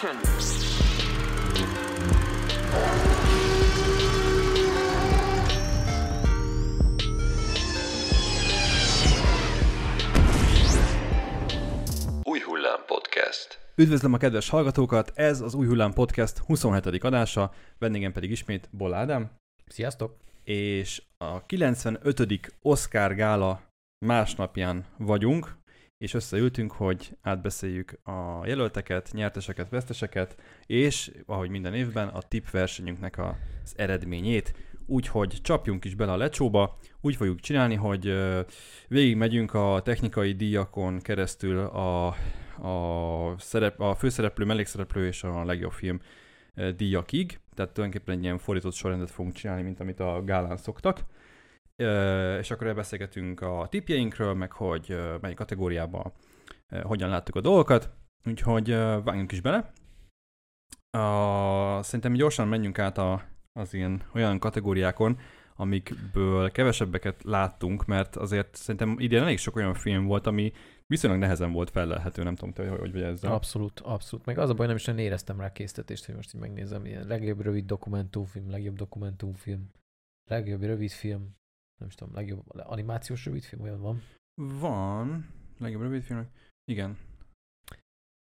Action! 0.00 0.16
Új 12.22 12.40
Hullám 12.40 12.84
Podcast. 12.86 13.58
Üdvözlöm 13.74 14.12
a 14.12 14.16
kedves 14.16 14.48
hallgatókat, 14.48 15.12
ez 15.14 15.40
az 15.40 15.54
Új 15.54 15.66
Hullám 15.66 15.92
Podcast 15.92 16.38
27. 16.38 17.04
adása, 17.04 17.52
vendégem 17.78 18.12
pedig 18.12 18.30
ismét 18.30 18.68
Boll 18.70 18.94
Ádám, 18.94 19.30
Sziasztok! 19.66 20.16
és 20.44 21.02
a 21.16 21.46
95. 21.46 22.52
Oscar 22.62 23.14
gála 23.14 23.62
másnapján 24.06 24.86
vagyunk, 24.96 25.57
és 25.98 26.14
összeültünk, 26.14 26.72
hogy 26.72 27.16
átbeszéljük 27.22 27.98
a 28.04 28.46
jelölteket, 28.46 29.10
nyerteseket, 29.12 29.70
veszteseket, 29.70 30.36
és 30.66 31.10
ahogy 31.26 31.50
minden 31.50 31.74
évben 31.74 32.08
a 32.08 32.22
tip 32.22 32.50
versenyünknek 32.50 33.18
az 33.18 33.74
eredményét. 33.76 34.54
Úgyhogy 34.86 35.38
csapjunk 35.42 35.84
is 35.84 35.94
bele 35.94 36.12
a 36.12 36.16
lecsóba, 36.16 36.78
úgy 37.00 37.16
fogjuk 37.16 37.40
csinálni, 37.40 37.74
hogy 37.74 38.14
végigmegyünk 38.88 39.54
a 39.54 39.80
technikai 39.84 40.32
díjakon 40.32 41.00
keresztül 41.00 41.58
a, 41.58 42.06
a, 42.62 43.34
szerep, 43.38 43.80
a 43.80 43.94
főszereplő, 43.94 44.44
mellékszereplő 44.44 45.06
és 45.06 45.22
a 45.22 45.44
legjobb 45.44 45.72
film 45.72 46.00
díjakig, 46.76 47.40
tehát 47.54 47.72
tulajdonképpen 47.72 48.16
egy 48.16 48.22
ilyen 48.22 48.38
fordított 48.38 48.74
sorrendet 48.74 49.10
fogunk 49.10 49.34
csinálni, 49.34 49.62
mint 49.62 49.80
amit 49.80 50.00
a 50.00 50.22
gálán 50.24 50.56
szoktak. 50.56 51.04
És 52.38 52.50
akkor 52.50 52.74
beszélgetünk 52.74 53.40
a 53.40 53.66
tipjeinkről, 53.70 54.34
meg 54.34 54.52
hogy 54.52 54.86
ö, 54.90 55.16
mely 55.20 55.34
kategóriában 55.34 56.12
hogyan 56.82 57.08
láttuk 57.08 57.34
a 57.36 57.40
dolgokat, 57.40 57.90
úgyhogy 58.24 58.70
vágjunk 59.04 59.32
is 59.32 59.40
bele. 59.40 59.72
A, 60.90 61.82
szerintem 61.82 62.12
gyorsan 62.12 62.48
menjünk 62.48 62.78
át 62.78 62.98
a, 62.98 63.24
az 63.52 63.74
ilyen 63.74 64.02
olyan 64.14 64.38
kategóriákon, 64.38 65.18
amikből 65.56 66.50
kevesebbeket 66.50 67.22
láttunk, 67.22 67.84
mert 67.84 68.16
azért 68.16 68.54
szerintem 68.54 68.96
idén 68.98 69.22
elég 69.22 69.38
sok 69.38 69.56
olyan 69.56 69.74
film 69.74 70.06
volt, 70.06 70.26
ami 70.26 70.52
viszonylag 70.86 71.20
nehezen 71.20 71.52
volt 71.52 71.70
felelhető, 71.70 72.22
nem 72.22 72.34
tudom, 72.34 72.54
te 72.54 72.68
hogy, 72.68 72.78
hogy 72.78 72.92
vagy 72.92 73.02
ezzel. 73.02 73.32
Abszolút, 73.32 73.80
abszolút. 73.80 74.26
Meg 74.26 74.38
az 74.38 74.50
a 74.50 74.54
baj, 74.54 74.66
nem 74.66 74.76
is 74.76 74.84
nagyon 74.84 75.00
éreztem 75.00 75.40
rá 75.40 75.52
késztetést, 75.52 76.06
hogy 76.06 76.14
most 76.14 76.34
így 76.34 76.40
megnézem. 76.40 76.86
Ilyen 76.86 77.06
legjobb 77.06 77.40
rövid 77.40 77.64
dokumentumfilm, 77.64 78.50
legjobb 78.50 78.76
dokumentumfilm, 78.76 79.70
legjobb 80.30 80.62
rövidfilm, 80.62 81.37
nem 81.78 81.88
is 81.88 81.94
tudom, 81.94 82.14
legjobb 82.14 82.42
animációs 82.56 83.24
rövidfilm, 83.24 83.62
olyan 83.62 83.80
van. 83.80 84.02
Van, 84.40 85.26
legjobb 85.58 85.82
rövidfilmek. 85.82 86.28
Igen. 86.64 86.98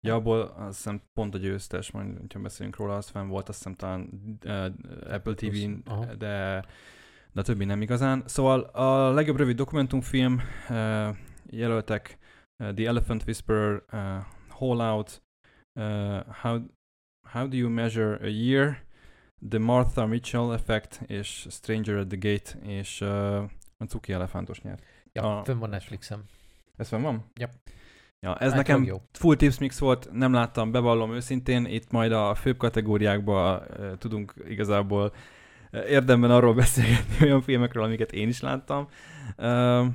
Ja, 0.07 0.15
abból 0.15 0.41
azt 0.41 0.75
hiszem 0.75 1.01
pont 1.13 1.35
a 1.35 1.37
győztes, 1.37 1.91
majd 1.91 2.33
ha 2.33 2.39
beszélünk 2.39 2.75
róla, 2.75 2.95
az 2.95 3.09
fenn 3.09 3.27
volt, 3.27 3.49
azt 3.49 3.57
hiszem 3.57 3.75
talán 3.75 4.09
uh, 4.45 5.13
Apple 5.13 5.33
TV-n, 5.33 5.81
Aha. 5.85 6.05
de, 6.05 6.65
de 7.31 7.39
a 7.39 7.43
többi 7.43 7.65
nem 7.65 7.81
igazán. 7.81 8.23
Szóval 8.25 8.59
a 8.59 9.11
legjobb 9.11 9.37
rövid 9.37 9.55
dokumentumfilm 9.55 10.41
uh, 10.69 11.15
jelöltek 11.45 12.17
uh, 12.63 12.73
The 12.73 12.87
Elephant 12.87 13.23
Whisperer, 13.23 13.83
uh, 13.91 14.25
Hall 14.49 14.81
Out, 14.81 15.23
uh, 15.79 16.35
How, 16.41 16.59
How 17.27 17.47
Do 17.47 17.57
You 17.57 17.69
Measure 17.69 18.17
a 18.21 18.27
Year, 18.27 18.83
The 19.49 19.59
Martha 19.59 20.05
Mitchell 20.05 20.51
Effect 20.51 21.01
és 21.07 21.47
Stranger 21.49 21.97
at 21.97 22.07
the 22.07 22.17
Gate, 22.17 22.51
és 22.67 23.01
uh, 23.01 23.35
a 23.77 23.85
Cuki 23.87 24.13
Elefántos 24.13 24.61
nyert. 24.61 24.83
Ja, 25.13 25.39
A- 25.39 25.43
fönn 25.43 25.59
van 25.59 25.69
Netflixem. 25.69 26.23
Ez 26.77 26.87
fenn 26.87 27.01
van? 27.01 27.31
Yep. 27.39 27.51
Ja, 28.19 28.35
ez 28.37 28.47
Hát 28.47 28.57
nekem 28.57 28.83
jó. 28.83 29.01
full 29.11 29.35
tips 29.35 29.57
mix 29.59 29.79
volt, 29.79 30.09
nem 30.11 30.33
láttam, 30.33 30.71
bevallom 30.71 31.13
őszintén, 31.13 31.65
itt 31.65 31.91
majd 31.91 32.11
a 32.11 32.35
főbb 32.35 32.57
kategóriákban 32.57 33.61
uh, 33.79 33.97
tudunk 33.97 34.33
igazából 34.47 35.13
uh, 35.71 35.89
érdemben 35.89 36.31
arról 36.31 36.53
beszélgetni 36.63 37.25
olyan 37.25 37.41
filmekről, 37.41 37.83
amiket 37.83 38.11
én 38.11 38.27
is 38.27 38.41
láttam. 38.41 38.87
Uh, 39.37 39.85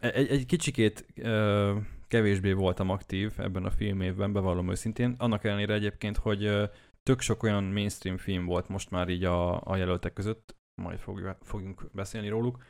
egy, 0.00 0.28
egy 0.28 0.46
kicsikét 0.46 1.06
uh, 1.16 1.70
kevésbé 2.08 2.52
voltam 2.52 2.90
aktív 2.90 3.32
ebben 3.36 3.64
a 3.64 3.70
filmévben, 3.70 4.32
bevallom 4.32 4.70
őszintén, 4.70 5.14
annak 5.18 5.44
ellenére 5.44 5.74
egyébként, 5.74 6.16
hogy 6.16 6.46
uh, 6.46 6.62
tök 7.06 7.20
sok 7.20 7.42
olyan 7.42 7.64
mainstream 7.64 8.16
film 8.16 8.44
volt 8.44 8.68
most 8.68 8.90
már 8.90 9.08
így 9.08 9.24
a, 9.24 9.66
a 9.66 9.76
jelöltek 9.76 10.12
között, 10.12 10.56
majd 10.82 10.98
fogjuk, 10.98 11.36
fogjunk 11.42 11.90
beszélni 11.92 12.28
róluk, 12.28 12.62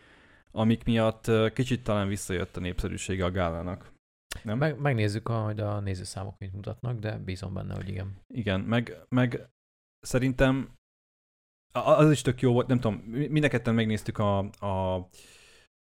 amik 0.51 0.85
miatt 0.85 1.31
kicsit 1.53 1.83
talán 1.83 2.09
visszajött 2.09 2.57
a 2.57 2.61
népszerűsége 2.61 3.25
a 3.25 3.31
gálának. 3.31 3.93
Nem? 4.43 4.59
Meg, 4.59 4.79
megnézzük, 4.79 5.29
hogy 5.29 5.61
a 5.61 5.81
nézőszámok 5.81 6.39
mit 6.39 6.53
mutatnak, 6.53 6.99
de 6.99 7.19
bízom 7.19 7.55
benne, 7.55 7.75
hogy 7.75 7.89
igen. 7.89 8.17
Igen, 8.35 8.61
meg, 8.61 8.97
meg 9.09 9.49
szerintem 10.01 10.75
az 11.73 12.11
is 12.11 12.23
tök 12.23 12.41
jó 12.41 12.53
volt, 12.53 12.67
nem 12.67 12.81
tudom, 12.81 12.97
mi- 12.97 13.29
mind 13.29 13.65
megnéztük 13.65 14.19
a, 14.19 14.39
a, 14.39 14.95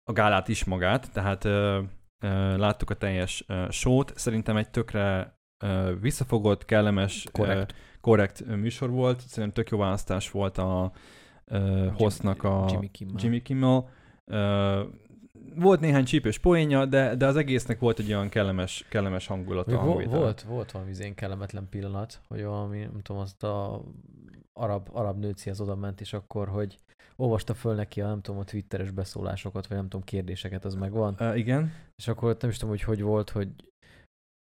a 0.04 0.12
gálát 0.14 0.48
is 0.48 0.64
magát, 0.64 1.12
tehát 1.12 1.44
ö, 1.44 1.84
ö, 2.24 2.58
láttuk 2.58 2.90
a 2.90 2.98
teljes 2.98 3.44
ö, 3.48 3.68
sót, 3.70 4.18
szerintem 4.18 4.58
egy 4.58 4.70
tökre 4.70 5.38
ö, 5.64 5.96
visszafogott, 6.00 6.66
kellemes, 6.66 7.28
Korrekt. 7.32 7.72
Ö, 7.72 7.76
korrekt 8.04 8.46
műsor 8.46 8.90
volt, 8.90 9.20
szerintem 9.20 9.64
tök 9.64 9.70
jó 9.72 9.78
választás 9.78 10.32
volt 10.32 10.58
a 10.58 10.92
ö, 11.46 11.88
hostnak 11.94 12.44
a 12.44 12.66
Jimmy 12.70 12.92
Kimmel. 12.92 13.16
Jimmy 13.18 13.42
Kimmel. 13.42 13.90
Ö, 14.26 14.82
volt 15.56 15.80
néhány 15.80 16.04
csípős 16.04 16.38
poénja, 16.38 16.86
de, 16.86 17.16
de 17.16 17.26
az 17.26 17.36
egésznek 17.36 17.80
volt 17.80 18.00
egy 18.00 18.14
olyan 18.14 18.30
kellemes, 18.30 18.86
kellemes 18.90 19.28
hangulata. 19.28 19.70
Még 19.72 19.80
vo- 19.80 19.88
hangvétele. 19.88 20.18
volt, 20.18 20.42
volt 20.42 20.72
valami 20.72 20.92
izén 20.92 21.16
kellemetlen 21.16 21.68
pillanat, 21.70 22.22
hogy 22.28 22.44
valami, 22.44 22.80
nem 22.80 23.02
tudom, 23.02 23.22
azt 23.22 23.44
a 23.44 23.84
arab, 24.54 24.90
arab 24.92 25.20
nőcihez 25.20 25.62
oda 25.62 25.76
ment, 25.76 26.02
és 26.02 26.14
akkor, 26.14 26.48
hogy 26.48 26.78
olvasta 27.16 27.54
föl 27.54 27.76
neki 27.76 28.02
a, 28.02 28.08
nem 28.08 28.22
tudom, 28.22 28.40
a 28.40 28.44
twitteres 28.44 28.92
beszólásokat, 28.92 29.68
vagy 29.68 29.78
nem 29.78 29.88
tudom, 29.90 30.06
kérdéseket, 30.06 30.66
az 30.66 30.76
megvan. 30.76 31.16
Ö, 31.20 31.36
igen. 31.36 31.72
És 31.96 32.08
akkor 32.08 32.38
nem 32.40 32.50
is 32.50 32.58
tudom, 32.58 32.70
hogy 32.76 32.84
hogy 32.84 33.02
volt, 33.02 33.30
hogy, 33.30 33.50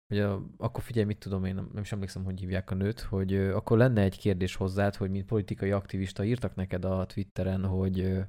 hogy 0.09 0.19
a, 0.19 0.43
akkor 0.57 0.83
figyelj, 0.83 1.07
mit 1.07 1.19
tudom 1.19 1.45
én, 1.45 1.55
nem, 1.55 1.71
nem 1.73 1.83
is 1.83 1.93
emlékszem, 1.93 2.25
hogy 2.25 2.41
hívják 2.41 2.71
a 2.71 2.75
nőt, 2.75 3.01
hogy 3.01 3.33
ö, 3.33 3.55
akkor 3.55 3.79
lenne 3.79 4.03
egy 4.03 4.19
kérdés 4.19 4.55
hozzád, 4.55 4.95
hogy 4.95 5.11
mint 5.11 5.27
politikai 5.27 5.71
aktivista 5.71 6.25
írtak 6.25 6.55
neked 6.55 6.85
a 6.85 7.07
Twitteren, 7.07 7.65
hogy, 7.65 8.01
ö, 8.01 8.21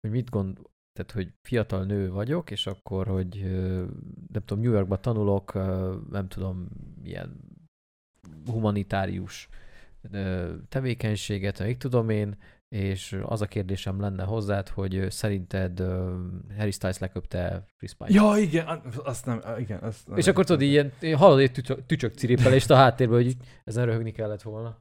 hogy 0.00 0.10
mit 0.10 0.30
gond, 0.30 0.60
tehát 0.92 1.12
hogy 1.12 1.32
fiatal 1.42 1.84
nő 1.84 2.10
vagyok, 2.10 2.50
és 2.50 2.66
akkor, 2.66 3.06
hogy 3.06 3.42
ö, 3.42 3.84
nem 4.32 4.42
tudom, 4.44 4.62
New 4.62 4.72
Yorkba 4.72 4.96
tanulok, 4.96 5.54
ö, 5.54 5.96
nem 6.10 6.28
tudom, 6.28 6.68
ilyen 7.02 7.40
humanitárius 8.46 9.48
ö, 10.10 10.54
tevékenységet, 10.68 11.58
még 11.58 11.76
tudom 11.76 12.08
én, 12.08 12.36
és 12.74 13.18
az 13.22 13.42
a 13.42 13.46
kérdésem 13.46 14.00
lenne 14.00 14.24
hozzád, 14.24 14.68
hogy 14.68 15.06
szerinted 15.08 15.82
Harry 16.56 16.70
Styles 16.70 16.98
leköpte 16.98 17.64
Chris 17.78 17.94
Pine. 17.94 18.22
Ja, 18.22 18.36
igen, 18.36 18.80
azt 19.04 19.26
nem, 19.26 19.40
igen. 19.58 19.78
Azt, 19.82 20.08
És 20.14 20.26
akkor 20.26 20.44
tudod, 20.44 20.62
ilyen, 20.62 20.92
hallod 21.16 21.38
egy 21.38 21.52
tücsök, 21.52 21.86
tücsök 21.86 22.14
ciripelést 22.14 22.70
a 22.70 22.74
háttérben, 22.74 23.22
hogy 23.22 23.36
ezen 23.64 23.84
röhögni 23.84 24.12
kellett 24.12 24.42
volna. 24.42 24.78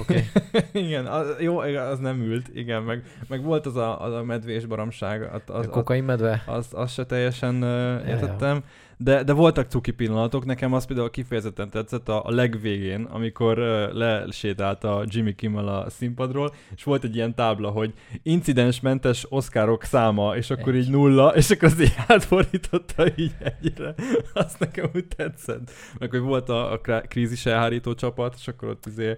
Okay. 0.00 0.22
igen, 0.86 1.06
az, 1.06 1.26
jó, 1.38 1.58
az 1.58 1.98
nem 1.98 2.20
ült, 2.20 2.48
igen, 2.54 2.82
meg, 2.82 3.04
meg 3.28 3.42
volt 3.42 3.66
az 3.66 3.76
a, 3.76 4.02
az 4.02 4.12
a 4.12 4.22
medvés 4.22 4.66
baromság, 4.66 5.22
az, 5.22 5.40
az, 5.46 5.66
az, 5.66 5.68
Kokain 5.70 6.04
medve? 6.04 6.42
az, 6.46 6.66
az 6.70 6.92
se 6.92 7.06
teljesen 7.06 7.62
uh, 7.62 8.08
értettem, 8.08 8.64
de, 9.02 9.22
de 9.22 9.32
voltak 9.32 9.70
cuki 9.70 9.90
pillanatok, 9.90 10.44
nekem 10.44 10.72
az 10.72 10.86
például 10.86 11.10
kifejezetten 11.10 11.70
tetszett 11.70 12.08
a, 12.08 12.24
a 12.24 12.30
legvégén, 12.30 13.02
amikor 13.02 13.58
uh, 13.58 13.92
lesétált 13.92 14.84
a 14.84 15.04
Jimmy 15.06 15.34
Kimmel 15.34 15.68
a 15.68 15.90
színpadról, 15.90 16.54
és 16.76 16.84
volt 16.84 17.04
egy 17.04 17.16
ilyen 17.16 17.34
tábla, 17.34 17.70
hogy 17.70 17.92
incidensmentes 18.22 19.26
oszkárok 19.28 19.84
száma, 19.84 20.36
és 20.36 20.50
akkor 20.50 20.74
Egy. 20.74 20.80
így 20.80 20.90
nulla, 20.90 21.28
és 21.28 21.50
akkor 21.50 21.68
az 21.68 21.80
így 21.80 21.94
átfordította 22.06 23.06
így 23.16 23.34
egyre. 23.60 23.94
Azt 24.32 24.58
nekem 24.58 24.90
úgy 24.94 25.06
tetszett. 25.16 25.70
Meg 25.98 26.10
hogy 26.10 26.20
volt 26.20 26.48
a, 26.48 26.72
a 26.72 26.80
krízis 27.08 27.46
elhárító 27.46 27.94
csapat, 27.94 28.34
és 28.38 28.48
akkor 28.48 28.68
ott 28.68 28.86
izé 28.86 29.16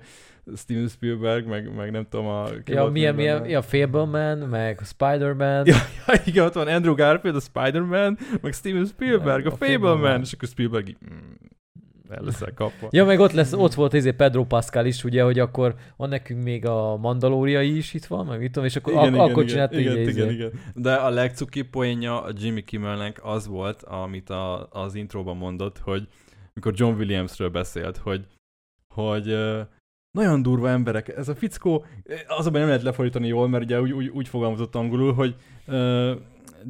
Steven 0.56 0.88
Spielberg, 0.88 1.46
meg, 1.46 1.74
meg 1.74 1.90
nem 1.90 2.06
tudom 2.10 2.26
a... 2.26 2.46
Ja, 2.64 2.84
milyen, 2.84 3.14
milyen, 3.14 3.44
ja, 3.48 3.62
Fableman, 3.62 4.38
meg 4.38 4.80
Spider-Man. 4.84 5.66
Ja, 5.66 5.76
ja, 6.06 6.14
igen, 6.24 6.44
ott 6.44 6.52
van 6.54 6.66
Andrew 6.68 6.94
Garfield, 6.94 7.36
a 7.36 7.40
Spider-Man, 7.40 8.18
meg 8.40 8.52
Steven 8.52 8.86
Spielberg, 8.86 9.46
a, 9.46 9.50
A 9.50 9.56
Fableman, 9.56 9.92
Fableman. 9.94 10.20
és 10.20 10.32
akkor 10.32 10.48
Spielberg 10.48 10.88
így, 10.88 10.96
mm, 11.14 11.32
el 12.10 12.22
leszel 12.24 12.54
kapva. 12.54 12.88
Ja, 12.90 13.04
meg 13.04 13.18
ott, 13.20 13.32
lesz, 13.32 13.52
ott 13.52 13.74
volt 13.74 13.92
izé 13.92 14.10
Pedro 14.12 14.44
Pascal 14.44 14.86
is, 14.86 15.04
ugye, 15.04 15.22
hogy 15.22 15.38
akkor 15.38 15.74
van 15.96 16.08
nekünk 16.08 16.42
még 16.42 16.66
a 16.66 16.96
Mandalóriai 16.96 17.76
is 17.76 17.94
itt 17.94 18.04
van, 18.04 18.26
meg 18.26 18.38
mit 18.38 18.52
tudom, 18.52 18.64
és 18.68 18.76
akkor, 18.76 18.94
ak- 18.94 19.16
akkor 19.16 19.44
csinálta 19.44 19.78
igen, 19.78 19.92
így 19.98 20.08
igen, 20.08 20.26
izé. 20.28 20.34
igen. 20.34 20.50
De 20.74 20.94
a 20.94 21.08
legcuki 21.10 21.62
poénja 21.62 22.22
a 22.22 22.30
Jimmy 22.36 22.64
Kimmelnek 22.64 23.20
az 23.22 23.46
volt, 23.46 23.82
amit 23.82 24.30
a, 24.30 24.68
az 24.70 24.94
intróban 24.94 25.36
mondott, 25.36 25.78
hogy 25.78 26.08
mikor 26.54 26.72
John 26.76 26.94
Williamsről 26.98 27.48
beszélt, 27.50 27.96
hogy, 27.96 28.26
hogy 28.94 29.36
nagyon 30.14 30.42
durva 30.42 30.68
emberek. 30.68 31.08
Ez 31.08 31.28
a 31.28 31.34
fickó, 31.34 31.84
az 32.26 32.44
nem 32.44 32.66
lehet 32.66 32.82
lefordítani 32.82 33.26
jól, 33.26 33.48
mert 33.48 33.64
ugye 33.64 33.80
úgy, 33.80 33.92
úgy, 33.92 34.08
úgy 34.08 34.28
fogalmazott 34.28 34.74
angolul, 34.74 35.12
hogy 35.12 35.34
uh, 35.66 36.10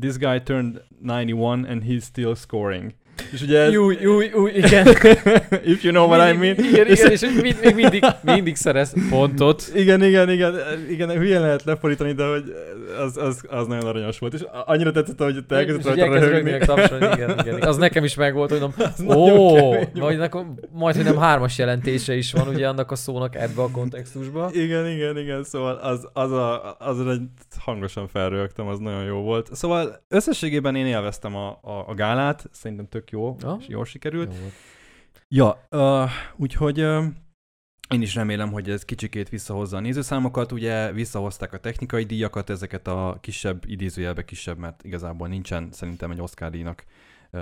this 0.01 0.17
guy 0.19 0.43
turned 0.43 0.83
91 1.01 1.71
and 1.71 1.83
he's 1.83 2.03
still 2.03 2.35
scoring. 2.35 2.95
És 3.33 3.43
ugye. 3.43 3.71
Jó, 3.71 3.91
jó, 3.91 4.21
jó, 4.21 4.47
igen. 4.47 4.87
If 5.73 5.83
you 5.85 5.93
know 5.93 6.07
what 6.07 6.33
I 6.33 6.37
mean. 6.37 6.57
Igen, 6.59 6.87
igen, 6.87 7.11
és 7.11 7.21
mind, 7.21 7.59
még 7.63 7.75
mindig, 7.75 8.05
mindig 8.23 8.57
szerez 8.57 8.93
pontot. 9.11 9.71
Igen, 9.75 10.03
igen, 10.03 10.31
igen, 10.31 10.55
igen, 10.89 11.11
hülye 11.11 11.41
lehet 11.41 11.65
lefordítani, 11.65 12.13
de 12.13 12.27
hogy 12.27 12.55
az, 12.99 13.17
az, 13.17 13.43
az 13.49 13.67
nagyon 13.67 13.87
aranyos 13.87 14.19
volt, 14.19 14.35
és 14.35 14.45
annyira 14.65 14.91
tetszett, 14.91 15.19
hogy 15.19 15.47
te 15.47 15.57
elkezdett 15.57 15.97
rajta 15.97 16.19
röhögni. 16.19 16.51
igen, 16.51 17.13
igen, 17.13 17.39
igen. 17.39 17.63
Az 17.63 17.77
nekem 17.77 18.05
is 18.05 18.15
megvolt, 18.15 18.51
hogy 18.51 18.61
mondom, 18.61 18.97
ó, 19.19 19.75
majd, 19.95 20.19
nekem, 20.19 20.55
majd, 20.73 20.97
hogy 20.97 21.05
nem 21.05 21.17
hármas 21.17 21.59
jelentése 21.59 22.15
is 22.17 22.33
van 22.33 22.49
ugye 22.49 22.69
annak 22.69 22.91
a 22.91 22.97
szónak 22.97 23.35
ebbe 23.35 23.63
a 23.63 23.71
kontextusba. 23.71 24.51
Igen, 24.53 24.89
igen, 24.89 25.19
igen, 25.19 25.45
szóval 25.45 25.75
az, 25.75 26.09
az, 26.13 26.33
a, 26.33 26.77
azon 26.79 27.11
egy 27.11 27.21
hangosan 27.59 28.09
felrögtem, 28.09 28.67
az 28.67 28.79
nagyon 28.79 29.05
jó 29.05 29.17
volt. 29.17 29.49
Szóval 29.53 30.05
összességében 30.09 30.77
én 30.77 30.87
élveztem 30.87 31.37
a, 31.37 31.49
a, 31.63 31.85
a 31.87 31.95
gálát, 31.95 32.49
szerintem 32.53 32.89
tök 32.89 33.04
jó, 33.11 33.37
Ja. 33.41 33.57
és 33.61 33.69
jól 33.69 33.85
sikerült. 33.85 34.33
Jó 34.35 34.41
volt. 34.41 34.53
Ja, 35.29 35.67
uh, 35.71 36.11
úgyhogy 36.37 36.81
uh, 36.81 37.05
én 37.89 38.03
is 38.03 38.15
remélem, 38.15 38.53
hogy 38.53 38.71
ez 38.71 38.85
kicsikét 38.85 39.29
visszahozza 39.29 39.77
a 39.77 39.81
nézőszámokat. 39.81 40.53
Ugye 40.53 40.93
visszahozták 40.93 41.53
a 41.53 41.59
technikai 41.59 42.05
díjakat, 42.05 42.51
ezeket 42.51 42.87
a 42.87 43.19
kisebb, 43.21 43.63
idézőjelbe 43.67 44.25
kisebb, 44.25 44.59
mert 44.59 44.85
igazából 44.85 45.29
nincsen 45.29 45.69
szerintem 45.73 46.11
egy 46.11 46.21
Oscar 46.21 46.51
díjnak 46.51 46.85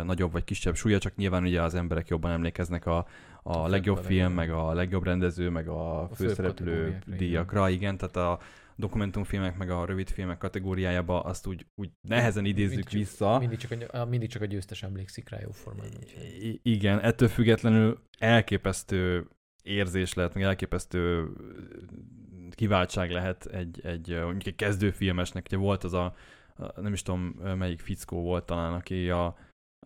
nagyobb 0.04 0.32
vagy 0.32 0.44
kisebb 0.44 0.74
súlya, 0.74 0.98
csak 0.98 1.16
nyilván 1.16 1.42
ugye 1.42 1.62
az 1.62 1.74
emberek 1.74 2.08
jobban 2.08 2.30
emlékeznek 2.30 2.86
a, 2.86 2.96
a 3.42 3.56
A 3.56 3.68
legjobb 3.68 3.98
film, 3.98 4.32
meg 4.32 4.50
a 4.50 4.72
legjobb 4.72 5.04
rendező, 5.04 5.50
meg 5.50 5.68
a, 5.68 6.08
főbb 6.14 6.28
főszereplő 6.28 6.98
díjakra, 7.16 7.68
igen, 7.68 7.96
tehát 7.96 8.16
a 8.16 8.38
dokumentumfilmek, 8.82 9.56
meg 9.56 9.70
a 9.70 9.84
rövidfilmek 9.84 10.38
kategóriájába 10.38 11.20
azt 11.20 11.46
úgy, 11.46 11.66
úgy 11.74 11.90
nehezen 12.08 12.44
idézzük 12.44 12.74
Mindig 12.74 12.98
vissza. 12.98 13.38
Mindig 13.38 13.58
csak, 13.58 13.94
a, 13.94 14.04
mindig 14.04 14.28
csak 14.28 14.42
a 14.42 14.44
győztes 14.44 14.82
emlékszik 14.82 15.28
rá 15.28 15.38
jó 15.40 15.50
formán. 15.50 15.86
úgyhogy- 15.86 16.42
I- 16.42 16.60
igen, 16.62 17.00
ettől 17.00 17.28
függetlenül 17.28 17.98
elképesztő 18.18 19.28
érzés 19.62 20.14
lehet, 20.14 20.34
meg 20.34 20.42
elképesztő 20.42 21.28
kiváltság 22.50 23.10
lehet 23.10 23.46
egy, 23.46 23.80
egy 23.84 24.08
mondjuk 24.08 24.46
egy 24.46 24.54
kezdőfilmesnek. 24.54 25.44
Ugye 25.46 25.56
volt 25.56 25.84
az 25.84 25.92
a, 25.92 26.14
a 26.54 26.80
nem 26.80 26.92
is 26.92 27.02
tudom 27.02 27.20
melyik 27.58 27.80
fickó 27.80 28.22
volt 28.22 28.44
talán, 28.44 28.72
aki 28.72 29.10
a, 29.10 29.24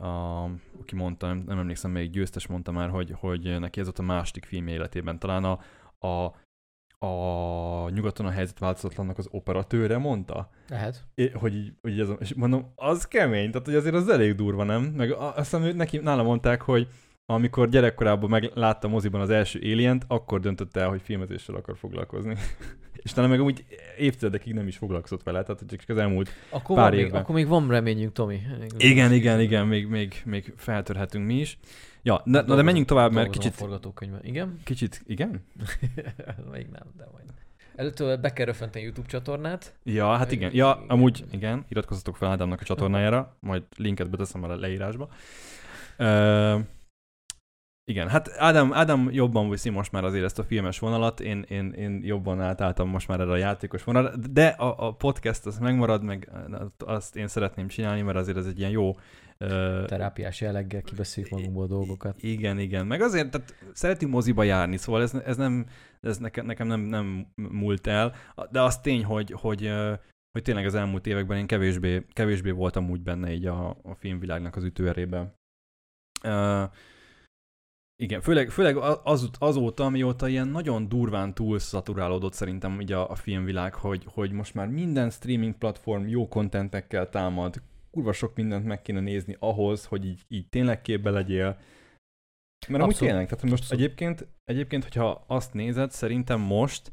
a 0.01 0.45
aki 0.81 0.95
mondta, 0.95 1.27
nem, 1.27 1.43
nem 1.47 1.59
emlékszem, 1.59 1.91
melyik 1.91 2.11
győztes 2.11 2.47
mondta 2.47 2.73
már, 2.73 2.89
hogy, 2.89 3.11
hogy 3.19 3.61
neki 3.61 3.81
ez 3.81 3.87
volt 3.87 3.99
a 3.99 4.03
második 4.03 4.45
film 4.45 4.67
életében. 4.67 5.19
Talán 5.19 5.45
a, 5.45 5.61
a, 6.07 6.35
a 7.07 7.91
nyugaton 7.91 8.27
a 8.27 8.31
helyzet 8.31 8.59
változatlannak 8.59 9.19
az 9.19 9.29
operatőre 9.31 9.99
mondta, 9.99 10.51
Lehet. 10.69 11.05
É, 11.15 11.29
hogy 11.29 11.55
így, 11.55 11.73
hogy 11.83 12.01
ez, 12.01 12.09
és 12.19 12.35
mondom, 12.35 12.73
az 12.75 13.05
kemény, 13.09 13.51
tehát 13.51 13.67
hogy 13.67 13.77
azért 13.77 13.95
az 13.95 14.09
elég 14.09 14.35
durva, 14.35 14.65
nem? 14.65 14.83
Meg 14.83 15.11
a- 15.13 15.27
azt 15.27 15.37
hiszem, 15.37 15.63
hogy 15.63 15.77
neki, 15.77 15.97
nála 15.97 16.23
mondták, 16.23 16.63
hogy 16.63 16.89
amikor 17.27 17.69
gyerekkorában 17.69 18.31
meglátta 18.31 18.89
moziban 18.89 19.21
az 19.21 19.31
első 19.31 19.59
alien 19.63 20.03
akkor 20.07 20.41
döntött 20.41 20.77
el, 20.77 20.89
hogy 20.89 21.01
filmezéssel 21.03 21.55
akar 21.55 21.77
foglalkozni. 21.77 22.37
és 23.07 23.13
talán 23.13 23.31
meg 23.31 23.43
úgy 23.43 23.65
évtizedekig 23.99 24.55
nem 24.55 24.67
is 24.67 24.77
foglalkozott 24.77 25.23
vele, 25.23 25.43
tehát 25.43 25.63
csak 25.69 25.81
az 25.87 25.97
elmúlt... 25.97 26.31
Akkor, 26.51 26.77
Pár 26.77 26.85
van 26.89 26.97
még, 26.97 27.07
évben. 27.07 27.21
akkor 27.21 27.35
még 27.35 27.47
van 27.47 27.69
reményünk, 27.69 28.13
Tomi. 28.13 28.41
Igen, 28.79 29.13
igen, 29.13 29.41
igen, 29.41 29.67
még, 29.67 29.87
még, 29.87 30.23
még 30.25 30.53
feltörhetünk 30.57 31.27
mi 31.27 31.35
is. 31.35 31.59
Ja, 32.07 32.15
na, 32.15 32.23
na 32.25 32.31
de 32.31 32.39
Dolgozom- 32.39 32.65
menjünk 32.65 32.87
tovább, 32.87 33.13
mert 33.13 33.25
dolgozom 33.25 33.43
kicsit, 33.43 33.59
forgatókönyvben. 33.59 34.21
Igen? 34.25 34.61
kicsit, 34.65 35.03
igen? 35.07 35.31
még 36.53 36.67
nem, 36.73 36.93
de 36.97 37.09
majd. 37.13 37.25
Előtt 37.77 38.21
be 38.21 38.33
kell 38.33 38.47
röfenteni 38.47 38.85
YouTube 38.85 39.09
csatornát. 39.09 39.75
Ja, 39.83 40.17
hát 40.17 40.33
igen. 40.33 40.51
Ja, 40.55 40.85
amúgy 40.89 41.25
igen, 41.31 41.65
iratkozzatok 41.69 42.17
fel 42.17 42.29
Ádámnak 42.29 42.61
a 42.61 42.65
csatornájára, 42.65 43.37
majd 43.41 43.63
linket 43.77 44.11
beteszem 44.11 44.43
a 44.43 44.57
leírásba. 44.57 45.09
Uh, 45.99 46.61
igen, 47.85 48.09
hát 48.09 48.29
Ádám, 48.37 48.73
Ádám 48.73 49.09
jobban 49.13 49.51
viszi 49.51 49.71
most 49.71 49.93
már 49.93 50.05
azért 50.05 50.25
ezt 50.25 50.39
a 50.39 50.45
filmes 50.45 50.79
vonalat, 50.79 51.21
én, 51.21 51.45
én, 51.49 51.73
én 51.73 52.01
jobban 52.05 52.41
átálltam 52.41 52.89
most 52.89 53.09
már 53.09 53.21
erre 53.21 53.31
a 53.31 53.37
játékos 53.37 53.85
vonalra, 53.85 54.17
de 54.17 54.47
a, 54.47 54.87
a 54.87 54.93
podcast 54.95 55.47
az 55.47 55.59
megmarad, 55.59 56.03
meg 56.03 56.31
azt 56.79 57.17
én 57.17 57.29
szeretném 57.29 57.69
csinálni, 57.69 58.03
mert 58.03 58.19
azért 58.19 58.37
ez 58.37 58.47
egy 58.47 58.59
ilyen 58.59 58.71
jó 58.71 58.97
Terápiás 59.87 60.41
jelleggel 60.41 60.83
kibeszéljük 60.83 61.33
magunkból 61.33 61.67
dolgokat. 61.67 62.23
igen, 62.23 62.59
igen. 62.59 62.87
Meg 62.87 63.01
azért, 63.01 63.31
tehát 63.31 63.55
szeretünk 63.73 64.13
moziba 64.13 64.43
járni, 64.43 64.77
szóval 64.77 65.03
ez, 65.03 65.15
ez 65.15 65.37
nem, 65.37 65.67
ez 66.01 66.19
nekem, 66.19 66.47
nekem 66.47 66.67
nem, 66.67 66.81
nem 66.81 67.27
múlt 67.35 67.87
el, 67.87 68.15
de 68.51 68.63
az 68.63 68.81
tény, 68.81 69.05
hogy, 69.05 69.31
hogy, 69.31 69.73
hogy 70.33 70.43
tényleg 70.43 70.67
az 70.67 70.75
elmúlt 70.75 71.07
években 71.07 71.39
én 71.39 71.47
kevésbé, 71.47 72.07
kevésbé 72.13 72.51
voltam 72.51 72.91
úgy 72.91 73.03
benne 73.03 73.33
így 73.33 73.47
a, 73.47 73.69
a 73.69 73.95
filmvilágnak 73.95 74.57
az 74.57 74.65
ütőerében. 74.65 75.35
Uh, 76.25 76.71
igen, 78.03 78.21
főleg, 78.21 78.51
főleg 78.51 78.77
az, 78.77 79.31
azóta, 79.39 79.89
mióta 79.89 80.29
ilyen 80.29 80.49
nagyon 80.49 80.89
durván 80.89 81.35
túl 81.35 81.59
szaturálódott 81.59 82.33
szerintem 82.33 82.81
így 82.81 82.93
a, 82.93 83.11
a 83.11 83.15
filmvilág, 83.15 83.75
hogy, 83.75 84.07
hogy 84.15 84.33
most 84.33 84.55
már 84.55 84.69
minden 84.69 85.11
streaming 85.11 85.55
platform 85.55 86.07
jó 86.07 86.29
kontentekkel 86.29 87.09
támad, 87.09 87.63
kurva 87.97 88.13
sok 88.13 88.35
mindent 88.35 88.65
meg 88.65 88.83
kéne 88.83 89.01
nézni 89.01 89.37
ahhoz, 89.39 89.85
hogy 89.85 90.05
így, 90.05 90.25
így 90.29 90.49
tényleg 90.49 90.81
képbe 90.81 91.11
legyél. 91.11 91.59
Mert 92.69 92.83
amúgy 92.83 92.97
tényleg, 92.97 93.29
tehát 93.29 93.45
most 93.45 93.63
Abszolút. 93.63 93.85
egyébként, 93.85 94.27
egyébként, 94.45 94.83
hogyha 94.83 95.25
azt 95.27 95.53
nézed, 95.53 95.91
szerintem 95.91 96.41
most 96.41 96.93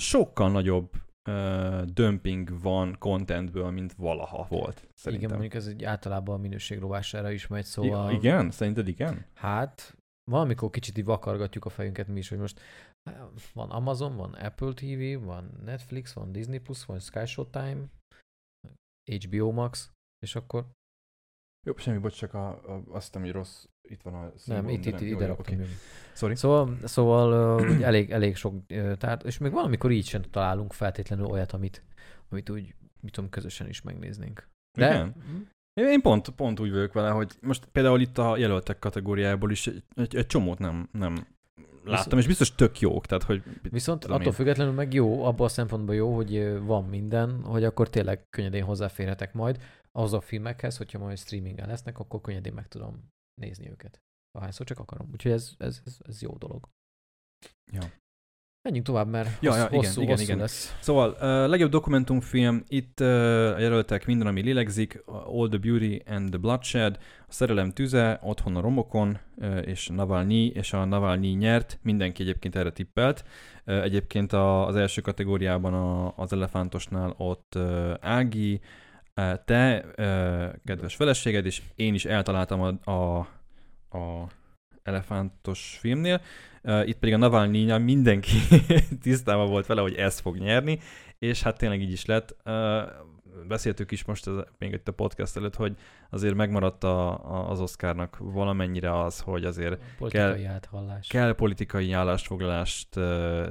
sokkal 0.00 0.50
nagyobb 0.50 0.90
uh, 1.30 1.82
dömping 1.82 2.60
van 2.60 2.96
contentből, 2.98 3.70
mint 3.70 3.92
valaha 3.92 4.46
volt. 4.48 4.88
Szerintem. 4.94 5.28
Igen, 5.28 5.30
mondjuk 5.30 5.54
ez 5.54 5.66
egy 5.66 5.84
általában 5.84 6.34
a 6.34 6.38
minőség 6.38 6.78
rovására 6.78 7.30
is 7.30 7.46
megy, 7.46 7.64
szóval... 7.64 7.90
szóval... 7.90 8.12
Igen? 8.12 8.50
Szerinted 8.50 8.88
igen? 8.88 9.24
Hát, 9.34 9.96
valamikor 10.30 10.70
kicsit 10.70 10.98
így 10.98 11.04
vakargatjuk 11.04 11.64
a 11.64 11.68
fejünket 11.68 12.08
mi 12.08 12.18
is, 12.18 12.28
hogy 12.28 12.38
most 12.38 12.60
van 13.52 13.70
Amazon, 13.70 14.16
van 14.16 14.32
Apple 14.32 14.72
TV, 14.72 15.24
van 15.24 15.50
Netflix, 15.64 16.12
van 16.12 16.32
Disney 16.32 16.58
Plus, 16.58 16.84
van 16.84 16.98
Sky 17.00 17.26
Showtime, 17.26 17.84
HBO 19.10 19.52
Max, 19.52 19.92
és 20.18 20.34
akkor 20.36 20.66
Jó, 21.66 21.76
semmi, 21.76 21.98
bocs, 21.98 22.16
csak 22.16 22.34
a, 22.34 22.48
a, 22.48 22.82
azt 22.88 23.14
hogy 23.14 23.30
rossz, 23.30 23.64
itt 23.88 24.02
van 24.02 24.14
a 24.14 24.20
nem, 24.20 24.32
szimbólum, 24.36 24.68
itt, 24.68 24.84
itt, 24.84 25.00
ide 25.00 25.26
raktam. 25.26 25.54
Okay. 25.54 25.66
Sorry. 26.14 26.34
Szóval, 26.34 26.78
szóval 26.84 27.60
uh, 27.60 27.82
elég, 27.82 28.10
elég 28.10 28.36
sok 28.36 28.54
uh, 28.68 28.96
tárt, 28.96 29.24
és 29.24 29.38
még 29.38 29.52
valamikor 29.52 29.90
így 29.90 30.06
sem 30.06 30.22
találunk 30.22 30.72
feltétlenül 30.72 31.26
olyat, 31.26 31.52
amit, 31.52 31.84
amit 32.28 32.50
úgy, 32.50 32.74
mit 33.00 33.12
tudom, 33.12 33.30
közösen 33.30 33.68
is 33.68 33.82
megnéznénk. 33.82 34.48
De, 34.78 34.86
Igen? 34.86 35.14
Én 35.74 36.00
pont, 36.00 36.28
pont 36.28 36.60
úgy 36.60 36.70
vagyok 36.70 36.92
vele, 36.92 37.10
hogy 37.10 37.32
most 37.40 37.64
például 37.72 38.00
itt 38.00 38.18
a 38.18 38.36
jelöltek 38.36 38.78
kategóriájából 38.78 39.50
is 39.50 39.66
egy, 39.66 39.82
egy, 39.94 40.16
egy 40.16 40.26
csomót 40.26 40.58
nem, 40.58 40.88
nem 40.92 41.26
láttam, 41.84 42.18
és 42.18 42.26
biztos 42.26 42.54
tök 42.54 42.80
jók, 42.80 43.06
tehát 43.06 43.24
hogy... 43.24 43.42
Viszont 43.62 44.04
attól 44.04 44.22
én. 44.22 44.32
függetlenül 44.32 44.72
meg 44.72 44.92
jó, 44.92 45.24
abban 45.24 45.46
a 45.46 45.48
szempontból 45.48 45.94
jó, 45.94 46.14
hogy 46.14 46.58
van 46.60 46.84
minden, 46.84 47.42
hogy 47.42 47.64
akkor 47.64 47.88
tényleg 47.88 48.26
könnyedén 48.30 48.64
hozzáférhetek 48.64 49.32
majd 49.32 49.58
ahhoz 49.98 50.12
a 50.12 50.20
filmekhez, 50.20 50.76
hogyha 50.76 50.98
majd 50.98 51.18
streamingen 51.18 51.68
lesznek, 51.68 51.98
akkor 51.98 52.20
könnyedén 52.20 52.52
meg 52.52 52.68
tudom 52.68 53.12
nézni 53.40 53.70
őket. 53.70 54.02
Ahányszor 54.38 54.66
csak 54.66 54.78
akarom. 54.78 55.08
Úgyhogy 55.12 55.32
ez, 55.32 55.54
ez, 55.58 55.80
ez, 55.84 55.98
ez 56.08 56.22
jó 56.22 56.36
dolog. 56.36 56.68
Ja. 57.72 57.82
Menjünk 58.62 58.86
tovább, 58.86 59.08
mert 59.08 59.42
Ja, 59.42 59.56
ja, 59.56 59.66
igen, 59.66 59.78
hosszú, 59.78 60.00
igen, 60.00 60.12
hosszú 60.12 60.24
igen. 60.24 60.38
lesz. 60.38 60.76
Szóval 60.80 61.10
uh, 61.10 61.48
legjobb 61.48 61.70
dokumentumfilm, 61.70 62.64
itt 62.68 63.00
uh, 63.00 63.06
jelöltek 63.60 64.06
minden, 64.06 64.26
ami 64.26 64.40
lélegzik, 64.40 65.02
All 65.06 65.48
the 65.48 65.58
Beauty 65.58 66.02
and 66.06 66.28
the 66.28 66.38
Bloodshed, 66.38 66.98
a 67.28 67.32
Szerelem 67.32 67.72
tüze, 67.72 68.18
Otthon 68.22 68.56
a 68.56 68.60
romokon, 68.60 69.18
uh, 69.36 69.66
és 69.66 69.88
Navalnyi, 69.88 70.46
és 70.46 70.72
a 70.72 70.84
Navalnyi 70.84 71.28
nyert, 71.28 71.78
mindenki 71.82 72.22
egyébként 72.22 72.56
erre 72.56 72.72
tippelt. 72.72 73.24
Uh, 73.66 73.82
egyébként 73.82 74.32
a, 74.32 74.66
az 74.66 74.76
első 74.76 75.00
kategóriában 75.00 75.74
a, 75.74 76.12
az 76.16 76.32
elefántosnál 76.32 77.14
ott 77.16 77.54
uh, 77.54 77.94
Ági, 78.00 78.54
uh, 78.54 78.60
te, 79.44 79.84
kedves 80.64 80.94
feleséged, 80.94 81.46
és 81.46 81.62
én 81.74 81.94
is 81.94 82.04
eltaláltam 82.04 82.60
a, 82.60 82.90
a, 82.90 83.18
a 83.98 84.28
elefántos 84.82 85.76
filmnél. 85.80 86.20
Itt 86.84 86.98
pedig 86.98 87.14
a 87.14 87.16
Navalnyi 87.16 87.78
mindenki 87.78 88.36
tisztában 89.02 89.48
volt 89.48 89.66
vele, 89.66 89.80
hogy 89.80 89.94
ez 89.94 90.18
fog 90.18 90.36
nyerni, 90.36 90.78
és 91.18 91.42
hát 91.42 91.58
tényleg 91.58 91.80
így 91.80 91.92
is 91.92 92.04
lett. 92.04 92.36
Beszéltük 93.48 93.90
is 93.90 94.04
most 94.04 94.26
ez, 94.26 94.34
még 94.58 94.72
itt 94.72 94.88
a 94.88 94.92
podcast 94.92 95.36
előtt, 95.36 95.54
hogy 95.54 95.76
azért 96.10 96.34
megmaradt 96.34 96.84
a, 96.84 97.08
a, 97.10 97.50
az 97.50 97.60
Oscarnak 97.60 98.16
valamennyire 98.20 99.00
az, 99.00 99.20
hogy 99.20 99.44
azért 99.44 99.82
Politikai 99.98 100.44
áthallás. 100.44 101.08
kell 101.08 101.34
politikai 101.34 101.92
állásfoglalást 101.92 102.88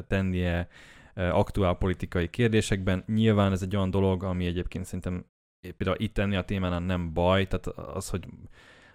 tennie 0.08 0.68
aktuál 1.14 1.74
politikai 1.74 2.30
kérdésekben. 2.30 3.04
Nyilván 3.08 3.52
ez 3.52 3.62
egy 3.62 3.76
olyan 3.76 3.90
dolog, 3.90 4.24
ami 4.24 4.46
egyébként 4.46 4.86
szerintem 4.86 5.26
például 5.62 6.00
itt 6.00 6.14
tenni 6.14 6.36
a 6.36 6.46
témánál 6.46 6.80
nem 6.80 7.14
baj, 7.14 7.48
tehát 7.48 7.68
az, 7.68 8.10
hogy 8.10 8.28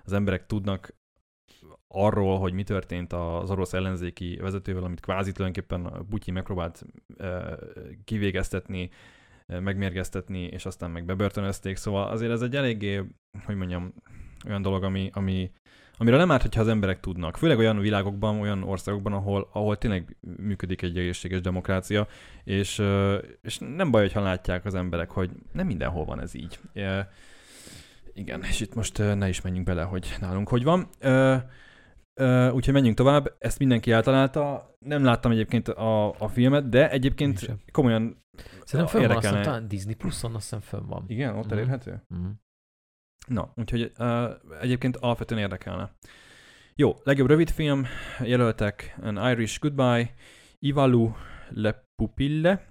az 0.05 0.13
emberek 0.13 0.47
tudnak 0.47 0.95
arról, 1.89 2.39
hogy 2.39 2.53
mi 2.53 2.63
történt 2.63 3.13
az 3.13 3.51
orosz 3.51 3.73
ellenzéki 3.73 4.37
vezetővel, 4.37 4.85
amit 4.85 5.01
kvázi 5.01 5.33
tulajdonképpen 5.33 6.07
Butyi 6.09 6.31
megpróbált 6.31 6.85
kivégeztetni, 8.05 8.91
megmérgeztetni, 9.47 10.43
és 10.43 10.67
aztán 10.67 10.91
meg 10.91 11.05
bebörtönözték, 11.05 11.77
szóval 11.77 12.09
azért 12.09 12.33
ez 12.33 12.43
egy 12.43 12.57
eléggé, 12.57 13.03
hogy 13.45 13.57
mondjam, 13.57 13.95
olyan 14.47 14.63
dolog, 14.63 14.83
ami, 14.83 15.11
ami, 15.13 15.51
amire 16.03 16.17
nem 16.17 16.31
árt, 16.31 16.43
hogyha 16.43 16.61
az 16.61 16.69
emberek 16.69 17.01
tudnak. 17.01 17.37
Főleg 17.37 17.59
olyan 17.59 17.79
világokban, 17.79 18.41
olyan 18.41 18.63
országokban, 18.63 19.13
ahol, 19.13 19.49
ahol 19.53 19.79
tényleg 19.79 20.17
működik 20.21 20.83
egy 20.83 20.99
egészséges 20.99 21.41
demokrácia, 21.41 22.07
és, 22.45 22.83
és 23.43 23.59
nem 23.59 23.91
baj, 23.91 24.03
hogyha 24.03 24.21
látják 24.23 24.65
az 24.65 24.75
emberek, 24.75 25.11
hogy 25.11 25.31
nem 25.53 25.67
mindenhol 25.67 26.05
van 26.05 26.21
ez 26.21 26.35
így. 26.35 26.59
Igen, 28.15 28.43
és 28.43 28.61
itt 28.61 28.75
most 28.75 28.99
ne 28.99 29.29
is 29.29 29.41
menjünk 29.41 29.67
bele, 29.67 29.83
hogy 29.83 30.17
nálunk 30.21 30.49
hogy 30.49 30.65
van. 30.65 30.89
Ö, 32.15 32.51
úgyhogy 32.51 32.75
menjünk 32.75 32.97
tovább, 32.97 33.35
ezt 33.39 33.59
mindenki 33.59 33.91
általálta. 33.93 34.75
Nem 34.79 35.05
láttam 35.05 35.31
egyébként 35.31 35.69
a, 35.69 36.09
a 36.19 36.29
filmet, 36.29 36.69
de 36.69 36.79
Én 36.85 36.91
egyébként 36.91 37.49
komolyan 37.73 38.25
Szerintem 38.65 38.87
fönn 38.87 39.07
van, 39.09 39.17
azt 39.17 39.25
érdekelne. 39.25 39.39
hiszem, 39.39 39.53
talán 39.53 39.69
Disney 39.69 39.95
Plus-on 39.95 40.35
azt 40.35 40.43
hiszem 40.43 40.61
fönn 40.61 40.87
van. 40.87 41.05
Igen, 41.07 41.37
ott 41.37 41.45
Mhm. 41.45 41.53
elérhető? 41.53 42.03
Mhm. 42.09 42.27
Na, 43.27 43.53
úgyhogy 43.57 43.93
uh, 43.99 44.31
egyébként 44.61 44.97
alapvetően 44.97 45.41
érdekelne. 45.41 45.93
Jó, 46.75 46.97
legjobb 47.05 47.29
rövidfilm, 47.29 47.87
jelöltek 48.25 48.97
An 49.03 49.31
Irish 49.31 49.61
Goodbye, 49.61 50.15
Ivalu 50.59 51.11
Le 51.49 51.85
Pupille, 51.97 52.67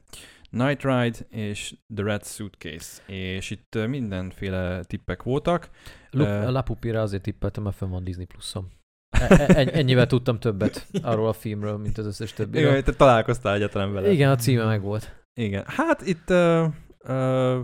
Night 0.49 0.83
Ride 0.83 1.17
és 1.29 1.75
The 1.95 2.03
Red 2.03 2.23
Suitcase. 2.25 3.01
És 3.13 3.49
itt 3.49 3.75
uh, 3.75 3.87
mindenféle 3.87 4.83
tippek 4.83 5.23
voltak. 5.23 5.69
Lu- 6.11 6.25
Ö, 6.25 6.45
a 6.45 6.51
Lapupira 6.51 7.01
azért 7.01 7.21
tippeltem, 7.23 7.63
mert 7.63 7.75
fönn 7.75 7.89
van 7.89 8.03
Disney 8.03 8.25
Plus-on. 8.25 8.71
E- 9.09 9.25
e- 9.47 9.59
en- 9.59 9.69
ennyivel 9.69 10.07
tudtam 10.07 10.39
többet 10.39 10.87
arról 11.01 11.27
a 11.27 11.33
filmről, 11.33 11.77
mint 11.77 11.97
az 11.97 12.05
összes 12.05 12.33
többi. 12.33 12.57
Igen, 12.59 12.83
te 12.83 12.93
találkoztál 12.93 13.55
egyáltalán 13.55 13.93
vele. 13.93 14.11
Igen, 14.11 14.31
a 14.31 14.35
címe 14.35 14.65
meg 14.65 14.81
volt. 14.81 15.25
Igen. 15.33 15.63
Hát 15.67 16.01
itt 16.01 16.29
uh, 16.29 16.65
uh, 17.07 17.59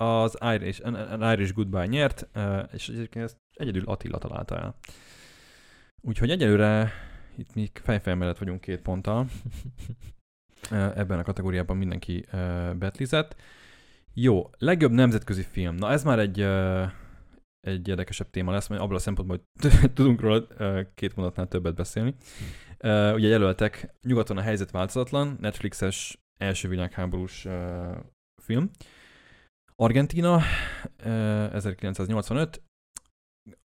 az 0.00 0.38
Irish, 0.40 0.86
an, 0.86 0.94
an 0.94 1.32
Irish 1.32 1.54
Goodbye 1.54 1.86
nyert, 1.86 2.28
és 2.72 2.88
egyébként 2.88 3.24
ezt 3.24 3.36
egyedül 3.54 3.84
Attila 3.84 4.18
találta 4.18 4.58
el. 4.58 4.74
Úgyhogy 6.00 6.30
egyelőre 6.30 6.92
itt 7.36 7.54
mi 7.54 7.70
fejfej 7.74 8.14
mellett 8.14 8.38
vagyunk 8.38 8.60
két 8.60 8.80
ponttal. 8.80 9.26
Ebben 10.70 11.18
a 11.18 11.22
kategóriában 11.22 11.76
mindenki 11.76 12.24
betlizett. 12.78 13.36
Jó, 14.14 14.50
legjobb 14.58 14.92
nemzetközi 14.92 15.42
film. 15.42 15.74
Na 15.74 15.90
ez 15.90 16.04
már 16.04 16.18
egy, 16.18 16.40
egy 17.60 17.88
érdekesebb 17.88 18.30
téma 18.30 18.52
lesz, 18.52 18.68
mert 18.68 18.82
abból 18.82 18.96
a 18.96 18.98
szempontból, 18.98 19.40
hogy 19.60 19.90
tudunk 19.94 20.20
róla 20.20 20.46
két 20.94 21.16
mondatnál 21.16 21.48
többet 21.48 21.74
beszélni. 21.74 22.14
Ugye 23.14 23.28
jelöltek 23.28 23.94
Nyugaton 24.06 24.36
a 24.36 24.40
helyzet 24.40 24.70
változatlan, 24.70 25.36
Netflixes 25.40 26.18
első 26.36 26.68
világháborús 26.68 27.46
film. 28.42 28.70
Argentina, 29.80 30.36
uh, 31.04 31.54
1985, 31.54 32.62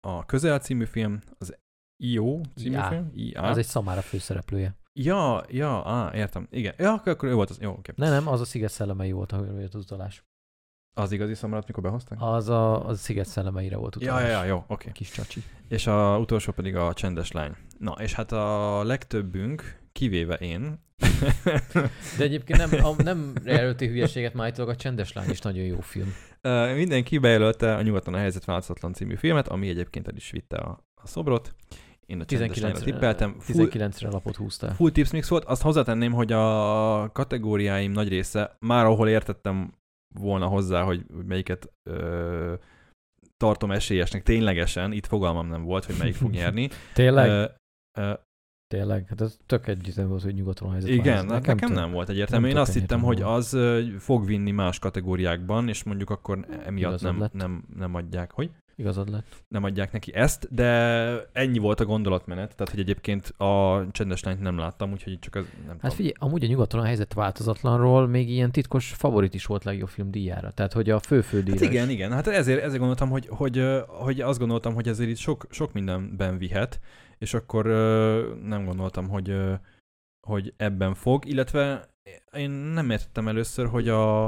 a 0.00 0.26
Közel 0.26 0.59
című 0.59 0.85
film, 0.85 1.21
az 1.38 1.57
IO 2.02 2.40
című 2.55 2.75
IA. 2.75 2.88
film. 2.88 3.11
IA. 3.14 3.43
Az 3.43 3.59
egy 3.59 3.64
szamára 3.64 4.00
főszereplője. 4.00 4.76
Ja, 4.93 5.43
ja, 5.49 5.88
á, 5.90 6.14
értem. 6.14 6.47
Igen. 6.50 6.75
Ja, 6.79 6.93
akkor, 6.93 7.12
akkor 7.12 7.29
ő 7.29 7.35
volt 7.35 7.50
az. 7.50 7.59
Jó, 7.61 7.71
oké. 7.71 7.93
Ne, 7.97 8.09
nem, 8.09 8.29
az 8.29 8.40
a 8.40 8.45
Sziget 8.45 8.71
szellemei 8.71 9.12
volt, 9.12 9.33
ahol 9.33 9.61
jött 9.61 9.75
az 9.75 9.83
utalás. 9.83 10.25
Az 10.97 11.12
igazi 11.12 11.35
szamarat, 11.35 11.67
mikor 11.67 11.83
behozták? 11.83 12.19
Az 12.21 12.49
a, 12.49 12.87
az 12.87 12.99
a 12.99 13.02
Sziget 13.02 13.26
szellemeire 13.26 13.76
volt 13.76 13.95
ja, 13.95 14.00
utalás. 14.00 14.23
ja, 14.23 14.29
ja, 14.31 14.45
jó, 14.45 14.64
oké. 14.67 14.93
Kis 14.93 15.11
csacsi. 15.11 15.43
És 15.69 15.87
a 15.87 16.19
utolsó 16.19 16.52
pedig 16.52 16.76
a 16.76 16.93
csendes 16.93 17.33
lány. 17.33 17.57
Na, 17.79 17.93
és 17.93 18.14
hát 18.14 18.33
a 18.33 18.83
legtöbbünk, 18.85 19.80
kivéve 19.93 20.35
én, 20.35 20.79
De 22.19 22.25
egyébként 22.25 22.59
nem, 22.59 22.85
a, 22.85 23.03
nem 23.03 23.33
jelölti 23.45 23.87
hülyeséget 23.87 24.35
már 24.35 24.61
a 24.61 24.77
Csendes 24.77 25.13
Lány 25.13 25.31
is 25.31 25.41
nagyon 25.41 25.65
jó 25.65 25.81
film. 25.81 26.15
Ö, 26.41 26.75
mindenki 26.75 27.19
bejelölte 27.19 27.75
a 27.75 27.83
Nyugaton 27.83 28.15
a 28.15 28.19
helyzet 28.19 28.45
változatlan 28.45 28.93
című 28.93 29.15
filmet, 29.15 29.49
ami 29.49 29.69
egyébként 29.69 30.09
el 30.09 30.17
is 30.17 30.31
vitte 30.31 30.57
a, 30.57 30.85
a 31.03 31.07
szobrot. 31.07 31.55
Én 32.07 32.21
a 32.21 32.25
csendes 32.25 32.59
lányra 32.59 32.79
19-re, 32.79 32.85
tippeltem. 32.85 33.37
Full, 33.39 33.69
19-re 33.71 34.11
lapot 34.11 34.37
húztál. 34.37 34.75
full 34.75 34.91
tips 34.91 35.11
mix 35.11 35.29
volt. 35.29 35.45
Azt 35.45 35.63
hozzátenném, 35.63 36.13
hogy 36.13 36.33
a 36.33 37.11
kategóriáim 37.13 37.93
nagy 37.93 38.09
része, 38.09 38.57
már 38.59 38.85
ahol 38.85 39.09
értettem 39.09 39.73
volna 40.15 40.47
hozzá, 40.47 40.83
hogy 40.83 41.05
melyiket 41.27 41.73
ö, 41.91 42.55
tartom 43.37 43.71
esélyesnek 43.71 44.23
ténylegesen, 44.23 44.93
itt 44.93 45.07
fogalmam 45.07 45.47
nem 45.47 45.63
volt, 45.63 45.85
hogy 45.85 45.95
melyik 45.99 46.15
fog 46.15 46.31
nyerni. 46.31 46.69
Tényleg? 46.95 47.29
Ö, 47.29 47.45
ö, 47.99 48.13
Tényleg? 48.71 49.05
Hát 49.09 49.21
ez 49.21 49.37
tök 49.47 49.67
egyértelmű 49.67 50.11
volt, 50.11 50.23
hogy 50.23 50.35
nyugaton 50.35 50.71
helyzet 50.71 50.91
Igen, 50.91 51.05
változik. 51.05 51.31
nekem, 51.31 51.55
nekem 51.55 51.69
tök. 51.69 51.79
nem 51.79 51.91
volt 51.93 52.09
egyértelmű. 52.09 52.47
nem 52.47 52.57
Én 52.57 52.62
azt 52.62 52.73
hittem, 52.73 53.00
hogy 53.03 53.23
egyértelmű 53.23 53.39
az 53.39 54.03
fog 54.03 54.27
vinni 54.27 54.50
más 54.50 54.79
kategóriákban, 54.79 55.69
és 55.69 55.83
mondjuk 55.83 56.11
akkor 56.11 56.39
emiatt 56.67 56.91
Igazad 56.91 57.11
nem, 57.11 57.21
lett. 57.21 57.33
nem, 57.33 57.65
nem 57.79 57.95
adják, 57.95 58.31
hogy 58.33 58.50
Igazad 58.77 59.11
lett. 59.11 59.43
nem 59.49 59.65
adják 59.65 59.93
neki 59.93 60.15
ezt, 60.15 60.49
de 60.55 60.67
ennyi 61.33 61.59
volt 61.59 61.81
a 61.81 61.85
gondolatmenet, 61.85 62.57
tehát 62.57 62.71
hogy 62.73 62.81
egyébként 62.81 63.29
a 63.29 63.85
csendes 63.91 64.23
lányt 64.23 64.41
nem 64.41 64.59
láttam, 64.59 64.93
úgyhogy 64.93 65.19
csak 65.19 65.35
az 65.35 65.45
nem 65.59 65.67
Hát 65.69 65.79
tudom. 65.81 65.97
figyelj, 65.97 66.15
amúgy 66.19 66.45
a 66.45 66.47
nyugaton 66.47 66.81
a 66.81 66.85
helyzet 66.85 67.12
változatlanról 67.15 68.07
még 68.07 68.31
ilyen 68.31 68.50
titkos 68.53 68.89
favorit 68.93 69.35
is 69.35 69.47
volt 69.47 69.65
legjobb 69.65 69.89
film 69.89 70.11
díjára. 70.11 70.50
Tehát, 70.50 70.73
hogy 70.73 70.91
a 70.91 70.99
fő-fő 70.99 71.43
díjra 71.43 71.61
Hát 71.65 71.71
igen, 71.71 71.89
is. 71.89 71.95
igen, 71.95 72.12
hát 72.12 72.27
ezért, 72.27 72.62
ezért 72.62 72.79
gondoltam, 72.79 73.11
hogy, 73.11 73.27
hogy, 73.29 73.62
hogy 73.87 74.21
azt 74.21 74.39
gondoltam, 74.39 74.75
hogy 74.75 74.89
ezért 74.89 75.11
itt 75.11 75.17
sok, 75.17 75.47
sok 75.50 75.73
mindenben 75.73 76.39
vihet, 76.39 76.81
és 77.25 77.35
akkor 77.35 77.67
ö, 77.67 78.35
nem 78.43 78.65
gondoltam, 78.65 79.09
hogy, 79.09 79.31
ö, 79.31 79.55
hogy 80.27 80.55
ebben 80.57 80.95
fog, 80.95 81.25
illetve 81.27 81.91
én 82.33 82.50
nem 82.50 82.91
értettem 82.91 83.29
először, 83.29 83.67
hogy 83.67 83.89
a, 83.89 84.25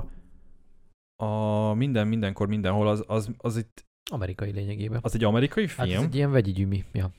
a 1.17 1.73
minden, 1.75 2.07
mindenkor, 2.07 2.49
mindenhol 2.49 2.89
az, 2.89 3.05
az, 3.07 3.31
az 3.37 3.57
itt 3.57 3.87
Amerikai 4.11 4.51
lényegében. 4.51 5.01
az 5.03 5.15
egy 5.15 5.25
amerikai 5.25 5.67
Hát 5.69 5.87
film? 5.87 5.99
ez 5.99 6.05
egy 6.05 6.15
ilyen 6.15 6.31
vegyi 6.31 6.53
gyümi. 6.53 6.85
Ja. 6.93 7.13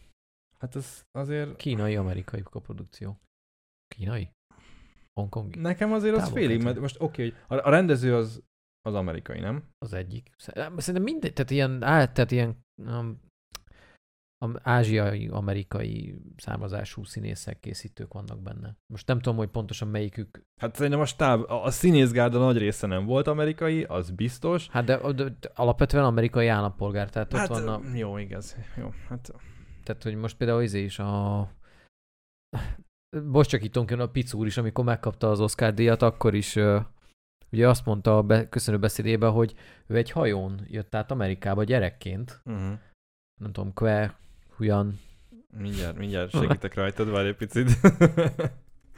Hát 0.59 0.75
ez 0.75 1.05
azért 1.11 1.55
Kínai-amerikai 1.55 2.41
koprodukció. 2.41 3.19
Kínai? 3.87 4.29
Hongkongi? 5.19 5.59
nekem 5.59 5.93
azért 5.93 6.15
az 6.15 6.29
félig, 6.29 6.63
mert 6.63 6.79
most 6.79 7.01
oké, 7.01 7.25
okay, 7.27 7.57
a, 7.57 7.67
a 7.67 7.69
rendező 7.69 8.15
az, 8.15 8.43
az 8.81 8.93
amerikai, 8.93 9.39
nem? 9.39 9.63
Az 9.77 9.93
egyik. 9.93 10.29
Szer- 10.37 10.79
Szerintem 10.79 11.03
mindegy, 11.03 11.33
tehát 11.33 11.51
ilyen, 11.51 11.83
á, 11.83 12.11
tehát 12.11 12.31
ilyen 12.31 12.65
um, 12.75 13.21
am- 14.43 14.59
ázsiai, 14.61 15.27
amerikai 15.27 16.15
származású 16.37 17.03
színészek, 17.03 17.59
készítők 17.59 18.13
vannak 18.13 18.41
benne. 18.41 18.77
Most 18.93 19.07
nem 19.07 19.19
tudom, 19.19 19.37
hogy 19.37 19.49
pontosan 19.49 19.87
melyikük. 19.87 20.45
Hát 20.61 20.75
szerintem 20.75 21.01
a 21.01 21.05
stáb, 21.05 21.51
a, 21.51 21.71
színészgárda 21.71 22.39
nagy 22.39 22.57
része 22.57 22.87
nem 22.87 23.05
volt 23.05 23.27
amerikai, 23.27 23.83
az 23.83 24.11
biztos. 24.11 24.67
Hát 24.69 24.83
de, 24.83 24.97
de, 24.97 25.23
de 25.23 25.51
alapvetően 25.55 26.03
amerikai 26.03 26.47
állampolgár, 26.47 27.09
tehát 27.09 27.33
ott 27.33 27.39
Hát 27.39 27.47
van 27.47 27.67
a, 27.67 27.81
jó, 27.95 28.17
igaz. 28.17 28.57
Jó, 28.77 28.89
hát 29.09 29.31
tehát 29.83 30.03
hogy 30.03 30.15
most 30.15 30.37
például 30.37 30.61
izé 30.61 30.83
is 30.83 30.99
a 30.99 31.51
Bocsakítom 33.23 33.85
ki 33.85 33.93
a 33.93 34.09
Pic 34.09 34.33
úr 34.33 34.45
is, 34.45 34.57
amikor 34.57 34.85
megkapta 34.85 35.29
az 35.29 35.39
Oscar 35.39 35.73
díjat, 35.73 36.01
akkor 36.01 36.33
is 36.33 36.55
ugye 37.51 37.69
azt 37.69 37.85
mondta 37.85 38.17
a 38.17 38.23
be, 38.23 38.49
köszönő 38.49 38.79
beszédében, 38.79 39.31
hogy 39.31 39.53
ő 39.87 39.95
egy 39.95 40.11
hajón 40.11 40.61
jött 40.67 40.95
át 40.95 41.11
Amerikába 41.11 41.63
gyerekként. 41.63 42.41
uh-huh. 42.45 42.79
Nem 43.41 43.51
tudom, 43.51 43.73
Kwe, 43.73 44.17
Huyan. 44.55 44.99
mindjárt, 45.57 45.97
mindjárt 45.97 46.31
segítek 46.39 46.73
rajtad, 46.73 47.09
várj 47.09 47.27
egy 47.27 47.35
picit. 47.35 47.69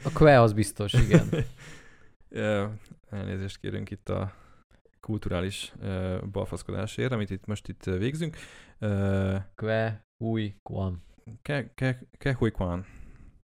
A 0.04 0.10
Kwe 0.14 0.40
az 0.40 0.52
biztos, 0.52 0.92
igen. 0.92 1.28
Ja, 2.28 2.74
Elnézést 3.10 3.58
kérünk 3.60 3.90
itt 3.90 4.08
a 4.08 4.32
kulturális 5.00 5.72
uh, 5.82 6.22
balfaszkodásért, 6.32 7.12
amit 7.12 7.30
itt 7.30 7.46
most 7.46 7.68
itt 7.68 7.84
végzünk. 7.84 8.36
Uh, 8.80 9.36
Kwe, 9.54 10.06
Hui, 10.24 10.54
Kwan. 10.62 11.02
ke, 11.42 11.72
ke, 11.74 12.00
ke 12.18 12.34
Hui 12.34 12.50
Kwan, 12.50 12.86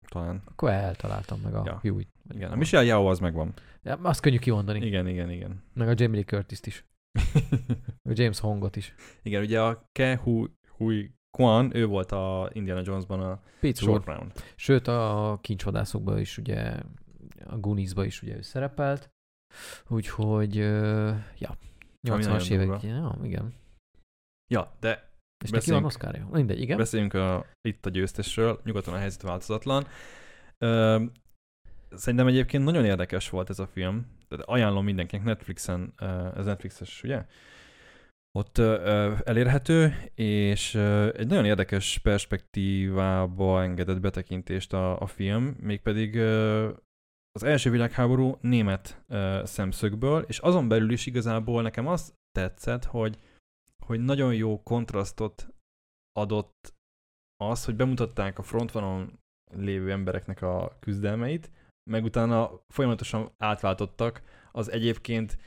talán. 0.09 0.43
A 0.45 0.55
Kwe 0.55 0.73
eltaláltam 0.73 1.41
meg 1.41 1.55
a 1.55 1.63
Ja. 1.65 1.79
Hui. 1.83 2.09
Igen, 2.35 2.51
a 2.51 2.57
Michelle 2.57 2.85
Yao 2.85 3.07
az 3.07 3.19
megvan. 3.19 3.55
Ja, 3.83 3.95
azt 4.03 4.21
könnyű 4.21 4.39
kimondani. 4.39 4.87
Igen, 4.87 5.07
igen, 5.09 5.31
igen. 5.31 5.63
Meg 5.75 5.89
a 5.89 5.93
Jamie 5.97 6.17
Lee 6.17 6.25
Curtis-t 6.25 6.67
is. 6.67 6.85
A 8.09 8.13
James 8.13 8.39
Hongot 8.39 8.77
is. 8.77 8.95
igen, 9.23 9.43
ugye 9.43 9.63
a 9.63 9.89
Ke 9.93 10.17
Hui, 10.17 10.51
Hui 10.77 11.15
Kwan, 11.39 11.77
ő 11.77 11.87
volt 11.87 12.13
a 12.13 12.51
Indiana 12.53 12.81
Jonesban 12.85 13.21
a 13.21 13.41
úr. 13.63 13.75
Short 13.75 14.07
Round. 14.07 14.33
Sőt, 14.57 14.89
a 14.89 15.39
kincsvadászokban 15.41 16.19
is 16.19 16.39
ugye, 16.39 16.75
a 17.47 17.57
Gooniesban 17.59 18.05
is 18.05 18.23
ugye 18.23 18.37
ő 18.37 18.43
szerepelt. 18.43 19.11
Úgyhogy, 19.89 20.55
ja, 20.55 21.57
Ami 22.09 22.23
80-as 22.23 22.27
nagyon 22.27 22.61
évek, 22.61 22.83
ja, 22.83 23.19
igen. 23.23 23.55
Ja, 24.51 24.77
de 24.81 25.11
És 25.45 25.51
neki 25.51 25.71
van 25.71 25.85
Oscarja? 25.85 26.29
Mindegy, 26.33 26.61
igen. 26.61 26.77
Beszéljünk 26.77 27.15
a, 27.15 27.47
itt 27.69 27.87
a 27.87 27.91
győztesről, 27.91 28.61
nyugaton 28.65 28.95
a 28.95 28.99
helyzet 28.99 29.23
változatlan. 29.23 29.87
Ö, 30.59 31.03
szerintem 31.91 32.27
egyébként 32.27 32.65
nagyon 32.65 32.85
érdekes 32.85 33.31
volt 33.31 33.51
ez 33.51 33.59
a 33.59 33.67
film. 33.67 34.07
Tehát 34.29 34.45
ajánlom 34.49 34.85
mindenkinek 34.85 35.25
Netflixen, 35.25 35.93
ez 36.37 36.45
Netflixes, 36.45 37.03
ugye? 37.03 37.27
Ott 38.39 38.59
elérhető, 39.25 40.11
és 40.15 40.75
egy 41.15 41.27
nagyon 41.27 41.45
érdekes 41.45 41.99
perspektívába 41.99 43.63
engedett 43.63 44.01
betekintést 44.01 44.73
a, 44.73 45.01
a 45.01 45.07
film, 45.07 45.57
mégpedig 45.61 46.17
az 47.33 47.43
első 47.43 47.71
világháború 47.71 48.39
német 48.41 49.05
szemszögből, 49.43 50.23
és 50.23 50.39
azon 50.39 50.69
belül 50.69 50.91
is 50.91 51.07
igazából 51.07 51.63
nekem 51.63 51.87
az 51.87 52.15
tetszett, 52.31 52.85
hogy 52.85 53.19
hogy 53.85 54.01
nagyon 54.01 54.35
jó 54.35 54.63
kontrasztot 54.63 55.49
adott 56.13 56.75
az, 57.37 57.65
hogy 57.65 57.77
bemutatták 57.77 58.39
a 58.39 58.43
frontvonalon 58.43 59.19
lévő 59.51 59.91
embereknek 59.91 60.43
a 60.43 60.77
küzdelmeit, 60.81 61.51
meg 61.91 62.05
utána 62.05 62.61
folyamatosan 62.69 63.31
átváltottak 63.37 64.23
az 64.53 64.71
egyébként 64.71 65.39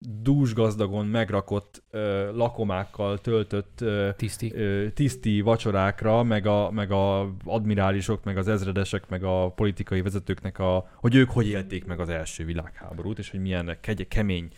dúsgazdagon 0.00 1.06
megrakott 1.06 1.82
ö, 1.90 2.30
lakomákkal 2.36 3.18
töltött 3.18 3.80
ö, 3.80 4.08
Tiszti. 4.16 4.54
ö, 4.54 4.88
tiszti 4.90 5.40
vacsorákra, 5.40 6.22
meg 6.22 6.46
a, 6.46 6.70
meg 6.70 6.90
a 6.90 7.34
admirálisok, 7.44 8.24
meg 8.24 8.36
az 8.36 8.48
ezredesek, 8.48 9.08
meg 9.08 9.24
a 9.24 9.50
politikai 9.50 10.02
vezetőknek 10.02 10.58
a, 10.58 10.90
hogy 10.94 11.14
ők 11.14 11.30
hogy 11.30 11.48
élték 11.48 11.84
meg 11.84 12.00
az 12.00 12.08
első 12.08 12.44
világháborút, 12.44 13.18
és 13.18 13.30
hogy 13.30 13.40
milyen 13.40 13.76
kegy, 13.80 14.08
kemény, 14.08 14.48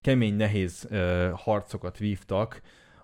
kemény, 0.00 0.34
nehéz 0.34 0.86
ö, 0.90 1.30
harcokat 1.34 1.98
vívtak 1.98 2.60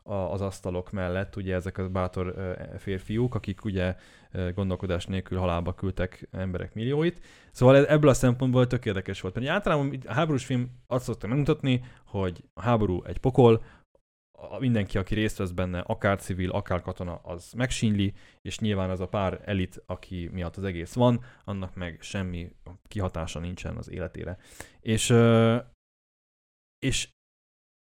a, 0.08 0.32
az 0.32 0.40
asztalok 0.40 0.90
mellett, 0.90 1.36
ugye 1.36 1.54
ezek 1.54 1.78
a 1.78 1.88
bátor 1.88 2.56
férfiúk, 2.78 3.34
akik 3.34 3.64
ugye 3.64 3.96
gondolkodás 4.54 5.06
nélkül 5.06 5.38
halálba 5.38 5.74
küldtek 5.74 6.28
emberek 6.30 6.74
millióit. 6.74 7.24
Szóval 7.50 7.76
ez- 7.76 7.86
ebből 7.86 8.10
a 8.10 8.14
szempontból 8.14 8.66
tök 8.66 8.84
érdekes 8.86 9.20
volt. 9.20 9.34
Mert 9.34 9.48
általában 9.48 9.98
a 10.06 10.12
háborús 10.12 10.44
film 10.44 10.70
azt 10.86 11.04
szokta 11.04 11.26
megmutatni, 11.26 11.84
hogy 12.06 12.44
a 12.54 12.62
háború 12.62 13.02
egy 13.04 13.18
pokol, 13.18 13.62
mindenki, 14.58 14.98
aki 14.98 15.14
részt 15.14 15.38
vesz 15.38 15.50
benne, 15.50 15.80
akár 15.80 16.20
civil, 16.20 16.50
akár 16.50 16.80
katona, 16.80 17.14
az 17.14 17.52
megsínyli, 17.52 18.14
és 18.40 18.58
nyilván 18.58 18.90
az 18.90 19.00
a 19.00 19.08
pár 19.08 19.40
elit, 19.44 19.82
aki 19.86 20.28
miatt 20.32 20.56
az 20.56 20.64
egész 20.64 20.94
van, 20.94 21.24
annak 21.44 21.74
meg 21.74 22.00
semmi 22.00 22.52
kihatása 22.88 23.38
nincsen 23.38 23.76
az 23.76 23.90
életére. 23.90 24.38
És, 24.80 25.14
és 26.78 27.08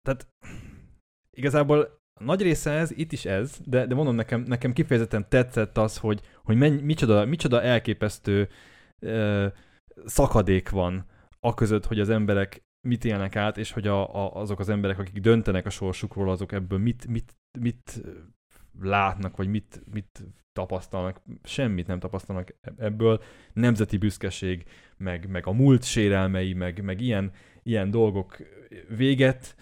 tehát 0.02 0.28
igazából 1.36 1.99
nagy 2.18 2.42
része 2.42 2.70
ez, 2.70 2.90
itt 2.90 3.12
is 3.12 3.24
ez, 3.24 3.58
de, 3.64 3.86
de 3.86 3.94
mondom, 3.94 4.14
nekem, 4.14 4.40
nekem 4.40 4.72
kifejezetten 4.72 5.28
tetszett 5.28 5.78
az, 5.78 5.98
hogy, 5.98 6.20
hogy 6.44 6.56
menny, 6.56 6.78
micsoda, 6.78 7.24
micsoda 7.24 7.62
elképesztő 7.62 8.48
ö, 8.98 9.46
szakadék 10.04 10.68
van 10.70 11.06
a 11.40 11.54
között, 11.54 11.86
hogy 11.86 12.00
az 12.00 12.08
emberek 12.08 12.62
mit 12.88 13.04
élnek 13.04 13.36
át, 13.36 13.58
és 13.58 13.72
hogy 13.72 13.86
a, 13.86 14.14
a, 14.14 14.34
azok 14.34 14.58
az 14.58 14.68
emberek, 14.68 14.98
akik 14.98 15.18
döntenek 15.18 15.66
a 15.66 15.70
sorsukról, 15.70 16.30
azok 16.30 16.52
ebből 16.52 16.78
mit, 16.78 17.06
mit, 17.06 17.36
mit 17.58 18.02
látnak, 18.80 19.36
vagy 19.36 19.48
mit, 19.48 19.82
mit 19.92 20.24
tapasztalnak. 20.52 21.20
Semmit 21.42 21.86
nem 21.86 21.98
tapasztalnak 21.98 22.54
ebből. 22.76 23.22
Nemzeti 23.52 23.96
büszkeség, 23.96 24.64
meg, 24.96 25.28
meg 25.28 25.46
a 25.46 25.52
múlt 25.52 25.84
sérelmei, 25.84 26.52
meg, 26.52 26.82
meg 26.82 27.00
ilyen, 27.00 27.32
ilyen 27.62 27.90
dolgok 27.90 28.36
véget. 28.96 29.56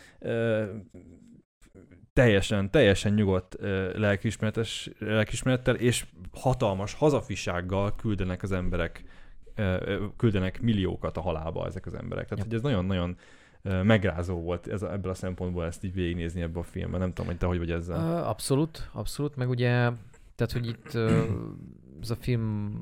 Teljesen, 2.18 2.70
teljesen 2.70 3.12
nyugodt 3.12 3.56
ö, 3.58 3.98
lelkiismeretes, 3.98 4.90
lelkiismerettel, 4.98 5.75
és 5.75 6.06
hatalmas 6.32 6.94
hazafisággal 6.94 7.94
küldenek 7.94 8.42
az 8.42 8.52
emberek, 8.52 9.04
küldenek 10.16 10.60
milliókat 10.60 11.16
a 11.16 11.20
halálba 11.20 11.66
ezek 11.66 11.87
az 11.87 11.94
emberek. 11.94 12.28
Tehát, 12.28 12.38
Ja. 12.38 12.44
hogy 12.44 12.54
ez 12.54 12.62
nagyon-nagyon 12.62 13.16
megrázó 13.62 14.40
volt 14.40 14.66
ez, 14.66 14.82
ebből 14.82 15.10
a 15.10 15.14
szempontból 15.14 15.64
ezt 15.64 15.84
így 15.84 15.94
végignézni 15.94 16.40
ebbe 16.42 16.58
a 16.58 16.62
filmben. 16.62 17.00
Nem 17.00 17.08
tudom, 17.08 17.26
hogy 17.26 17.38
te 17.38 17.46
hogy 17.46 17.58
vagy 17.58 17.70
ezzel. 17.70 18.25
Abszolút, 18.25 18.90
abszolút, 18.92 19.37
meg 19.37 19.48
ugye, 19.48 19.90
tehát, 20.34 20.52
hogy 20.52 20.66
itt 20.66 20.94
ez 22.00 22.10
a 22.10 22.16
film 22.18 22.72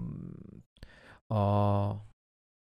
a, 1.26 1.36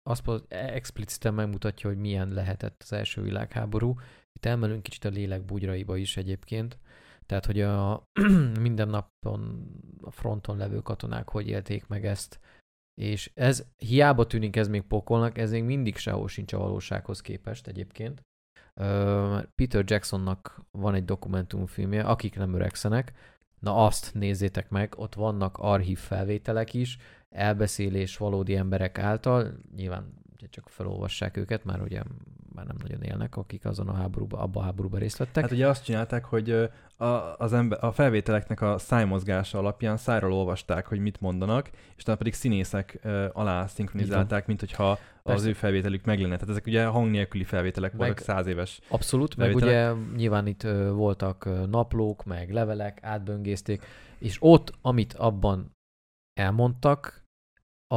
azt 0.03 0.31
expliciten 0.49 1.35
megmutatja, 1.35 1.89
hogy 1.89 1.99
milyen 1.99 2.29
lehetett 2.29 2.81
az 2.85 2.93
első 2.93 3.23
világháború. 3.23 3.95
Itt 4.35 4.45
elmenünk 4.45 4.83
kicsit 4.83 5.05
a 5.05 5.09
lélek 5.09 5.45
bugyraiba 5.45 5.97
is 5.97 6.17
egyébként. 6.17 6.79
Tehát, 7.27 7.47
hogy 7.47 7.61
a 7.61 8.09
minden 8.61 8.89
napon 8.89 9.71
a 10.03 10.11
fronton 10.11 10.57
levő 10.57 10.79
katonák 10.81 11.29
hogy 11.29 11.49
élték 11.49 11.87
meg 11.87 12.07
ezt, 12.07 12.41
és 12.95 13.31
ez 13.35 13.67
hiába 13.77 14.27
tűnik 14.27 14.57
ez 14.57 14.69
még 14.69 14.83
pokolnak, 14.83 15.39
ez 15.39 15.51
még 15.51 15.65
mindig 15.65 15.97
sehol 15.97 16.29
sincs 16.29 16.53
a 16.53 16.59
valósághoz 16.59 17.21
képest 17.21 17.67
egyébként. 17.67 18.23
Peter 19.55 19.85
Jacksonnak 19.85 20.61
van 20.71 20.95
egy 20.95 21.05
dokumentumfilmje, 21.05 22.03
akik 22.03 22.37
nem 22.37 22.55
öregszenek, 22.55 23.13
na 23.59 23.85
azt 23.85 24.15
nézzétek 24.15 24.69
meg, 24.69 24.95
ott 24.97 25.15
vannak 25.15 25.59
archív 25.59 25.99
felvételek 25.99 26.75
is, 26.75 26.99
elbeszélés 27.29 28.17
valódi 28.17 28.57
emberek 28.57 28.99
által, 28.99 29.55
nyilván 29.77 30.23
ugye 30.45 30.53
csak 30.53 30.69
felolvassák 30.69 31.37
őket, 31.37 31.65
már 31.65 31.83
ugye 31.83 32.03
már 32.55 32.67
nem 32.67 32.77
nagyon 32.83 33.03
élnek, 33.03 33.37
akik 33.37 33.65
azon 33.65 33.89
a 33.89 33.93
háborúban, 33.95 34.41
abban 34.41 34.63
a 34.63 34.65
háborúban 34.65 35.01
részt 35.01 35.17
vettek. 35.17 35.43
Hát 35.43 35.53
ugye 35.53 35.69
azt 35.69 35.85
csinálták, 35.85 36.25
hogy 36.25 36.51
a, 36.97 37.05
az 37.37 37.53
ember, 37.53 37.85
a 37.85 37.93
felvételeknek 37.93 38.61
a 38.61 38.79
szájmozgása 38.79 39.59
alapján 39.59 39.97
szájról 39.97 40.33
olvasták, 40.33 40.87
hogy 40.87 40.99
mit 40.99 41.21
mondanak, 41.21 41.71
és 41.97 42.03
utána 42.03 42.19
pedig 42.19 42.35
színészek 42.35 42.99
alá 43.33 43.67
szinkronizálták, 43.67 44.47
mint 44.47 44.61
hogyha 44.61 44.91
az 44.91 44.99
Persze. 45.23 45.49
ő 45.49 45.53
felvételük 45.53 46.05
meg 46.05 46.21
lenne. 46.21 46.35
Tehát 46.35 46.49
ezek 46.49 46.67
ugye 46.67 46.85
hang 46.85 47.11
nélküli 47.11 47.45
felvételek 47.45 47.91
Meg- 47.91 48.01
voltak 48.01 48.19
száz 48.19 48.47
éves. 48.47 48.81
Abszolút, 48.89 49.37
meg 49.37 49.49
bevételek. 49.49 49.95
ugye 49.97 50.17
nyilván 50.17 50.47
itt 50.47 50.63
voltak 50.93 51.49
naplók, 51.71 52.25
meg 52.25 52.53
levelek, 52.53 52.99
átböngészték, 53.03 53.83
és 54.19 54.37
ott, 54.41 54.73
amit 54.83 55.13
abban 55.13 55.71
elmondtak, 56.41 57.24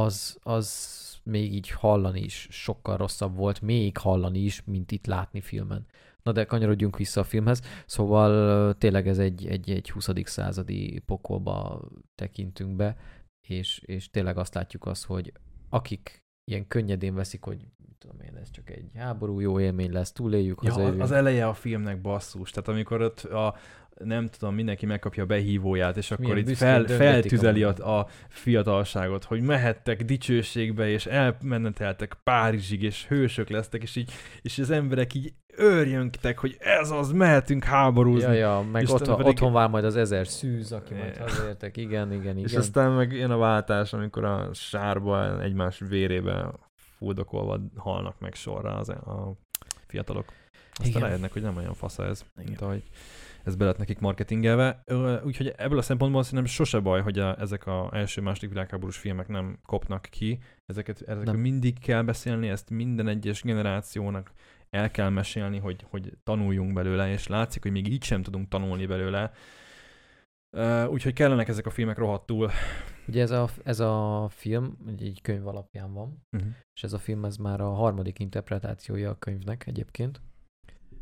az, 0.02 0.38
az 0.42 0.96
még 1.22 1.54
így 1.54 1.70
hallani 1.70 2.20
is 2.20 2.48
sokkal 2.50 2.96
rosszabb 2.96 3.36
volt, 3.36 3.60
még 3.60 3.96
hallani 3.96 4.38
is, 4.38 4.62
mint 4.64 4.92
itt 4.92 5.06
látni 5.06 5.40
filmen. 5.40 5.86
Na 6.22 6.32
de 6.32 6.44
kanyarodjunk 6.44 6.96
vissza 6.96 7.20
a 7.20 7.24
filmhez. 7.24 7.62
Szóval 7.86 8.74
tényleg 8.74 9.08
ez 9.08 9.18
egy, 9.18 9.46
egy, 9.46 9.70
egy 9.70 9.90
20. 9.90 10.08
századi 10.24 11.02
pokolba 11.06 11.82
tekintünk 12.14 12.76
be, 12.76 12.96
és, 13.48 13.82
és 13.84 14.10
tényleg 14.10 14.38
azt 14.38 14.54
látjuk 14.54 14.86
azt, 14.86 15.04
hogy 15.04 15.32
akik 15.68 16.22
ilyen 16.44 16.66
könnyedén 16.66 17.14
veszik, 17.14 17.44
hogy 17.44 17.66
mit 17.86 17.96
tudom 17.98 18.20
én, 18.20 18.36
ez 18.36 18.50
csak 18.50 18.70
egy 18.70 18.90
háború, 18.94 19.40
jó 19.40 19.60
élmény 19.60 19.92
lesz, 19.92 20.12
túléljük, 20.12 20.60
Ja, 20.62 20.74
az 20.74 21.12
eleje 21.12 21.46
a 21.46 21.54
filmnek 21.54 22.00
basszus. 22.00 22.50
Tehát 22.50 22.68
amikor 22.68 23.02
ott 23.02 23.20
a, 23.20 23.56
nem 24.04 24.28
tudom, 24.28 24.54
mindenki 24.54 24.86
megkapja 24.86 25.22
a 25.22 25.26
behívóját, 25.26 25.96
és 25.96 26.10
akkor 26.10 26.24
Milyen 26.24 26.48
itt 26.48 26.56
fel, 26.56 26.84
feltüzeli 26.84 27.62
a- 27.62 27.98
a, 27.98 28.06
fiatalságot, 28.28 29.24
hogy 29.24 29.40
mehettek 29.40 30.02
dicsőségbe, 30.04 30.88
és 30.88 31.06
elmeneteltek 31.06 32.16
Párizsig, 32.24 32.82
és 32.82 33.06
hősök 33.06 33.48
lesztek, 33.48 33.82
és 33.82 33.96
így, 33.96 34.12
és 34.42 34.58
az 34.58 34.70
emberek 34.70 35.14
így 35.14 35.32
őrjöntek, 35.56 36.38
hogy 36.38 36.56
ez 36.58 36.90
az, 36.90 37.12
mehetünk 37.12 37.64
háborúzni. 37.64 38.36
Ja, 38.36 38.38
ja, 38.60 38.68
meg 38.72 38.82
És 38.82 38.90
otthon, 38.90 39.16
pedig- 39.16 39.32
otthon 39.32 39.52
vár 39.52 39.68
majd 39.68 39.84
az 39.84 39.96
ezer 39.96 40.26
szűz, 40.26 40.72
aki 40.72 40.94
majd 40.94 41.16
hazaértek, 41.16 41.76
igen, 41.76 42.12
igen, 42.12 42.22
igen. 42.36 42.44
És 42.48 42.54
aztán 42.54 42.90
meg 42.92 43.12
jön 43.12 43.30
a 43.30 43.36
váltás, 43.36 43.92
amikor 43.92 44.24
a 44.24 44.48
sárba 44.52 45.42
egymás 45.42 45.78
vérébe 45.88 46.52
fuldokolva 46.98 47.60
halnak 47.76 48.20
meg 48.20 48.34
sorra 48.34 48.76
az, 48.76 48.88
a 48.88 49.32
fiatalok. 49.86 50.32
Aztán 50.72 50.88
Igen. 50.88 51.02
rájönnek, 51.02 51.32
hogy 51.32 51.42
nem 51.42 51.56
olyan 51.56 51.74
fasza 51.74 52.04
ez, 52.06 52.24
Igen. 52.34 52.44
mint 52.48 52.60
ahogy 52.60 52.82
ez 53.48 53.56
be 53.56 53.64
lett 53.64 53.78
nekik 53.78 53.98
marketingelve. 53.98 54.82
Úgyhogy 55.24 55.52
ebből 55.56 55.78
a 55.78 55.82
szempontból 55.82 56.22
szerintem 56.22 56.46
sose 56.46 56.78
baj, 56.80 57.00
hogy 57.02 57.18
a, 57.18 57.40
ezek 57.40 57.66
a 57.66 57.90
első-második 57.92 58.48
világháborús 58.50 58.96
filmek 58.96 59.28
nem 59.28 59.58
kopnak 59.62 60.02
ki. 60.10 60.38
Ezeket, 60.66 61.02
ezeket 61.06 61.24
Nem. 61.24 61.40
mindig 61.40 61.78
kell 61.78 62.02
beszélni, 62.02 62.48
ezt 62.48 62.70
minden 62.70 63.08
egyes 63.08 63.42
generációnak 63.42 64.32
el 64.70 64.90
kell 64.90 65.08
mesélni, 65.08 65.58
hogy, 65.58 65.84
hogy 65.90 66.12
tanuljunk 66.22 66.72
belőle, 66.72 67.10
és 67.10 67.26
látszik, 67.26 67.62
hogy 67.62 67.72
még 67.72 67.88
így 67.88 68.02
sem 68.02 68.22
tudunk 68.22 68.48
tanulni 68.48 68.86
belőle. 68.86 69.32
Úgyhogy 70.88 71.12
kellenek 71.12 71.48
ezek 71.48 71.66
a 71.66 71.70
filmek 71.70 71.98
rohadtul. 71.98 72.50
Ugye 73.06 73.22
ez 73.22 73.30
a, 73.30 73.48
ez 73.64 73.80
a 73.80 74.26
film 74.30 74.78
egy 74.86 75.18
könyv 75.22 75.46
alapján 75.46 75.92
van, 75.92 76.26
Uh-huh. 76.32 76.50
és 76.74 76.82
ez 76.82 76.92
a 76.92 76.98
film 76.98 77.24
ez 77.24 77.36
már 77.36 77.60
a 77.60 77.70
harmadik 77.72 78.18
interpretációja 78.18 79.10
a 79.10 79.18
könyvnek 79.18 79.66
egyébként. 79.66 80.20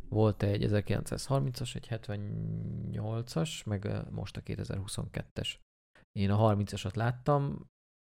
Volt 0.09 0.42
egy 0.42 0.66
1930-as, 0.71 1.75
egy 1.77 1.87
78-as, 1.90 3.66
meg 3.66 4.11
most 4.11 4.37
a 4.37 4.40
2022-es. 4.42 5.55
Én 6.19 6.31
a 6.31 6.55
30-asat 6.55 6.95
láttam, 6.97 7.66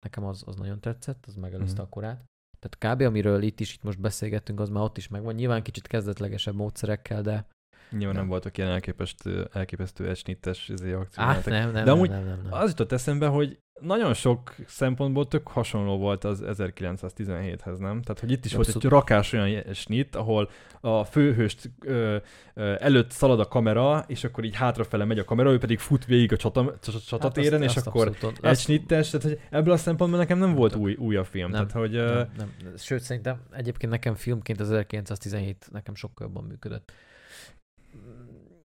nekem 0.05 0.23
az, 0.25 0.43
az 0.45 0.55
nagyon 0.55 0.81
tetszett, 0.81 1.25
az 1.25 1.35
megelőzte 1.35 1.81
Mhm. 1.81 1.85
a 1.85 1.89
korát. 1.89 2.25
Tehát 2.59 2.95
kb. 2.95 3.01
amiről 3.01 3.41
itt 3.41 3.59
is 3.59 3.73
itt 3.73 3.83
most 3.83 3.99
beszélgettünk, 3.99 4.59
az 4.59 4.69
már 4.69 4.83
ott 4.83 4.97
is 4.97 5.07
megvan. 5.07 5.33
Nyilván 5.35 5.63
kicsit 5.63 5.87
kezdetlegesebb 5.87 6.55
módszerekkel, 6.55 7.21
de 7.21 7.47
Nyilván 7.91 8.09
nem 8.09 8.15
Nem. 8.15 8.27
voltak 8.27 8.57
ilyen 8.57 8.69
elképesztő, 8.69 9.49
elképesztő 9.53 10.09
esnittes 10.09 10.69
izé, 10.69 10.91
Á, 10.93 10.95
akciójátok. 10.97 11.45
nem, 11.45 11.71
nem, 11.71 11.83
De 11.85 11.91
amúgy 11.91 12.09
nem, 12.09 12.19
nem, 12.19 12.27
nem, 12.27 12.41
nem. 12.43 12.53
Az 12.61 12.69
jutott 12.69 12.91
eszembe, 12.91 13.27
hogy 13.27 13.59
nagyon 13.81 14.13
sok 14.13 14.55
szempontból 14.67 15.27
tök 15.27 15.47
hasonló 15.47 15.97
volt 15.97 16.23
az 16.23 16.43
1917-hez, 16.45 17.77
nem? 17.77 18.01
Tehát, 18.01 18.19
hogy 18.19 18.31
itt 18.31 18.45
is 18.45 18.53
volt 18.53 18.67
egy 18.67 18.75
Abszolút. 18.75 18.97
rakás 18.99 19.33
olyan 19.33 19.73
snit, 19.73 20.15
ahol 20.15 20.49
a 20.81 21.03
főhőst 21.03 21.71
ö, 21.79 22.17
ö, 22.53 22.75
előtt 22.79 23.11
szalad 23.11 23.39
a 23.39 23.47
kamera, 23.47 24.03
és 24.07 24.23
akkor 24.23 24.43
így 24.43 24.55
hátrafele 24.55 25.05
megy 25.05 25.19
a 25.19 25.23
kamera, 25.23 25.51
ő 25.51 25.57
pedig 25.57 25.79
fut 25.79 26.05
végig 26.05 26.31
a 26.33 26.37
csata, 26.37 26.77
csata- 26.81 27.05
csatatéren, 27.07 27.59
Hát 27.61 27.69
és 27.69 27.75
azt 27.75 27.87
akkor 27.87 28.07
abszolút- 28.07 28.45
egy 28.45 28.57
snittes, 28.57 29.09
tehát 29.09 29.27
hogy 29.27 29.39
ebből 29.49 29.73
a 29.73 29.77
szempontból 29.77 30.19
nekem 30.19 30.37
nem 30.37 30.53
volt 30.55 30.71
Nem. 30.71 30.81
új, 30.81 30.93
új 30.93 31.15
a 31.15 31.23
film. 31.23 31.49
Nem, 31.51 31.67
tehát, 31.67 31.71
hogy, 31.87 31.91
nem, 31.91 32.29
nem. 32.37 32.53
Sőt, 32.77 33.01
szerintem 33.01 33.41
egyébként 33.51 33.91
nekem 33.91 34.15
filmként 34.15 34.59
az 34.59 34.67
1917 34.71 35.67
nekem 35.71 35.95
sokkal 35.95 36.25
jobban 36.27 36.43
működött. 36.43 36.91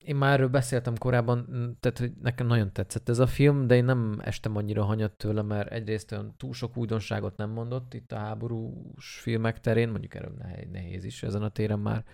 Én 0.07 0.17
már 0.17 0.33
erről 0.33 0.49
beszéltem 0.49 0.97
korábban, 0.97 1.39
m, 1.39 1.81
tehát 1.81 1.99
hogy 1.99 2.13
nekem 2.23 2.47
nagyon 2.47 2.73
tetszett 2.73 3.09
ez 3.09 3.19
a 3.19 3.27
film, 3.27 3.67
de 3.67 3.75
én 3.75 3.85
nem 3.85 4.21
estem 4.25 4.57
annyira 4.57 4.85
hanyat 4.85 5.13
tőle, 5.13 5.43
mert 5.43 5.73
egyrészt 5.73 6.13
olyan 6.13 6.35
túl 6.37 6.53
sok 6.53 6.77
újdonságot 6.77 7.37
nem 7.37 7.51
mondott 7.51 7.95
itt 7.95 8.13
a 8.13 8.17
háborús 8.17 9.19
filmek 9.21 9.61
terén, 9.61 9.89
mondjuk 9.89 10.15
erről 10.15 10.35
nehéz, 10.39 10.69
nehéz 10.73 11.05
is 11.05 11.23
ezen 11.23 11.43
a 11.43 11.49
téren 11.49 11.79
már 11.79 12.05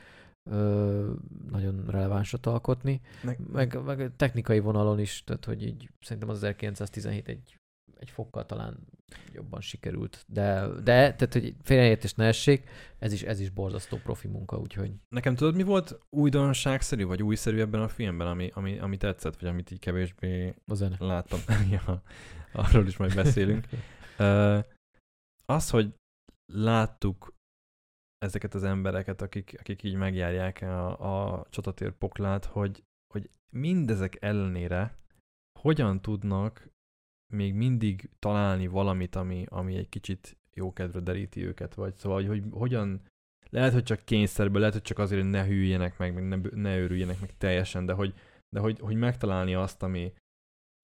ö, 0.44 1.12
nagyon 1.50 1.85
relevánsat 1.87 2.46
alkotni, 2.46 3.00
Ne, 3.22 3.33
meg, 3.52 3.83
meg 3.85 4.11
technikai 4.16 4.59
vonalon 4.59 4.98
is, 4.98 5.24
tehát 5.24 5.44
hogy 5.44 5.62
így 5.62 5.88
szerintem 6.00 6.28
az 6.28 6.37
1917 6.37 7.28
egy, 7.28 7.59
egy 8.02 8.10
fokkal 8.10 8.46
talán 8.46 8.86
jobban 9.32 9.60
sikerült, 9.60 10.24
de, 10.28 10.66
de 10.66 11.14
tehát 11.14 11.32
hogy 11.32 11.54
félreértés 11.62 12.14
ne 12.14 12.26
essék, 12.26 12.68
ez 12.98 13.12
is, 13.12 13.22
ez 13.22 13.40
is 13.40 13.50
borzasztó 13.50 13.96
profi 13.96 14.28
munka, 14.28 14.58
úgyhogy 14.58 14.92
Nekem 15.08 15.34
tudod, 15.34 15.54
mi 15.54 15.62
volt 15.62 15.98
újdonságszerű, 16.10 17.04
vagy 17.04 17.22
újszerű 17.22 17.60
ebben 17.60 17.80
a 17.80 17.88
filmben, 17.88 18.26
ami, 18.26 18.50
ami, 18.54 18.78
ami 18.78 18.96
tetszett, 18.96 19.40
vagy 19.40 19.48
amit 19.48 19.70
így 19.70 19.78
kevésbé 19.78 20.54
a 20.66 20.74
zene. 20.74 20.96
láttam? 20.98 21.40
ja, 21.70 22.02
arról 22.52 22.86
is 22.86 22.96
majd 22.96 23.14
beszélünk. 23.14 23.66
Ö, 24.18 24.58
az, 25.44 25.70
hogy 25.70 25.94
láttuk 26.52 27.34
ezeket 28.18 28.54
az 28.54 28.62
embereket, 28.64 29.22
akik, 29.22 29.56
akik 29.58 29.82
így 29.82 29.94
megjárják 29.94 30.62
a, 30.62 31.36
a 31.36 31.46
csatatér 31.50 31.92
poklát, 31.92 32.44
hogy, 32.44 32.84
hogy 33.14 33.30
mindezek 33.56 34.16
ellenére 34.20 35.00
hogyan 35.60 36.00
tudnak 36.00 36.71
még 37.33 37.55
mindig 37.55 38.11
találni 38.18 38.66
valamit, 38.66 39.16
ami, 39.16 39.45
ami 39.49 39.77
egy 39.77 39.88
kicsit 39.88 40.37
jókedvre 40.55 41.01
deríti 41.01 41.47
őket, 41.47 41.75
vagy 41.75 41.95
szóval, 41.95 42.18
hogy, 42.18 42.27
hogy 42.27 42.42
hogyan 42.51 43.03
lehet, 43.51 43.73
hogy 43.73 43.83
csak 43.83 44.05
kényszerből, 44.05 44.59
lehet, 44.59 44.75
hogy 44.75 44.83
csak 44.83 44.99
azért, 44.99 45.23
hogy 45.23 45.31
ne 45.31 45.45
hűljenek 45.45 45.99
meg, 45.99 46.14
meg 46.14 46.29
ne, 46.29 46.37
ne 46.55 46.79
őrüljenek 46.79 47.21
meg 47.21 47.37
teljesen, 47.37 47.87
de 47.87 47.92
hogy, 47.92 48.14
de 48.49 48.61
hogy, 48.61 48.79
hogy 48.81 48.97
megtalálni 48.97 49.55
azt, 49.55 49.83
ami, 49.83 50.12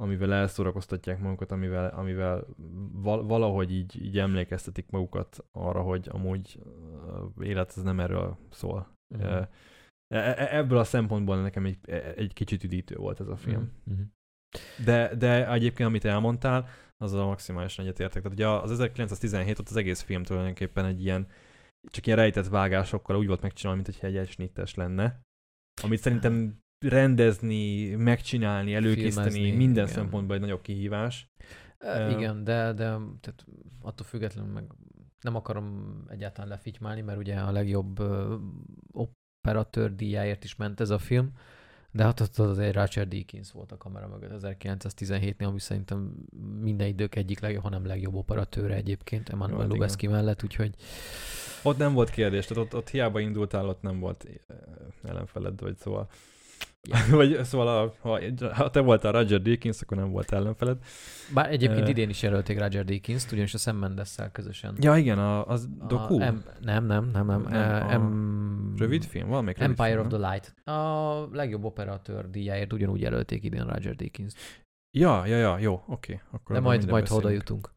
amivel 0.02 0.32
elszórakoztatják 0.32 1.20
magukat, 1.20 1.52
amivel, 1.52 1.88
amivel 1.88 2.46
val- 2.92 3.26
valahogy 3.26 3.72
így, 3.72 4.02
így 4.02 4.18
emlékeztetik 4.18 4.90
magukat 4.90 5.44
arra, 5.52 5.82
hogy 5.82 6.08
amúgy 6.12 6.62
élet 7.40 7.72
ez 7.76 7.82
nem 7.82 8.00
erről 8.00 8.36
szól. 8.50 8.92
E- 10.14 10.56
ebből 10.56 10.78
a 10.78 10.84
szempontból 10.84 11.42
nekem 11.42 11.64
egy, 11.64 11.78
egy 12.16 12.32
kicsit 12.32 12.64
üdítő 12.64 12.96
volt 12.96 13.20
ez 13.20 13.28
a 13.28 13.36
film. 13.36 13.72
Mhm. 13.84 14.00
De, 14.84 15.14
de 15.14 15.52
egyébként, 15.52 15.88
amit 15.88 16.04
elmondtál, 16.04 16.68
azzal 16.96 17.26
maximálisan 17.26 17.84
egyetértek. 17.84 18.22
Tehát 18.22 18.38
ugye 18.38 18.48
az 18.48 18.70
1917 18.70 19.58
ott 19.58 19.68
az 19.68 19.76
egész 19.76 20.00
film 20.00 20.22
tulajdonképpen 20.22 20.84
egy 20.84 21.04
ilyen, 21.04 21.26
csak 21.90 22.06
ilyen 22.06 22.18
rejtett 22.18 22.48
vágásokkal 22.48 23.16
úgy 23.16 23.26
volt 23.26 23.42
megcsinálva, 23.42 23.80
mint 23.82 23.94
hogyha 23.94 24.06
egy 24.06 24.16
egysnittes 24.16 24.74
lenne. 24.74 25.20
Amit 25.82 26.00
szerintem 26.00 26.60
rendezni, 26.86 27.94
megcsinálni, 27.94 28.74
előkészíteni 28.74 29.30
Filmezni, 29.30 29.56
minden 29.56 29.84
igen. 29.84 29.96
szempontból 29.96 30.34
egy 30.34 30.42
nagyobb 30.42 30.62
kihívás. 30.62 31.30
E, 31.78 32.10
Igen, 32.10 32.44
de, 32.44 32.72
de 32.72 32.84
tehát 33.20 33.44
attól 33.80 34.06
függetlenül 34.06 34.52
meg 34.52 34.64
nem 35.20 35.34
akarom 35.34 35.96
egyáltalán 36.08 36.50
lefitymálni, 36.50 37.00
mert 37.00 37.18
ugye 37.18 37.36
a 37.36 37.50
legjobb 37.50 37.98
operatőr 38.92 39.94
díjáért 39.94 40.44
is 40.44 40.56
ment 40.56 40.80
ez 40.80 40.90
a 40.90 40.98
film, 40.98 41.32
de 41.98 42.04
hát 42.04 42.20
ott 42.20 42.38
az 42.38 42.58
egy 42.58 42.74
Richard 42.74 43.08
Deakins 43.08 43.52
volt 43.52 43.72
a 43.72 43.76
kamera 43.76 44.08
mögött 44.08 44.56
1917-nél, 44.58 45.46
ami 45.46 45.60
szerintem 45.60 46.14
minden 46.60 46.86
idők 46.86 47.14
egyik 47.14 47.40
legjobb, 47.40 47.62
hanem 47.62 47.86
legjobb 47.86 48.14
operatőre 48.14 48.74
egyébként, 48.74 49.28
Emmanuel 49.28 49.58
igen. 49.58 49.68
Lubezki 49.70 50.06
mellett, 50.06 50.42
úgyhogy 50.42 50.74
Ott 51.62 51.76
nem 51.76 51.92
volt 51.92 52.10
kérdés, 52.10 52.46
tehát 52.46 52.64
ott, 52.64 52.74
ott 52.74 52.88
hiába 52.88 53.20
indultál, 53.20 53.68
ott 53.68 53.82
nem 53.82 53.98
volt 53.98 54.26
eh, 54.48 54.56
ellenfeled, 55.10 55.60
vagy 55.60 55.76
szóval. 55.76 56.08
vagy 57.10 57.44
szóval, 57.44 57.68
a, 57.68 57.94
ha, 58.00 58.20
ha, 58.52 58.70
te 58.70 58.80
voltál 58.80 59.12
Roger 59.12 59.42
Deakins, 59.42 59.80
akkor 59.80 59.96
nem 59.96 60.10
volt 60.10 60.32
ellenfeled. 60.32 60.78
bár 61.34 61.50
egyébként 61.50 61.86
Ö. 61.86 61.90
idén 61.90 62.08
is 62.08 62.22
jelölték 62.22 62.58
Roger 62.58 62.84
Deakins-t, 62.84 63.32
ugyanis 63.32 63.54
a 63.54 63.58
Sam 63.58 63.76
Mendes-szel 63.76 64.30
közösen. 64.30 64.76
Ja, 64.80 64.96
igen, 64.96 65.18
a, 65.18 65.46
az 65.46 65.68
A 65.78 65.86
doku. 65.86 66.20
em, 66.20 66.44
nem, 66.60 66.84
nem, 66.84 67.10
nem, 67.12 67.26
nem. 67.26 67.42
Nem, 67.42 67.50
nem 67.50 67.86
a 67.86 67.90
em, 67.90 68.74
Rövid 68.76 69.04
film? 69.04 69.28
Valamelyik 69.28 69.58
rövid 69.58 69.70
Empire 69.70 69.94
film, 69.94 70.06
of 70.06 70.12
nem? 70.12 70.20
the 70.20 70.30
Light. 70.30 70.66
A 70.76 71.28
legjobb 71.32 71.64
operatőr 71.64 72.30
díjáért 72.30 72.72
ugyanúgy 72.72 73.00
jelölték 73.00 73.44
idén 73.44 73.66
Roger 73.66 73.94
Deakins. 73.94 74.32
Ja, 74.98 75.26
ja, 75.26 75.36
ja, 75.36 75.58
jó, 75.58 75.82
oké. 75.86 76.20
Akkor 76.30 76.56
De 76.56 76.62
majd, 76.62 76.90
majd 76.90 77.10
oda 77.10 77.28
jutunk. 77.28 77.70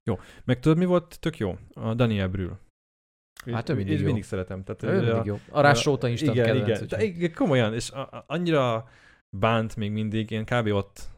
Meg 0.43 0.59
tudod, 0.59 0.77
mi 0.77 0.85
volt 0.85 1.19
tök 1.19 1.37
jó? 1.37 1.57
A 1.73 1.93
Daniel 1.93 2.27
Brühl. 2.27 2.51
Hát 3.51 3.69
ő 3.69 3.73
mindig 3.73 3.93
őt 3.93 3.99
jó. 3.99 4.05
mindig 4.05 4.23
szeretem. 4.23 4.63
Tehát, 4.63 4.83
Ő 4.83 4.87
ő 5.01 5.05
mindig 5.11 5.25
jó. 5.25 5.39
A 5.49 5.61
Rásóta 5.61 6.07
instant 6.07 6.35
igen, 6.35 6.45
kedvenc. 6.45 6.67
igen, 6.67 6.87
de, 6.87 6.95
úgyhogy- 6.95 7.15
igen, 7.15 7.33
komolyan, 7.33 7.73
és 7.73 7.91
a, 7.91 7.99
a, 8.01 8.23
annyira 8.27 8.89
bánt 9.37 9.75
még 9.75 9.91
mindig, 9.91 10.31
én 10.31 10.45
kb. 10.45 10.67
ott 10.67 11.09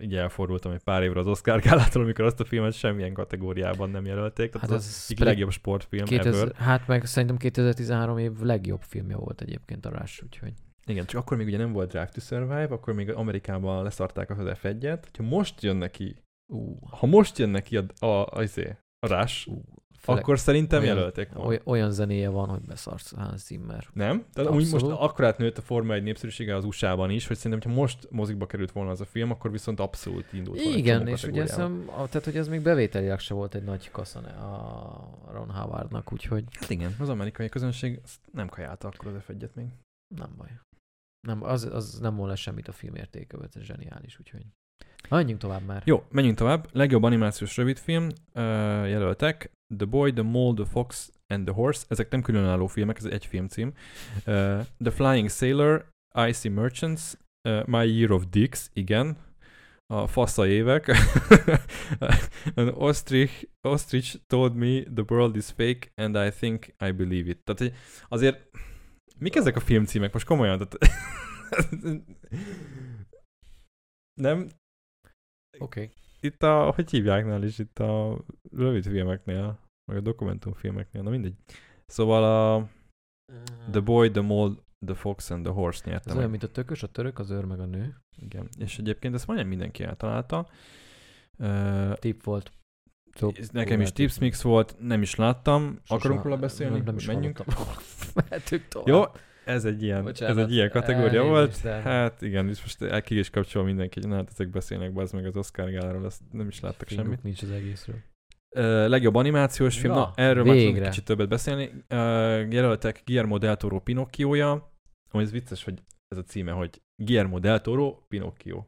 így 0.00 0.14
elfordultam 0.14 0.72
egy 0.72 0.82
pár 0.82 1.02
évre 1.02 1.20
az 1.20 1.26
Oscar 1.26 1.60
gálától, 1.60 2.02
amikor 2.02 2.24
azt 2.24 2.40
a 2.40 2.44
filmet 2.44 2.72
semmilyen 2.72 3.12
kategóriában 3.12 3.90
nem 3.90 4.04
jelölték. 4.06 4.50
Tehát 4.50 4.68
Hát 4.68 4.78
az, 4.78 4.86
az 4.86 5.06
egyik 5.10 5.24
legjobb 5.24 5.50
sportfilm 5.50 6.04
2000, 6.04 6.42
ever. 6.42 6.54
hát 6.56 6.86
meg 6.86 7.04
szerintem 7.04 7.36
2013 7.36 8.18
év 8.18 8.32
legjobb 8.40 8.80
filmje 8.82 9.16
volt 9.16 9.40
egyébként 9.40 9.86
a 9.86 9.90
Rush, 9.98 10.22
úgyhogy 10.24 10.52
Igen, 10.86 11.06
csak 11.06 11.20
akkor 11.20 11.36
még 11.36 11.46
ugye 11.46 11.56
nem 11.58 11.72
volt 11.72 11.88
Drive 11.90 12.08
to 12.12 12.20
Survive, 12.20 12.68
akkor 12.70 12.94
még 12.94 13.10
Amerikában 13.10 13.82
leszarták 13.82 14.30
az 14.30 14.38
F1-et. 14.62 15.02
Ha 15.16 15.22
most 15.22 15.62
jön 15.62 15.76
neki, 15.76 16.16
ú, 16.52 16.78
ha 16.90 17.06
most 17.06 17.38
jön 17.38 17.48
neki 17.48 17.76
a, 17.76 17.84
a, 17.98 18.06
a, 18.06 18.26
a, 18.40 18.76
a 19.06 19.06
Rush, 19.20 19.48
ú 19.48 19.62
fele, 20.02 20.18
akkor 20.18 20.38
szerintem 20.38 20.82
olyan- 20.82 20.96
jelölték 20.96 21.32
volna. 21.32 21.48
oly, 21.48 21.60
olyan 21.64 21.90
zenéje 21.90 22.28
van, 22.28 22.48
hogy 22.48 22.60
beszarsz 22.60 23.14
Hans 23.14 23.40
Zimmer. 23.40 23.86
Nem? 23.92 24.24
Tehát 24.32 24.50
úgy 24.50 24.56
most 24.56 24.72
Abszolút. 24.72 24.98
akkor 24.98 25.24
átnőtt 25.24 25.58
a 25.58 25.62
Forma 25.62 25.94
1 25.94 26.02
népszerűsége 26.02 26.56
az 26.56 26.64
USA-ban 26.64 27.10
is, 27.10 27.26
hogy 27.26 27.36
szerintem, 27.36 27.70
ha 27.70 27.76
most 27.80 28.08
mozikba 28.10 28.46
került 28.46 28.72
volna 28.72 28.90
az 28.90 29.00
a 29.00 29.04
film, 29.04 29.30
akkor 29.30 29.50
viszont 29.50 29.80
abszolút 29.80 30.32
indult 30.32 30.62
volna 30.62 30.76
Igen, 30.76 31.08
és 31.08 31.22
ugye 31.24 31.42
kategóriában. 31.42 31.86
szem, 31.86 31.94
a- 32.00 32.06
tehát, 32.08 32.24
hogy 32.24 32.36
ez 32.36 32.48
még 32.48 32.60
bevételileg 32.62 33.18
se 33.18 33.34
volt 33.34 33.54
egy 33.54 33.64
nagy 33.64 33.90
kaszane 33.90 34.30
a 34.30 35.08
Ron 35.32 35.50
Howardnak, 35.50 36.12
úgyhogy 36.12 36.44
Hát 36.60 36.70
igen, 36.70 36.96
az 36.98 37.08
amerikai 37.08 37.48
közönség 37.48 38.00
nem 38.32 38.48
kajálta 38.48 38.88
akkor 38.88 39.06
az 39.12 39.22
F1-et 39.28 39.54
még. 39.54 39.66
nem 40.14 40.30
baj. 40.36 40.48
Nem, 41.26 41.42
az, 41.42 41.64
az 41.72 41.98
nem 41.98 42.16
volna 42.16 42.36
semmit 42.36 42.68
a 42.68 42.72
film 42.72 42.94
értékövet, 42.94 43.56
ez 43.56 43.62
zseniális, 43.62 44.18
úgyhogy 44.20 44.42
menjünk 45.08 45.40
tovább 45.40 45.62
már. 45.66 45.82
Jó, 45.84 46.02
menjünk 46.10 46.36
tovább. 46.36 46.68
Legjobb 46.72 47.02
animációs 47.02 47.56
rövidfilm 47.56 48.04
uh, 48.04 48.12
jelöltek. 48.88 49.50
The 49.76 49.86
Boy, 49.86 50.12
The 50.12 50.22
Mole, 50.22 50.54
The 50.54 50.64
Fox 50.64 51.12
and 51.26 51.44
the 51.44 51.54
Horse. 51.54 51.84
Ezek 51.88 52.10
nem 52.10 52.22
különálló 52.22 52.66
filmek, 52.66 52.96
ez 52.96 53.04
egy 53.04 53.26
filmcím. 53.26 53.72
Uh, 54.16 54.60
the 54.78 54.90
Flying 54.90 55.30
Sailor, 55.30 55.88
Icy 56.28 56.48
Merchants, 56.48 57.16
uh, 57.48 57.66
My 57.66 57.98
Year 57.98 58.10
of 58.10 58.24
Dicks, 58.30 58.70
igen. 58.72 59.16
A 59.86 60.06
fassa 60.06 60.46
évek. 60.46 60.86
An 62.54 62.68
ostrich, 62.68 63.48
ostrich 63.60 64.16
told 64.26 64.54
me 64.54 64.82
the 64.82 65.04
world 65.08 65.36
is 65.36 65.50
fake 65.50 65.92
and 65.94 66.16
I 66.16 66.30
think 66.30 66.74
I 66.80 66.92
believe 66.92 67.30
it. 67.30 67.38
Tehát 67.44 67.74
azért 68.08 68.50
mik 69.18 69.36
ezek 69.36 69.56
a 69.56 69.60
filmcímek? 69.60 70.12
Most 70.12 70.26
komolyan? 70.26 70.58
Tehát, 70.58 70.78
nem, 74.20 74.48
Oké. 75.58 75.80
Okay. 75.82 76.01
Itt 76.24 76.42
a, 76.42 76.70
hogy 76.74 76.90
hívják 76.90 77.24
nál 77.26 77.42
is, 77.42 77.58
itt 77.58 77.78
a 77.78 78.18
rövid 78.56 78.84
filmeknél, 78.86 79.58
vagy 79.84 79.96
a 79.96 80.00
dokumentumfilmeknél, 80.00 81.02
na 81.02 81.10
mindegy. 81.10 81.34
Szóval 81.86 82.24
a 82.24 82.68
The 83.70 83.80
Boy, 83.80 84.10
The 84.10 84.20
Mole, 84.20 84.54
The 84.86 84.94
Fox 84.94 85.30
and 85.30 85.44
the 85.44 85.52
Horse 85.52 85.80
Ez 85.84 85.90
nyerte 85.90 86.08
olyan, 86.10 86.20
meg. 86.20 86.30
mint 86.30 86.42
a 86.42 86.48
tökös, 86.50 86.82
a 86.82 86.86
török, 86.86 87.18
az 87.18 87.30
őr 87.30 87.44
meg 87.44 87.60
a 87.60 87.64
nő. 87.66 87.96
Igen. 88.16 88.48
És 88.58 88.78
egyébként 88.78 89.14
ezt 89.14 89.26
majdnem 89.26 89.48
mindenki 89.48 89.82
eltalálta. 89.82 90.48
Uh, 91.38 91.92
Tip 91.94 92.22
volt. 92.24 92.52
Szó- 93.14 93.32
nekem 93.52 93.80
is 93.80 93.92
Tips 93.92 94.18
Mix 94.18 94.42
volt, 94.42 94.76
nem 94.78 95.02
is 95.02 95.14
láttam. 95.14 95.62
Sose- 95.82 95.94
Akarunk 95.94 96.22
róla 96.22 96.36
beszélni? 96.36 96.76
Nem, 96.76 96.84
nem 96.84 96.96
is 96.96 97.06
Menjünk? 97.06 97.44
Mehetünk 98.14 98.68
tovább. 98.68 98.88
Jó, 98.88 99.02
ez 99.44 99.64
egy 99.64 99.82
ilyen, 99.82 100.02
Bocsánat, 100.04 100.36
ez 100.38 100.44
egy 100.44 100.52
ilyen 100.52 100.70
kategória 100.70 101.22
elnézést, 101.22 101.62
volt. 101.62 101.62
de- 101.62 101.80
Hát 101.90 102.22
igen, 102.22 102.48
és 102.48 102.60
most 102.60 102.82
el 102.82 103.02
ki 103.02 103.18
is 103.18 103.30
kapcsol 103.30 103.64
mindenki, 103.64 104.00
na 104.00 104.14
hát 104.14 104.28
ezek 104.30 104.48
beszélnek 104.48 104.96
az 104.96 105.12
meg 105.12 105.26
az 105.26 105.36
Oscar 105.36 105.70
gáláról, 105.70 106.04
ezt 106.04 106.22
nem 106.32 106.48
is 106.48 106.60
láttak 106.60 106.88
Finguk 106.88 107.04
semmit. 107.06 107.22
nincs 107.22 107.42
az 107.42 107.50
egészről. 107.50 107.96
Uh, 108.56 108.62
legjobb 108.88 109.14
animációs 109.14 109.78
film, 109.80 109.92
Na, 109.92 109.98
na, 109.98 110.12
erről 110.14 110.44
már 110.44 110.54
tudunk 110.56 110.72
végre. 110.74 110.88
kicsit 110.88 111.04
többet 111.04 111.28
beszélni. 111.28 111.64
Uh, 111.66 112.52
jelöltek 112.52 113.02
Guillermo 113.04 113.38
del 113.38 113.56
Toro 113.56 113.80
Pinocchioja, 113.80 114.72
ami 115.10 115.22
ez 115.22 115.30
vicces, 115.30 115.64
hogy 115.64 115.82
ez 116.08 116.18
a 116.18 116.22
címe, 116.22 116.50
hogy 116.52 116.82
Guillermo 117.02 117.38
del 117.38 117.60
Toro 117.60 117.98
Pinocchio. 118.08 118.64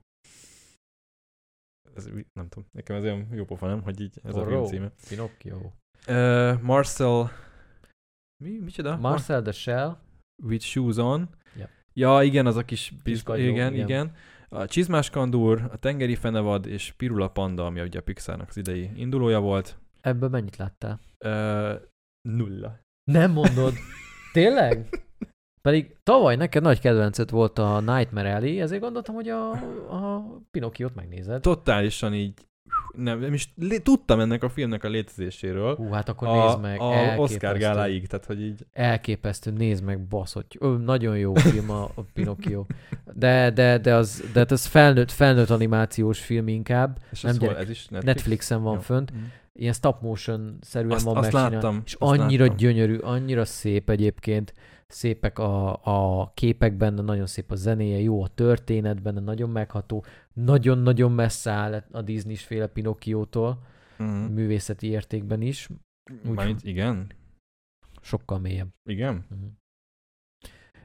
Ez, 1.95 2.05
nem 2.33 2.49
tudom, 2.49 2.69
nekem 2.73 2.97
ez 2.97 3.03
olyan 3.03 3.29
jó 3.33 3.45
pofa, 3.45 3.67
nem? 3.67 3.83
Hogy 3.83 4.01
így 4.01 4.21
ez 4.23 4.37
a 4.37 4.45
film 4.47 4.65
címe. 4.65 4.93
Pinocchio. 5.09 5.57
Uh, 6.09 6.61
Marcel... 6.61 7.31
Mi? 8.45 8.59
Micsoda? 8.59 8.97
Marcel 8.97 9.43
the 9.43 9.53
Shell. 9.53 9.97
With 10.43 10.65
Shoes 10.65 10.97
On. 10.97 11.29
Ja. 11.57 11.69
Ja, 11.93 12.23
igen, 12.23 12.47
az 12.47 12.57
a 12.57 12.65
kis... 12.65 12.93
Biz... 13.05 13.23
igen, 13.27 13.49
igen. 13.49 13.73
igen, 13.73 14.13
A 14.49 14.67
Csizmás 14.67 15.11
Kandúr, 15.11 15.69
a 15.73 15.77
Tengeri 15.77 16.15
Fenevad 16.15 16.67
és 16.67 16.93
Pirula 16.93 17.29
Panda, 17.29 17.67
ami 17.67 17.81
ugye 17.81 17.99
a 17.99 18.03
Pixarnak 18.03 18.49
az 18.49 18.57
idei 18.57 18.91
indulója 18.95 19.41
volt. 19.41 19.79
Ebből 20.01 20.29
mennyit 20.29 20.57
láttál? 20.57 21.01
Uh, 21.25 21.81
nulla. 22.29 22.79
Nem 23.11 23.31
mondod. 23.31 23.73
Tényleg? 24.33 25.03
Pedig 25.63 25.97
tavaly 26.03 26.37
neked 26.37 26.63
nagy 26.63 26.81
kedvencet 26.81 27.31
volt 27.31 27.59
a 27.59 27.81
Nightmare 27.81 28.35
Alley, 28.35 28.61
ezért 28.61 28.81
gondoltam, 28.83 29.15
hogy 29.15 29.29
a, 29.29 29.51
a 29.91 30.25
Pinocchiót 30.51 30.95
megnézed. 30.95 31.41
Totálisan 31.41 32.15
így 32.15 32.35
nem, 32.97 33.19
nem 33.21 33.33
is 33.33 33.53
lé- 33.57 33.83
tudtam 33.83 34.21
ennek 34.21 34.43
a 34.43 34.49
filmnek 34.49 34.85
a 34.85 34.89
létezéséről. 34.89 35.75
Hú, 35.77 35.91
hát 35.91 36.09
akkor 36.09 36.29
a, 36.29 36.45
nézd 36.47 36.61
meg. 36.61 36.81
a. 36.81 37.17
Oscar 37.17 37.59
gáláig, 37.59 38.07
tehát 38.07 38.25
hogy 38.27 38.43
így 38.43 38.67
Elképesztő, 38.73 39.51
nézd 39.51 39.85
meg, 39.85 40.01
baszott. 40.01 40.53
Ö, 40.59 40.77
nagyon 40.77 41.19
jó 41.19 41.35
film 41.35 41.71
a, 41.71 41.83
a 41.95 42.01
Pinocchio. 42.15 42.65
De, 43.15 43.51
de, 43.51 43.79
de, 43.79 43.95
az, 43.95 44.25
de 44.33 44.39
hát 44.39 44.51
az 44.51 44.67
felnőtt, 44.67 45.11
felnőtt 45.11 45.51
animációs 45.51 46.21
film 46.21 46.49
inkább. 46.49 46.99
és 47.13 47.21
Nem 47.21 47.37
gyerek. 47.37 47.59
ez 47.63 47.69
is 47.71 47.87
Netflix? 47.87 48.15
Netflixen 48.15 48.63
van 48.63 48.75
Jó. 48.75 48.81
fönt. 48.81 49.11
Mhm. 49.13 49.21
Ilyen 49.57 49.73
stop 49.73 50.03
motion 50.03 50.59
szerűen 50.61 50.93
Azt- 50.93 51.05
van 51.05 51.17
azt 51.17 51.23
megcsinálva. 51.33 51.55
láttam, 51.67 51.83
És 51.85 51.95
azt 51.99 52.19
annyira 52.21 52.43
láttam. 52.43 52.57
gyönyörű, 52.57 52.97
annyira 52.97 53.45
szép 53.45 53.91
egyébként. 53.91 54.55
Szépek 54.87 55.39
a, 55.39 55.81
a 56.21 56.31
képek 56.35 56.77
benne, 56.77 57.03
nagyon 57.03 57.27
szép 57.27 57.51
a 57.51 57.55
zenéje, 57.55 57.99
jó 58.01 58.23
a 58.23 58.29
történet 58.29 59.03
benne, 59.03 59.21
nagyon 59.21 59.51
megható. 59.51 60.05
Nagyon-nagyon 60.33 61.13
messze 61.13 61.51
áll 61.51 61.85
a 61.93 62.03
Disney 62.03 62.37
féle 62.37 62.67
Pinocchiótól, 62.67 63.63
Mhm. 63.99 64.09
művészeti 64.33 64.87
értékben 64.87 65.43
is. 65.43 65.69
Úgy- 66.27 66.35
Mármint 66.35 66.65
igen? 66.65 67.11
Sokkal 68.01 68.39
mélyebb. 68.39 68.69
Igen? 68.91 69.25
Mhm. 69.31 69.45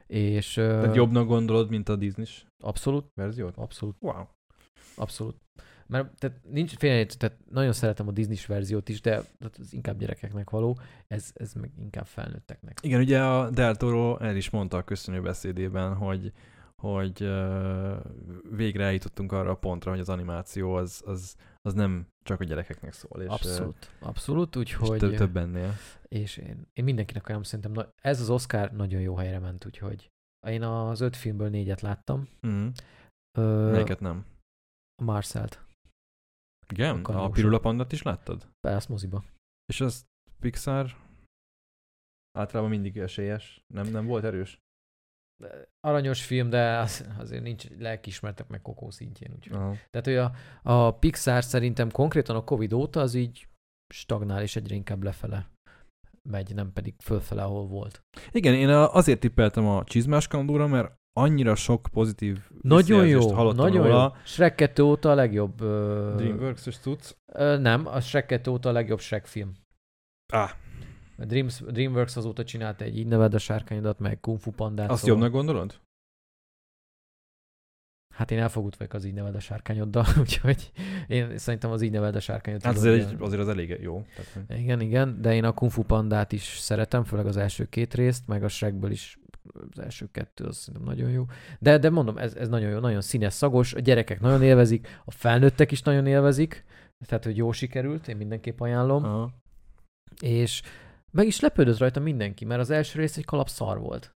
És 0.06 0.54
Tehát 0.54 0.94
jobbnak 0.96 1.26
gondolod, 1.26 1.70
mint 1.70 1.88
a 1.88 1.96
Disney-s 1.96 2.44
abszolút, 2.62 3.04
verziót? 3.14 3.56
abszolút, 3.56 3.96
Wow. 4.00 4.24
abszolút. 4.96 5.36
Mert 5.90 6.18
tehát 6.18 6.40
nincs 6.50 6.76
félreértő, 6.76 7.14
tehát 7.14 7.36
nagyon 7.50 7.72
szeretem 7.72 8.08
a 8.08 8.10
Disney 8.10 8.36
verziót 8.46 8.88
is, 8.88 9.00
de 9.00 9.10
tehát 9.10 9.58
ez 9.58 9.72
inkább 9.72 9.98
gyerekeknek 9.98 10.50
való, 10.50 10.78
ez, 11.08 11.30
ez 11.34 11.52
meg 11.52 11.70
inkább 11.78 12.06
felnőtteknek. 12.06 12.78
Igen, 12.82 13.00
ugye 13.00 13.22
a 13.22 13.50
Del 13.50 13.76
Toro 13.76 14.18
el 14.18 14.36
is 14.36 14.50
mondta 14.50 14.76
a 14.76 14.82
köszönő 14.82 15.20
beszédében, 15.20 15.94
hogy, 15.94 16.32
hogy 16.76 17.22
uh, 17.22 17.96
végre 18.56 18.84
eljutottunk 18.84 19.32
arra 19.32 19.50
a 19.50 19.56
pontra, 19.56 19.90
hogy 19.90 20.00
az 20.00 20.08
animáció 20.08 20.74
az, 20.74 21.02
az, 21.06 21.36
az 21.62 21.74
nem 21.74 22.06
csak 22.22 22.40
a 22.40 22.44
gyerekeknek 22.44 22.92
szól. 22.92 23.22
És, 23.22 23.28
Abszolút, 23.28 23.90
abszolút, 24.00 24.56
És 24.56 24.60
úgyhogy... 24.60 24.98
több, 24.98 25.14
több 25.14 25.36
ennél. 25.36 25.72
És 26.08 26.36
én, 26.36 26.66
én 26.72 26.84
mindenkinek 26.84 27.28
olyan 27.28 27.42
szerintem, 27.42 27.72
na, 27.72 27.92
ez 28.02 28.20
az 28.20 28.30
Oscar 28.30 28.72
nagyon 28.72 29.00
jó 29.00 29.14
helyre 29.14 29.38
ment, 29.38 29.66
úgyhogy 29.66 30.10
én 30.46 30.62
az 30.62 31.00
öt 31.00 31.16
filmből 31.16 31.48
négyet 31.48 31.80
láttam. 31.80 32.28
Mm. 32.46 32.66
Ö, 33.38 33.70
Melyiket 33.70 34.00
nem? 34.00 34.24
a 35.00 35.04
Marcelt, 35.04 35.60
Igen? 36.70 36.94
A 37.04 37.12
jósabb. 37.12 37.32
Pirula 37.32 37.58
Pandat 37.58 37.92
is 37.92 38.02
láttad? 38.02 38.48
Persze 38.60 38.86
moziba. 38.90 39.24
És 39.72 39.80
az 39.80 40.04
Pixar 40.40 40.96
általában 42.38 42.70
mindig 42.70 42.96
esélyes. 42.98 43.64
Nem, 43.74 43.86
nem 43.86 44.06
volt 44.06 44.24
erős? 44.24 44.58
Aranyos 45.80 46.24
film, 46.24 46.50
de 46.50 46.78
az, 46.78 47.08
azért 47.18 47.42
nincs 47.42 47.68
lelkismertek 47.70 48.48
meg 48.48 48.62
kokó 48.62 48.90
szintjén. 48.90 49.32
Úgyhogy. 49.32 49.56
Aha. 49.56 49.74
Tehát, 49.90 50.06
hogy 50.06 50.16
a, 50.16 50.32
a 50.86 50.98
Pixar 50.98 51.44
szerintem 51.44 51.90
konkrétan 51.90 52.36
a 52.36 52.44
Covid 52.44 52.72
óta 52.72 53.00
az 53.00 53.14
így 53.14 53.48
stagnál, 53.94 54.42
és 54.42 54.56
egyre 54.56 54.74
inkább 54.74 55.02
lefele 55.02 55.50
megy, 56.28 56.54
nem 56.54 56.72
pedig 56.72 56.94
fölfele, 57.02 57.42
ahol 57.42 57.66
volt. 57.66 58.00
Igen, 58.30 58.54
én 58.54 58.68
a- 58.68 58.94
azért 58.94 59.20
tippeltem 59.20 59.66
a 59.66 59.84
csizmás 59.84 60.28
kandúra, 60.28 60.66
mert 60.66 60.94
annyira 61.12 61.54
sok 61.54 61.88
pozitív 61.92 62.38
Nagyon 62.62 63.06
jó, 63.06 63.32
hallottam 63.32 63.64
nagyon 63.64 63.86
jó. 63.86 63.90
róla. 63.92 64.16
Shrek 64.24 64.54
2 64.54 64.82
óta 64.82 65.10
a 65.10 65.14
legjobb... 65.14 65.60
Ö, 65.60 66.12
Dreamworks-es 66.16 66.78
tudsz? 66.78 67.16
Ö, 67.32 67.58
nem, 67.58 67.86
a 67.86 68.00
Shrek 68.00 68.26
2 68.26 68.50
óta 68.50 68.68
a 68.68 68.72
legjobb 68.72 69.00
Shrek 69.00 69.26
film. 69.26 69.52
Ah, 70.32 70.50
A 71.18 71.24
Dreams, 71.24 71.60
Dreamworks 71.60 72.16
azóta 72.16 72.44
csinálta 72.44 72.84
egy 72.84 72.98
így 72.98 73.06
neved 73.06 73.34
a 73.34 73.38
sárkányodat, 73.38 73.98
meg 73.98 74.20
Kung 74.20 74.38
Fu 74.40 74.50
Pandát. 74.50 74.90
azt 74.90 75.00
szóval- 75.00 75.14
jobbnak 75.16 75.32
gondolod? 75.34 75.80
Hát 78.14 78.30
én 78.30 78.38
elfogult 78.38 78.76
vagyok 78.76 78.92
az 78.92 79.04
így 79.04 79.14
neved 79.14 79.34
a 79.34 79.40
sárkányoddal, 79.40 80.04
úgyhogy 80.20 80.72
én 81.06 81.38
szerintem 81.38 81.70
az 81.70 81.82
így 81.82 81.90
neved 81.90 82.16
a 82.16 82.20
sárkányod. 82.20 82.62
Hát 82.62 82.76
azért, 82.76 83.10
egy, 83.10 83.16
azért 83.20 83.40
az 83.40 83.48
elég 83.48 83.78
jó. 83.80 84.04
Tehát, 84.16 84.60
Igen, 84.60 84.80
igen, 84.80 85.20
de 85.22 85.34
én 85.34 85.44
a 85.44 85.52
Kung 85.52 85.70
Fu 85.72 85.82
Pandát 85.82 86.32
is 86.32 86.42
szeretem, 86.58 87.04
főleg 87.04 87.26
az 87.26 87.36
első 87.36 87.64
két 87.68 87.94
részt, 87.94 88.26
meg 88.26 88.44
a 88.44 88.48
Shrekből 88.48 88.90
is 88.90 89.18
az 89.70 89.78
első 89.78 90.08
kettő, 90.10 90.44
az 90.44 90.56
szerintem 90.56 90.88
nagyon 90.88 91.10
jó. 91.10 91.24
De, 91.58 91.78
de 91.78 91.90
mondom, 91.90 92.18
ez, 92.18 92.34
ez 92.34 92.48
nagyon 92.48 92.70
jó, 92.70 92.78
nagyon 92.78 93.00
színes, 93.00 93.32
szagos, 93.32 93.74
a 93.74 93.80
gyerekek 93.80 94.20
nagyon 94.20 94.42
élvezik, 94.42 95.00
a 95.04 95.10
felnőttek 95.10 95.70
is 95.70 95.82
nagyon 95.82 96.06
élvezik, 96.06 96.64
tehát, 97.06 97.24
hogy 97.24 97.36
jó 97.36 97.52
sikerült, 97.52 98.08
én 98.08 98.16
mindenképp 98.16 98.60
ajánlom, 98.60 99.04
Aha. 99.04 99.30
és 100.20 100.62
meg 101.10 101.26
is 101.26 101.40
lepődött 101.40 101.78
rajta 101.78 102.00
mindenki, 102.00 102.44
mert 102.44 102.60
az 102.60 102.70
első 102.70 102.98
rész 102.98 103.16
egy 103.16 103.24
kalap 103.24 103.48
szar 103.48 103.78
volt. 103.78 104.14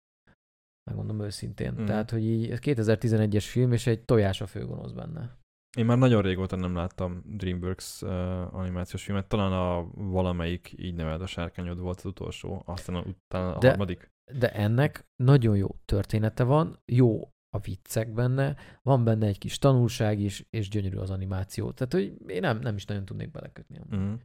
Megmondom 0.90 1.20
őszintén. 1.20 1.73
Mhm. 1.73 1.85
Tehát, 1.85 2.11
hogy 2.11 2.25
így 2.25 2.51
ez 2.51 2.59
2011-es 2.62 3.44
film, 3.49 3.73
és 3.73 3.87
egy 3.87 4.05
tojás 4.05 4.40
a 4.40 4.47
főgonosz 4.47 4.92
benne. 4.92 5.37
Én 5.77 5.85
már 5.85 5.99
nagyon 5.99 6.23
régóta 6.23 6.57
nem 6.57 6.75
láttam 6.75 7.23
DreamWorks 7.27 8.03
uh, 8.03 8.11
animációs 8.55 9.05
filmet, 9.05 9.29
talán 9.29 9.53
a 9.53 9.87
valamelyik 9.94 10.75
így 10.77 10.94
neveld 10.94 11.20
a 11.20 11.27
sárkányod 11.27 11.79
volt 11.79 11.99
az 11.99 12.05
utolsó, 12.05 12.62
aztán 12.66 12.94
a, 12.94 13.01
utána 13.01 13.55
a 13.55 13.59
De- 13.59 13.68
harmadik. 13.68 14.12
De 14.33 14.53
ennek 14.53 15.07
nagyon 15.17 15.57
jó 15.57 15.69
története 15.85 16.45
van, 16.45 16.79
jó 16.85 17.29
a 17.55 17.59
viccek 17.59 18.13
benne, 18.13 18.57
van 18.83 19.05
benne 19.05 19.27
egy 19.27 19.39
kis 19.39 19.59
tanulság 19.59 20.21
is, 20.21 20.47
és 20.51 20.69
gyönyörű 20.69 20.97
az 20.97 21.11
animáció. 21.11 21.73
Tehát, 21.73 21.93
hogy 21.93 22.31
én 22.31 22.41
nem, 22.41 22.59
nem 22.59 22.77
is 22.77 22.85
nagyon 22.85 23.05
tudnék 23.05 23.31
belekötni. 23.31 23.79
Uh-huh. 23.79 24.21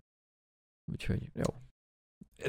Úgyhogy 0.92 1.32
jó. 1.34 1.62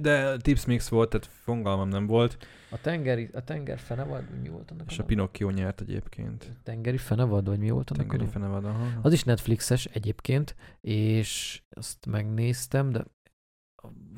De 0.00 0.36
tips 0.36 0.64
mix 0.66 0.88
volt, 0.88 1.10
tehát 1.10 1.26
fogalmam 1.26 1.88
nem 1.88 2.06
volt, 2.06 2.46
A 2.70 2.80
tengeri, 2.80 3.28
a 3.32 3.44
tenger 3.44 3.78
fenevad, 3.78 4.40
mi 4.40 4.48
volt 4.48 4.70
annak 4.70 4.90
és 4.90 4.98
a 4.98 5.02
a 5.02 5.06
Pinocchio 5.06 5.50
nyert 5.50 5.80
egyébként. 5.80 6.44
neve? 6.48 6.60
Tengeri 6.62 6.96
fenevad, 6.96 7.46
vagy 7.46 7.58
mi 7.58 7.70
volt 7.70 7.90
annak 7.90 8.04
a 8.04 8.08
Tengeri 8.08 8.30
fenevad, 8.30 8.64
aha. 8.64 9.00
Az 9.02 9.12
is 9.12 9.24
Netflixes 9.24 9.84
egyébként, 9.84 10.56
és 10.80 11.62
azt 11.70 12.06
megnéztem, 12.06 12.90
de 12.90 13.04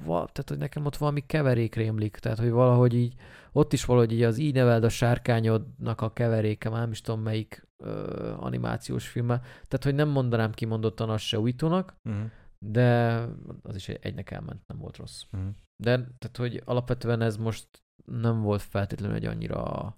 tehát, 0.07 0.49
hogy 0.49 0.59
nekem 0.59 0.85
ott 0.85 0.97
valami 0.97 1.27
keverék 1.27 1.75
rémlik, 1.75 2.17
tehát, 2.17 2.39
hogy 2.39 2.51
valahogy 2.51 2.95
így, 2.95 3.15
ott 3.53 3.73
is 3.73 3.85
valahogy 3.85 4.13
így 4.13 4.23
az 4.23 4.39
így 4.39 4.55
neveld 4.55 4.85
a 4.85 4.89
sárkányodnak 4.89 6.01
a 6.01 6.13
keveréke, 6.13 6.69
már 6.69 6.81
nem 6.81 6.91
is 6.91 7.01
tudom 7.01 7.21
melyik 7.21 7.67
ö, 7.85 8.35
animációs 8.39 9.09
filme, 9.09 9.39
tehát, 9.39 9.85
hogy 9.85 9.95
nem 9.95 10.09
mondanám 10.09 10.53
kimondottan 10.53 11.11
azt 11.11 11.25
se 11.25 11.39
újtónak, 11.39 11.95
Uh-huh. 12.05 12.31
de 12.59 13.19
az 13.63 13.75
is 13.75 13.89
egynek 13.89 14.31
elment, 14.31 14.67
nem 14.67 14.79
volt 14.79 14.97
rossz. 14.97 15.23
Uh-huh. 15.33 15.51
De, 15.83 15.97
tehát, 15.97 16.37
hogy 16.37 16.63
alapvetően 16.65 17.21
ez 17.21 17.37
most 17.37 17.69
nem 18.05 18.41
volt 18.43 18.63
feltétlenül 18.63 19.17
egy 19.17 19.25
annyira 19.25 19.97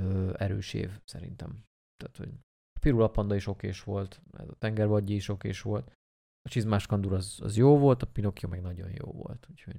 ö, 0.00 0.32
erős 0.36 0.74
év, 0.74 1.00
szerintem. 1.04 1.64
Tehát, 1.96 2.16
hogy 2.16 2.28
a 2.74 2.78
Pirula 2.80 3.08
Panda 3.08 3.34
is 3.34 3.46
okés 3.46 3.82
volt, 3.82 4.22
ez 4.38 4.48
a 4.48 4.54
tengervagyi 4.54 5.14
is 5.14 5.28
okés 5.28 5.62
volt, 5.62 5.92
a 6.46 6.48
csizmás 6.48 6.86
kandur 6.86 7.12
az, 7.12 7.38
az 7.42 7.56
jó 7.56 7.78
volt, 7.78 8.02
a 8.02 8.06
Pinocchio 8.06 8.48
meg 8.48 8.60
nagyon 8.62 8.88
jó 8.90 9.12
volt, 9.12 9.46
úgyhogy 9.50 9.76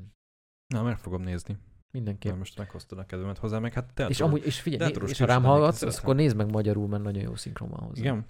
Na, 0.73 0.84
meg 0.84 0.97
fogom 0.97 1.21
nézni. 1.21 1.58
mindenképp. 1.91 2.30
Már 2.32 2.39
most 2.39 2.58
meghoztad 2.58 2.99
a 2.99 3.06
kedvemet 3.06 3.38
hozzá, 3.38 3.60
meg 3.60 3.73
hát 3.73 3.93
te 3.93 4.08
és 4.08 4.21
amúgy, 4.21 4.45
és 4.45 4.62
figyelj, 4.62 4.91
né- 4.91 5.10
és 5.10 5.19
ha 5.19 5.25
rám 5.25 5.43
hallgatsz, 5.43 5.77
szeretem. 5.77 6.01
akkor 6.03 6.15
nézd 6.15 6.36
meg 6.36 6.51
magyarul, 6.51 6.88
mert 6.88 7.03
nagyon 7.03 7.23
jó 7.23 7.36
szinkron 7.36 7.69
van 7.69 7.80
hozzá. 7.80 8.01
Igen? 8.01 8.25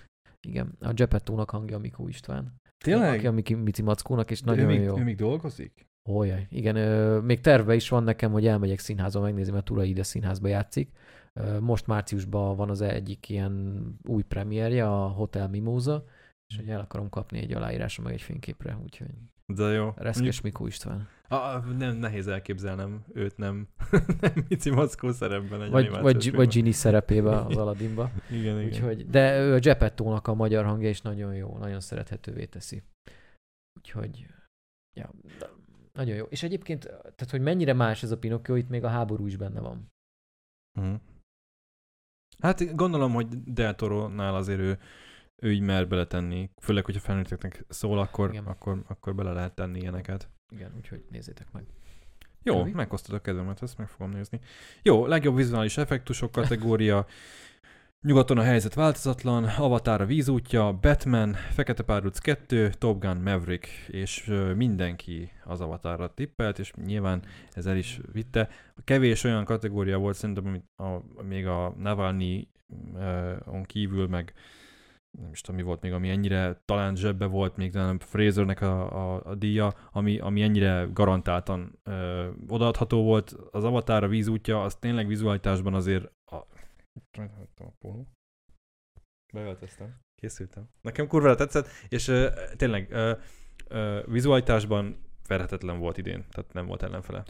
Igen. 0.48 0.76
A 0.80 0.94
Gepettónak 0.94 1.50
hangja 1.50 1.78
Mikó 1.78 2.08
István. 2.08 2.56
Tényleg? 2.84 3.18
Aki 3.18 3.28
a 3.28 3.32
Miki, 3.32 3.54
Mici 3.54 3.82
Mackónak, 3.82 4.32
és 4.32 4.42
De 4.42 4.52
ő 4.52 4.56
nagyon 4.56 4.70
még, 4.72 4.82
jó. 4.82 5.00
ő 5.00 5.04
még 5.04 5.16
dolgozik? 5.16 5.86
Ójaj, 6.10 6.48
igen, 6.50 6.76
ö, 6.76 7.20
még 7.22 7.40
terve 7.42 7.76
is 7.76 7.90
van 7.90 8.04
nekem, 8.04 8.32
hogy 8.32 8.48
elmegyek 8.48 8.80
színházba 8.80 9.22
megnézni, 9.22 9.54
mert 9.54 9.66
Tura 9.66 9.84
ide 9.84 10.04
színházba 10.04 10.48
játszik. 10.48 10.92
Ö, 11.34 11.60
most 11.60 11.88
márciusban 11.88 12.56
van 12.56 12.70
az 12.70 12.82
egyik 12.82 13.30
ilyen 13.30 13.84
új 14.04 14.24
premierje, 14.24 14.90
a 14.92 15.08
Hotel 15.08 15.50
Mimosa, 15.50 16.06
és 16.48 16.56
hogy 16.56 16.70
el 16.70 16.80
akarom 16.80 17.10
kapni 17.10 17.40
egy 17.40 17.54
aláírásra, 17.54 18.04
meg 18.04 18.14
egy 18.14 18.22
fényképre, 18.22 18.78
úgyhogy 18.84 19.10
De 19.46 19.64
jó. 19.64 19.94
Reszkes 19.96 20.42
Mikó 20.42 20.68
István. 20.68 21.08
Ah, 21.28 21.66
nem, 21.66 21.96
nehéz 21.96 22.28
elképzelnem 22.28 23.06
őt 23.14 23.38
nem, 23.38 23.68
nem 24.22 24.46
Mici 24.48 24.70
Mackó 24.70 25.12
szerepben 25.12 25.62
egy 25.62 25.72
Vagy, 25.72 25.90
vagy, 25.90 26.32
vagy 26.32 26.48
Ginny 26.48 26.72
szerepébe 26.72 27.40
az 27.40 27.58
Aladdinba. 27.58 28.12
Igen, 28.30 28.60
igen. 28.60 28.66
Úgyhogy, 28.66 29.10
de 29.10 29.40
ő 29.40 29.54
a 29.54 29.60
Gepettónak 29.60 30.28
a 30.28 30.34
magyar 30.34 30.66
hangja 30.66 30.90
is 30.90 31.02
nagyon 31.02 31.36
jó, 31.36 31.58
nagyon 31.58 31.80
szerethetővé 31.80 32.46
teszi. 32.46 32.84
Úgyhogy, 33.80 34.26
ja, 34.94 35.14
nagyon 35.94 36.16
jó. 36.16 36.26
És 36.26 36.44
egyébként, 36.44 36.84
tehát 36.88 37.30
hogy 37.30 37.42
mennyire 37.42 37.74
más 37.74 38.04
ez 38.04 38.12
a 38.12 38.18
Pinocchio, 38.18 38.56
itt 38.56 38.70
még 38.70 38.84
a 38.84 38.90
háború 38.90 39.28
is 39.28 39.36
benne 39.36 39.60
van. 39.60 39.92
Uh-huh. 40.80 41.00
Hát 42.40 42.76
gondolom, 42.76 43.14
hogy 43.14 43.28
Del 43.44 43.76
Toro-nál 43.76 44.36
azért 44.36 44.60
ő, 44.60 44.80
ő 45.42 45.52
így 45.52 45.62
mer 45.62 45.88
beletenni, 45.88 46.50
főleg, 46.62 46.86
hogyha 46.86 47.02
felnőtteknek 47.02 47.66
szól, 47.70 48.00
akkor, 48.00 48.30
Igen. 48.30 48.46
akkor, 48.46 48.84
akkor 48.88 49.16
bele 49.16 49.32
lehet 49.32 49.56
tenni 49.56 49.80
ilyeneket. 49.80 50.30
Igen, 50.50 50.74
úgyhogy 50.78 51.06
nézzétek 51.10 51.52
meg. 51.52 51.64
Jó, 52.44 52.54
Csavi? 52.54 52.72
meghoztad 52.72 53.16
a 53.16 53.22
kedvemet, 53.22 53.62
ezt 53.62 53.78
meg 53.78 53.88
fogom 53.88 54.12
nézni. 54.12 54.40
Jó, 54.82 55.06
legjobb 55.06 55.36
vizuális 55.36 55.78
effektusok 55.78 56.32
kategória. 56.32 57.06
Nyugaton 58.02 58.38
a 58.38 58.44
helyzet 58.44 58.74
változatlan, 58.74 59.44
Avatar 59.44 60.02
a 60.02 60.06
vízútja, 60.06 60.74
Batman, 60.82 61.34
Fekete 61.34 61.84
Párduc 61.84 62.20
2, 62.20 62.70
Top 62.70 63.00
Gun 63.00 63.18
Maverick, 63.18 63.68
és 63.88 64.32
mindenki 64.56 65.32
az 65.44 65.62
Avatarra 65.62 66.14
tippelt, 66.14 66.60
és 66.60 66.74
nyilván 66.86 67.24
ez 67.54 67.66
el 67.66 67.78
is 67.78 68.00
vitte. 68.12 68.50
Kevés 68.84 69.24
olyan 69.24 69.46
kategória 69.46 69.98
volt 69.98 70.16
szerintem, 70.16 70.46
amit 70.46 70.66
a, 70.76 71.24
még 71.24 71.48
a 71.48 71.74
Navalnyi 71.78 72.48
on 73.46 73.64
kívül, 73.64 74.08
meg 74.08 74.34
nem 75.22 75.32
is 75.32 75.42
tudom 75.42 75.56
mi 75.56 75.66
volt 75.66 75.82
még, 75.82 75.92
ami 75.92 76.10
ennyire 76.10 76.62
talán 76.66 76.96
zsebbe 76.96 77.26
volt, 77.26 77.56
még 77.56 77.72
talán 77.72 78.00
Frasernek 78.00 78.62
a, 78.62 79.14
a, 79.16 79.22
a 79.26 79.36
díja, 79.36 79.74
ami, 79.92 80.20
ami 80.20 80.42
ennyire 80.42 80.88
garantáltan 80.94 81.80
ö, 81.84 82.30
odaadható 82.48 83.04
volt. 83.04 83.36
Az 83.52 83.64
Avatar 83.64 84.04
a 84.04 84.08
vízútja, 84.08 84.64
az 84.64 84.76
tényleg 84.76 85.08
vizualitásban 85.08 85.74
azért 85.74 86.12
a, 86.32 86.36
a 87.56 87.72
póló. 87.80 88.08
Beöltöztem. 89.34 90.00
Készültem. 90.22 90.70
Nekem 90.82 91.08
kurvára 91.08 91.36
tetszett, 91.36 91.68
és 91.90 92.08
ö, 92.08 92.28
tényleg 92.56 92.92
ö, 92.92 93.14
ö, 93.68 94.04
vizualitásban 94.06 95.06
verhetetlen 95.28 95.80
volt 95.80 95.98
idén, 95.98 96.26
tehát 96.30 96.54
nem 96.54 96.66
volt 96.66 96.84
ellenfele. 96.84 97.24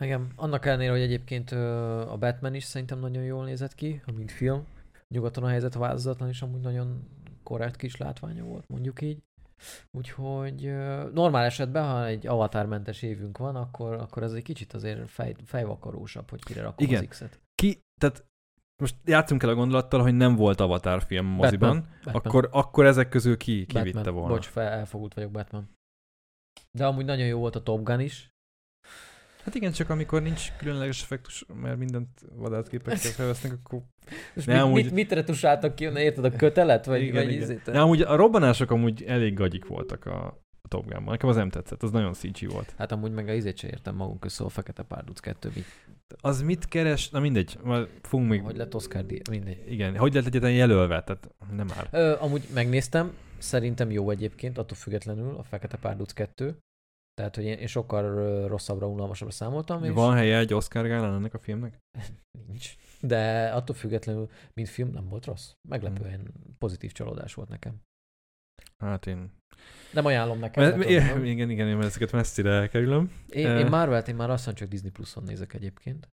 Igen, 0.00 0.32
annak 0.36 0.66
ellenére, 0.66 0.90
hogy 0.90 1.00
egyébként 1.00 1.52
ö, 1.52 2.00
a 2.10 2.16
Batman 2.16 2.54
is 2.54 2.64
szerintem 2.64 2.98
nagyon 2.98 3.22
jól 3.24 3.44
nézett 3.44 3.74
ki, 3.74 4.02
mint 4.14 4.30
film. 4.30 4.66
Nyugaton 5.14 5.44
a 5.44 5.48
helyzet 5.48 5.74
változatlan, 5.74 6.28
és 6.28 6.42
amúgy 6.42 6.60
nagyon 6.60 7.08
korrekt 7.48 7.76
kis 7.76 7.96
látványa 7.96 8.44
volt, 8.44 8.68
mondjuk 8.68 9.00
így. 9.00 9.22
Úgyhogy 9.90 10.62
normál 11.12 11.44
esetben, 11.44 11.84
ha 11.84 12.06
egy 12.06 12.26
avatármentes 12.26 13.02
évünk 13.02 13.38
van, 13.38 13.56
akkor, 13.56 13.92
akkor 13.94 14.22
ez 14.22 14.32
egy 14.32 14.42
kicsit 14.42 14.72
azért 14.72 15.10
fej, 15.10 15.34
fejvakarósabb, 15.44 16.30
hogy 16.30 16.44
kire 16.44 16.62
rakom 16.62 16.86
Igen. 16.86 17.00
az 17.02 17.08
X-et. 17.08 17.40
Ki, 17.54 17.80
tehát 18.00 18.26
most 18.82 18.96
játszunk 19.04 19.42
el 19.42 19.48
a 19.48 19.54
gondolattal, 19.54 20.00
hogy 20.00 20.14
nem 20.14 20.36
volt 20.36 20.60
Avatar 20.60 21.02
film 21.02 21.26
moziban, 21.26 21.76
Batman. 21.80 22.14
akkor, 22.14 22.48
akkor 22.52 22.86
ezek 22.86 23.08
közül 23.08 23.36
ki, 23.36 23.66
ki 23.66 23.74
Batman. 23.74 23.82
vitte 23.92 24.10
volna? 24.10 24.34
Bocs, 24.34 24.46
fel, 24.46 24.68
elfogult 24.68 25.14
vagyok 25.14 25.30
Batman. 25.30 25.70
De 26.70 26.86
amúgy 26.86 27.04
nagyon 27.04 27.26
jó 27.26 27.38
volt 27.38 27.56
a 27.56 27.62
Top 27.62 27.82
Gun 27.84 28.00
is. 28.00 28.30
Hát 29.44 29.54
igen, 29.54 29.72
csak 29.72 29.90
amikor 29.90 30.22
nincs 30.22 30.52
különleges 30.58 31.02
effektus, 31.02 31.44
mert 31.62 31.78
mindent 31.78 32.08
vadászgépekkel 32.34 33.10
felvesznek, 33.10 33.52
akkor... 33.52 33.80
És 34.34 34.44
Ne, 34.44 34.52
mit, 34.54 34.62
amúgy- 34.62 34.84
mit, 34.84 34.92
mit 34.92 35.12
retusáltak 35.12 35.74
ki, 35.74 35.84
érted 35.84 36.24
a 36.24 36.30
kötelet? 36.36 36.84
Vagy, 36.86 37.00
Igen, 37.02 37.14
vagy 37.14 37.28
igen. 37.32 37.42
izét? 37.42 37.62
De 37.64 37.80
amúgy 37.80 38.00
a 38.00 38.16
robbanások 38.16 38.70
amúgy 38.70 39.02
elég 39.02 39.34
gagyik 39.34 39.66
voltak 39.66 40.06
a, 40.06 40.26
a 40.62 40.68
Top 40.68 40.82
Gunban. 40.88 41.04
Nekem 41.12 41.28
az 41.28 41.36
nem 41.36 41.50
tetszett, 41.50 41.82
az 41.82 41.90
nagyon 41.90 42.12
CG 42.12 42.50
volt. 42.52 42.74
Hát 42.78 42.92
amúgy 42.92 43.12
meg 43.12 43.28
a 43.28 43.32
izét 43.32 43.58
se 43.58 43.66
értem 43.68 43.94
magunk 43.94 44.20
közül, 44.20 44.46
a 44.46 44.48
Fekete 44.48 44.82
Párduc 44.82 45.20
2, 45.20 45.50
mit, 45.54 45.64
Az 46.20 46.42
mit 46.42 46.64
keres? 46.68 47.10
Na 47.10 47.20
mindegy, 47.20 47.58
majd 47.62 47.88
fogunk 48.02 48.30
még... 48.30 48.42
hogy 48.42 48.56
lett 48.56 48.74
Oscar 48.74 49.06
díj, 49.06 49.20
mindegy. 49.30 49.62
Igen, 49.72 49.96
hogy 49.96 50.14
lett 50.14 50.26
egyetlen 50.26 50.52
jelölve? 50.52 51.02
Tehát 51.02 51.28
nem 51.56 51.66
áll. 51.76 51.86
Ö, 51.90 52.16
amúgy 52.20 52.42
megnéztem, 52.54 53.12
szerintem 53.38 53.90
jó 53.90 54.10
egyébként, 54.10 54.58
attól 54.58 54.76
függetlenül 54.76 55.34
a 55.36 55.42
Fekete 55.42 55.76
Párduc 55.76 56.12
2. 56.12 56.58
Tehát, 57.18 57.34
hogy 57.34 57.44
én, 57.44 57.58
én 57.58 57.66
sokkal 57.66 58.46
rosszabbra, 58.48 58.88
unalmasabbra 58.88 59.34
számoltam, 59.34 59.84
és 59.84 59.90
Van 59.90 60.14
helye 60.14 60.38
egy 60.38 60.54
Oscar 60.54 60.86
gálán 60.86 61.14
ennek 61.14 61.34
a 61.34 61.38
filmnek? 61.38 61.78
nincs. 62.46 62.74
De 63.00 63.50
attól 63.52 63.76
függetlenül, 63.76 64.30
mint 64.54 64.68
film 64.68 64.90
nem 64.90 65.08
volt 65.08 65.24
rossz. 65.24 65.52
Meglepően 65.68 66.20
Hmm. 66.20 66.56
pozitív 66.58 66.92
csalódás 66.92 67.34
volt 67.34 67.48
nekem. 67.48 67.82
Hát 68.78 69.06
én... 69.06 69.32
Nem 69.92 70.04
ajánlom 70.04 70.38
nekem. 70.38 70.64
Mert, 70.64 70.76
mert 70.76 70.90
igen, 70.90 71.24
igen, 71.24 71.50
igen, 71.50 71.68
én 71.68 71.80
ezeket 71.80 72.12
messzire 72.12 72.50
elkerülöm. 72.50 73.12
Én, 73.28 73.46
Ö. 73.46 73.58
én 73.58 73.66
Marvelt, 73.66 74.08
én 74.08 74.14
már 74.16 74.30
azt 74.30 74.46
mondom, 74.46 74.64
csak 74.64 74.72
Disney 74.72 74.90
Plus-on 74.90 75.24
nézek 75.24 75.54
egyébként. 75.54 76.08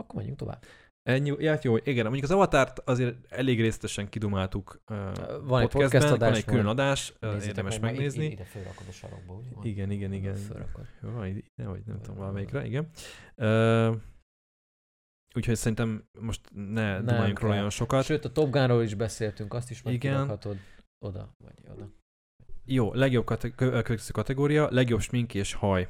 Akkor 0.00 0.14
menjünk 0.16 0.38
tovább. 0.38 0.64
Ennyi, 1.02 1.34
ja, 1.38 1.58
jó, 1.62 1.76
igen, 1.76 2.04
mondjuk 2.04 2.24
az 2.24 2.30
Avatárt 2.30 2.78
azért 2.78 3.32
elég 3.32 3.60
részletesen 3.60 4.08
kidumáltuk 4.08 4.82
uh, 4.90 4.96
Van 5.42 5.62
egy 5.62 5.68
podcast 5.68 6.04
van 6.04 6.12
adás, 6.12 6.36
egy 6.36 6.44
külön 6.44 6.66
adás, 6.66 7.12
Nézzétek 7.20 7.46
érdemes 7.46 7.78
meg, 7.78 7.90
megnézni. 7.92 8.24
Ide, 8.24 8.44
fölrakod 8.44 8.86
a 8.88 8.92
sarokba, 8.92 9.34
ugye? 9.34 9.68
Igen, 9.68 9.90
igen, 9.90 10.12
igen. 10.12 10.34
Fölrakod. 10.34 10.86
Jó, 11.02 11.68
vagy 11.68 11.82
nem 11.86 12.00
tudom, 12.00 12.16
Ö, 12.16 12.18
valamelyikre, 12.18 12.66
igen. 12.66 12.90
Uh, 13.36 13.96
úgyhogy 15.34 15.56
szerintem 15.56 16.04
most 16.20 16.40
ne 16.52 16.92
Nem 16.92 17.04
dumáljunk 17.04 17.40
róla 17.40 17.54
olyan 17.54 17.70
sokat. 17.70 18.04
Sőt, 18.04 18.24
a 18.24 18.32
Top 18.32 18.50
Gunról 18.50 18.82
is 18.82 18.94
beszéltünk, 18.94 19.54
azt 19.54 19.70
is 19.70 19.82
meg 19.82 19.94
Igen. 19.94 20.12
kirakhatod 20.12 20.56
oda, 21.04 21.34
vagy 21.44 21.54
oda. 21.72 21.88
Jó, 22.64 22.94
legjobb 22.94 23.24
kate- 23.24 23.54
kö- 23.54 23.70
következő 23.82 24.10
kategória, 24.12 24.68
legjobb 24.70 25.00
smink 25.00 25.34
és 25.34 25.52
haj. 25.52 25.88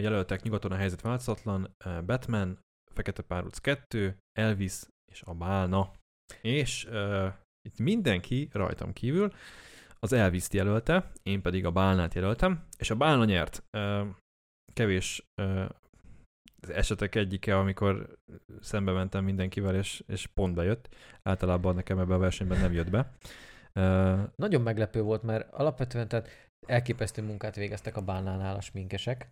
Jelöltek 0.00 0.42
nyugaton 0.42 0.72
a 0.72 0.76
helyzet 0.76 1.00
változatlan, 1.00 1.76
Batman, 2.06 2.58
Fekete 2.94 3.22
Párduc 3.22 3.58
2, 3.58 4.16
Elvis 4.32 4.80
és 5.12 5.22
a 5.22 5.34
Bálna. 5.34 5.92
És 6.42 6.84
uh, 6.84 7.32
itt 7.68 7.78
mindenki 7.78 8.48
rajtam 8.52 8.92
kívül 8.92 9.32
az 9.98 10.12
Elvis-t 10.12 10.52
jelölte, 10.52 11.12
én 11.22 11.42
pedig 11.42 11.64
a 11.64 11.70
Bálnát 11.70 12.14
jelöltem, 12.14 12.66
és 12.78 12.90
a 12.90 12.96
Bálna 12.96 13.24
nyert. 13.24 13.64
Uh, 13.76 14.06
kevés 14.72 15.26
uh, 15.42 15.68
az 16.60 16.70
esetek 16.70 17.14
egyike, 17.14 17.58
amikor 17.58 18.18
szembe 18.60 18.92
mentem 18.92 19.24
mindenkivel, 19.24 19.74
és, 19.74 20.02
és 20.06 20.26
pont 20.26 20.54
bejött. 20.54 20.88
Általában 21.22 21.74
nekem 21.74 21.98
ebben 21.98 22.16
a 22.16 22.18
versenyben 22.18 22.60
nem 22.60 22.72
jött 22.72 22.90
be. 22.90 23.12
Uh, 23.74 24.28
Nagyon 24.36 24.62
meglepő 24.62 25.02
volt, 25.02 25.22
mert 25.22 25.52
alapvetően 25.52 26.08
tehát 26.08 26.28
elképesztő 26.66 27.22
munkát 27.22 27.54
végeztek 27.54 27.96
a 27.96 28.02
bálnánál 28.02 28.56
a 28.56 28.60
sminkesek, 28.60 29.30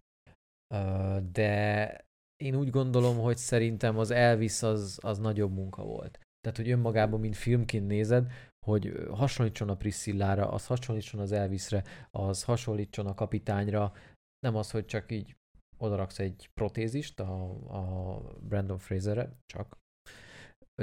Ö, 0.74 1.18
de 1.32 2.04
én 2.42 2.54
úgy 2.54 2.70
gondolom, 2.70 3.18
hogy 3.18 3.36
szerintem 3.36 3.98
az 3.98 4.10
Elvis 4.10 4.62
az, 4.62 4.98
az 5.02 5.18
nagyobb 5.18 5.52
munka 5.52 5.82
volt. 5.84 6.18
Tehát, 6.40 6.58
hogy 6.58 6.70
önmagában, 6.70 7.20
mint 7.20 7.36
filmként 7.36 7.86
nézed, 7.86 8.32
hogy 8.66 8.92
hasonlítson 9.10 9.68
a 9.68 9.76
Priscillára, 9.76 10.50
az 10.50 10.66
hasonlítson 10.66 11.20
az 11.20 11.32
Elvisre, 11.32 11.84
az 12.10 12.44
hasonlítson 12.44 13.06
a 13.06 13.14
kapitányra, 13.14 13.92
nem 14.38 14.56
az, 14.56 14.70
hogy 14.70 14.86
csak 14.86 15.12
így 15.12 15.36
odaraksz 15.76 16.18
egy 16.18 16.50
protézist 16.54 17.20
a, 17.20 17.50
a 17.76 18.20
Brandon 18.40 18.78
Fraserre, 18.78 19.36
csak, 19.46 19.78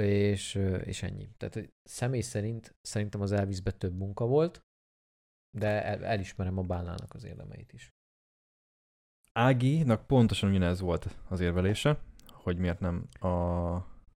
és, 0.00 0.54
és 0.84 1.02
ennyi. 1.02 1.28
Tehát 1.36 1.68
személy 1.82 2.20
szerint 2.20 2.74
szerintem 2.80 3.20
az 3.20 3.32
Elvisbe 3.32 3.72
több 3.72 3.96
munka 3.96 4.26
volt, 4.26 4.60
de 5.58 5.84
el, 5.84 6.04
elismerem 6.04 6.58
a 6.58 6.62
bálnának 6.62 7.14
az 7.14 7.24
érdemeit 7.24 7.72
is. 7.72 7.92
Áginak 9.38 10.06
pontosan 10.06 10.50
ugyanez 10.50 10.80
volt 10.80 11.16
az 11.28 11.40
érvelése, 11.40 11.98
hogy 12.32 12.56
miért 12.58 12.80
nem 12.80 13.08
a 13.20 13.26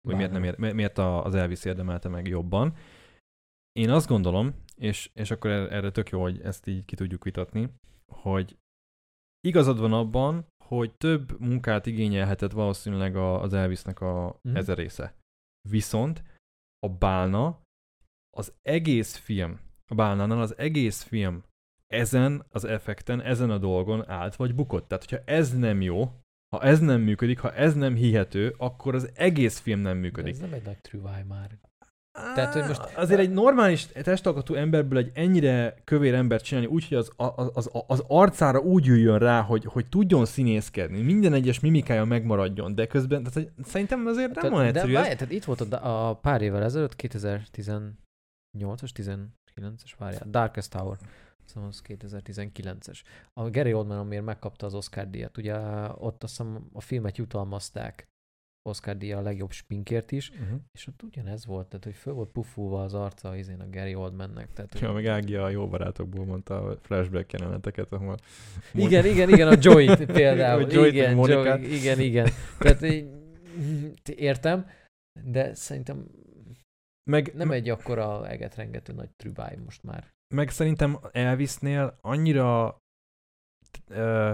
hogy 0.06 0.16
miért, 0.16 0.30
nem 0.32 0.44
ér, 0.44 0.58
mi- 0.58 0.72
miért 0.72 0.98
a- 0.98 1.24
az 1.24 1.34
Elvis 1.34 1.64
érdemelte 1.64 2.08
meg 2.08 2.26
jobban. 2.26 2.74
Én 3.72 3.90
azt 3.90 4.08
gondolom, 4.08 4.54
és, 4.76 5.10
és 5.14 5.30
akkor 5.30 5.50
er- 5.50 5.70
erre 5.70 5.90
tök 5.90 6.08
jó, 6.08 6.20
hogy 6.20 6.40
ezt 6.40 6.66
így 6.66 6.84
ki 6.84 6.96
tudjuk 6.96 7.24
vitatni, 7.24 7.68
hogy 8.12 8.56
igazad 9.40 9.78
van 9.78 9.92
abban, 9.92 10.46
hogy 10.64 10.92
több 10.94 11.40
munkát 11.40 11.86
igényelhetett 11.86 12.52
valószínűleg 12.52 13.16
a, 13.16 13.40
az 13.42 13.52
Elvisnek 13.52 14.00
a 14.00 14.38
Mhm. 14.42 14.56
ezer 14.56 14.76
része. 14.76 15.14
Viszont 15.68 16.22
a 16.86 16.88
bálna, 16.88 17.60
az 18.36 18.52
egész 18.62 19.16
film, 19.16 19.60
a 19.86 19.94
bálnánál 19.94 20.40
az 20.40 20.58
egész 20.58 21.02
film 21.02 21.42
ezen 21.92 22.44
az 22.50 22.64
effekten, 22.64 23.22
ezen 23.22 23.50
a 23.50 23.58
dolgon 23.58 24.08
állt 24.10 24.36
vagy 24.36 24.54
bukott. 24.54 24.88
Tehát, 24.88 25.04
hogyha 25.10 25.24
ez 25.24 25.58
nem 25.58 25.80
jó, 25.82 26.12
ha 26.56 26.62
ez 26.62 26.80
nem 26.80 27.00
működik, 27.00 27.38
ha 27.38 27.52
ez 27.54 27.74
nem 27.74 27.94
hihető, 27.94 28.54
akkor 28.58 28.94
az 28.94 29.10
egész 29.14 29.58
film 29.58 29.80
nem 29.80 29.94
De 29.94 30.00
működik. 30.00 30.32
ez 30.32 30.40
nem 30.40 30.52
egy 30.52 30.64
nagy 30.64 30.78
trüváj 30.80 31.22
már. 31.28 31.58
Tehát, 32.34 32.52
hogy 32.52 32.62
most- 32.66 32.96
Azért 32.96 33.20
egy 33.20 33.30
normális 33.30 33.86
testalkatú 33.86 34.54
emberből 34.54 34.98
egy 34.98 35.10
ennyire 35.14 35.74
kövér 35.84 36.14
embert 36.14 36.44
csinálni 36.44 36.68
úgy, 36.70 36.88
hogy 36.88 36.96
az, 36.96 37.10
az, 37.16 37.50
az, 37.54 37.70
az 37.86 38.04
arcára 38.06 38.58
úgy 38.58 38.88
üljön 38.88 39.18
rá, 39.18 39.40
hogy, 39.40 39.64
hogy 39.64 39.88
tudjon 39.88 40.24
színészkedni, 40.24 41.00
minden 41.00 41.32
egyes 41.32 41.60
mimikája 41.60 42.04
megmaradjon, 42.04 42.74
de 42.74 42.86
közben 42.86 43.22
tehát, 43.22 43.50
szerintem 43.64 44.06
azért 44.06 44.34
nem 44.34 44.52
olyan 44.52 44.72
Tehát, 44.72 44.72
de 44.72 44.78
egyszerű 44.80 44.94
ez. 45.10 45.16
tehát 45.16 45.32
itt 45.34 45.44
volt 45.44 45.60
a, 45.60 46.08
a 46.08 46.14
pár 46.14 46.42
évvel 46.42 46.62
ezelőtt, 46.62 46.94
2018-as, 46.98 47.92
19-es, 49.56 49.92
várjál, 49.98 50.26
Darkest 50.30 50.70
Tower, 50.70 50.96
szóval 51.48 51.68
az 51.68 51.82
2019-es. 51.88 53.00
A 53.32 53.50
Gary 53.50 53.72
Oldman, 53.72 53.98
amiért 53.98 54.24
megkapta 54.24 54.66
az 54.66 54.74
Oscar 54.74 55.10
díjat, 55.10 55.36
ugye 55.36 55.56
ott 55.94 56.22
azt 56.22 56.36
hiszem 56.36 56.68
a 56.72 56.80
filmet 56.80 57.16
jutalmazták 57.16 58.08
Oscar 58.68 58.96
díja 58.96 59.18
a 59.18 59.20
legjobb 59.20 59.50
spinkért 59.50 60.12
is, 60.12 60.30
Uh-huh. 60.30 60.60
és 60.72 60.86
ott 60.86 61.02
ugyanez 61.02 61.46
volt, 61.46 61.68
tehát 61.68 61.84
hogy 61.84 61.94
föl 61.94 62.12
volt 62.12 62.30
pufulva 62.30 62.82
az 62.82 62.94
arca 62.94 63.36
izén 63.36 63.60
a 63.60 63.70
Gary 63.70 63.94
Oldmannek. 63.94 64.52
Tehát, 64.52 64.72
hogy... 64.72 64.82
Ja, 64.82 64.92
meg 64.92 65.06
Ági 65.06 65.34
a 65.34 65.48
jó 65.48 65.68
barátokból 65.68 66.24
mondta 66.24 66.62
a 66.62 66.76
flashback 66.76 67.32
jeleneteket, 67.32 67.92
ahol... 67.92 68.16
Igen, 68.74 69.06
igen, 69.06 69.28
igen, 69.28 69.48
a 69.48 69.56
Joey 69.60 70.06
például. 70.06 70.62
Hogy 70.62 70.72
Joey-t, 70.72 70.92
igen. 70.92 71.16
Joey, 71.16 71.74
igen, 71.74 72.00
igen. 72.00 72.28
Tehát 72.58 72.82
így, 72.82 73.08
értem, 74.04 74.66
de 75.24 75.54
szerintem 75.54 76.06
Meg, 77.10 77.34
nem 77.34 77.50
egy 77.50 77.68
akkora 77.68 78.28
eget 78.28 78.54
rengető 78.54 78.92
nagy 78.92 79.10
trübáj 79.10 79.56
most 79.64 79.82
már. 79.82 80.12
Meg 80.34 80.50
szerintem 80.50 80.98
Elvisnél 81.12 81.98
annyira 82.00 82.76
ö, 83.88 84.30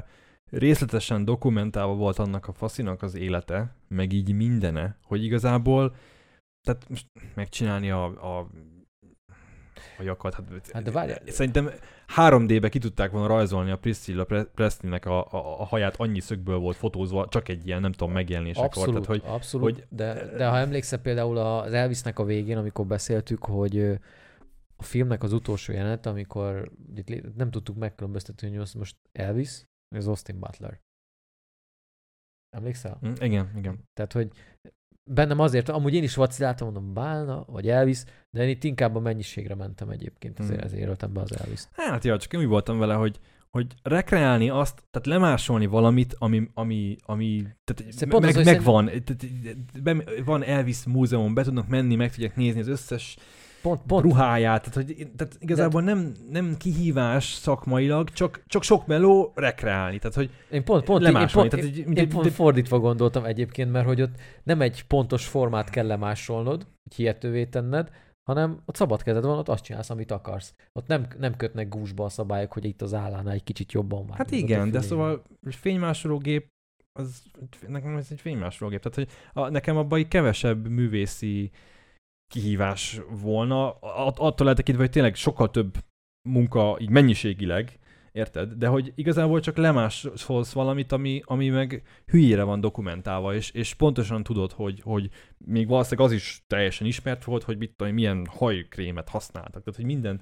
részletesen 0.51 1.25
dokumentálva 1.25 1.95
volt 1.95 2.19
annak 2.19 2.49
a 2.49 2.53
faszinak 2.53 3.03
az 3.03 3.15
élete, 3.15 3.75
meg 3.89 4.13
így 4.13 4.33
mindene, 4.35 4.97
hogy 5.03 5.25
igazából 5.25 5.95
tehát 6.67 6.89
most 6.89 7.07
megcsinálni 7.35 7.91
a, 7.91 8.05
a 8.39 8.49
a 9.99 10.03
jakat. 10.03 10.35
Hát, 10.35 10.71
Hát 10.73 10.83
de 10.83 10.91
várjál. 10.91 11.19
Szerintem 11.27 11.71
3D-be 12.17 12.69
ki 12.69 12.79
tudták 12.79 13.11
volna 13.11 13.27
rajzolni 13.27 13.71
a 13.71 13.77
Priscilla 13.79 14.25
Pre- 14.25 14.45
Presley-nek 14.45 15.07
a, 15.07 15.19
a, 15.21 15.61
a 15.61 15.65
haját, 15.65 15.97
annyi 15.97 16.21
szögből 16.21 16.59
volt 16.59 16.77
fotózva, 16.77 17.29
csak 17.29 17.49
egy 17.49 17.67
ilyen, 17.67 17.81
nem 17.81 17.93
tudom, 17.93 18.13
megjelenésekor. 18.13 18.67
Abszolút, 18.67 18.93
Tehát, 18.93 19.07
hogy 19.07 19.23
abszolút 19.33 19.73
hogy- 19.75 19.87
de, 19.91 20.37
de 20.37 20.49
ha 20.49 20.57
emlékszel 20.59 20.99
például 20.99 21.39
az 21.39 21.73
Elvisnek 21.73 22.19
a 22.19 22.25
végén, 22.25 22.57
amikor 22.57 22.87
beszéltük, 22.87 23.45
hogy 23.45 23.99
a 24.77 24.83
filmnek 24.83 25.23
az 25.23 25.33
utolsó 25.33 25.73
jelenet, 25.73 26.07
amikor 26.07 26.73
itt 26.95 27.37
nem 27.37 27.51
tudtuk 27.51 27.77
megkülönböztetni, 27.77 28.49
hogy 28.49 28.57
az 28.57 28.73
most 28.73 28.97
Elvis, 29.13 29.67
az 29.97 30.07
Austin 30.07 30.39
Butler. 30.39 30.81
Emlékszel? 32.57 32.99
Mm, 33.07 33.13
igen, 33.21 33.51
igen. 33.57 33.89
Tehát, 33.93 34.13
hogy 34.13 34.33
bennem 35.11 35.39
azért, 35.39 35.69
amúgy 35.69 35.95
én 35.95 36.03
is 36.03 36.15
vaciláltam, 36.15 36.73
mondom, 36.73 36.95
Bálna, 36.95 37.45
vagy 37.47 37.69
Elvis, 37.69 38.05
de 38.31 38.43
én 38.43 38.49
itt 38.49 38.65
inkább 38.65 38.95
a 38.95 39.01
mennyiségre 39.01 39.55
mentem 39.55 39.91
egyébként, 39.91 40.39
ezért, 40.39 40.57
Hmm. 40.57 40.65
ezért 40.65 40.81
jelöltem 40.81 41.13
be 41.13 41.21
az 41.21 41.41
Elvis. 41.41 41.63
Hát 41.73 42.05
ja, 42.05 42.19
csak 42.19 42.33
én 42.33 42.41
úgy 42.41 42.47
voltam 42.47 42.79
vele, 42.79 42.95
hogy 42.95 43.21
hogy 43.55 43.75
rekreálni 43.83 44.51
azt, 44.51 44.83
tehát 44.91 45.07
lemásolni 45.07 45.67
valamit, 45.67 46.15
ami, 46.19 46.51
ami, 46.55 46.97
ami 47.03 47.47
tehát 47.65 47.93
Szóval 47.93 48.21
meg, 48.21 48.37
az, 48.37 48.45
megvan. 48.45 48.91
Be- 49.83 50.05
van 50.25 50.45
Elvis 50.45 50.85
múzeum, 50.85 51.35
be 51.35 51.43
tudnak 51.43 51.69
menni, 51.69 51.95
meg 51.95 52.11
tudják 52.11 52.37
nézni 52.37 52.61
az 52.61 52.67
összes 52.69 53.17
Pont, 53.65 53.81
pont, 53.87 54.03
ruháját, 54.03 54.71
tehát, 54.71 54.75
hogy, 54.75 55.09
tehát 55.17 55.37
igazából 55.39 55.83
nem, 55.83 56.13
nem 56.31 56.57
kihívás 56.57 57.33
szakmailag, 57.33 58.11
csak, 58.11 58.43
csak 58.47 58.63
sok 58.63 58.87
meló 58.87 59.33
rekreálni. 59.35 59.99
Tehát, 59.99 60.17
hogy 60.17 60.31
én 60.51 60.65
pont, 60.65 60.85
pont, 60.85 61.07
én, 61.07 61.13
pont, 61.13 61.33
tehát, 61.33 61.53
én, 61.53 61.63
hogy, 61.63 61.85
mint 61.85 61.99
én 61.99 62.05
egy- 62.05 62.13
pont 62.13 62.31
fordítva 62.31 62.79
gondoltam 62.79 63.25
egyébként, 63.25 63.71
mert 63.73 63.87
hogy 63.87 64.03
ott 64.03 64.15
nem 64.43 64.61
egy 64.61 64.85
pontos 64.87 65.27
formát 65.27 65.71
kell 65.71 65.87
lemásolnod, 65.87 66.67
hogy 66.83 66.95
hihetővé 66.97 67.45
tenned, 67.47 67.91
hanem 68.31 68.63
ott 68.65 68.77
szabad 68.77 69.03
kezed 69.03 69.25
van, 69.25 69.39
ott 69.39 69.49
azt 69.49 69.65
csinálsz, 69.65 69.91
amit 69.91 70.11
akarsz. 70.11 70.55
Ott 70.73 70.87
nem, 70.87 71.07
nem 71.19 71.37
kötnek 71.37 71.69
gúzsba 71.69 72.05
a 72.05 72.09
szabályok, 72.09 72.53
hogy 72.53 72.65
itt 72.65 72.83
az 72.83 72.95
állánál 72.95 73.35
egy 73.35 73.45
kicsit 73.45 73.73
jobban 73.73 74.07
van. 74.07 74.17
Hát 74.17 74.31
igen, 74.31 74.71
de 74.71 74.81
szóval 74.81 75.23
fénymásológép, 75.51 76.49
az, 76.99 77.23
nekem 77.69 77.97
ez 77.97 78.07
egy 78.11 78.21
fénymásológép. 78.21 78.83
Tehát, 78.83 78.95
hogy 78.97 79.09
a, 79.43 79.49
nekem 79.49 79.77
abban 79.77 80.09
kevesebb 80.09 80.69
művészi 80.69 81.51
kihívás 82.29 83.01
volna, 83.21 83.71
att- 83.81 84.19
attól 84.19 84.49
eltekintve, 84.49 84.83
hogy 84.83 84.93
tényleg 84.93 85.15
sokkal 85.15 85.51
több 85.51 85.75
munka, 86.29 86.77
így 86.81 86.91
mennyiségileg, 86.91 87.79
érted? 88.13 88.53
De 88.53 88.67
hogy 88.67 88.93
igazából 88.95 89.41
csak 89.41 89.57
lemásolsz 89.57 90.53
valamit, 90.53 90.93
ami, 90.93 91.23
ami 91.25 91.49
meg 91.49 91.83
hülyére 92.07 92.43
van 92.43 92.61
dokumentálva, 92.61 93.35
és, 93.35 93.51
és 93.51 93.75
pontosan 93.75 94.23
tudod, 94.23 94.53
hogy, 94.53 94.81
hogy 94.83 95.11
még 95.39 95.69
valószínűleg 95.69 96.11
az 96.11 96.15
is 96.15 96.45
teljesen 96.47 96.87
ismert 96.87 97.25
volt, 97.25 97.43
hogy 97.43 97.59
mit 97.59 97.75
tudom, 97.77 97.95
milyen 97.95 98.27
hajkrémet 98.31 99.09
használtak. 99.09 99.63
Tehát, 99.63 99.77
hogy 99.77 99.85
minden, 99.85 100.21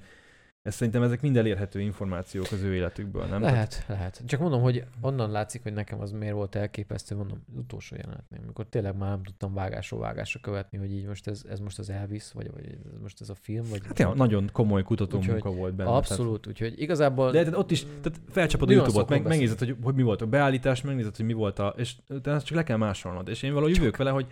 ez 0.63 0.75
szerintem 0.75 1.03
ezek 1.03 1.21
mind 1.21 1.37
elérhető 1.37 1.79
információk 1.79 2.51
az 2.51 2.61
ő 2.61 2.75
életükből, 2.75 3.25
nem? 3.25 3.41
Tehát- 3.41 3.53
Lehet, 3.53 3.85
lehet. 3.87 4.21
Csak 4.25 4.39
mondom, 4.39 4.61
hogy 4.61 4.83
onnan 5.01 5.31
látszik, 5.31 5.63
hogy 5.63 5.73
nekem 5.73 6.01
az 6.01 6.11
miért 6.11 6.33
volt 6.33 6.55
elképesztő, 6.55 7.15
mondom, 7.15 7.43
az 7.51 7.57
utolsó 7.57 7.95
jelenetnél, 7.95 8.39
amikor 8.43 8.65
tényleg 8.65 8.97
már 8.97 9.09
nem 9.09 9.23
tudtam 9.23 9.53
vágásról 9.53 9.99
vágásra 9.99 10.39
követni, 10.39 10.77
hogy 10.77 10.93
így 10.93 11.05
most 11.05 11.27
ez, 11.27 11.43
ez 11.49 11.59
most 11.59 11.79
az 11.79 11.89
Elvis, 11.89 12.31
vagy, 12.33 12.51
vagy 12.51 12.65
ez 12.65 13.01
most 13.01 13.21
ez 13.21 13.29
a 13.29 13.35
film, 13.35 13.63
vagy... 13.69 13.81
Hát 13.85 13.99
ja, 13.99 14.13
nagyon 14.13 14.49
komoly 14.53 14.83
kutató 14.83 15.17
Úgyhogy 15.17 15.33
munka 15.33 15.51
volt 15.51 15.73
benne. 15.73 15.89
Abszolút, 15.89 16.47
úgyhogy 16.47 16.81
igazából... 16.81 17.31
Tehát, 17.31 17.45
de 17.45 17.51
tehát 17.51 17.65
ott 17.65 17.71
is, 17.71 17.85
tehát 18.01 18.19
felcsapod 18.29 18.69
a 18.69 18.71
YouTube-ot, 18.73 19.09
meg, 19.09 19.23
megnézed, 19.23 19.59
hogy, 19.59 19.75
hogy 19.83 19.95
mi 19.95 20.01
volt 20.01 20.21
a 20.21 20.25
beállítás, 20.25 20.81
megnézed, 20.81 21.15
hogy 21.15 21.25
mi 21.25 21.33
volt 21.33 21.59
a... 21.59 21.73
És 21.77 21.95
azt 22.23 22.45
csak 22.45 22.57
le 22.57 22.63
kell 22.63 22.77
másolnod. 22.77 23.27
És 23.27 23.43
én 23.43 23.53
valahogy 23.53 23.75
jövök 23.75 23.97
vele, 23.97 24.09
hogy 24.09 24.27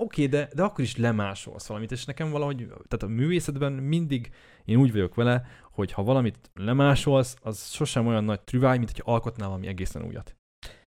oké, 0.00 0.24
okay, 0.24 0.26
de, 0.26 0.48
de 0.54 0.62
akkor 0.62 0.84
is 0.84 0.96
lemásolsz 0.96 1.66
valamit, 1.66 1.92
és 1.92 2.04
nekem 2.04 2.30
valahogy, 2.30 2.66
tehát 2.66 3.02
a 3.02 3.06
művészetben 3.06 3.72
mindig 3.72 4.30
én 4.64 4.76
úgy 4.76 4.92
vagyok 4.92 5.14
vele, 5.14 5.46
hogy 5.70 5.92
ha 5.92 6.02
valamit 6.02 6.50
lemásolsz, 6.54 7.36
az 7.42 7.70
sosem 7.70 8.06
olyan 8.06 8.24
nagy 8.24 8.40
trüváj, 8.40 8.78
mint 8.78 8.90
hogy 8.90 9.02
alkotnál 9.04 9.48
valami 9.48 9.66
egészen 9.66 10.02
újat. 10.02 10.36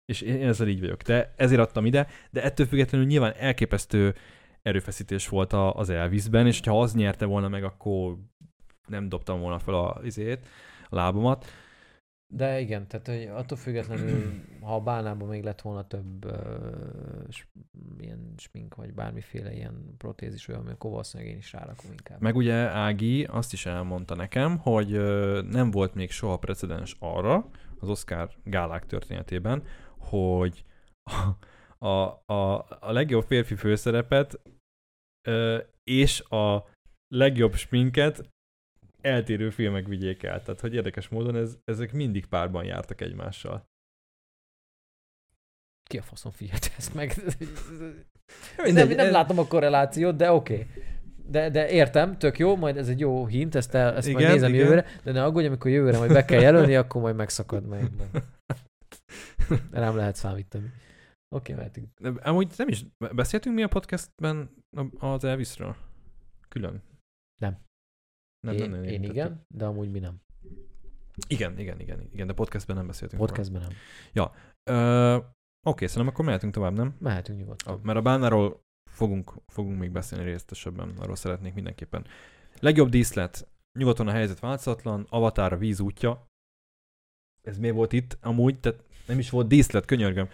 És 0.06 0.22
én 0.22 0.48
ezzel 0.48 0.68
így 0.68 0.80
vagyok. 0.80 1.02
De 1.02 1.34
ezért 1.36 1.62
adtam 1.62 1.86
ide, 1.86 2.08
de 2.32 2.44
ettől 2.44 2.66
függetlenül 2.66 3.08
nyilván 3.08 3.34
elképesztő 3.38 4.16
erőfeszítés 4.62 5.28
volt 5.28 5.54
az 5.54 5.90
Elvisben, 5.90 6.48
és 6.48 6.60
ha 6.66 6.82
az 6.82 6.94
nyerte 6.94 7.26
volna 7.26 7.48
meg, 7.48 7.64
akkor 7.64 8.18
nem 8.88 9.10
dobtam 9.10 9.40
volna 9.40 9.60
fel 9.60 9.74
a, 9.74 10.00
izét, 10.04 10.48
a 10.90 10.96
lábamat. 10.96 11.46
De 12.34 12.60
igen, 12.60 12.88
tehát 12.88 13.08
hogy 13.08 13.24
attól 13.42 13.58
függetlenül, 13.58 14.34
ha 14.62 14.76
a 14.76 14.82
bálnában 14.82 15.28
még 15.28 15.44
lett 15.44 15.62
volna 15.62 15.88
több 15.88 16.26
uh, 16.26 17.28
ilyen 18.00 18.34
smink, 18.38 18.76
vagy 18.76 18.94
bármiféle 18.94 19.54
ilyen 19.54 19.96
protézis 19.98 20.48
olyan, 20.48 20.68
akkor 20.68 20.90
valószínűleg 20.90 21.32
én 21.32 21.38
is 21.38 21.54
rárakom 21.54 21.92
inkább. 21.92 22.22
Meg 22.22 22.36
ugye 22.36 22.54
Ági 22.54 23.24
azt 23.24 23.54
is 23.54 23.66
elmondta 23.66 24.16
nekem, 24.16 24.58
hogy 24.58 24.94
ö, 24.94 25.42
nem 25.50 25.72
volt 25.72 25.94
még 25.94 26.12
soha 26.12 26.38
precedens 26.38 26.96
arra 27.00 27.50
az 27.80 27.90
Oscar 27.90 28.30
gálák 28.44 28.86
történetében, 28.86 29.64
hogy 29.98 30.64
a, 31.04 31.88
a, 31.88 32.24
a, 32.26 32.66
a 32.80 32.92
legjobb 32.92 33.24
férfi 33.24 33.56
főszerepet 33.56 34.42
ö, 35.28 35.58
és 35.84 36.22
a 36.22 36.70
legjobb 37.08 37.54
sminket 37.54 38.30
eltérő 39.02 39.50
filmek 39.50 39.88
vigyék 39.88 40.24
el. 40.24 40.42
Tehát, 40.44 40.60
hogy 40.60 40.74
érdekes 40.74 41.08
módon 41.08 41.36
ez, 41.36 41.58
ezek 41.66 41.92
mindig 41.92 42.26
párban 42.26 42.66
jártak 42.66 43.02
egymással. 43.02 43.66
Ki 45.90 45.98
a 45.98 46.02
faszom 46.02 46.32
figyelt 46.32 46.72
ezt 46.78 46.94
meg? 46.94 47.14
Mindegy, 48.64 48.88
nem, 48.88 48.96
nem 48.96 49.12
látom 49.12 49.40
a 49.40 49.48
korrelációt, 49.48 50.16
de 50.16 50.32
oké. 50.32 50.54
Okay. 50.54 50.68
De, 51.30 51.50
de 51.50 51.70
értem, 51.70 52.18
tök 52.18 52.40
jó, 52.40 52.56
majd 52.56 52.78
ez 52.78 52.90
egy 52.90 53.00
jó 53.00 53.26
hint, 53.26 53.56
ezt, 53.56 53.74
el, 53.74 53.96
ezt 53.96 54.08
igen, 54.08 54.22
majd 54.22 54.34
nézem 54.34 54.54
igen. 54.54 54.64
jövőre, 54.64 54.86
de 55.04 55.12
ne 55.12 55.24
aggódj, 55.24 55.46
amikor 55.48 55.72
jövőre 55.72 55.98
majd 55.98 56.14
be 56.14 56.26
kell 56.26 56.42
jelölni, 56.42 56.76
akkor 56.76 57.02
majd 57.02 57.16
megszakad 57.16 57.66
meg. 57.66 57.92
Rám 59.72 59.96
lehet 59.96 60.16
számítani. 60.16 60.72
Oké, 61.36 61.54
okay, 61.54 61.56
mehetünk. 61.56 62.20
Amúgy 62.26 62.54
nem 62.58 62.68
is 62.68 62.86
beszéltünk 63.16 63.56
mi 63.56 63.64
a 63.64 63.68
podcastben 63.68 64.50
az 65.00 65.24
Elvisről? 65.24 65.76
Külön? 66.50 66.82
Nem. 68.40 68.56
Én, 68.56 68.70
nem, 68.70 68.80
nem, 68.80 68.84
én 68.84 69.04
igen, 69.04 69.46
de 69.56 69.66
amúgy 69.66 69.92
mi 69.92 70.00
nem. 70.00 70.22
Igen, 71.28 71.60
igen, 71.60 71.80
igen, 71.80 72.08
igen, 72.12 72.28
de 72.28 72.34
podcastben 72.34 72.76
nem 72.76 72.88
beszéltünk. 72.88 73.20
róla. 73.22 73.32
Podcastben 73.32 73.62
nem. 73.62 74.30
Ö, 74.70 75.18
Oké, 75.68 75.86
szerintem 75.86 76.14
akkor 76.14 76.26
mehetünk 76.26 76.54
tovább, 76.54 76.74
nem? 76.74 76.96
Mehetünk 77.00 77.38
A, 77.38 77.42
nyugodtan. 77.42 77.80
mert 77.84 77.98
a 77.98 78.02
bánáról 78.02 78.62
fogunk, 78.92 79.34
fogunk 79.48 79.80
még 79.80 79.92
beszélni 79.92 80.24
részletesebben, 80.24 80.94
arról 80.98 81.16
szeretnék 81.16 81.54
mindenképpen. 81.54 82.06
Legjobb 82.60 82.90
díszlet, 82.90 83.48
nyugaton 83.80 84.08
a 84.08 84.12
helyzet 84.12 84.40
változatlan, 84.40 85.06
Avatar 85.10 85.54
a 85.54 85.58
víz 85.58 85.80
útja. 85.80 86.28
Ez 87.42 87.58
miért 87.58 87.76
volt 87.76 87.94
itt 87.94 88.18
amúgy? 88.22 88.60
Tehát 88.60 88.84
nem 89.06 89.20
is 89.20 89.30
volt 89.30 89.48
díszlet, 89.48 89.86
könyörgöm. 89.86 90.30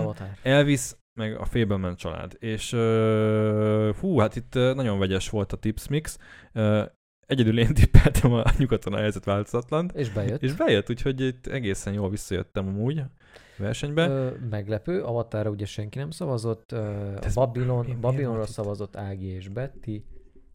Avatar. 0.00 0.28
Elvis, 0.42 0.92
meg 1.20 1.36
a 1.36 1.44
Fableman 1.44 1.96
család. 1.96 2.36
És 2.38 2.72
uh, 2.72 3.92
fú, 3.92 4.18
hát 4.18 4.36
itt 4.36 4.54
nagyon 4.54 4.98
vegyes 4.98 5.30
volt 5.30 5.52
a 5.52 5.56
tips 5.56 5.88
mix. 5.88 6.18
Uh, 6.54 6.84
egyedül 7.26 7.58
én 7.58 7.74
tippeltem 7.74 8.32
a 8.32 8.42
nyugaton 8.58 8.92
a 8.92 8.98
helyzet 8.98 9.24
változatlan. 9.24 9.90
És 9.94 10.10
bejött. 10.10 10.42
És 10.42 10.52
bejött, 10.52 10.90
úgyhogy 10.90 11.20
itt 11.20 11.46
egészen 11.46 11.92
jól 11.92 12.10
visszajöttem 12.10 12.66
amúgy 12.66 12.98
a 12.98 13.10
versenybe. 13.58 14.06
Ö, 14.08 14.30
meglepő, 14.50 15.02
Avatarra 15.02 15.50
ugye 15.50 15.66
senki 15.66 15.98
nem 15.98 16.10
szavazott, 16.10 16.72
ö, 16.72 16.78
a 17.16 17.24
ez 17.24 17.34
Babylon, 17.34 17.84
mi- 17.86 17.94
Babylonra 17.94 18.46
szavazott 18.46 18.96
Ági 18.96 19.26
és 19.26 19.48
Betty, 19.48 20.04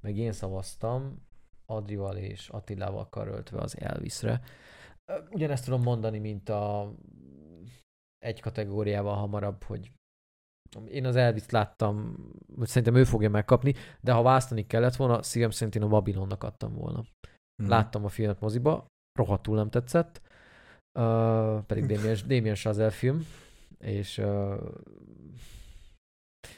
meg 0.02 0.18
én 0.18 0.32
szavaztam 0.32 1.28
Adrival 1.66 2.18
és 2.18 2.50
Attilával 2.50 3.10
karöltve 3.10 3.60
az 3.60 3.80
Elvisre. 3.80 4.42
Ugyanezt 5.30 5.64
tudom 5.66 5.82
mondani, 5.82 6.20
mint 6.20 6.50
a 6.50 6.94
egy 8.20 8.42
kategóriával 8.42 9.16
hamarabb, 9.16 9.64
hogy 9.64 9.92
én 10.88 11.06
az 11.06 11.16
Elvis 11.16 11.50
láttam, 11.50 12.16
hogy 12.58 12.68
szerintem 12.68 12.96
ő 12.96 13.04
fogja 13.04 13.30
megkapni, 13.30 13.74
de 14.02 14.12
ha 14.12 14.22
választani 14.22 14.68
kellett 14.68 14.96
volna, 14.96 15.22
szívem 15.24 15.50
szerint 15.50 15.76
én 15.76 15.84
a 15.84 15.88
Babylonnak 15.88 16.44
adtam 16.44 16.74
volna. 16.74 17.04
Mhm. 17.62 17.70
Láttam 17.70 18.06
a 18.06 18.10
filmet 18.10 18.40
moziba, 18.40 18.86
rohadtul 19.20 19.56
nem 19.56 19.70
tetszett, 19.70 20.22
uh, 21.00 21.64
pedig 21.66 21.86
Damien, 21.86 22.18
Damien 22.28 22.56
Chazelle 22.56 22.90
film, 22.90 23.26
és 23.78 24.18
uh, 24.18 24.56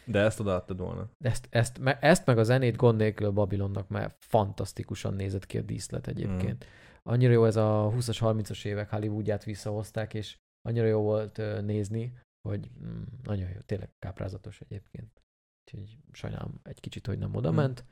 De 0.06 0.20
ezt 0.20 0.40
odaadtad 0.40 0.80
volna. 0.80 1.10
ezt, 1.26 1.48
ezt, 1.50 1.80
me, 1.80 2.00
ezt 2.00 2.26
meg 2.26 2.38
a 2.38 2.44
zenét 2.44 2.76
gond 2.76 2.98
nélkül 2.98 3.28
a 3.28 3.32
Babylonnak, 3.32 3.88
mert 3.88 4.16
fantasztikusan 4.20 5.14
nézett 5.14 5.46
ki 5.46 5.58
a 5.58 5.62
díszlet 5.62 6.08
egyébként. 6.08 6.66
Annyira 7.04 7.32
jó 7.32 7.46
ez 7.46 7.56
a 7.56 7.92
20-as, 7.96 8.18
30-as 8.20 8.66
évek 8.66 8.90
Hollywoodját 8.90 9.44
visszahozták, 9.44 10.14
és 10.14 10.38
annyira 10.62 10.86
jó 10.86 11.02
volt 11.02 11.42
nézni, 11.62 12.14
hogy 12.42 12.72
mm, 12.84 13.02
nagyon 13.24 13.50
jó, 13.50 13.60
tényleg 13.66 13.90
káprázatos 14.00 14.62
egyébként. 14.62 15.22
Úgyhogy 15.66 15.98
sajnálom 16.12 16.60
egy 16.64 16.80
kicsit, 16.80 17.06
hogy 17.08 17.18
nem 17.18 17.36
oda 17.36 17.52
Mm. 17.52 17.56
ment. 17.56 17.86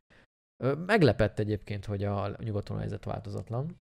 Meglepett 0.85 1.39
egyébként, 1.39 1.85
hogy 1.85 2.03
a 2.03 2.35
nyugaton 2.43 2.77
a 2.77 2.79
helyzet 2.79 3.03
változatlan. 3.05 3.79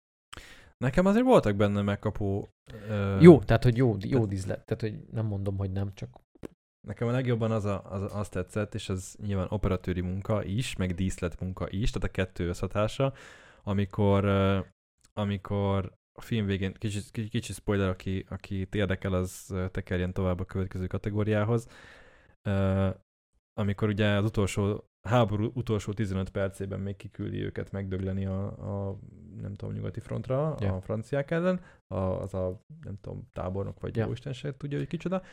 Nekem 0.77 1.05
azért 1.05 1.25
voltak 1.25 1.55
benne 1.55 1.81
megkapó... 1.81 2.49
Ö, 2.71 3.19
Jó, 3.19 3.39
tehát 3.39 3.63
hogy 3.63 3.77
jó, 3.77 3.87
jó 3.87 3.97
tehát- 3.97 4.27
díszlet, 4.27 4.65
tehát 4.65 4.81
hogy 4.81 5.13
nem 5.13 5.25
mondom, 5.25 5.57
hogy 5.57 5.71
nem, 5.71 5.93
csak 5.93 6.19
Nekem 6.87 7.07
a 7.07 7.11
legjobban 7.11 7.51
az, 7.51 7.65
a, 7.65 7.91
az 7.91 8.15
azt 8.15 8.31
tetszett, 8.31 8.73
és 8.75 8.89
az 8.89 9.17
nyilván 9.21 9.47
operatőri 9.49 10.01
munka 10.01 10.43
is, 10.43 10.75
meg 10.75 10.93
díszlet 10.93 11.39
munka 11.39 11.69
is, 11.69 11.91
tehát 11.91 12.07
a 12.07 12.11
kettő 12.11 12.47
összhatása, 12.47 13.13
amikor, 13.63 14.25
amikor 15.13 15.93
a 16.17 16.21
film 16.21 16.45
végén, 16.45 16.73
kicsit, 16.73 17.11
kicsit, 17.11 17.29
kicsit 17.29 17.55
spoiler, 17.55 17.89
aki, 17.89 18.25
aki 18.29 18.67
érdekel, 18.71 19.13
az 19.13 19.53
tekerjen 19.71 20.13
tovább 20.13 20.39
a 20.39 20.45
következő 20.45 20.87
kategóriához. 20.87 21.67
Ö, 22.41 22.89
amikor 23.53 23.87
ugye 23.87 24.07
az 24.07 24.23
utolsó 24.23 24.83
háború 25.07 25.51
utolsó 25.53 25.93
15 25.93 26.29
percében 26.29 26.79
még 26.79 26.95
kiküldi 26.95 27.43
őket 27.43 27.71
megdögleni 27.71 28.25
a, 28.25 28.45
a 28.45 28.99
nem 29.41 29.53
tudom, 29.53 29.73
nyugati 29.73 29.99
frontra, 29.99 30.55
Ja. 30.59 30.75
a 30.75 30.81
franciák 30.81 31.31
ellen, 31.31 31.61
a, 31.87 31.97
az 31.97 32.33
a 32.33 32.61
nem 32.83 32.97
tudom, 33.01 33.27
tábornok 33.33 33.79
vagy 33.79 33.95
ja. 33.95 34.05
jóisten 34.05 34.33
se 34.33 34.57
tudja, 34.57 34.77
hogy 34.77 34.87
kicsoda. 34.87 35.23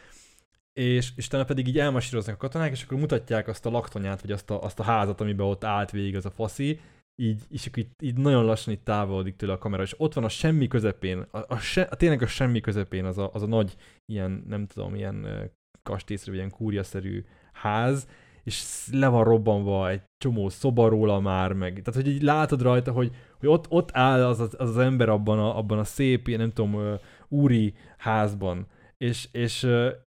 És, 0.73 1.13
és 1.17 1.27
utána 1.27 1.45
pedig 1.45 1.67
így 1.67 1.79
elmasíroznak 1.79 2.35
a 2.35 2.39
katonák, 2.39 2.71
és 2.71 2.83
akkor 2.83 2.99
mutatják 2.99 3.49
azt 3.49 3.67
a 3.67 3.71
laktanyát, 3.71 4.21
vagy 4.21 4.33
azt 4.33 4.51
a, 4.51 4.63
azt 4.63 4.81
a 4.81 4.83
házat, 4.83 5.21
amiben 5.21 5.47
ott 5.47 5.65
állt 5.65 5.91
végig 5.91 6.17
az 6.17 6.27
a 6.27 6.31
faszi, 6.31 6.81
így, 7.17 7.43
és 7.49 7.67
akkor 7.67 7.79
így, 7.79 7.91
így 8.03 8.17
nagyon 8.17 8.45
lassan 8.45 8.73
így 8.73 8.83
távolodik 8.83 9.37
tőle 9.37 9.53
a 9.53 9.59
kamera, 9.59 9.83
és 9.83 9.95
ott 9.97 10.13
van 10.15 10.25
a 10.25 10.29
semmi 10.29 10.67
közepén, 10.67 11.27
a, 11.31 11.39
a, 11.49 11.59
se, 11.59 11.83
a 11.83 11.97
tényleg 11.97 12.23
a 12.23 12.27
semmi 12.27 12.61
közepén 12.61 13.05
az 13.05 13.19
a, 13.19 13.31
az 13.33 13.43
a 13.43 13.47
nagy, 13.47 13.77
ilyen, 14.13 14.45
nem 14.49 14.67
tudom, 14.67 14.95
ilyen 14.95 15.51
kastélyszerű, 15.83 16.37
ilyen 16.37 16.51
kúriaszerű 16.51 17.25
ház, 17.53 18.09
és 18.45 18.87
le 18.93 19.09
van 19.09 19.25
robbanva 19.25 19.91
egy 19.91 20.03
csomó 20.17 20.49
szoba 20.49 20.89
róla 20.89 21.21
már, 21.21 21.53
meg, 21.53 21.83
tehát 21.85 22.03
hogy 22.03 22.13
így 22.13 22.23
látod 22.23 22.63
rajta, 22.63 22.93
hogy, 22.93 23.15
hogy 23.39 23.49
ott, 23.49 23.67
ott 23.69 23.89
áll 23.93 24.27
az, 24.27 24.41
az, 24.41 24.55
az 24.59 24.79
ember 24.79 25.09
abban 25.09 25.39
a, 25.39 25.59
abban 25.59 25.79
a 25.79 25.85
szép, 25.85 26.29
ilyen, 26.29 26.41
nem 26.41 26.53
tudom, 26.53 26.99
úri 27.29 27.75
házban, 27.99 28.67
és, 28.97 29.29
és, 29.33 29.67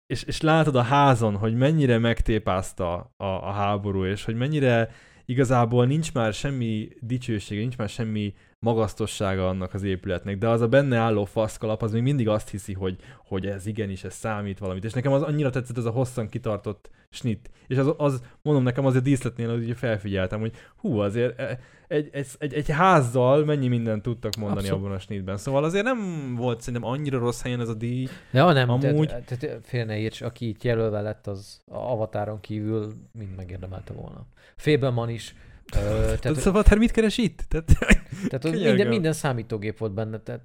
és, 0.06 0.24
és 0.24 0.42
látod 0.42 0.76
a 0.76 0.82
házon, 0.82 1.36
hogy 1.36 1.56
mennyire 1.56 1.98
megtépázta 1.98 2.94
a, 3.18 3.26
a 3.26 3.52
háború, 3.52 4.06
és 4.06 4.26
hogy 4.26 4.36
mennyire 4.36 4.90
igazából 5.30 5.86
nincs 5.86 6.14
már 6.14 6.34
semmi 6.34 6.90
dicsősége, 7.00 7.62
nincs 7.62 7.78
már 7.78 7.90
semmi 7.90 8.34
magasztossága 8.60 9.48
annak 9.48 9.74
az 9.74 9.84
épületnek, 9.84 10.38
de 10.38 10.48
az 10.48 10.62
a 10.62 10.68
benne 10.68 10.98
álló 10.98 11.26
faszkalap, 11.26 11.82
az 11.82 11.92
még 11.92 12.02
mindig 12.02 12.28
azt 12.28 12.50
hiszi, 12.50 12.74
hogy, 12.74 12.96
hogy 13.26 13.46
ez 13.46 13.66
igenis, 13.66 14.04
ez 14.04 14.14
számít 14.14 14.60
valamit. 14.60 14.84
És 14.84 14.94
nekem 14.94 15.12
az 15.12 15.22
annyira 15.22 15.50
tetszett 15.50 15.78
ez 15.78 15.86
a 15.86 15.90
hosszan 15.90 16.30
kitartott 16.30 16.90
snit. 17.10 17.50
És 17.68 17.78
az, 17.78 17.94
az 17.98 18.22
mondom 18.42 18.64
nekem 18.64 18.86
azért 18.86 19.04
díszletnél, 19.04 19.50
hogy 19.50 19.78
felfigyeltem, 19.78 20.40
hogy 20.40 20.54
hú, 20.78 21.00
azért 21.00 21.40
e, 21.40 21.60
egy, 21.88 22.10
egy, 22.12 22.28
egy, 22.38 22.54
egy 22.54 22.70
házzal 22.70 23.46
mennyi 23.46 23.68
mindent 23.68 24.02
tudtak 24.02 24.36
mondani 24.36 24.60
Abszolút. 24.60 24.84
abban 24.84 24.96
a 24.96 25.00
snitben. 25.00 25.38
Szóval 25.38 25.64
azért 25.64 25.84
nem 25.84 26.34
volt 26.36 26.62
szerintem 26.62 26.90
annyira 26.90 27.20
rossz 27.20 27.42
helyen 27.42 27.60
ez 27.60 27.70
a 27.70 27.74
díj. 27.74 28.08
Ja, 28.32 28.52
nem, 28.52 28.70
Amúgy- 28.70 29.08
tehát, 29.08 29.38
tehát 29.40 29.60
félre 29.64 29.86
ne 29.86 29.98
érts, 29.98 30.22
aki 30.22 30.48
itt 30.48 30.64
jelölve 30.64 31.02
lett, 31.02 31.28
az 31.28 31.62
avatáron 31.68 32.40
kívül 32.40 32.94
mind 33.12 33.36
megérdemelte 33.36 33.94
volna. 33.94 34.26
Fableman 34.56 35.10
is. 35.10 35.36
Ö, 35.76 35.80
Tehát, 35.80 36.20
tehát, 36.20 36.38
szóval 36.38 36.64
te 36.64 36.76
mit 36.76 36.92
keres 36.92 37.18
itt? 37.18 37.42
Tehát, 37.48 37.66
tehát 38.28 38.46
ott 38.46 38.52
minden, 38.52 38.88
minden 38.88 39.14
számítógép 39.14 39.78
volt 39.78 39.94
benne, 39.94 40.20
tehát 40.20 40.42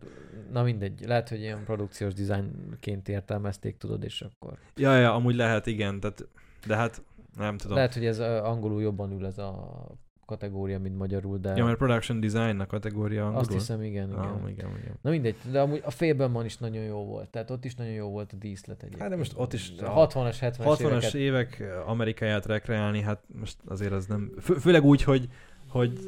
na 0.52 0.62
mindegy, 0.62 1.04
lehet, 1.06 1.28
hogy 1.28 1.40
ilyen 1.40 1.64
produkciós 1.64 2.14
dizájnként 2.14 3.08
értelmezték, 3.08 3.76
tudod, 3.76 4.04
és 4.04 4.20
akkor... 4.20 4.58
ja, 4.76 4.96
ja, 4.96 5.14
amúgy 5.14 5.34
lehet, 5.34 5.66
igen. 5.66 6.00
Tehát, 6.00 6.28
de 6.66 6.76
hát 6.76 7.02
nem 7.36 7.56
tudom. 7.56 7.76
Lehet, 7.76 7.94
hogy 7.94 8.06
ez 8.06 8.18
angolul 8.18 8.82
jobban 8.82 9.12
ül 9.12 9.26
ez 9.26 9.38
a 9.38 9.86
kategória, 10.32 10.78
mint 10.78 10.96
magyarul, 10.98 11.38
de 11.38 11.56
Ja, 11.56 11.64
mert 11.64 11.76
production 11.76 12.20
design 12.20 12.60
a 12.60 12.66
kategória 12.66 13.20
angolul. 13.20 13.40
azt 13.40 13.52
hiszem, 13.52 13.82
igen, 13.82 14.08
igen. 14.08 14.18
Ah, 14.20 14.50
igen, 14.50 14.70
igen. 14.80 14.94
Na 15.02 15.10
mindegy, 15.10 15.36
de 15.50 15.60
amúgy 15.60 15.80
a 15.84 15.90
Fableman 15.90 16.44
is 16.44 16.56
nagyon 16.56 16.82
jó 16.82 17.04
volt, 17.04 17.28
tehát 17.28 17.50
ott 17.50 17.64
is 17.64 17.74
nagyon 17.74 17.92
jó 17.92 18.08
volt 18.08 18.32
a 18.32 18.36
díszlet 18.36 18.76
egyébként. 18.76 19.00
Hát 19.02 19.10
de 19.10 19.16
most 19.16 19.32
ott 19.36 19.52
is 19.52 19.72
A 19.80 20.00
a 20.02 20.06
60-as, 20.06 20.36
70-es 20.40 20.54
60-as 20.58 20.80
éveket. 20.80 21.14
évek 21.14 21.62
Amerikáját 21.86 22.46
rekreálni, 22.46 23.00
hát 23.00 23.22
most 23.38 23.56
azért 23.66 23.92
az 23.92 24.06
nem... 24.06 24.32
Fő, 24.40 24.54
főleg 24.54 24.84
úgy, 24.84 25.02
hogy, 25.02 25.28
hogy 25.68 25.98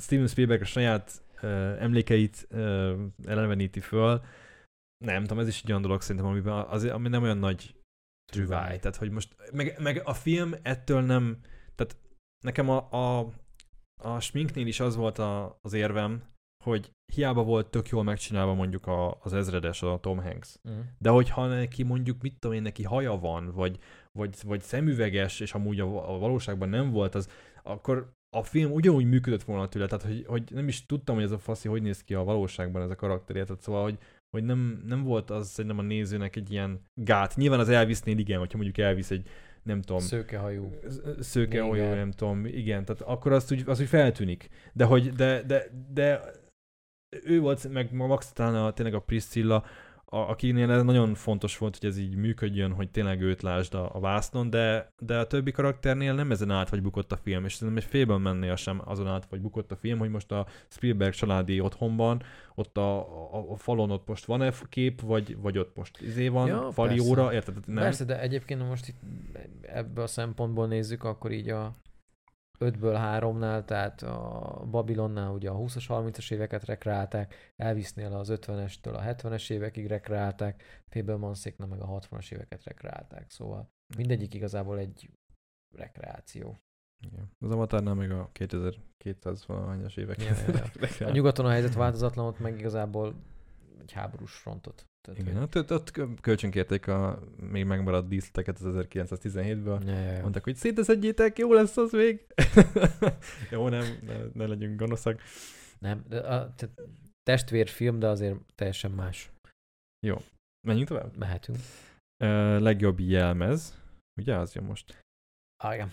Steven 0.00 0.26
Spielberg 0.26 0.60
a 0.60 0.64
saját 0.64 1.22
uh, 1.42 1.50
emlékeit 1.82 2.46
uh, 2.50 2.90
eleveníti 3.26 3.80
föl. 3.80 4.20
Nem 5.04 5.22
tudom, 5.22 5.38
ez 5.38 5.48
is 5.48 5.62
egy 5.62 5.70
olyan 5.70 5.82
dolog 5.82 6.00
szerintem, 6.00 6.30
amiben 6.30 6.52
azért, 6.68 6.94
ami 6.94 7.08
nem 7.08 7.22
olyan 7.22 7.38
nagy 7.38 7.74
trüváj. 8.32 8.78
Tehát, 8.78 8.96
hogy 8.96 9.10
most, 9.10 9.36
meg, 9.52 9.76
meg 9.78 10.00
a 10.04 10.14
film 10.14 10.54
ettől 10.62 11.00
nem, 11.00 11.38
tehát 11.74 11.96
nekem 12.42 12.68
a, 12.68 12.88
a, 12.90 13.32
a 14.02 14.20
sminknél 14.20 14.66
is 14.66 14.80
az 14.80 14.96
volt 14.96 15.18
a, 15.18 15.58
az 15.62 15.72
érvem, 15.72 16.22
hogy 16.64 16.92
hiába 17.12 17.42
volt 17.42 17.70
tök 17.70 17.88
jól 17.88 18.02
megcsinálva 18.02 18.54
mondjuk 18.54 18.86
a, 18.86 19.18
az 19.20 19.32
ezredes, 19.32 19.82
a 19.82 19.98
Tom 20.00 20.22
Hanks. 20.22 20.56
Mm. 20.70 20.80
De 20.98 21.10
hogyha 21.10 21.46
neki 21.46 21.82
mondjuk, 21.82 22.22
mit 22.22 22.38
tudom 22.38 22.56
én, 22.56 22.62
neki 22.62 22.82
haja 22.82 23.18
van, 23.18 23.52
vagy, 23.54 23.78
vagy, 24.12 24.36
vagy 24.44 24.60
szemüveges, 24.60 25.40
és 25.40 25.54
amúgy 25.54 25.80
a, 25.80 26.14
a 26.14 26.18
valóságban 26.18 26.68
nem 26.68 26.90
volt, 26.90 27.14
az, 27.14 27.28
akkor 27.62 28.12
a 28.36 28.42
film 28.42 28.72
ugyanúgy 28.72 29.04
működött 29.04 29.42
volna 29.42 29.68
tőle, 29.68 29.86
tehát 29.86 30.04
hogy, 30.04 30.24
hogy 30.26 30.42
nem 30.50 30.68
is 30.68 30.86
tudtam, 30.86 31.14
hogy 31.14 31.24
ez 31.24 31.30
a 31.30 31.38
faszi 31.38 31.68
hogy 31.68 31.82
néz 31.82 32.04
ki 32.04 32.14
a 32.14 32.24
valóságban 32.24 32.82
ez 32.82 32.90
a 32.90 32.94
karakter, 32.94 33.44
tehát 33.44 33.62
szóval, 33.62 33.82
hogy, 33.82 33.98
hogy 34.30 34.44
nem, 34.44 34.82
nem 34.86 35.02
volt 35.02 35.30
az 35.30 35.48
szerintem 35.48 35.78
a 35.78 35.82
nézőnek 35.82 36.36
egy 36.36 36.50
ilyen 36.50 36.80
gát. 36.94 37.36
Nyilván 37.36 37.60
az 37.60 37.68
Elvisnél 37.68 38.18
igen, 38.18 38.38
hogyha 38.38 38.56
mondjuk 38.56 38.86
Elvis 38.86 39.10
egy, 39.10 39.28
nem 39.62 39.82
tudom, 39.82 40.00
Szőkehajú. 40.00 40.70
szőke, 41.20 41.56
Igen. 41.56 41.68
olyan, 41.68 41.96
nem 41.96 42.10
tudom, 42.10 42.46
igen, 42.46 42.84
tehát 42.84 43.02
akkor 43.02 43.32
azt 43.32 43.52
úgy, 43.52 43.62
az 43.66 43.80
úgy 43.80 43.88
feltűnik. 43.88 44.48
De 44.72 44.84
hogy, 44.84 45.12
de, 45.12 45.42
de, 45.42 45.64
de 45.92 46.20
ő 47.24 47.40
volt, 47.40 47.68
meg 47.68 47.92
max 47.92 48.32
talán 48.32 48.54
a, 48.54 48.72
tényleg 48.72 48.94
a 48.94 49.00
Priscilla, 49.00 49.64
a, 50.14 50.28
akinél 50.30 50.70
ez 50.70 50.82
nagyon 50.82 51.14
fontos 51.14 51.58
volt, 51.58 51.78
hogy 51.78 51.88
ez 51.88 51.98
így 51.98 52.16
működjön, 52.16 52.72
hogy 52.72 52.90
tényleg 52.90 53.20
őt 53.20 53.42
lásd 53.42 53.74
a, 53.74 53.94
a 53.94 54.00
vásznon, 54.00 54.50
de, 54.50 54.92
de 54.98 55.18
a 55.18 55.26
többi 55.26 55.50
karakternél 55.50 56.14
nem 56.14 56.30
ezen 56.30 56.50
át 56.50 56.68
vagy 56.68 56.82
bukott 56.82 57.12
a 57.12 57.16
film, 57.16 57.44
és 57.44 57.54
szerintem 57.54 57.82
egy 57.84 57.90
félben 57.90 58.20
mennél 58.20 58.56
sem 58.56 58.82
azon 58.84 59.08
át 59.08 59.26
vagy 59.30 59.40
bukott 59.40 59.72
a 59.72 59.76
film, 59.76 59.98
hogy 59.98 60.10
most 60.10 60.32
a 60.32 60.46
Spielberg 60.68 61.12
családi 61.12 61.60
otthonban, 61.60 62.22
ott 62.54 62.76
a, 62.76 62.98
a, 63.34 63.50
a 63.50 63.56
falon 63.56 63.90
ott 63.90 64.06
most 64.06 64.24
van-e 64.24 64.52
kép, 64.68 65.00
vagy, 65.00 65.36
vagy 65.40 65.58
ott 65.58 65.76
most 65.76 66.00
izé 66.00 66.28
van, 66.28 66.46
Ja, 66.46 66.70
fali 66.72 66.94
persze. 66.94 67.10
óra, 67.10 67.32
érted? 67.32 67.54
Nem? 67.66 67.82
Persze, 67.82 68.04
de 68.04 68.20
egyébként 68.20 68.68
most 68.68 68.88
itt 68.88 69.00
ebből 69.62 70.04
a 70.04 70.06
szempontból 70.06 70.66
nézzük, 70.66 71.04
akkor 71.04 71.32
így 71.32 71.48
a 71.48 71.76
5-ből 72.58 73.18
3-nál, 73.20 73.64
tehát 73.64 74.02
a 74.02 74.66
Babylonnál 74.70 75.30
ugye 75.30 75.50
a 75.50 75.56
20-as, 75.56 75.84
30-as 75.88 76.32
éveket 76.32 76.64
rekreálták, 76.64 77.52
Elvisnél 77.56 78.12
az 78.12 78.28
50-estől 78.32 78.94
a 78.94 79.02
70-es 79.02 79.50
évekig 79.50 79.86
rekreálták, 79.86 80.62
Fablemanszéknál 80.88 81.68
meg 81.68 81.80
a 81.80 81.86
60-as 81.86 82.32
éveket 82.32 82.64
rekreálták, 82.64 83.30
szóval 83.30 83.72
mindegyik 83.96 84.34
igazából 84.34 84.78
egy 84.78 85.10
rekreáció. 85.76 86.58
Igen. 87.06 87.30
Az 87.38 87.50
Avatarnál 87.50 87.94
meg 87.94 88.10
a 88.10 88.30
2200 88.32 89.46
valahányas 89.46 89.96
évek. 89.96 90.22
Ja, 90.22 90.34
ja, 90.46 90.70
ja. 90.98 91.06
A 91.08 91.10
nyugaton 91.10 91.46
a 91.46 91.50
helyzet 91.50 91.74
változatlan, 91.74 92.26
ott 92.26 92.38
meg 92.38 92.58
igazából 92.58 93.14
egy 93.80 93.92
háborús 93.92 94.34
frontot. 94.34 94.86
Tehát, 95.02 95.20
Igen, 95.20 95.34
hogy- 95.34 95.56
ott, 95.56 95.70
ott, 95.72 96.20
kölcsönkérték 96.20 96.86
a 96.86 97.22
még 97.36 97.64
megmaradt 97.64 98.08
díszleteket 98.08 98.58
az 98.58 98.86
1917-ből. 98.88 99.86
Ja, 99.86 99.98
ja, 99.98 100.12
ja. 100.12 100.20
Mondták, 100.20 100.44
hogy 100.44 100.56
széteszedjétek, 100.56 101.38
jó 101.38 101.52
lesz 101.52 101.76
az 101.76 101.92
még. 101.92 102.26
jó, 103.50 103.68
nem, 103.68 103.84
ne, 104.06 104.16
ne 104.32 104.46
legyünk 104.46 104.78
gonoszak. 104.78 105.20
Nem, 105.78 106.04
de 106.08 106.18
a, 106.18 106.54
testvérfilm, 107.22 107.98
de 107.98 108.08
azért 108.08 108.36
teljesen 108.54 108.90
más. 108.90 109.30
Menjünk 110.66 110.88
tovább. 110.88 111.16
Mehetünk. 111.16 111.58
Uh, 112.24 112.60
legjobb 112.60 113.00
jelmez. 113.00 113.80
Ugye 114.20 114.36
az 114.36 114.54
jön 114.54 114.64
most. 114.64 114.98
Ah, 115.64 115.74
igen. 115.74 115.90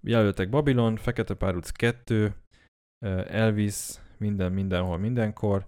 Jelöltek 0.00 0.48
Babylon, 0.50 0.96
Fekete 0.96 1.34
Páruc 1.34 1.70
2, 1.70 2.34
uh, 3.04 3.34
Elvis, 3.34 3.94
minden, 4.18 4.52
mindenhol, 4.52 4.98
mindenkor, 4.98 5.66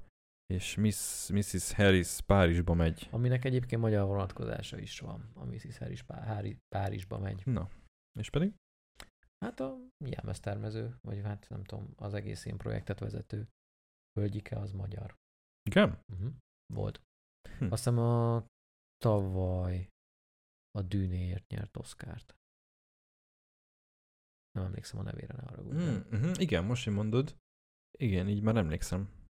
és 0.55 0.75
Miss, 0.75 1.29
Mrs. 1.29 1.73
Harris 1.73 2.21
Párizsba 2.27 2.75
megy. 2.75 3.09
Aminek 3.11 3.45
egyébként 3.45 3.81
magyar 3.81 4.07
vonatkozása 4.07 4.79
is 4.79 5.01
van, 5.01 5.31
a 5.35 5.45
Mrs. 5.45 5.79
Harris 5.79 6.03
Pá- 6.03 6.57
Párizsba 6.69 7.19
megy. 7.19 7.47
Na, 7.47 7.69
és 8.19 8.31
pedig? 8.31 8.55
Hát 9.45 9.61
a 9.61 9.79
jelmeztermező, 10.05 10.99
vagy 11.01 11.21
hát 11.23 11.49
nem 11.49 11.65
tudom, 11.65 11.93
az 11.97 12.15
egész 12.15 12.45
ilyen 12.45 12.57
projektet 12.57 12.99
vezető 12.99 13.49
hölgyike 14.19 14.57
az 14.59 14.73
magyar. 14.73 15.15
Igen? 15.71 15.99
Uh-huh. 16.13 16.33
Volt. 16.75 17.03
Hm. 17.59 17.65
Azt 17.65 17.85
hiszem 17.85 17.99
a 17.99 18.45
tavaly 18.97 19.89
a 20.71 20.83
Dűnéért 20.83 21.49
nyert 21.49 21.77
Oszkárt. 21.77 22.35
Nem 24.53 24.65
emlékszem 24.65 24.99
a 25.01 25.03
nevére, 25.03 25.35
ne 25.35 25.43
haragudj. 25.43 25.77
Mm, 25.77 26.19
uh-huh, 26.19 26.41
igen, 26.41 26.65
most, 26.65 26.85
hogy 26.85 26.93
mondod. 26.93 27.37
Igen, 27.99 28.29
így 28.29 28.43
már 28.43 28.57
emlékszem. 28.57 29.24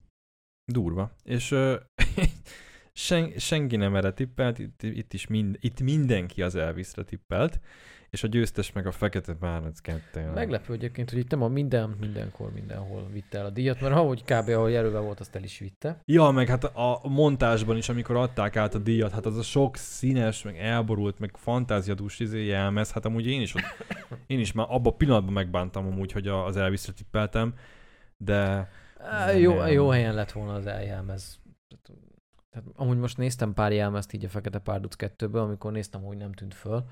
Durva. 0.65 1.11
És 1.25 1.51
uh, 1.51 1.75
sen, 2.93 3.33
senki 3.39 3.77
nem 3.77 3.97
erre 3.97 4.13
tippelt, 4.13 4.59
itt, 4.59 4.83
itt 4.83 5.13
is 5.13 5.27
mind, 5.27 5.57
itt 5.61 5.81
mindenki 5.81 6.43
az 6.43 6.55
Elvisre 6.55 7.03
tippelt, 7.03 7.61
és 8.11 8.23
a 8.23 8.27
győztes 8.27 8.73
meg 8.73 8.87
a 8.87 8.93
Fekete 8.93 9.33
Bálnac 9.33 9.81
kettő. 9.81 10.31
Meglepő 10.35 10.73
egyébként, 10.73 11.11
hogy 11.11 11.19
itt 11.19 11.31
nem 11.31 11.43
a 11.43 11.49
minden, 11.49 11.97
mindenkor, 12.01 12.53
mindenhol 12.53 13.09
vitte 13.13 13.39
el 13.39 13.47
a 13.47 13.51
díjat, 13.51 13.81
mert 13.81 13.95
ahogy 13.95 14.23
kb. 14.23 14.49
ahol 14.49 14.71
jelölve 14.71 14.99
volt, 14.99 15.21
azt 15.21 15.35
el 15.35 15.43
is 15.43 15.59
vitte. 15.59 16.01
Ja, 16.05 16.31
meg 16.31 16.49
hát 16.49 16.65
a 16.65 17.01
montásban 17.09 17.77
is, 17.77 17.89
amikor 17.89 18.17
adták 18.17 18.57
át 18.57 18.75
a 18.75 18.79
díjat, 18.79 19.13
hát 19.13 19.27
az 19.27 19.39
a 19.39 19.43
sok 19.43 19.77
színes, 19.77 20.43
meg 20.43 20.59
elborult, 20.59 21.19
meg 21.19 21.37
fantáziadús 21.37 22.21
izé 22.21 22.45
jelmez, 22.45 22.93
hát 22.93 23.05
amúgy 23.05 23.27
én 23.27 23.41
is, 23.41 23.55
ott, 23.55 23.87
én 24.27 24.39
is 24.39 24.53
már 24.53 24.67
abban 24.69 24.93
a 24.93 24.97
pillanatban 24.97 25.33
megbántam 25.33 25.87
amúgy, 25.87 26.13
hogy 26.13 26.29
az 26.29 26.57
Elvisre 26.57 26.93
tippeltem, 26.93 27.55
de 28.17 28.69
Á, 28.97 29.31
Jó, 29.31 29.53
olyan. 29.53 29.71
jó 29.73 29.89
helyen 29.89 30.15
lett 30.15 30.33
volna 30.33 30.55
az 30.55 30.67
eljelmez. 30.67 31.41
Tehát, 31.67 32.01
tehát 32.49 32.69
amúgy 32.75 32.99
most 32.99 33.17
néztem 33.17 33.55
pár 33.55 33.73
jelmezt 33.73 34.13
így 34.13 34.25
a 34.25 34.29
Fekete 34.29 34.59
Párduc 34.59 34.95
2-ből, 34.99 35.43
amikor 35.43 35.73
néztem, 35.73 36.03
hogy 36.03 36.17
nem 36.17 36.33
tűnt 36.33 36.55
föl. 36.55 36.85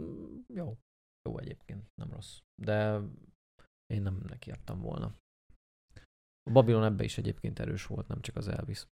Mm, 0.00 0.38
Jó. 0.46 0.76
Jó 1.28 1.38
egyébként, 1.38 1.86
nem 1.94 2.10
rossz. 2.12 2.38
De 2.62 3.00
én 3.86 4.02
nem 4.02 4.20
nekiadtam 4.28 4.80
volna. 4.80 5.14
A 6.42 6.50
Babylon 6.52 6.84
ebbe 6.84 7.04
is 7.04 7.18
egyébként 7.18 7.58
erős 7.58 7.86
volt, 7.86 8.08
nem 8.08 8.20
csak 8.20 8.36
az 8.36 8.48
Elvis. 8.48 8.86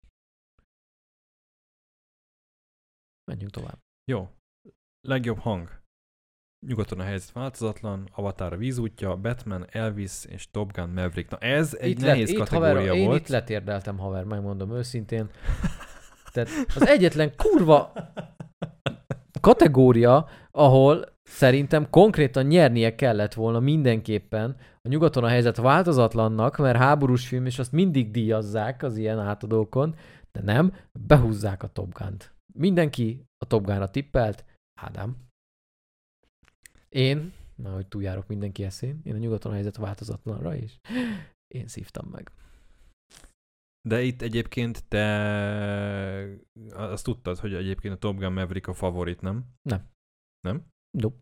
Menjünk 3.31 3.51
tovább. 3.51 3.79
Jó. 4.11 4.29
Legjobb 5.07 5.37
hang. 5.37 5.81
Nyugaton 6.65 6.99
a 6.99 7.03
helyzet 7.03 7.31
változatlan, 7.31 8.09
Avatar 8.15 8.53
a 8.53 8.57
vízútja, 8.57 9.15
Batman, 9.15 9.65
Elvis 9.71 10.25
és 10.25 10.51
Top 10.51 10.71
Gun 10.71 10.89
Maverick. 10.89 11.29
Na 11.29 11.37
ez 11.37 11.75
egy 11.79 11.89
itt 11.89 11.99
nehéz 11.99 12.29
itt 12.29 12.37
kategória 12.37 12.73
haver, 12.73 12.95
Én 12.95 13.05
volt. 13.05 13.19
itt 13.19 13.27
letérdeltem, 13.27 13.97
haver, 13.97 14.23
megmondom 14.23 14.71
őszintén. 14.71 15.29
Tehát 16.31 16.49
az 16.75 16.87
egyetlen 16.87 17.31
kurva 17.35 17.93
kategória, 19.41 20.27
ahol 20.51 21.05
szerintem 21.23 21.89
konkrétan 21.89 22.45
nyernie 22.45 22.95
kellett 22.95 23.33
volna 23.33 23.59
mindenképpen 23.59 24.55
a 24.81 24.87
nyugaton 24.87 25.23
a 25.23 25.27
helyzet 25.27 25.57
változatlannak, 25.57 26.57
mert 26.57 26.77
háborús 26.77 27.27
film, 27.27 27.45
és 27.45 27.59
azt 27.59 27.71
mindig 27.71 28.11
díjazzák 28.11 28.83
az 28.83 28.97
ilyen 28.97 29.19
átadókon, 29.19 29.95
de 30.31 30.41
nem, 30.41 30.73
behúzzák 31.07 31.63
a 31.63 31.67
Top 31.67 31.93
Gun-t. 31.93 32.33
Mindenki 32.53 33.25
a 33.37 33.45
Top 33.45 33.65
Gun-ra 33.65 33.89
tippelt, 33.89 34.45
Ádám. 34.81 35.26
Én, 36.89 37.33
na, 37.55 37.73
hogy 37.73 37.87
túljárok 37.87 38.27
mindenki 38.27 38.63
eszén, 38.63 39.01
én 39.03 39.15
a 39.15 39.17
nyugaton 39.17 39.51
a 39.51 39.55
helyzet 39.55 39.77
változatlanra 39.77 40.55
is. 40.55 40.79
Én 41.47 41.67
szívtam 41.67 42.07
meg. 42.07 42.31
De 43.87 44.01
itt 44.01 44.21
egyébként 44.21 44.87
te 44.87 45.05
azt 46.73 47.03
tudtad, 47.03 47.37
hogy 47.37 47.53
egyébként 47.53 47.93
a 47.93 47.97
Top 47.97 48.17
Gun 48.17 48.33
Maverick 48.33 48.67
a 48.67 48.73
favorit, 48.73 49.21
nem? 49.21 49.45
Nem. 49.61 49.89
Nem? 50.39 50.65
Nope. 50.97 51.17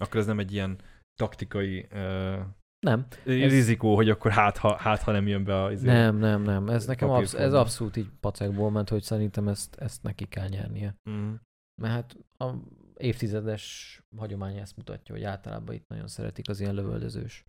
Akkor 0.00 0.20
ez 0.20 0.26
nem 0.26 0.38
egy 0.38 0.52
ilyen 0.52 0.80
taktikai 1.14 1.80
uh, 1.92 2.44
Nem, 2.86 3.06
ez... 3.24 3.24
rizikó, 3.24 3.94
hogy 3.94 4.10
akkor 4.10 4.30
hát 4.30 4.56
ha, 4.56 4.76
hát, 4.76 5.02
ha 5.02 5.12
nem 5.12 5.26
jön 5.26 5.44
be 5.44 5.62
a... 5.62 5.72
izé- 5.72 5.86
nem, 5.86 6.16
nem, 6.16 6.42
nem. 6.42 6.68
Ez 6.68 6.86
nekem 6.86 7.10
absz- 7.10 7.34
ez 7.34 7.52
abszolút 7.52 7.96
így 7.96 8.10
pacekból 8.20 8.70
ment, 8.70 8.88
hogy 8.88 9.02
szerintem 9.02 9.48
ezt, 9.48 9.74
ezt 9.76 10.02
neki 10.02 10.28
kell 10.28 10.48
nyernie. 10.48 10.94
Mm. 11.10 11.34
Mert 11.82 11.94
hát 11.94 12.16
a 12.36 12.54
évtizedes 13.00 14.00
hagyomány 14.16 14.56
ezt 14.56 14.76
mutatja, 14.76 15.14
hogy 15.14 15.24
általában 15.24 15.74
itt 15.74 15.88
nagyon 15.88 16.08
szeretik 16.08 16.48
az 16.48 16.60
ilyen 16.60 16.74
lövöldözős 16.74 17.44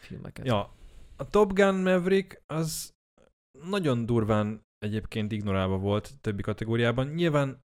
filmeket. 0.00 0.46
Ja, 0.46 0.70
a 1.16 1.30
Top 1.30 1.52
Gun 1.52 1.74
Maverick 1.74 2.42
az 2.46 2.94
nagyon 3.68 4.06
durván 4.06 4.60
egyébként 4.78 5.32
ignorálva 5.32 5.78
volt 5.78 6.12
többi 6.20 6.42
kategóriában. 6.42 7.06
Nyilván 7.06 7.60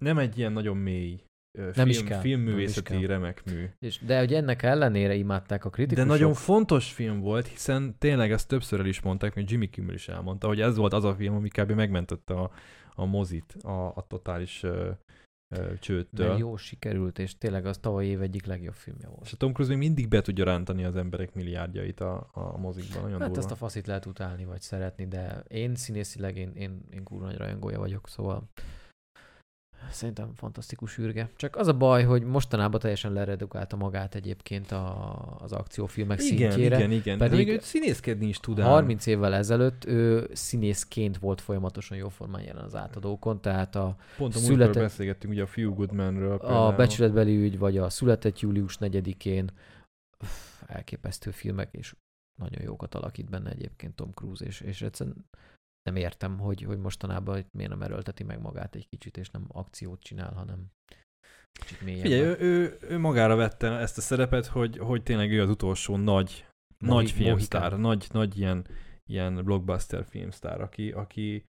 nem 0.00 0.18
egy 0.18 0.38
ilyen 0.38 0.52
nagyon 0.52 0.76
mély 0.76 1.22
ö, 1.58 1.62
Nem 1.62 1.72
film, 1.72 1.88
is 1.88 2.04
kell, 2.04 2.20
filmművészeti 2.20 2.92
nem 2.92 3.00
is 3.02 3.06
kell. 3.06 3.16
remek 3.16 3.44
mű. 3.44 3.68
És, 3.78 3.98
de 3.98 4.18
hogy 4.18 4.34
ennek 4.34 4.62
ellenére 4.62 5.14
imádták 5.14 5.64
a 5.64 5.68
De 5.68 5.74
kritikusok. 5.74 6.08
nagyon 6.08 6.34
fontos 6.34 6.92
film 6.92 7.20
volt, 7.20 7.46
hiszen 7.46 7.98
tényleg 7.98 8.30
ezt 8.32 8.48
többször 8.48 8.80
el 8.80 8.86
is 8.86 9.00
mondták, 9.00 9.34
még 9.34 9.50
Jimmy 9.50 9.70
Kimmel 9.70 9.94
is 9.94 10.08
elmondta, 10.08 10.46
hogy 10.46 10.60
ez 10.60 10.76
volt 10.76 10.92
az 10.92 11.04
a 11.04 11.14
film, 11.14 11.34
ami 11.34 11.48
kb. 11.48 11.70
megmentette 11.70 12.34
a, 12.34 12.50
a 12.94 13.04
mozit 13.04 13.52
a, 13.52 13.86
a 13.96 14.04
totális 14.08 14.62
ö, 14.62 14.90
csőttől. 15.80 16.26
mert 16.26 16.38
jó 16.38 16.56
sikerült, 16.56 17.18
és 17.18 17.38
tényleg 17.38 17.66
az 17.66 17.78
tavaly 17.78 18.06
év 18.06 18.22
egyik 18.22 18.46
legjobb 18.46 18.74
filmje 18.74 19.06
És 19.06 19.12
volt. 19.14 19.28
a 19.32 19.36
Tom 19.36 19.52
Cruise 19.52 19.72
még 19.76 19.86
mindig 19.86 20.08
be 20.08 20.20
tudja 20.20 20.44
rántani 20.44 20.84
az 20.84 20.96
emberek 20.96 21.34
milliárdjait 21.34 22.00
a, 22.00 22.30
a 22.32 22.58
mozikban. 22.58 23.02
Nagyon 23.02 23.18
Hát 23.18 23.26
durva. 23.28 23.42
ezt 23.42 23.50
a 23.50 23.56
faszit 23.56 23.86
lehet 23.86 24.06
utálni, 24.06 24.44
vagy 24.44 24.60
szeretni, 24.60 25.06
de 25.06 25.44
én 25.48 25.74
színészileg 25.74 26.36
én, 26.36 26.52
én, 26.54 26.80
én 26.90 27.02
kurva 27.02 27.24
nagy 27.26 27.36
rajongója 27.36 27.78
vagyok, 27.78 28.08
szóval 28.08 28.48
szerintem 29.90 30.34
fantasztikus 30.34 30.98
űrge. 30.98 31.30
Csak 31.36 31.56
az 31.56 31.66
a 31.66 31.76
baj, 31.76 32.04
hogy 32.04 32.22
mostanában 32.22 32.80
teljesen 32.80 33.12
leredukálta 33.12 33.76
magát 33.76 34.14
egyébként 34.14 34.70
a, 34.72 35.36
az 35.40 35.52
akciófilmek 35.52 36.22
igen, 36.22 36.50
szintjére. 36.50 36.76
igen, 36.76 36.90
igen. 36.90 37.18
pedig- 37.18 37.38
még 37.38 37.48
őt 37.48 37.62
színészkedni 37.62 38.26
is 38.26 38.38
tud 38.38 38.58
ám. 38.60 38.66
30 38.66 39.06
évvel 39.06 39.34
ezelőtt 39.34 39.84
ő 39.84 40.30
színészként 40.32 41.18
volt 41.18 41.40
folyamatosan 41.40 41.96
jóformán 41.96 42.42
jelen 42.42 42.64
az 42.64 42.74
átadókon, 42.74 43.40
tehát 43.40 43.74
a, 43.74 43.96
Pont 44.16 44.34
a 44.34 44.38
született- 44.38 44.82
beszélgettünk 44.82 45.32
ugye 45.32 45.42
a 45.42 45.46
Few 45.46 45.74
Good 45.74 45.92
Man-ről. 45.92 46.32
a 46.34 46.38
például. 46.38 46.72
becsületbeli 46.76 47.36
ügy, 47.36 47.58
vagy 47.58 47.78
a 47.78 47.90
született 47.90 48.40
július 48.40 48.76
4-én 48.80 49.50
Uff, 50.22 50.62
elképesztő 50.66 51.30
filmek, 51.30 51.68
és 51.74 51.94
nagyon 52.40 52.62
jókat 52.62 52.94
alakít 52.94 53.30
benne 53.30 53.50
egyébként 53.50 53.94
Tom 53.94 54.10
Cruise, 54.14 54.44
és, 54.44 54.60
és 54.60 54.82
egyszerűen 54.82 55.16
nem 55.82 55.96
értem, 55.96 56.38
hogy, 56.38 56.62
hogy 56.62 56.78
mostanában 56.78 57.38
itt 57.38 57.52
miért 57.52 57.70
nem 57.70 57.82
erőlteti 57.82 58.22
meg 58.22 58.40
magát 58.40 58.74
egy 58.74 58.88
kicsit, 58.88 59.16
és 59.16 59.30
nem 59.30 59.44
akciót 59.48 60.00
csinál, 60.00 60.32
hanem 60.32 60.66
kicsit 61.52 61.80
mélyebben. 61.80 62.10
Figyelj, 62.10 62.22
ő, 62.22 62.36
ő, 62.38 62.76
ő, 62.80 62.98
magára 62.98 63.36
vette 63.36 63.70
ezt 63.70 63.98
a 63.98 64.00
szerepet, 64.00 64.46
hogy, 64.46 64.78
hogy 64.78 65.02
tényleg 65.02 65.32
ő 65.32 65.42
az 65.42 65.48
utolsó 65.48 65.96
nagy, 65.96 66.46
Mohi- 66.78 66.94
nagy 66.94 67.10
filmsztár, 67.10 67.60
mohikán. 67.60 67.80
nagy, 67.80 68.06
nagy 68.12 68.38
ilyen, 68.38 68.66
ilyen 69.06 69.44
blockbuster 69.44 70.04
filmsztár, 70.04 70.60
aki, 70.60 70.90
aki, 70.90 71.44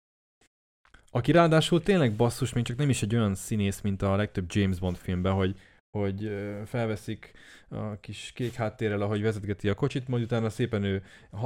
aki 1.10 1.32
ráadásul 1.32 1.84
tényleg 1.84 2.16
basszus, 2.16 2.54
még 2.54 2.64
csak 2.64 2.78
nem 2.78 2.90
is 2.90 3.02
egy 3.02 3.16
olyan 3.16 3.36
színész, 3.36 3.82
mint 3.82 4.02
a 4.02 4.16
legtöbb 4.16 4.46
James 4.48 4.80
Bond 4.80 4.98
filmben, 4.98 5.34
hogy, 5.34 5.60
hogy 5.92 6.32
felveszik 6.66 7.32
a 7.70 8.00
kis 8.00 8.32
kék 8.36 8.54
háttérrel, 8.54 9.02
ahogy 9.02 9.22
vezetgeti 9.22 9.70
a 9.70 9.74
kocsit, 9.74 10.08
majd 10.08 10.24
utána 10.24 10.50
szépen 10.50 10.84
ő 10.84 11.04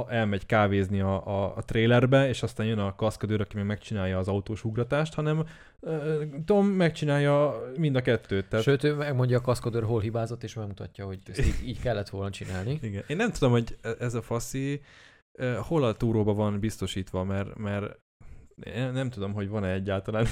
elmegy 0.08 0.46
kávézni 0.46 1.00
a, 1.00 1.26
a, 1.26 1.56
a 1.56 1.64
trailerbe, 1.64 2.28
és 2.28 2.42
aztán 2.42 2.66
jön 2.66 2.78
a 2.78 2.94
kaszkadőr, 2.94 3.40
aki 3.40 3.56
meg 3.56 3.66
megcsinálja 3.66 4.18
az 4.18 4.28
autós 4.28 4.64
ugratást, 4.64 5.14
hanem 5.14 5.44
Tom 6.44 6.66
megcsinálja 6.66 7.60
mind 7.76 7.96
a 7.96 8.02
kettőt. 8.02 8.48
Tehát 8.48 8.64
Sőt, 8.64 8.84
ő 8.84 8.94
megmondja 8.94 9.38
a 9.38 9.40
kaszkodőr 9.40 9.82
hol 9.82 10.00
hibázott, 10.00 10.42
és 10.42 10.54
megmutatja, 10.54 11.06
hogy 11.06 11.18
ezt 11.26 11.46
így, 11.46 11.68
így 11.68 11.80
kellett 11.80 12.08
volna 12.08 12.30
csinálni. 12.30 12.78
Igen. 12.82 13.02
Én 13.06 13.16
nem 13.16 13.30
tudom, 13.30 13.50
hogy 13.50 13.78
ez 13.98 14.14
a 14.14 14.22
faszi 14.22 14.80
hol 15.60 15.84
a 15.84 15.94
túróba 15.94 16.34
van 16.34 16.60
biztosítva, 16.60 17.24
mert, 17.24 17.56
mert 17.56 18.00
én 18.64 18.92
nem 18.92 19.10
tudom, 19.10 19.32
hogy 19.32 19.48
van-e 19.48 19.72
egyáltalán 19.72 20.26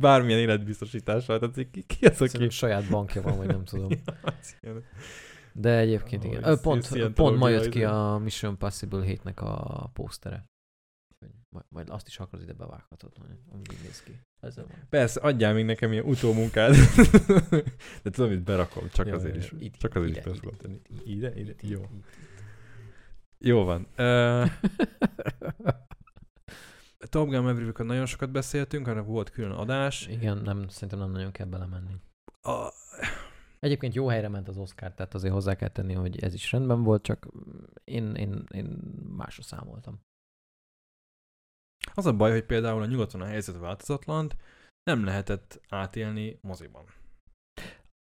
bármilyen 0.00 0.40
életbiztosítással. 0.40 1.38
Tehát 1.38 1.70
ki, 1.70 1.82
ki 1.82 2.06
az, 2.06 2.20
aki... 2.20 2.48
saját 2.48 2.88
bankja 2.90 3.22
van, 3.22 3.36
vagy 3.36 3.46
nem 3.46 3.64
tudom. 3.64 3.88
De 5.52 5.78
egyébként 5.78 6.24
igen. 6.24 6.44
ez- 6.44 6.60
pont, 6.60 6.82
ez 6.84 6.88
pont 6.88 7.18
ilyen 7.18 7.34
ma 7.34 7.48
jött 7.48 7.68
ki 7.68 7.84
a 7.84 8.20
Mission 8.22 8.50
Impossible 8.50 9.04
7-nek 9.06 9.34
a 9.34 9.88
pósztere. 9.88 10.44
Majd, 11.48 11.64
majd 11.68 11.90
azt 11.90 12.06
is 12.06 12.18
akarod 12.18 12.44
ide 12.44 12.52
bevághatod, 12.52 13.12
amúgy 13.52 13.72
így 13.72 13.82
néz 13.82 14.02
ki. 14.02 14.20
Ezzel 14.40 14.64
van. 14.68 14.76
Persze, 14.88 15.20
adjál 15.20 15.52
még 15.54 15.64
nekem 15.64 15.92
ilyen 15.92 16.04
utómunkát. 16.04 16.74
De 18.02 18.10
tudom, 18.10 18.30
hogy 18.30 18.42
berakom, 18.42 18.88
csak 18.92 19.06
Jó, 19.06 19.14
azért 19.14 19.34
jó, 19.34 19.40
is. 19.40 19.52
Itt, 19.58 19.74
csak 19.74 19.94
azért 19.94 20.16
ide, 20.16 20.30
is 20.30 20.38
ide, 20.38 20.78
ide, 21.04 21.30
Ide, 21.30 21.40
ide, 21.40 21.50
Itt, 21.50 21.62
jó. 21.70 21.78
itt, 21.80 21.88
itt. 21.90 22.04
Jó 23.38 23.64
van. 23.64 23.86
Uh, 23.98 24.50
Top 27.12 27.28
Gun 27.28 27.42
maverick 27.42 27.78
nagyon 27.78 28.06
sokat 28.06 28.30
beszéltünk, 28.30 28.86
arra 28.86 29.02
volt 29.02 29.30
külön 29.30 29.50
adás. 29.50 30.06
Igen, 30.06 30.38
nem, 30.38 30.68
szerintem 30.68 30.98
nem 30.98 31.10
nagyon 31.10 31.32
kell 31.32 31.46
belemenni. 31.46 31.94
A, 32.40 32.68
Egyébként 33.60 33.94
jó 33.94 34.06
helyre 34.06 34.28
ment 34.28 34.48
az 34.48 34.56
Oscar, 34.56 34.94
tehát 34.94 35.14
azért 35.14 35.32
hozzá 35.32 35.54
kell 35.54 35.68
tenni, 35.68 35.92
hogy 35.92 36.18
ez 36.18 36.34
is 36.34 36.52
rendben 36.52 36.82
volt, 36.82 37.02
csak 37.02 37.28
én, 37.84 38.14
én, 38.14 38.44
én 38.50 38.64
másra 39.16 39.42
számoltam. 39.42 40.00
Az 41.94 42.06
a 42.06 42.16
baj, 42.16 42.30
hogy 42.30 42.44
például 42.44 42.82
a 42.82 42.86
nyugaton 42.86 43.20
a 43.20 43.26
helyzet 43.26 43.58
változatlant 43.58 44.36
nem 44.82 45.04
lehetett 45.04 45.60
átélni 45.68 46.38
moziban. 46.42 46.84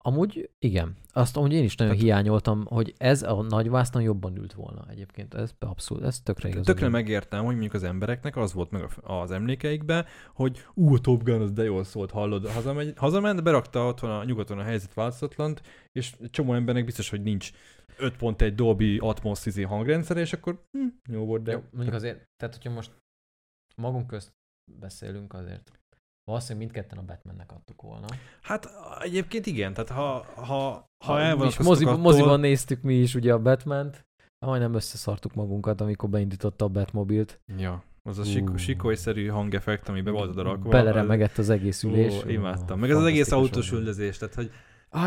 Amúgy 0.02 0.50
igen, 0.58 0.96
azt 1.12 1.36
amúgy 1.36 1.52
én 1.52 1.64
is 1.64 1.74
nagyon 1.74 1.92
Tehát- 1.94 2.08
hiányoltam, 2.08 2.66
hogy 2.66 2.94
ez 2.96 3.22
a 3.22 3.42
nagyvásznon 3.42 4.02
jobban 4.02 4.36
ült 4.36 4.52
volna 4.52 4.84
egyébként. 4.88 5.34
Ez 5.34 5.54
abszolút, 5.58 6.04
ez 6.04 6.20
tökre 6.20 6.48
igaz. 6.48 6.64
Tökre 6.64 6.88
megértem, 6.88 7.40
hogy 7.44 7.52
mondjuk 7.52 7.74
az 7.74 7.82
embereknek 7.82 8.36
az 8.36 8.52
volt 8.52 8.70
meg 8.70 8.88
az 9.02 9.30
emlékeikbe, 9.30 10.06
hogy 10.34 10.64
ú, 10.74 10.94
a 10.94 10.98
Top 10.98 11.22
Gun 11.22 11.40
az 11.40 11.52
de 11.52 11.62
jól 11.62 11.84
szólt, 11.84 12.10
hallod, 12.10 12.48
hazamegy, 12.48 12.92
hazament, 12.96 13.42
berakta 13.42 13.86
otthon 13.86 14.10
a 14.10 14.24
nyugaton 14.24 14.58
a 14.58 14.62
helyzet 14.62 14.94
változatlant, 14.94 15.62
és 15.92 16.16
csomó 16.30 16.54
embernek 16.54 16.84
biztos, 16.84 17.10
hogy 17.10 17.22
nincs 17.22 17.50
5.1 17.98 18.52
Dolby 18.54 18.98
Atmos 18.98 19.46
izé 19.46 19.62
hangrendszer, 19.62 20.16
és 20.16 20.32
akkor 20.32 20.66
hm, 20.72 21.12
jó 21.12 21.24
volt, 21.24 21.42
de... 21.42 21.52
Jó, 21.52 21.62
mondjuk 21.70 21.94
azért, 21.94 22.28
tehát 22.36 22.54
hogyha 22.54 22.70
most 22.70 22.90
magunk 23.76 24.06
közt 24.06 24.32
beszélünk 24.80 25.34
azért. 25.34 25.79
Valószínűleg 26.24 26.58
mindketten 26.58 26.98
a 26.98 27.02
Batmannek 27.02 27.52
adtuk 27.52 27.82
volna. 27.82 28.06
Hát 28.42 28.70
egyébként 29.00 29.46
igen, 29.46 29.72
tehát 29.74 29.90
ha, 29.90 30.24
ha, 30.42 30.88
ha 31.04 31.20
elvonatkoztok 31.20 31.66
moziban, 31.66 31.92
attól, 31.92 32.04
moziban 32.04 32.40
néztük 32.40 32.82
mi 32.82 32.94
is 32.94 33.14
ugye 33.14 33.32
a 33.32 33.38
Batman-t, 33.38 34.06
majdnem 34.46 34.74
összeszartuk 34.74 35.34
magunkat, 35.34 35.80
amikor 35.80 36.08
beindította 36.08 36.64
a 36.64 36.68
Batmobilt. 36.68 37.40
Ja, 37.56 37.82
az 38.02 38.18
a 38.18 38.24
sik- 38.24 38.58
sikolyszerű 38.58 39.26
hangeffekt, 39.26 39.88
ami 39.88 40.00
be 40.00 40.10
volt 40.10 40.30
oda 40.30 40.42
rakva. 40.42 40.68
Beleremegett 40.70 41.38
az 41.38 41.50
egész 41.50 41.82
ülés. 41.82 42.24
Ó, 42.24 42.28
imádtam. 42.28 42.78
Meg 42.78 42.90
az 42.90 43.04
egész 43.04 43.32
autós 43.32 43.72
üldözés, 43.72 44.16
tehát 44.18 44.34
hogy 44.34 44.50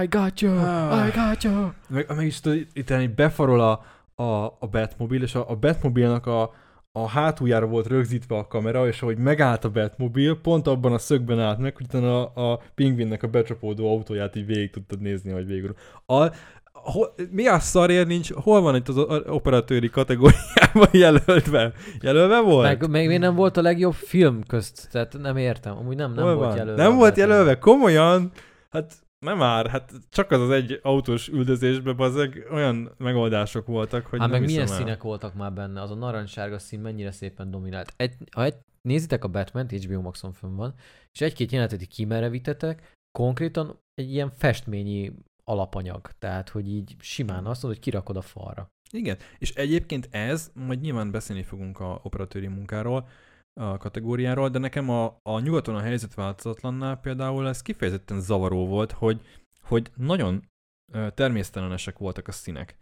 I 0.03 0.05
got 0.07 0.39
you, 0.39 0.57
Ah. 0.57 1.07
I 1.07 1.11
got 1.11 1.43
you. 1.43 1.69
meg, 1.89 2.05
meg 2.15 2.25
is 2.25 2.39
tudod, 2.39 2.67
itt 2.73 3.09
befarol 3.15 3.59
a, 3.61 3.81
a, 4.23 4.45
a 4.59 4.67
Batmobil, 4.71 5.21
és 5.21 5.35
a, 5.35 5.49
a 5.49 5.55
Batmobilnak 5.55 6.25
a, 6.25 6.53
a 6.95 7.07
hátuljára 7.07 7.65
volt 7.65 7.87
rögzítve 7.87 8.35
a 8.35 8.47
kamera, 8.47 8.87
és 8.87 9.01
ahogy 9.01 9.17
megállt 9.17 9.63
a 9.63 9.69
Batmobil, 9.69 10.39
pont 10.41 10.67
abban 10.67 10.93
a 10.93 10.97
szögben 10.97 11.39
állt 11.39 11.59
meg, 11.59 11.75
hogy 11.75 11.85
utána 11.85 12.25
a, 12.25 12.51
a 12.51 12.59
pingvinnek 12.75 13.23
a 13.23 13.27
becsapódó 13.27 13.89
autóját 13.89 14.35
így 14.35 14.45
végig 14.45 14.69
tudtad 14.69 15.01
nézni, 15.01 15.31
hogy 15.31 15.45
végül. 15.45 15.75
A, 16.05 16.27
hol, 16.71 17.13
mi 17.31 17.47
a 17.47 17.59
szarért 17.59 18.07
nincs, 18.07 18.31
hol 18.33 18.61
van 18.61 18.75
itt 18.75 18.87
az 18.87 18.97
operatőri 19.27 19.89
kategóriában 19.89 20.89
jelölve? 21.03 21.73
Jelölve 22.01 22.39
volt? 22.41 22.67
Meg, 22.67 22.89
meg 22.89 23.07
még 23.07 23.19
nem 23.19 23.35
volt 23.35 23.57
a 23.57 23.61
legjobb 23.61 23.93
film 23.93 24.43
közt, 24.47 24.87
tehát 24.91 25.17
nem 25.21 25.37
értem. 25.37 25.77
Amúgy 25.77 25.95
nem, 25.95 26.13
nem 26.13 26.23
Hol 26.23 26.35
volt 26.35 26.47
van? 26.47 26.57
jelölve. 26.57 26.83
Nem 26.83 26.95
volt 26.95 27.17
jelölve? 27.17 27.57
Komolyan? 27.59 28.31
Hát 28.71 28.93
nem 29.23 29.37
már, 29.37 29.67
hát 29.67 29.91
csak 30.09 30.31
az 30.31 30.41
az 30.41 30.49
egy 30.49 30.79
autós 30.81 31.27
üldözésben 31.27 31.95
bazeg 31.95 32.47
olyan 32.51 32.91
megoldások 32.97 33.67
voltak, 33.67 34.05
hogy 34.05 34.19
Hát 34.19 34.29
nem 34.29 34.39
meg 34.39 34.49
milyen 34.49 34.67
el. 34.67 34.75
színek 34.75 35.03
voltak 35.03 35.33
már 35.33 35.53
benne, 35.53 35.81
az 35.81 35.91
a 35.91 35.95
narancssárga 35.95 36.59
szín 36.59 36.79
mennyire 36.79 37.11
szépen 37.11 37.51
dominált. 37.51 37.93
Egy, 37.95 38.15
ha 38.31 38.43
egy, 38.43 38.55
nézitek 38.81 39.23
a 39.23 39.27
Batman-t, 39.27 39.71
HBO 39.71 40.01
Maxon 40.01 40.33
fönn 40.33 40.55
van, 40.55 40.73
és 41.13 41.21
egy-két 41.21 41.51
jelenetet 41.51 41.81
így 41.81 41.87
kimerevitetek, 41.87 42.93
konkrétan 43.17 43.79
egy 43.93 44.11
ilyen 44.11 44.31
festményi 44.31 45.13
alapanyag. 45.43 46.09
Tehát, 46.19 46.49
hogy 46.49 46.67
így 46.69 46.95
simán 46.99 47.45
azt 47.45 47.61
mondod, 47.61 47.81
hogy 47.81 47.91
kirakod 47.91 48.17
a 48.17 48.21
falra. 48.21 48.67
Igen, 48.91 49.17
és 49.37 49.53
egyébként 49.53 50.07
ez, 50.11 50.51
majd 50.53 50.81
nyilván 50.81 51.11
beszélni 51.11 51.43
fogunk 51.43 51.79
a 51.79 51.99
operatőri 52.03 52.47
munkáról, 52.47 53.07
a 53.53 53.77
kategóriáról, 53.77 54.49
de 54.49 54.59
nekem 54.59 54.89
a, 54.89 55.19
a 55.23 55.39
nyugaton 55.39 55.75
a 55.75 55.81
helyzet 55.81 56.13
változatlannál 56.13 56.97
például 56.97 57.47
ez 57.47 57.61
kifejezetten 57.61 58.21
zavaró 58.21 58.67
volt, 58.67 58.91
hogy, 58.91 59.21
hogy 59.61 59.91
nagyon 59.95 60.49
ö, 60.93 61.07
természetlenesek 61.13 61.97
voltak 61.97 62.27
a 62.27 62.31
színek. 62.31 62.77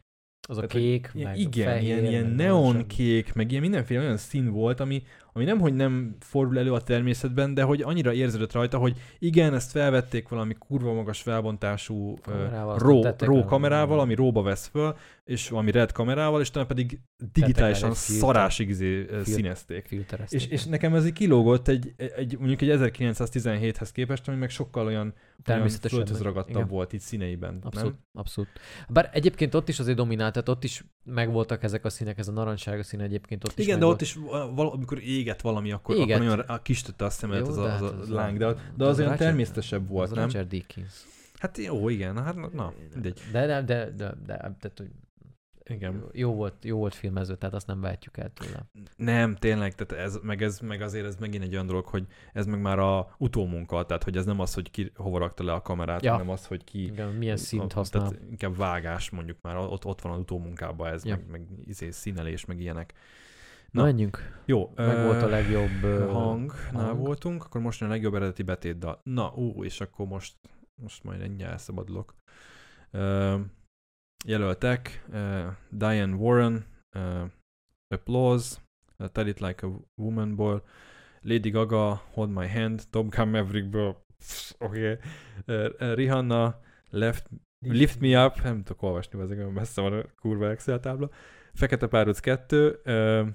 Az 0.47 0.57
a 0.57 0.65
Tehát, 0.65 0.72
kék, 0.72 1.11
meg 1.13 1.38
igen, 1.38 1.65
fehér, 1.65 1.84
ilyen, 1.84 2.05
ilyen 2.05 2.26
meg 2.26 2.36
neon 2.36 2.59
narancssárga. 2.59 2.88
kék, 2.88 3.34
meg 3.34 3.49
ilyen 3.49 3.61
mindenféle 3.61 4.01
olyan 4.01 4.17
szín 4.17 4.51
volt, 4.51 4.80
ami, 4.80 5.03
ami 5.34 5.45
nem, 5.45 5.59
hogy 5.59 5.73
nem 5.73 6.15
fordul 6.19 6.59
elő 6.59 6.73
a 6.73 6.82
természetben, 6.82 7.53
de 7.53 7.63
hogy 7.63 7.82
annyira 7.82 8.13
érződött 8.13 8.51
rajta, 8.51 8.77
hogy 8.77 8.97
igen, 9.19 9.53
ezt 9.53 9.71
felvették 9.71 10.27
valami 10.27 10.55
kurva 10.59 10.93
magas 10.93 11.21
felbontású 11.21 12.17
Kamerával, 12.21 12.77
ró, 13.17 13.45
kamerával, 13.45 13.99
ami 13.99 14.15
róba 14.15 14.41
vesz 14.41 14.67
föl, 14.67 14.95
és 15.23 15.49
valami 15.49 15.71
red 15.71 15.91
kamerával, 15.91 16.41
és 16.41 16.49
utána 16.49 16.65
pedig 16.65 16.99
digitálisan 17.34 17.93
szarásig 17.93 18.69
izé, 18.69 19.07
színezték. 19.23 19.95
És, 20.29 20.45
és 20.45 20.65
nekem 20.65 20.95
ez 20.95 21.05
így 21.05 21.13
kilógott 21.13 21.67
egy, 21.67 21.93
egy, 21.97 22.38
mondjuk 22.38 22.61
egy 22.61 22.69
1917-hez 22.79 23.89
képest, 23.93 24.27
ami 24.27 24.38
meg 24.38 24.49
sokkal 24.49 24.86
olyan, 24.86 25.13
Természetesen. 25.43 25.97
földhöz 25.97 26.21
ragadtabb 26.21 26.55
igen. 26.55 26.67
volt 26.67 26.93
itt 26.93 26.99
színeiben. 26.99 27.59
Abszolút, 27.63 27.91
Nem? 27.91 28.01
abszolút. 28.13 28.49
Bár 28.89 29.09
egyébként 29.13 29.53
ott 29.53 29.69
is 29.69 29.79
azért 29.79 29.97
dominált, 29.97 30.34
tehát 30.34 30.49
ott 30.49 30.63
is 30.63 30.84
megvoltak 31.03 31.63
ezek 31.63 31.86
a 31.86 31.89
színek, 31.89 32.17
ez 32.17 32.27
a 32.27 32.32
narancssárga 32.32 32.84
szín 32.84 32.99
egyébként 32.99 33.43
ott 33.43 33.59
is 33.59 33.65
Igen, 33.65 33.79
de 33.79 33.86
ott 33.86 34.01
is 34.01 34.17
val- 34.55 34.73
amikor 34.73 34.99
éget 35.22 35.41
valami, 35.41 35.72
akkor, 35.72 35.95
Éget. 35.95 36.19
akkor 36.19 36.38
nagyon 36.38 36.59
kistötte 36.61 37.05
a 37.05 37.09
szemet 37.09 37.39
Jó, 37.39 37.47
az, 37.47 37.57
a, 37.57 37.69
hát 37.69 37.82
az, 37.82 38.09
a 38.09 38.13
láng, 38.13 38.38
de, 38.38 38.45
de 38.76 38.86
az 38.86 38.89
az 38.89 38.99
olyan 38.99 39.17
természetesebb 39.17 39.88
volt, 39.88 40.09
az 40.09 40.15
nem? 40.15 40.26
Richard 40.26 40.47
Dickens. 40.47 40.93
Hát 41.39 41.57
jó, 41.57 41.89
igen, 41.89 42.24
hát 42.24 42.36
na, 42.36 42.49
na 42.53 42.74
mindegy. 42.93 43.22
De, 43.32 43.45
de, 43.45 43.61
de, 43.61 43.86
de, 43.91 44.13
de, 44.26 44.36
tehát, 44.38 44.72
hogy 44.76 44.89
Igen. 45.63 46.03
jó 46.13 46.34
volt, 46.34 46.53
jó 46.61 46.78
volt 46.78 46.93
filmező, 46.95 47.36
tehát 47.36 47.55
azt 47.55 47.67
nem 47.67 47.82
vehetjük 47.82 48.17
el 48.17 48.32
tőle. 48.34 48.65
Nem, 48.95 49.36
tényleg, 49.36 49.76
tehát 49.76 50.05
ez, 50.05 50.19
meg, 50.22 50.41
ez, 50.43 50.59
meg 50.59 50.82
azért 50.82 51.05
ez 51.05 51.15
megint 51.15 51.43
egy 51.43 51.53
olyan 51.53 51.65
dolog, 51.65 51.86
hogy 51.86 52.05
ez 52.34 52.45
meg 52.45 52.61
már 52.61 52.80
a 52.80 53.15
utómunka, 53.17 53.86
tehát 53.86 54.03
hogy 54.03 54.17
ez 54.17 54.26
nem 54.26 54.39
az, 54.39 54.53
hogy 54.53 54.72
ki 54.72 54.91
hova 54.95 55.17
rakta 55.17 55.43
le 55.43 55.53
a 55.53 55.61
kamerát, 55.61 56.03
Ja. 56.03 56.11
hanem 56.11 56.30
az, 56.30 56.45
hogy 56.45 56.63
ki 56.63 56.84
Igen, 56.84 57.07
milyen 57.09 57.38
színt 57.38 57.74
a- 57.74 57.76
használ. 57.76 58.07
Tehát 58.09 58.24
inkább 58.30 58.57
vágás 58.57 59.09
mondjuk 59.09 59.38
már, 59.41 59.57
ott, 59.57 59.86
ott 59.86 60.01
van 60.01 60.11
az 60.11 60.19
utómunkában 60.19 60.93
ez, 60.93 61.05
Ja. 61.05 61.15
meg, 61.15 61.26
meg 61.32 61.41
izé, 61.65 61.91
színelés, 61.91 62.45
meg 62.45 62.59
ilyenek. 62.59 62.93
Na, 63.72 63.84
menjünk. 63.84 64.41
Jó, 64.45 64.72
Meg 64.76 64.97
ö, 64.97 65.03
volt 65.03 65.22
a 65.22 65.28
legjobb 65.28 65.84
ö, 65.84 66.07
hangnál 66.11 66.86
hang. 66.86 66.97
voltunk, 66.97 67.43
akkor 67.43 67.61
most 67.61 67.82
a 67.82 67.88
legjobb 67.88 68.13
eredeti 68.13 68.43
betétdal. 68.43 69.01
Na, 69.03 69.34
ú, 69.36 69.63
és 69.63 69.82
akkor 69.82 70.07
most, 70.07 70.36
most 70.82 71.03
majd 71.03 71.22
ennyi 71.22 71.43
elszabadulok. 71.43 72.15
Ö, 72.91 73.39
jelöltek 74.26 75.05
uh, 75.09 75.47
Diane 75.69 76.15
Warren, 76.15 76.65
uh, 76.95 77.30
Applause, 77.88 78.57
Tell 79.11 79.28
It 79.28 79.39
Like 79.39 79.65
a 79.65 79.69
Womanból, 79.95 80.63
Lady 81.22 81.49
Gaga, 81.49 82.01
Hold 82.13 82.30
My 82.30 82.47
Hand, 82.47 82.84
Top 82.89 83.15
Gun 83.15 83.28
Maverickből, 83.28 84.05
oké, 84.57 84.99
okay. 85.45 85.93
Rihanna, 85.95 86.59
Left, 86.89 87.30
Lift 87.65 87.99
Me 87.99 88.26
Up, 88.26 88.41
nem 88.41 88.63
tudok 88.63 88.82
olvasni, 88.82 89.22
ezek 89.22 89.38
olyan 89.38 89.51
messze 89.51 89.82
van 89.82 89.93
a 89.93 90.03
kurva 90.22 90.49
Excel 90.49 90.80
tábla, 90.80 91.09
Fekete 91.53 91.88
Párduc 91.88 92.19
2, 92.19 92.82
uh, 92.86 93.28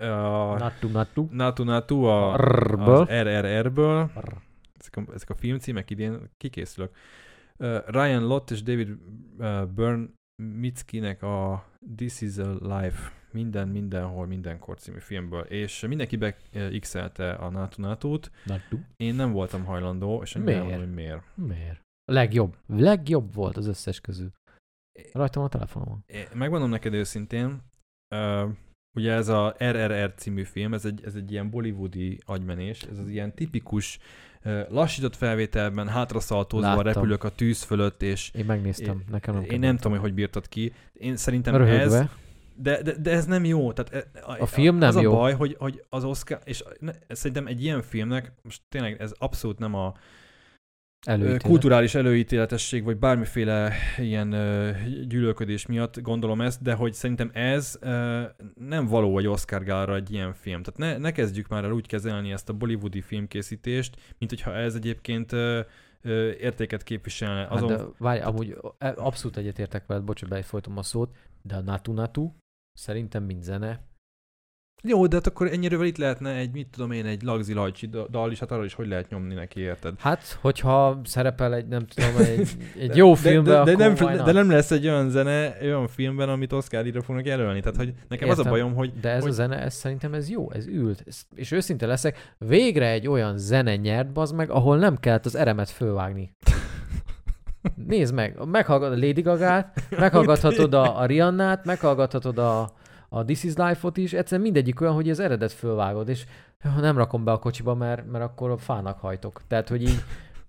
a 0.00 0.56
Natu, 0.58 0.88
natu. 0.88 1.28
Natu 1.30 1.64
Natu 1.64 2.02
a, 2.02 2.36
Rrből. 2.36 2.94
az 2.94 3.08
RRR-ből, 3.08 4.10
Rrr. 4.16 4.36
ezek 4.78 4.96
a, 4.96 5.04
ezek 5.14 5.30
a 5.30 5.34
filmcímek 5.34 5.90
idén 5.90 6.30
kikészülök. 6.36 6.96
Uh, 7.58 7.78
Ryan 7.86 8.26
Lott 8.26 8.50
és 8.50 8.62
David 8.62 8.88
uh, 9.38 9.66
Byrne 9.66 10.06
Mitskinek 10.42 11.22
a 11.22 11.64
This 11.96 12.20
is 12.20 12.36
a 12.36 12.78
Life 12.78 13.12
minden, 13.32 13.68
mindenhol, 13.68 14.26
mindenkor 14.26 14.78
című 14.78 14.98
filmből, 14.98 15.40
és 15.42 15.80
mindenki 15.80 16.16
be 16.16 16.36
uh, 16.54 16.78
x-elte 16.78 17.32
a 17.32 17.70
Natut. 17.76 18.30
Natu. 18.44 18.78
Én 18.96 19.14
nem 19.14 19.32
voltam 19.32 19.64
hajlandó, 19.64 20.22
és 20.22 20.32
Miért? 20.32 20.46
nem 20.50 20.58
mondom, 20.60 20.78
hogy 20.78 20.94
miért. 20.94 21.22
Miért? 21.34 21.80
Legjobb. 22.12 22.56
Legjobb 22.66 23.34
volt 23.34 23.56
az 23.56 23.66
összes 23.66 24.00
közül. 24.00 24.32
Rajtam 25.12 25.42
a 25.42 25.48
telefonomon. 25.48 26.02
É- 26.06 26.34
Megmondom 26.34 26.70
neked 26.70 26.94
őszintén, 26.94 27.62
uh, 28.14 28.48
ugye 28.94 29.12
ez 29.12 29.28
a 29.28 29.54
RRR 29.64 30.12
című 30.16 30.42
film, 30.42 30.74
ez 30.74 30.84
egy, 30.84 31.00
ez 31.04 31.14
egy 31.14 31.32
ilyen 31.32 31.50
bollywoodi 31.50 32.18
agymenés, 32.24 32.82
ez 32.82 32.98
az 32.98 33.08
ilyen 33.08 33.34
tipikus 33.34 33.98
lassított 34.68 35.16
felvételben, 35.16 35.88
hátraszaltózva 35.88 36.68
Láttam. 36.68 36.82
repülök 36.84 37.24
a 37.24 37.28
tűz 37.28 37.62
fölött, 37.62 38.02
és 38.02 38.30
Én 38.34 38.44
megnéztem, 38.44 39.04
nekem 39.10 39.34
nem 39.34 39.44
én 39.44 39.58
nem 39.58 39.76
tudom, 39.76 39.92
hogy 39.92 40.00
hogy 40.00 40.14
bírtad 40.14 40.48
ki. 40.48 40.72
Én 40.92 41.16
szerintem 41.16 41.56
Röhögve. 41.56 41.98
ez, 41.98 42.04
de, 42.56 42.82
de, 42.82 42.92
de 42.92 43.10
ez 43.10 43.24
nem 43.26 43.44
jó. 43.44 43.72
Tehát 43.72 44.06
e- 44.14 44.20
A 44.38 44.46
film 44.46 44.76
nem 44.76 44.88
az 44.88 45.00
jó. 45.02 45.12
a 45.12 45.16
baj, 45.16 45.32
hogy, 45.32 45.56
hogy 45.58 45.84
az 45.88 46.04
Oscar, 46.04 46.38
és 46.44 46.64
ne, 46.78 46.92
szerintem 47.08 47.46
egy 47.46 47.62
ilyen 47.62 47.82
filmnek, 47.82 48.32
most 48.42 48.62
tényleg 48.68 49.00
ez 49.00 49.12
abszolút 49.18 49.58
nem 49.58 49.74
a 49.74 49.94
Előítélet. 51.04 51.42
kulturális 51.42 51.94
előítéletesség, 51.94 52.84
vagy 52.84 52.96
bármiféle 52.96 53.72
ilyen 53.98 54.30
gyűlölködés 55.08 55.66
miatt 55.66 56.00
gondolom 56.00 56.40
ezt, 56.40 56.62
de 56.62 56.74
hogy 56.74 56.92
szerintem 56.92 57.30
ez 57.32 57.78
nem 58.54 58.86
való 58.86 59.18
egy 59.18 59.26
Oscar 59.26 59.62
gálára 59.62 59.94
egy 59.94 60.12
ilyen 60.12 60.34
film. 60.34 60.62
Tehát 60.62 60.80
ne, 60.80 60.98
ne 60.98 61.12
kezdjük 61.12 61.48
már 61.48 61.64
el 61.64 61.72
úgy 61.72 61.86
kezelni 61.86 62.32
ezt 62.32 62.48
a 62.48 62.52
bollywoodi 62.52 63.00
filmkészítést, 63.00 63.96
mint 64.18 64.30
hogyha 64.30 64.54
ez 64.54 64.74
egyébként 64.74 65.32
értéket 66.40 66.82
képviselne. 66.82 67.40
Hát 67.40 67.52
Azon, 67.52 67.68
de 67.68 67.78
várj, 67.98 68.20
amúgy 68.20 68.56
e- 68.78 68.94
abszolút 68.96 69.36
egyetértek 69.36 69.86
veled, 69.86 70.04
bocsánat, 70.04 70.36
befolytom 70.36 70.78
a 70.78 70.82
szót, 70.82 71.16
de 71.42 71.56
a 71.56 71.60
Natu 71.60 71.92
Natu 71.92 72.32
szerintem 72.72 73.24
mind 73.24 73.42
zene. 73.42 73.80
Jó, 74.86 75.06
de 75.06 75.16
hát 75.16 75.26
akkor 75.26 75.46
ennyire 75.46 75.86
itt 75.86 75.96
lehetne 75.96 76.30
egy, 76.30 76.50
mit 76.52 76.68
tudom 76.68 76.90
én, 76.90 77.06
egy 77.06 77.22
Lagzi 77.22 77.54
Lajcsi 77.54 77.90
dal 78.10 78.30
is, 78.30 78.38
hát 78.38 78.50
arra 78.50 78.64
is 78.64 78.74
hogy 78.74 78.88
lehet 78.88 79.08
nyomni 79.08 79.34
neki, 79.34 79.60
érted? 79.60 79.94
Hát, 79.98 80.38
hogyha 80.40 81.00
szerepel 81.04 81.54
egy, 81.54 81.66
nem 81.66 81.86
tudom, 81.86 82.16
egy, 82.16 82.48
egy 82.88 82.96
jó 82.96 83.14
filmben, 83.14 83.64
de, 83.64 83.74
de, 83.74 83.76
de, 83.76 84.04
nem, 84.04 84.24
de 84.24 84.32
nem 84.32 84.50
lesz 84.50 84.70
egy 84.70 84.86
olyan 84.86 85.10
zene, 85.10 85.56
olyan 85.62 85.88
filmben, 85.88 86.28
amit 86.28 86.52
Oscar 86.52 86.82
díjra 86.82 87.02
fognak 87.02 87.26
jelölni. 87.26 87.60
Tehát, 87.60 87.76
hogy 87.76 87.92
nekem 88.08 88.28
az 88.28 88.34
a 88.34 88.38
Értem. 88.38 88.52
bajom, 88.52 88.74
hogy 88.74 88.92
De 89.00 89.10
ez 89.10 89.22
hogy... 89.22 89.30
a 89.30 89.34
zene, 89.34 89.60
ez 89.62 89.74
szerintem 89.74 90.14
ez 90.14 90.30
jó, 90.30 90.50
ez 90.52 90.66
ült. 90.66 91.04
Ez, 91.06 91.22
és 91.34 91.50
őszinte 91.50 91.86
leszek, 91.86 92.34
végre 92.38 92.90
egy 92.90 93.08
olyan 93.08 93.38
zene 93.38 93.76
nyert, 93.76 94.12
bazd 94.12 94.34
meg, 94.34 94.50
ahol 94.50 94.76
nem 94.78 94.96
kellett 94.96 95.26
az 95.26 95.34
eremet 95.34 95.70
fölvágni. 95.70 96.36
Nézd 97.86 98.14
meg, 98.14 98.38
meghallgat 98.44 98.92
a 98.92 99.06
Lady 99.06 99.20
Gaga-t, 99.20 99.66
meghallgathatod 99.98 100.74
a, 100.74 101.00
a 101.00 101.06
Riannát, 101.06 101.64
meghallgathatod 101.64 102.38
a, 102.38 102.72
a 103.14 103.24
This 103.24 103.44
is 103.44 103.54
Life-ot 103.54 103.96
is, 103.96 104.12
egyszerűen 104.12 104.42
mindegyik 104.42 104.80
olyan, 104.80 104.94
hogy 104.94 105.10
az 105.10 105.18
eredet 105.18 105.52
fölvágod, 105.52 106.08
és 106.08 106.26
"Ja, 106.64 106.80
nem 106.80 106.96
rakom 106.96 107.24
be 107.24 107.32
a 107.32 107.38
kocsiba, 107.38 107.74
mert, 107.74 108.06
mert 108.06 108.24
akkor 108.24 108.50
a 108.50 108.56
fának 108.56 108.98
hajtok. 108.98 109.46
Tehát, 109.46 109.68
hogy 109.68 109.82
így 109.82 109.98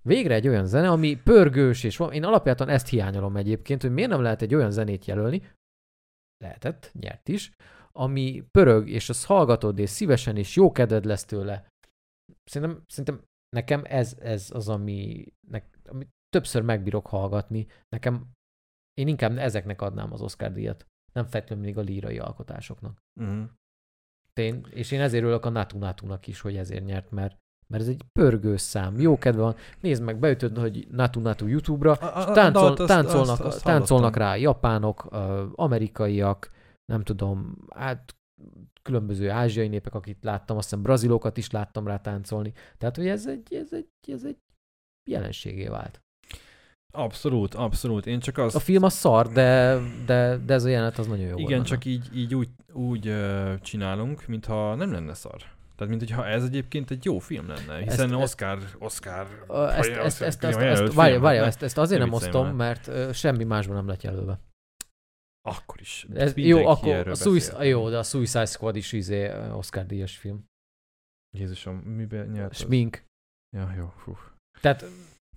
végre 0.02 0.34
egy 0.34 0.48
olyan 0.48 0.66
zene, 0.66 0.88
ami 0.90 1.16
pörgős, 1.22 1.84
és 1.84 1.96
van, 1.96 2.12
én 2.12 2.24
alapjáton 2.24 2.68
ezt 2.68 2.88
hiányolom 2.88 3.36
egyébként, 3.36 3.82
hogy 3.82 3.90
miért 3.90 4.10
nem 4.10 4.22
lehet 4.22 4.42
egy 4.42 4.54
olyan 4.54 4.70
zenét 4.70 5.04
jelölni, 5.04 5.42
lehetett, 6.44 6.90
nyert 6.92 7.28
is, 7.28 7.52
ami 7.92 8.44
pörög, 8.50 8.88
és 8.88 9.08
azt 9.08 9.26
hallgatod, 9.26 9.78
és 9.78 9.90
szívesen, 9.90 10.36
és 10.36 10.56
jó 10.56 10.72
kedved 10.72 11.04
lesz 11.04 11.24
tőle. 11.24 11.68
Szerintem, 12.44 12.82
szerintem 12.86 13.24
nekem 13.56 13.82
ez, 13.84 14.16
ez 14.18 14.50
az, 14.52 14.68
ami, 14.68 15.26
ne, 15.48 15.60
ami 15.84 16.08
többször 16.28 16.62
megbírok 16.62 17.06
hallgatni. 17.06 17.66
Nekem, 17.88 18.30
én 18.94 19.08
inkább 19.08 19.38
ezeknek 19.38 19.82
adnám 19.82 20.12
az 20.12 20.20
Oscar 20.20 20.52
díjat. 20.52 20.86
Nem 21.16 21.24
feltétlenül 21.26 21.64
még 21.64 21.78
a 21.78 21.80
lírai 21.80 22.18
alkotásoknak. 22.18 23.02
Uh-huh. 23.20 23.44
Én, 24.34 24.66
és 24.70 24.90
én 24.90 25.00
ezért 25.00 25.22
örülök 25.22 25.44
a 25.44 25.48
Natu 25.48 25.78
Natunak 25.78 26.26
is, 26.26 26.40
hogy 26.40 26.56
ezért 26.56 26.84
nyert, 26.84 27.10
mert, 27.10 27.36
mert 27.66 27.82
ez 27.82 27.88
egy 27.88 28.02
pörgős 28.12 28.60
szám. 28.60 29.00
Jó 29.00 29.18
kedve 29.18 29.40
van. 29.42 29.56
Nézd 29.80 30.02
meg, 30.02 30.18
beütöd, 30.18 30.58
hogy 30.58 30.86
Natu 30.90 31.20
Natu 31.20 31.46
YouTube-ra, 31.46 31.92
A- 31.92 32.16
a- 32.16 32.28
a 32.28 32.32
táncol, 32.32 32.62
dalt 32.62 32.78
azt- 32.78 32.88
táncolnak, 32.88 33.28
azt- 33.30 33.40
azt 33.40 33.64
táncolnak 33.64 34.16
rá 34.16 34.36
japánok, 34.36 35.04
amerikaiak, 35.54 36.50
nem 36.92 37.02
tudom, 37.02 37.56
hát 37.74 38.16
különböző 38.82 39.30
ázsiai 39.30 39.68
népek, 39.68 39.94
akit 39.94 40.24
láttam, 40.24 40.56
azt 40.56 40.68
hiszem 40.68 40.82
brazilokat 40.82 41.36
is 41.36 41.50
láttam 41.50 41.86
rá 41.86 42.00
táncolni. 42.00 42.52
Tehát, 42.78 42.96
hogy 42.96 43.06
ez 43.08 43.26
egy, 43.26 43.54
ez 43.54 43.72
egy, 43.72 43.88
ez 44.06 44.24
egy 44.24 44.38
jelenségé 45.10 45.66
vált. 45.66 46.00
Abszolút, 46.96 47.54
abszolút. 47.54 48.06
Én 48.06 48.20
csak 48.20 48.38
az... 48.38 48.54
A 48.54 48.58
film 48.58 48.82
a 48.82 48.88
szar, 48.88 49.28
de, 49.28 49.78
de, 50.06 50.36
de 50.36 50.54
ez 50.54 50.64
a 50.64 50.68
jelenet 50.68 50.98
az 50.98 51.06
nagyon 51.06 51.26
jó 51.26 51.38
Igen, 51.38 51.62
csak 51.62 51.84
így, 51.84 52.08
így 52.14 52.34
úgy, 52.34 52.48
úgy 52.72 53.06
ö, 53.06 53.54
csinálunk, 53.60 54.26
mintha 54.26 54.74
nem 54.74 54.92
lenne 54.92 55.14
szar. 55.14 55.36
Tehát, 55.76 55.88
mint 55.88 56.00
hogyha 56.00 56.26
ez 56.26 56.44
egyébként 56.44 56.90
egy 56.90 57.04
jó 57.04 57.18
film 57.18 57.48
lenne, 57.48 57.78
hiszen 57.82 58.12
ezt- 58.12 58.22
Oscar, 58.22 58.58
Oscar, 58.78 59.26
Ezt, 59.78 60.94
várja, 60.94 61.20
várja, 61.20 61.44
ezt, 61.44 61.62
ezt 61.62 61.78
azért 61.78 62.00
ne 62.00 62.04
nem 62.04 62.14
osztom, 62.14 62.48
mert 62.56 62.86
ö, 62.86 63.12
semmi 63.12 63.44
másban 63.44 63.76
nem 63.76 63.86
lett 63.88 64.02
jelölve. 64.02 64.40
Akkor 65.48 65.80
is. 65.80 66.06
Ez, 66.14 66.36
jó, 66.36 66.66
akkor 66.66 67.08
a 67.08 67.14
Suicide, 67.14 67.64
jó, 67.64 67.88
de 67.88 67.98
a 67.98 68.02
Suicide 68.02 68.46
Squad 68.46 68.76
is 68.76 68.92
izé, 68.92 69.32
Oscar 69.52 69.86
díjas 69.86 70.16
film. 70.16 70.44
Jézusom, 71.36 71.76
miben 71.76 72.28
nyert? 72.28 72.54
Smink. 72.54 73.04
Ja, 73.56 73.74
jó, 73.78 73.92
fú. 73.96 74.16
Tehát 74.60 74.84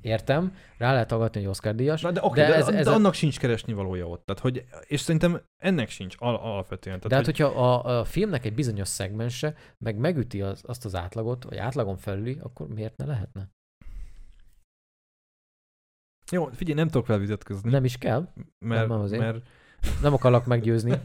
értem, 0.02 0.56
rá 0.78 0.92
lehet 0.94 1.10
hallgatni, 1.10 1.40
hogy 1.42 1.50
Oscar 1.50 1.76
díjas. 1.76 2.02
Na, 2.02 2.12
de, 2.12 2.20
oké, 2.24 2.42
De 2.42 2.48
de, 2.48 2.56
ez- 2.56 2.68
ez 2.68 2.86
de 2.86 2.92
annak 2.92 3.14
sincs 3.14 3.40
keresni 3.40 3.74
valója 3.74 4.08
ott. 4.08 4.26
Tehát, 4.26 4.42
hogy, 4.42 4.66
és 4.88 5.00
szerintem 5.02 5.42
ennek 5.58 5.90
sincs 5.90 6.16
al- 6.18 6.42
alapvetően. 6.42 6.96
Tehát, 7.00 7.10
De 7.10 7.16
hát, 7.16 7.26
hogyha 7.26 7.64
a, 7.64 8.00
a 8.00 8.06
filmnek 8.06 8.46
egy 8.46 8.54
bizonyos 8.54 8.88
szegmense 8.88 9.56
meg 9.78 9.98
megüti 9.98 10.42
az, 10.42 10.62
azt 10.66 10.86
az 10.86 10.96
átlagot, 10.96 11.44
vagy 11.44 11.58
átlagon 11.58 11.98
felüli, 11.98 12.38
akkor 12.42 12.68
miért 12.68 12.98
ne 12.98 13.06
lehetne? 13.06 13.50
Jó, 16.32 16.46
figyelj, 16.46 16.78
nem 16.78 16.88
tudok 16.90 17.08
vele 17.08 17.20
vitatkozni, 17.20 17.70
Nem 17.70 17.86
is 17.86 17.98
kell, 17.98 18.28
mert, 18.66 18.88
nem 18.88 19.00
azért. 19.00 19.22
mert 19.22 19.48
nem 20.02 20.14
akarlak 20.14 20.46
meggyőzni. 20.46 20.94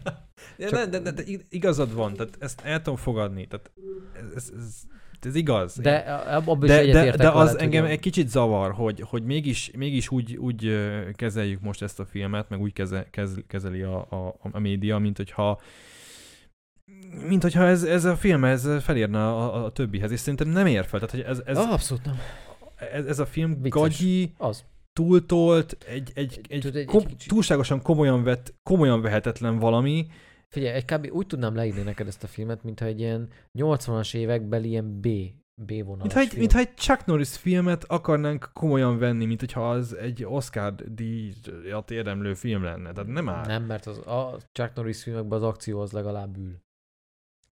Ja, 0.59 0.69
Csak- 0.69 0.89
de, 0.89 0.99
de, 0.99 1.11
de, 1.11 1.23
de 1.23 1.33
igazad 1.49 1.95
van, 1.95 2.15
tehát 2.15 2.37
ezt 2.41 2.61
el 2.61 2.83
tudom 2.83 2.97
fogadni, 2.99 3.47
tehát 3.47 3.73
ez, 4.15 4.33
ez, 4.35 4.53
ez, 4.57 4.83
ez 5.27 5.35
igaz. 5.35 5.77
De 5.77 5.97
ab- 5.97 6.49
abban 6.49 6.63
is 6.65 6.69
de, 6.71 6.85
de, 6.93 7.17
de 7.17 7.29
az 7.31 7.47
veled, 7.47 7.61
engem 7.63 7.85
egy 7.85 8.01
kicsit 8.01 8.29
zavar, 8.29 8.73
hogy, 8.73 9.01
hogy 9.01 9.23
mégis, 9.23 9.71
mégis 9.77 10.11
úgy, 10.11 10.37
úgy 10.37 10.79
kezeljük 11.13 11.61
most 11.61 11.83
ezt 11.83 12.01
a 12.01 12.05
filmet, 12.05 12.49
meg 12.49 12.61
úgy 12.61 12.73
keze, 12.73 13.07
kez, 13.11 13.35
kezeli 13.47 13.83
a, 13.83 13.97
a, 13.97 14.35
a 14.53 14.59
média, 14.59 14.99
mint 14.99 15.17
hogyha 15.17 15.61
mint 17.29 17.43
hogyha 17.43 17.65
ez, 17.67 17.83
ez 17.83 18.05
a 18.05 18.17
film 18.17 18.45
ez 18.45 18.69
felérne 18.81 19.27
a, 19.27 19.65
a, 19.65 19.71
többihez, 19.71 20.11
és 20.11 20.21
szerintem 20.21 20.49
nem 20.49 20.67
ér 20.67 20.85
fel. 20.85 21.01
Tehát, 21.01 21.15
hogy 21.15 21.21
ez, 21.21 21.43
ez, 21.47 21.59
abszolút 21.59 22.05
nem. 22.05 22.19
ez, 22.93 23.05
ez 23.05 23.19
a 23.19 23.27
film 23.27 23.63
Vicces. 23.63 23.81
gagyi, 23.81 24.33
Az. 24.39 24.65
túltolt, 24.93 25.77
egy, 25.89 26.11
egy, 26.15 26.41
egy, 26.49 26.77
egy 26.77 26.85
kom, 26.87 27.05
kicsit- 27.07 27.29
túlságosan 27.29 27.83
komolyan, 27.83 28.23
vett, 28.23 28.55
komolyan 28.63 29.01
vehetetlen 29.01 29.59
valami, 29.59 30.07
Figyelj, 30.55 30.75
egy 30.75 30.85
kb. 30.85 31.09
úgy 31.13 31.27
tudnám 31.27 31.55
leírni 31.55 31.83
neked 31.83 32.07
ezt 32.07 32.23
a 32.23 32.27
filmet, 32.27 32.63
mintha 32.63 32.87
egy 32.87 33.01
ilyen 33.01 33.29
80-as 33.59 34.15
évekbeli 34.15 34.69
ilyen 34.69 35.01
B, 35.01 35.09
B 35.63 35.71
vonalas 35.85 36.01
Mintha 36.01 36.21
egy, 36.21 36.29
film. 36.29 36.41
mintha 36.41 36.59
egy 36.59 36.75
Chuck 36.75 37.07
Norris 37.07 37.37
filmet 37.37 37.85
akarnánk 37.85 38.51
komolyan 38.53 38.99
venni, 38.99 39.25
mint 39.25 39.41
hogyha 39.41 39.71
az 39.71 39.97
egy 39.97 40.25
Oscar 40.25 40.75
díjat 40.75 41.91
érdemlő 41.91 42.35
film 42.35 42.63
lenne. 42.63 42.93
Tehát 42.93 43.11
nem 43.11 43.29
áll. 43.29 43.47
Nem, 43.47 43.65
mert 43.65 43.87
az, 43.87 43.99
a 43.99 44.39
Chuck 44.53 44.75
Norris 44.75 45.03
filmekben 45.03 45.39
az 45.39 45.45
akció 45.45 45.81
az 45.81 45.93
legalább 45.93 46.37
ül. 46.37 46.63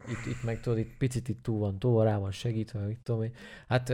Itt, 0.08 0.26
itt 0.26 0.42
meg 0.44 0.60
tudod, 0.60 0.78
itt 0.78 0.96
picit 0.98 1.28
itt 1.28 1.42
túl 1.42 1.58
van, 1.58 1.78
túl 1.78 2.04
rá 2.04 2.18
van 2.18 2.30
segítve, 2.30 2.80
mit 2.80 3.00
tudom 3.02 3.22
én. 3.22 3.32
Hát 3.68 3.92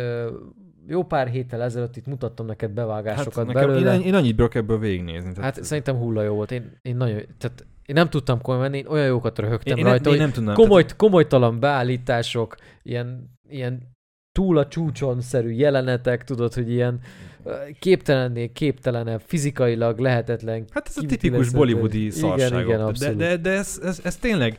jó 0.87 1.05
pár 1.05 1.29
héttel 1.29 1.63
ezelőtt 1.63 1.97
itt 1.97 2.07
mutattam 2.07 2.47
neked 2.47 2.71
bevágásokat 2.71 3.47
hát 3.47 3.55
belőle. 3.55 3.95
én, 3.95 4.01
én 4.01 4.15
annyit 4.15 4.37
bírok 4.37 4.55
ebből 4.55 4.79
végignézni. 4.79 5.33
Tehát 5.33 5.55
Hát 5.55 5.65
szerintem 5.65 5.97
hulla 5.97 6.23
jó 6.23 6.35
volt. 6.35 6.51
Én, 6.51 6.79
én 6.83 6.97
nagyon, 6.97 7.23
tehát 7.39 7.67
én 7.89 7.95
nem 7.95 8.09
tudtam 8.09 8.41
komolyan 8.41 8.71
venni, 8.71 8.79
én 8.79 8.87
olyan 8.87 9.07
jókat 9.07 9.39
röhögtem 9.39 9.77
én, 9.77 9.85
én, 9.85 9.91
rajta, 9.91 10.11
én, 10.11 10.17
hogy 10.17 10.25
nem 10.25 10.33
tudnám. 10.33 10.55
komoly, 10.55 10.85
komolytalan 10.97 11.61
beállítások, 11.61 12.57
ilyen, 12.83 13.39
ilyen 13.49 13.97
túl 14.33 14.59
a 14.59 14.69
csúcson-szerű 14.69 15.51
jelenetek, 15.51 16.25
tudod, 16.25 16.55
hogy 16.55 16.71
ilyen 16.71 17.01
képtelennél 17.79 18.53
képtelenebb, 18.53 19.21
fizikailag 19.27 19.99
lehetetlen. 19.99 20.65
hát 20.71 20.89
ez 20.89 20.97
a 20.97 21.07
tipikus 21.07 21.51
bollywoodi 21.51 22.11
szarságok. 22.11 22.67
igen, 22.67 22.93
de, 22.99 23.27
de, 23.27 23.37
de 23.37 23.51
ez, 23.51 23.81
ez, 23.83 24.01
ez 24.05 24.17
tényleg... 24.17 24.59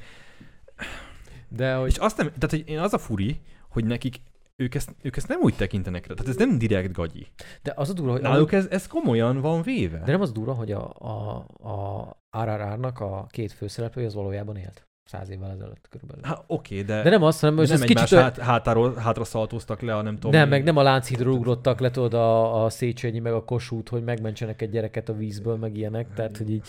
De 1.48 1.74
hogy 1.74 1.90
És 1.90 1.98
azt 1.98 2.18
nem, 2.18 2.26
tehát 2.26 2.50
hogy 2.50 2.64
én 2.66 2.80
az 2.80 2.94
a 2.94 2.98
furi, 2.98 3.40
hogy 3.70 3.86
nekik 3.86 4.16
ők 4.60 4.76
ezt, 4.76 4.96
ők 5.02 5.18
ezt 5.18 5.28
nem 5.28 5.40
úgy 5.42 5.56
tekintenek 5.56 6.08
rá. 6.08 6.14
Tehát 6.14 6.30
ez 6.30 6.36
nem 6.48 6.58
direkt 6.58 6.92
gagyi. 6.92 7.28
De 7.64 7.74
az 7.76 7.90
a 7.90 7.94
durva, 7.94 8.12
hogy 8.12 8.22
Náluk 8.22 8.52
ez, 8.52 8.68
ez 8.70 8.88
komolyan 8.88 9.42
van 9.42 9.62
véve. 9.62 9.98
De 10.06 10.12
nem 10.12 10.22
az 10.22 10.32
durva, 10.32 10.54
hogy 10.54 10.72
a, 10.72 10.94
a, 11.00 11.46
a 11.70 12.44
RRR-nak 12.44 13.00
a 13.00 13.26
két 13.30 13.52
főszereplője 13.52 14.08
az 14.08 14.14
valójában 14.14 14.56
élt. 14.58 14.88
Száz 15.04 15.30
évvel 15.30 15.52
ezelőtt 15.52 15.88
körülbelül. 15.90 16.24
Hát 16.24 16.44
oké, 16.48 16.82
de, 16.82 17.02
De 17.02 17.10
nem 17.10 17.24
azt, 17.24 17.40
hanem, 17.40 17.56
hogy 17.56 17.68
nem 17.68 17.82
ez 17.82 17.88
kicsit 17.88 18.10
hát, 18.10 18.38
hátáról, 18.38 18.96
hátra 18.96 19.24
szaltóztak 19.24 19.82
le, 19.82 19.96
a 19.96 20.02
nem 20.02 20.14
tudom. 20.14 20.32
nem, 20.32 20.44
mi- 20.44 20.50
meg 20.50 20.64
nem 20.64 20.78
a 20.78 20.82
Lánchídról 20.82 21.34
ugrottak 21.34 21.80
le, 21.80 21.92
tudod, 21.92 22.14
a, 22.14 22.64
a 22.64 22.70
Széchenyi, 22.70 23.20
meg 23.20 23.34
a 23.34 23.44
Kossuth, 23.44 23.92
hogy 23.92 24.04
megmentsenek 24.04 24.62
egy 24.62 24.70
gyereket 24.70 25.10
a 25.10 25.14
vízből, 25.14 25.56
meg 25.56 25.78
ilyenek, 25.78 26.14
tehát, 26.14 26.38
hogy 26.38 26.52
így, 26.52 26.68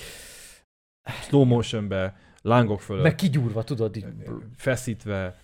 slow 1.22 1.44
motionbe, 1.44 2.16
lángok 2.42 2.80
fölött. 2.80 3.02
meg 3.02 3.14
kigyúrva, 3.14 3.62
tudod, 3.62 3.96
így, 3.96 4.06
feszítve. 4.56 5.36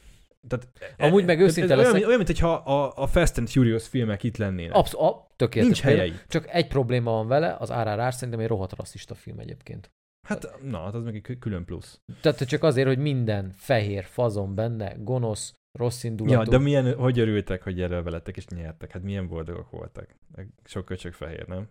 Tehát, 0.48 0.68
Amúgy 0.98 1.24
meg 1.24 1.40
ez- 1.40 1.46
őszinte 1.46 1.72
ez 1.72 1.78
leszek- 1.78 2.04
olyan, 2.04 2.16
mint 2.16 2.26
hogyha 2.26 2.52
a, 2.54 2.92
a 3.02 3.06
Fast 3.06 3.38
and 3.38 3.48
Furious 3.48 3.88
filmek 3.88 4.22
itt 4.22 4.36
lennének. 4.36 4.74
absz- 4.74 4.94
a, 4.94 5.26
tökéletes. 5.36 5.80
Nincs 5.82 5.96
helyei. 5.96 6.12
Csak 6.28 6.48
egy 6.48 6.66
probléma 6.68 7.10
van 7.10 7.26
vele, 7.28 7.56
az 7.58 7.72
RRR 7.72 8.12
szerintem 8.14 8.40
egy 8.40 8.46
rohadt 8.48 8.72
rasszista 8.76 9.14
film 9.14 9.38
egyébként. 9.38 9.90
Hát, 10.28 10.58
na, 10.62 10.78
hát 10.82 10.94
az 10.94 11.02
meg 11.02 11.14
egy 11.14 11.22
kü- 11.22 11.38
külön 11.38 11.64
plusz. 11.64 12.00
Tehát 12.20 12.38
csak 12.48 12.62
azért, 12.62 12.86
hogy 12.86 12.98
minden 12.98 13.52
fehér 13.56 14.04
fazon 14.04 14.54
benne, 14.54 14.94
gonosz, 14.98 15.52
rossz 15.78 16.04
indulatú. 16.04 16.50
Ja, 16.50 16.58
de 16.58 16.64
milyen, 16.64 16.94
hogy 16.94 17.18
örültek, 17.18 17.62
hogy 17.62 17.78
jelölve 17.78 18.10
lettek 18.10 18.36
és 18.36 18.46
nyertek? 18.46 18.90
Hát 18.92 19.02
milyen 19.02 19.28
boldogok 19.28 19.70
voltak. 19.70 20.14
Meg 20.34 20.48
Sok 20.64 20.84
köcsög 20.84 21.12
fehér, 21.12 21.46
nem? 21.46 21.68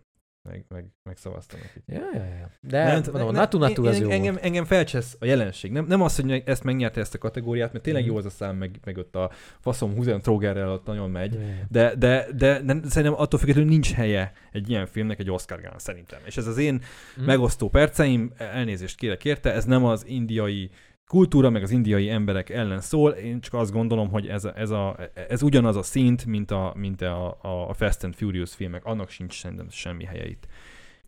Meg, 0.49 0.65
meg, 0.69 0.85
meg 1.03 1.17
szavaztam 1.17 1.59
nekik. 1.61 1.83
Ja, 1.85 2.09
ja, 2.13 2.23
ja. 2.39 2.49
De 2.61 2.83
nem, 2.83 3.01
mondom, 3.11 3.33
Natu 3.35 3.57
Natu 3.57 3.83
én, 3.83 3.89
ez 3.89 3.99
jó 3.99 4.09
engem, 4.09 4.33
volt. 4.33 4.45
engem 4.45 4.65
felcsesz 4.65 5.15
a 5.19 5.25
jelenség. 5.25 5.71
Nem, 5.71 5.85
nem 5.85 6.01
az, 6.01 6.15
hogy 6.15 6.43
ezt 6.45 6.63
megnyerte 6.63 6.99
ezt 6.99 7.13
a 7.13 7.17
kategóriát, 7.17 7.71
mert 7.71 7.83
tényleg 7.83 8.03
Mhm. 8.03 8.11
jó 8.11 8.17
az 8.17 8.25
a 8.25 8.29
szám, 8.29 8.55
meg, 8.55 8.79
meg 8.85 8.97
ott 8.97 9.15
a 9.15 9.31
faszom 9.59 9.95
Huzen 9.95 10.21
Trógerrel 10.21 10.69
ott 10.71 10.85
nagyon 10.85 11.09
megy. 11.09 11.33
Ja. 11.33 11.39
De, 11.69 11.95
de, 11.95 12.27
de, 12.35 12.61
de, 12.61 12.73
szerintem 12.89 13.19
attól 13.21 13.39
függetlenül 13.39 13.69
nincs 13.69 13.93
helye 13.93 14.33
egy 14.51 14.69
ilyen 14.69 14.85
filmnek 14.85 15.19
egy 15.19 15.29
Oscar 15.31 15.61
gálán, 15.61 15.79
szerintem. 15.79 16.19
És 16.25 16.37
ez 16.37 16.47
az 16.47 16.57
én 16.57 16.81
Mhm. 17.15 17.25
megosztó 17.25 17.69
perceim, 17.69 18.31
elnézést 18.37 18.97
kérek 18.97 19.25
érte, 19.25 19.53
ez 19.53 19.65
nem 19.65 19.85
az 19.85 20.05
indiai 20.07 20.69
kultúra, 21.07 21.49
meg 21.49 21.63
az 21.63 21.71
indiai 21.71 22.09
emberek 22.09 22.49
ellen 22.49 22.81
szól, 22.81 23.11
én 23.11 23.39
csak 23.39 23.53
azt 23.53 23.71
gondolom, 23.71 24.09
hogy 24.09 24.27
ez, 24.27 24.45
a, 24.45 24.57
ez, 24.57 24.69
a, 24.69 24.97
ez 25.29 25.41
ugyanaz 25.41 25.75
a 25.75 25.83
szint, 25.83 26.25
mint 26.25 26.51
a, 26.51 26.73
mint 26.77 27.01
a, 27.01 27.37
a 27.67 27.73
Fast 27.73 28.03
and 28.03 28.15
Furious 28.15 28.55
filmek, 28.55 28.85
annak 28.85 29.09
sincs 29.09 29.39
szerintem 29.39 29.69
semmi 29.69 30.03
helye 30.03 30.27
itt. 30.27 30.47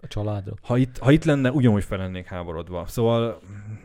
A 0.02 0.08
családra. 0.08 0.54
Ha 0.62 0.78
itt, 0.78 0.98
ha 0.98 1.12
itt 1.12 1.24
lenne, 1.24 1.52
ugyanúgy 1.52 1.84
fel 1.84 1.98
lennék 1.98 2.26
háborodva. 2.26 2.86
Szóval 2.86 3.40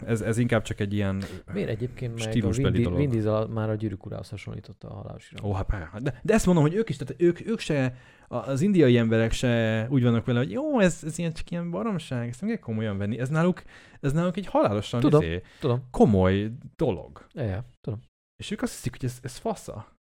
ez, 0.06 0.20
ez 0.20 0.38
inkább 0.38 0.62
csak 0.62 0.80
egy 0.80 0.92
ilyen... 0.92 1.22
Miért 1.52 1.68
egyébként 1.68 2.34
meg 2.34 2.44
a 2.44 2.70
Vin. 2.70 2.94
Vin 2.94 3.10
Diesel 3.10 3.46
már 3.46 3.70
a 3.70 3.74
gyűrűk 3.74 4.06
urához 4.06 4.28
hasonlította 4.28 4.88
a 4.88 4.94
halálos 4.94 5.32
Ó, 5.42 5.52
hát 5.52 5.66
persze. 5.66 5.98
de, 6.00 6.20
de 6.22 6.34
ezt 6.34 6.46
mondom, 6.46 6.64
hogy 6.64 6.74
ők 6.74 6.88
is, 6.88 6.96
tehát 6.96 7.22
ők, 7.22 7.46
ők 7.46 7.58
se, 7.58 7.96
az 8.28 8.60
indiai 8.60 8.96
emberek 8.96 9.32
se 9.32 9.86
úgy 9.90 10.02
vannak 10.02 10.24
vele, 10.24 10.38
hogy 10.38 10.50
jó, 10.50 10.78
ez, 10.80 11.00
ez 11.04 11.18
ilyen 11.18 11.32
csak 11.32 11.50
ilyen 11.50 11.70
baromság, 11.70 12.28
ezt 12.28 12.40
nem 12.40 12.50
kell 12.50 12.58
komolyan 12.58 12.98
venni. 12.98 13.18
Ez 13.18 13.28
náluk, 13.28 13.62
ez 14.00 14.12
náluk 14.12 14.36
egy 14.36 14.46
halálosan 14.46 15.00
Tudom. 15.00 15.22
izé, 15.22 15.42
Tudom. 15.60 15.82
komoly 15.90 16.50
dolog. 16.76 17.26
Ja, 17.32 17.42
ja, 17.42 17.64
tudom. 17.80 18.00
És 18.36 18.50
ők 18.50 18.62
azt 18.62 18.72
hiszik, 18.72 18.90
hogy 18.90 19.04
ez, 19.04 19.18
ez 19.22 19.36
fasza. 19.36 20.00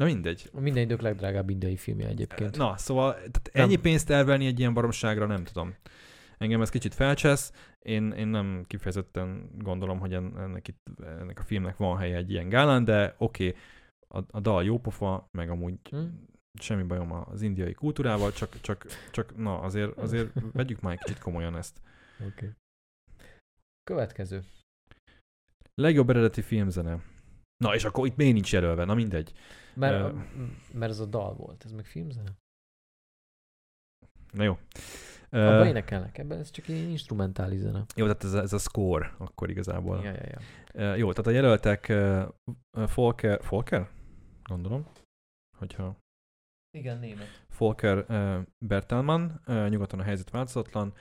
Na 0.00 0.06
mindegy. 0.06 0.50
A 0.52 0.60
minden 0.60 0.82
idők 0.82 1.00
legdrágább 1.00 1.50
indiai 1.50 1.76
filmje 1.76 2.08
egyébként. 2.08 2.56
Na, 2.56 2.76
szóval 2.76 3.12
tehát 3.14 3.50
Nem. 3.52 3.64
ennyi 3.64 3.76
pénzt 3.76 4.10
elvenni 4.10 4.46
egy 4.46 4.58
ilyen 4.58 4.74
baromságra, 4.74 5.26
nem 5.26 5.44
tudom. 5.44 5.74
Engem 6.38 6.60
ez 6.60 6.70
kicsit 6.70 6.94
felcsesz. 6.94 7.52
Én, 7.78 8.10
én 8.10 8.28
nem 8.28 8.64
kifejezetten 8.66 9.50
gondolom, 9.58 9.98
hogy 9.98 10.14
en- 10.14 10.38
ennek, 10.38 10.68
itt, 10.68 10.90
ennek 11.02 11.38
a 11.38 11.42
filmnek 11.42 11.76
van 11.76 11.98
helye 11.98 12.16
egy 12.16 12.30
ilyen 12.30 12.48
gálán, 12.48 12.84
de 12.84 13.14
oké, 13.18 13.48
okay, 13.48 13.60
a, 14.08 14.24
a 14.30 14.40
dal 14.40 14.64
jó 14.64 14.78
pofa, 14.78 15.28
meg 15.38 15.50
amúgy 15.50 15.74
Hm? 15.90 16.04
semmi 16.60 16.82
bajom 16.82 17.12
az 17.12 17.42
indiai 17.42 17.72
kultúrával, 17.72 18.32
csak, 18.32 18.60
csak, 18.60 18.86
csak 19.10 19.36
na, 19.36 19.60
azért, 19.60 19.98
azért 19.98 20.32
vegyük 20.52 20.80
már 20.80 20.92
egy 20.92 20.98
kicsit 20.98 21.18
komolyan 21.18 21.56
ezt. 21.56 21.80
Oké. 22.18 22.28
Okay. 22.28 22.50
Következő. 23.84 24.42
Legjobb 25.74 26.10
eredeti 26.10 26.42
filmzene. 26.42 27.02
Na, 27.64 27.74
és 27.74 27.84
akkor 27.84 28.06
itt 28.06 28.16
még 28.16 28.32
nincs 28.32 28.52
jelölve, 28.52 28.84
na 28.84 28.94
mindegy. 28.94 29.32
Mert, 29.74 30.14
Ö. 30.14 30.18
mert 30.72 30.90
ez 30.92 30.98
a 31.00 31.06
dal 31.06 31.34
volt, 31.34 31.64
ez 31.64 31.72
meg 31.72 31.84
filmzene. 31.84 32.30
Na 34.32 34.42
jó. 34.42 34.58
Uh, 35.32 35.66
énekelnek, 35.66 36.18
ebben 36.18 36.38
ez 36.38 36.50
csak 36.50 36.68
egy 36.68 36.88
instrumentális 36.88 37.58
zene. 37.58 37.84
jó, 37.94 38.04
tehát 38.04 38.24
ez 38.24 38.32
a, 38.32 38.40
ez 38.40 38.52
a 38.52 38.58
score 38.58 39.14
akkor 39.18 39.50
igazából. 39.50 40.04
Ja, 40.04 40.12
ja, 40.12 40.22
ja. 40.24 40.38
Uh, 40.74 40.98
jó, 40.98 41.12
tehát 41.12 41.26
a 41.26 41.30
jelöltek 41.30 41.86
uh, 41.88 42.86
Folker, 42.88 43.42
Folker? 43.42 43.88
Gondolom, 44.42 44.86
hogyha 45.58 45.96
Igen, 46.78 46.98
német. 46.98 47.26
Volker 47.58 47.98
uh, 48.08 48.46
Bertelmann, 48.66 49.30
uh, 49.46 49.68
nyugaton 49.68 50.00
a 50.00 50.02
helyzet 50.02 50.30
változatlan, 50.30 50.94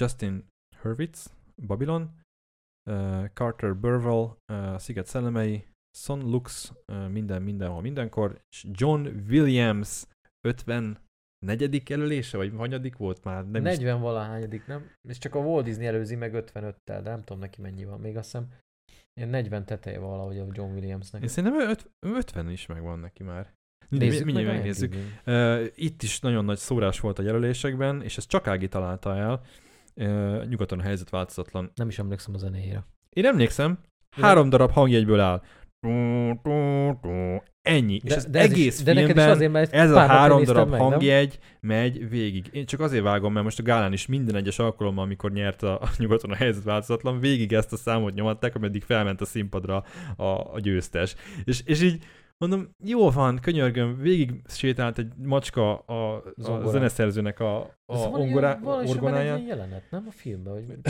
Justin 0.00 0.46
Hurwitz, 0.80 1.34
Babylon, 1.66 2.20
uh, 2.90 3.28
Carter 3.32 3.76
Burwell, 3.76 4.36
uh, 4.52 4.78
Sziget 4.78 5.06
szellemei, 5.06 5.66
Son 5.96 6.30
Lux, 6.30 6.72
minden, 7.10 7.42
mindenhol, 7.42 7.80
mindenkor, 7.80 8.40
és 8.50 8.66
John 8.70 9.06
Williams 9.28 10.04
54. 10.40 11.88
jelölése, 11.88 12.36
vagy 12.36 12.52
hanyadik 12.56 12.96
volt 12.96 13.24
már? 13.24 13.50
Nem 13.50 13.66
is 13.66 13.76
40 13.76 14.00
valahányadik, 14.00 14.66
nem? 14.66 14.90
És 15.08 15.18
csak 15.18 15.34
a 15.34 15.38
Walt 15.38 15.64
Disney 15.64 15.86
előzi 15.86 16.14
meg 16.14 16.32
55-tel, 16.34 16.72
de 16.84 17.00
nem 17.00 17.22
tudom 17.22 17.38
neki 17.38 17.60
mennyi 17.60 17.84
van. 17.84 18.00
Még 18.00 18.16
azt 18.16 18.24
hiszem 18.24 18.48
ilyen 19.14 19.28
40 19.28 19.64
teteje 19.66 19.98
valahogy 19.98 20.38
a 20.38 20.46
John 20.52 20.72
Williamsnek. 20.72 21.22
Én 21.22 21.28
szerintem 21.28 21.68
öt- 21.68 21.90
50 22.00 22.50
is 22.50 22.66
megvan 22.66 22.98
neki 22.98 23.22
már. 23.22 23.52
Nézzük 23.88 24.24
Mindjárt 24.24 24.48
meg 24.48 24.56
megnézzük. 24.56 24.94
Uh, 25.26 25.66
itt 25.74 26.02
is 26.02 26.20
nagyon 26.20 26.44
nagy 26.44 26.58
szórás 26.58 27.00
volt 27.00 27.18
a 27.18 27.22
jelölésekben, 27.22 28.02
és 28.02 28.16
ezt 28.16 28.28
csak 28.28 28.46
Ági 28.46 28.68
találta 28.68 29.16
el. 29.16 29.42
Uh, 29.96 30.46
nyugaton 30.46 30.78
a 30.78 30.82
helyzet 30.82 31.10
változatlan. 31.10 31.70
Nem 31.74 31.88
is 31.88 31.98
emlékszem 31.98 32.34
a 32.34 32.38
zenéjére. 32.38 32.86
Én 33.10 33.24
emlékszem, 33.24 33.78
három 34.10 34.48
darab 34.48 34.70
hangjegyből 34.70 35.20
áll. 35.20 35.42
Ennyi. 37.62 38.00
és 38.04 38.14
az 38.14 38.26
de 38.26 38.38
ez 38.38 38.50
egész 38.50 38.78
is, 38.78 38.84
de 38.84 38.92
neked 38.92 39.08
is 39.08 39.14
filmben 39.14 39.36
azért, 39.36 39.52
mert 39.52 39.72
ez 39.72 39.90
a 39.90 40.06
három 40.06 40.44
darab 40.44 40.70
meg, 40.70 40.80
nem? 40.80 40.90
hangjegy 40.90 41.38
megy 41.60 42.08
végig. 42.08 42.46
Én 42.52 42.66
csak 42.66 42.80
azért 42.80 43.02
vágom, 43.02 43.32
mert 43.32 43.44
most 43.44 43.58
a 43.58 43.62
Gálán 43.62 43.92
is 43.92 44.06
minden 44.06 44.34
egyes 44.34 44.58
alkalommal, 44.58 45.04
amikor 45.04 45.32
nyert 45.32 45.62
a, 45.62 45.80
a 45.80 45.88
nyugaton 45.98 46.30
a 46.30 46.34
helyzet 46.34 46.64
változatlan, 46.64 47.20
végig 47.20 47.52
ezt 47.52 47.72
a 47.72 47.76
számot 47.76 48.14
nyomatták, 48.14 48.54
ameddig 48.54 48.82
felment 48.82 49.20
a 49.20 49.24
színpadra 49.24 49.84
a, 50.16 50.24
a 50.24 50.60
győztes. 50.60 51.14
És, 51.44 51.62
és 51.64 51.82
így 51.82 52.04
mondom, 52.48 52.74
jó 52.84 53.10
van, 53.10 53.38
könyörgöm, 53.40 53.98
végig 54.00 54.42
sétált 54.46 54.98
egy 54.98 55.12
macska 55.16 55.78
a, 55.78 56.14
a 56.36 56.68
zeneszerzőnek 56.68 57.40
a, 57.40 57.60
a 57.60 57.94
Ez 57.94 58.00
van 58.04 58.20
ongorá, 58.20 58.58
van 58.62 58.86
orgonáján. 58.86 59.36
ilyen 59.36 59.48
jelenet, 59.48 59.82
nem? 59.90 60.04
A 60.08 60.10
filmben, 60.12 60.52
hogy 60.52 60.64
nem, 60.66 60.80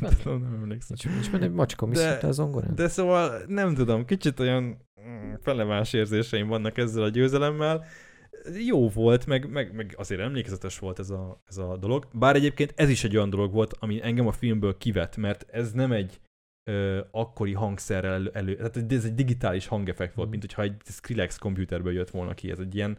benne? 0.00 0.16
tudom, 0.22 0.42
nem 0.42 0.54
emlékszem. 0.54 0.96
Nincs, 1.02 1.14
nincs 1.14 1.30
benne 1.30 1.44
egy 1.44 1.52
macska, 1.52 1.86
mi 1.86 1.94
De- 1.94 2.18
az 2.22 2.34
zongorán? 2.34 2.74
De 2.74 2.88
szóval 2.88 3.42
nem 3.46 3.74
tudom, 3.74 4.04
kicsit 4.04 4.40
olyan 4.40 4.62
mm, 5.08 5.32
felemás 5.42 5.92
érzéseim 5.92 6.48
vannak 6.48 6.78
ezzel 6.78 7.02
a 7.02 7.08
győzelemmel. 7.08 7.84
Jó 8.66 8.88
volt, 8.88 9.26
meg, 9.26 9.50
meg, 9.50 9.74
meg 9.74 9.94
azért 9.96 10.20
emlékezetes 10.20 10.78
volt 10.78 10.98
ez 10.98 11.10
a, 11.10 11.42
ez 11.48 11.56
a 11.56 11.76
dolog. 11.76 12.08
Bár 12.12 12.34
egyébként 12.36 12.72
ez 12.76 12.88
is 12.88 13.04
egy 13.04 13.16
olyan 13.16 13.30
dolog 13.30 13.52
volt, 13.52 13.76
ami 13.78 14.00
engem 14.02 14.26
a 14.26 14.32
filmből 14.32 14.76
kivett, 14.76 15.16
mert 15.16 15.46
ez 15.50 15.72
nem 15.72 15.92
egy 15.92 16.20
ö, 16.68 17.00
akkori 17.10 17.52
hangszerrel 17.52 18.12
elő, 18.12 18.30
elő, 18.32 18.56
tehát 18.56 18.92
ez 18.92 19.04
egy 19.04 19.14
digitális 19.14 19.66
hangeffekt 19.66 20.14
volt, 20.14 20.28
Mhm. 20.28 20.38
mint 20.38 20.42
hogyha 20.52 20.62
egy 20.62 20.82
Skrillex 20.84 21.38
komputerből 21.38 21.92
jött 21.92 22.10
volna 22.10 22.34
ki, 22.34 22.50
ez 22.50 22.58
egy 22.58 22.74
ilyen, 22.74 22.98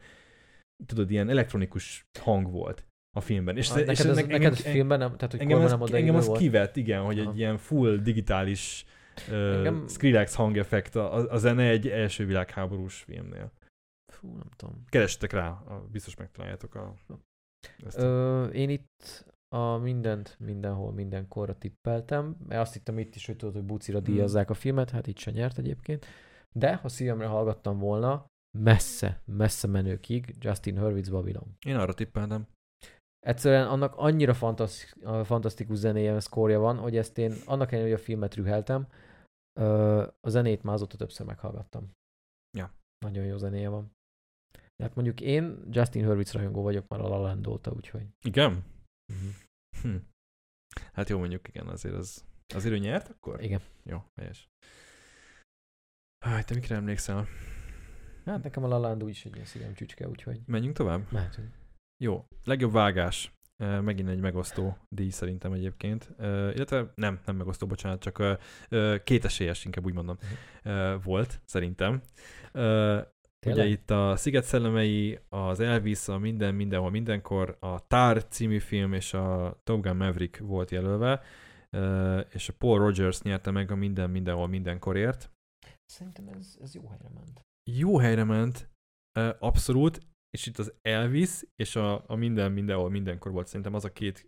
tudod, 0.86 1.12
ilyen 1.12 1.30
elektronikus 1.30 2.06
hang 2.20 2.52
volt 2.52 2.86
a 3.18 3.22
filmben. 3.22 3.58
És, 3.58 3.70
Ah, 3.70 3.76
neked, 3.76 3.90
és 3.92 4.00
ez, 4.00 4.06
ennek- 4.06 4.16
neked 4.26 4.34
engem- 4.36 4.52
ez 4.52 4.62
filmben 4.62 5.00
nem, 5.00 5.16
tehát 5.16 5.32
hogy 5.32 5.40
engem 5.42 5.60
az, 5.62 5.72
nem 5.72 5.82
engem 5.92 6.16
az 6.16 6.28
volt? 6.28 6.40
kivett, 6.40 6.76
igen, 6.76 7.02
hogy 7.02 7.20
Aha. 7.20 7.32
egy 7.32 7.38
ilyen 7.38 7.58
full 7.58 7.96
digitális 7.96 8.86
uh, 9.30 9.56
Engem- 9.56 9.88
Skrillex 9.88 10.36
hangeffekt 10.36 10.96
a, 10.96 11.32
a 11.32 11.38
zene 11.38 11.70
egy 11.70 11.88
első 11.88 12.26
világháborús 12.26 12.96
filmnél. 13.02 13.52
Fú, 14.14 14.28
nem 14.28 14.50
tudom. 14.56 14.84
Kerestek 14.90 15.32
rá, 15.32 15.64
biztos 15.92 16.16
megtaláljátok 16.16 16.76
a, 16.76 16.94
ezt 17.86 17.98
Ö, 17.98 18.46
én 18.48 18.70
itt 18.70 19.26
a 19.56 19.78
mindent, 19.78 20.36
mindenhol, 20.40 20.92
mindenkorra 20.92 21.58
tippeltem, 21.58 22.38
mert 22.48 22.62
azt 22.62 22.74
hittem 22.74 23.00
itt 23.00 23.16
is, 23.16 23.26
hogy 23.26 23.36
tudod, 23.36 23.56
hogy 23.56 23.64
bucira 23.64 24.00
Hmm. 24.00 24.14
díjazzák 24.14 24.50
a 24.50 24.54
filmet, 24.54 24.90
hát 24.90 25.08
itt 25.08 25.18
se 25.18 25.32
nyert 25.32 25.58
egyébként. 25.58 26.06
De 26.52 26.76
ha 26.76 26.90
szívemre 26.90 27.26
hallgattam 27.26 27.80
volna, 27.80 28.26
messze, 28.58 29.22
messze 29.26 29.68
menőkig 29.68 30.36
Justin 30.40 30.80
Hurwitz 30.80 31.10
Babylon. 31.10 31.56
Én 31.66 31.76
arra 31.76 31.94
tippeltem. 31.94 32.48
Egyszerűen 33.20 33.68
annak 33.68 33.96
annyira 33.96 34.34
fantasztikus, 34.34 35.28
fantasztikus 35.28 35.78
zenéje, 35.78 36.20
szkórja 36.20 36.60
van, 36.60 36.78
hogy 36.78 36.98
ezt 36.98 37.18
én 37.18 37.32
annak 37.46 37.72
ellenére, 37.72 37.92
hogy 37.94 38.02
a 38.02 38.04
filmet 38.04 38.36
rüheltem, 38.36 38.88
a 40.20 40.30
zenét 40.30 40.64
már 40.64 40.74
azóta 40.74 40.98
többször 40.98 41.26
meghallgattam. 41.26 41.92
Ja. 42.58 42.74
Nagyon 43.06 43.26
jó 43.26 43.38
zenéje 43.38 43.70
van. 43.70 43.92
Hát 44.84 44.96
mondjuk 44.96 45.22
én 45.22 45.60
Justin 45.70 46.06
Hurwitz 46.06 46.32
rajongó 46.32 46.62
vagyok 46.62 46.88
már 46.88 47.00
a 47.00 47.08
La 47.08 47.18
Land 47.18 47.48
óta, 47.48 47.72
úgyhogy. 47.72 48.08
Igen? 48.26 48.64
Mhm. 49.10 49.30
Hm. 49.82 49.96
Hát 50.94 51.10
jó, 51.10 51.18
mondjuk 51.20 51.48
igen, 51.48 51.68
azért 51.68 51.96
az... 51.96 52.26
Azért 52.54 52.74
ő 52.74 52.78
nyert 52.78 53.10
akkor? 53.10 53.44
Igen. 53.44 53.62
Jó, 53.84 54.04
helyes. 54.22 54.48
Háj, 56.26 56.44
te 56.44 56.54
mikre 56.54 56.76
emlékszel? 56.76 57.28
Hát 58.26 58.44
nekem 58.44 58.64
a 58.64 58.68
La 58.68 58.78
Land 58.78 59.08
is 59.08 59.26
egy 59.26 59.34
ilyen 59.34 59.46
szívem 59.46 59.74
csücske, 59.74 60.08
úgyhogy 60.08 60.42
Menjünk 60.46 60.76
tovább? 60.76 61.12
mehetünk. 61.12 61.54
Jó, 62.04 62.26
legjobb 62.44 62.72
vágás. 62.72 63.34
Megint 63.58 64.10
egy 64.10 64.20
megosztó 64.20 64.78
díj 64.96 65.10
szerintem 65.10 65.54
egyébként. 65.54 66.10
Illetve 66.20 66.92
nem, 66.96 67.20
nem 67.26 67.36
megosztó, 67.36 67.68
bocsánat, 67.68 68.02
csak 68.02 68.40
kétesélyes, 69.04 69.66
inkább 69.66 69.86
úgy 69.86 69.94
mondom, 69.94 70.18
uh, 70.64 71.04
volt 71.04 71.42
szerintem. 71.46 72.02
Uh, 73.46 73.52
ugye 73.52 73.62
Tényleg? 73.62 73.80
itt 73.80 73.90
a 73.90 74.16
Sziget 74.16 74.44
szellemei, 74.44 75.20
az 75.30 75.60
Elvis, 75.60 76.08
a 76.08 76.18
Minden, 76.18 76.56
Mindenhol, 76.56 76.90
Mindenkor, 76.90 77.58
a 77.60 77.88
Tár 77.88 78.28
című 78.28 78.60
film 78.60 78.94
és 78.94 79.14
a 79.14 79.60
Top 79.64 79.82
Gun 79.82 79.96
Maverick 79.96 80.38
volt 80.40 80.72
jelölve, 80.72 81.22
és 82.34 82.50
a 82.50 82.54
Paul 82.58 82.78
Rogers 82.78 83.22
nyerte 83.22 83.52
meg 83.52 83.72
a 83.72 83.76
Minden, 83.76 84.10
Mindenhol, 84.10 84.48
Mindenkorért. 84.48 85.32
Szerintem 85.86 86.28
ez, 86.28 86.58
ez 86.62 86.76
jó 86.76 86.88
helyre 86.88 87.10
ment. 87.14 87.42
Jó 87.72 87.98
helyre 87.98 88.24
ment, 88.24 88.70
abszolút, 89.40 90.00
és 90.30 90.46
itt 90.46 90.58
az 90.58 90.74
Elvis 90.82 91.44
és 91.56 91.76
a, 91.76 92.04
a 92.08 92.16
Minden, 92.16 92.52
Mindenhol, 92.52 92.90
Mindenkor 92.90 93.32
volt 93.32 93.48
szerintem 93.48 93.74
az 93.74 93.86
a 93.86 93.92
két 93.92 94.28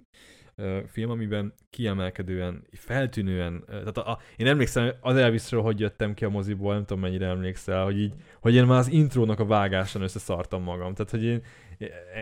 film, 0.87 1.09
amiben 1.09 1.53
kiemelkedően, 1.69 2.63
feltűnően, 2.71 3.63
tehát 3.67 3.97
a, 3.97 4.11
a, 4.11 4.19
én 4.37 4.47
emlékszem 4.47 4.93
az 4.99 5.15
Elvisről, 5.15 5.61
hogy 5.61 5.79
jöttem 5.79 6.13
ki 6.13 6.25
a 6.25 6.29
moziból, 6.29 6.73
nem 6.73 6.85
tudom 6.85 7.01
mennyire 7.01 7.27
emlékszel, 7.27 7.83
hogy 7.83 7.99
így, 7.99 8.13
hogy 8.41 8.55
én 8.55 8.65
már 8.65 8.79
az 8.79 8.91
intrónak 8.91 9.39
a 9.39 9.45
vágásán 9.45 10.01
összeszartam 10.01 10.63
magam, 10.63 10.93
tehát 10.93 11.11
hogy 11.11 11.23
én, 11.23 11.41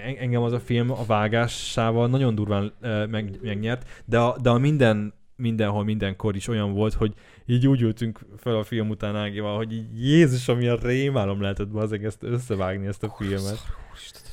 en- 0.05 0.17
engem 0.17 0.41
az 0.41 0.53
a 0.53 0.59
film 0.59 0.91
a 0.91 1.05
vágásával 1.05 2.07
nagyon 2.07 2.35
durván 2.35 2.73
meg, 3.09 3.39
megnyert, 3.41 4.03
de 4.05 4.19
a, 4.19 4.37
de 4.41 4.49
a 4.49 4.57
minden 4.57 5.13
mindenhol, 5.39 5.83
mindenkor 5.83 6.35
is 6.35 6.47
olyan 6.47 6.73
volt, 6.73 6.93
hogy 6.93 7.13
így 7.45 7.67
úgy 7.67 7.81
ültünk 7.81 8.19
fel 8.37 8.55
a 8.55 8.63
film 8.63 8.89
után 8.89 9.15
Ágival, 9.15 9.57
hogy 9.57 9.73
így 9.73 9.85
Jézus, 9.93 10.47
amilyen 10.47 10.77
rémálom 10.77 11.41
lehetett 11.41 11.67
bazeg 11.67 12.05
ezt 12.05 12.23
összevágni 12.23 12.87
ezt 12.87 13.03
a 13.03 13.15
filmet. 13.17 13.59
Úristen. 13.91 14.28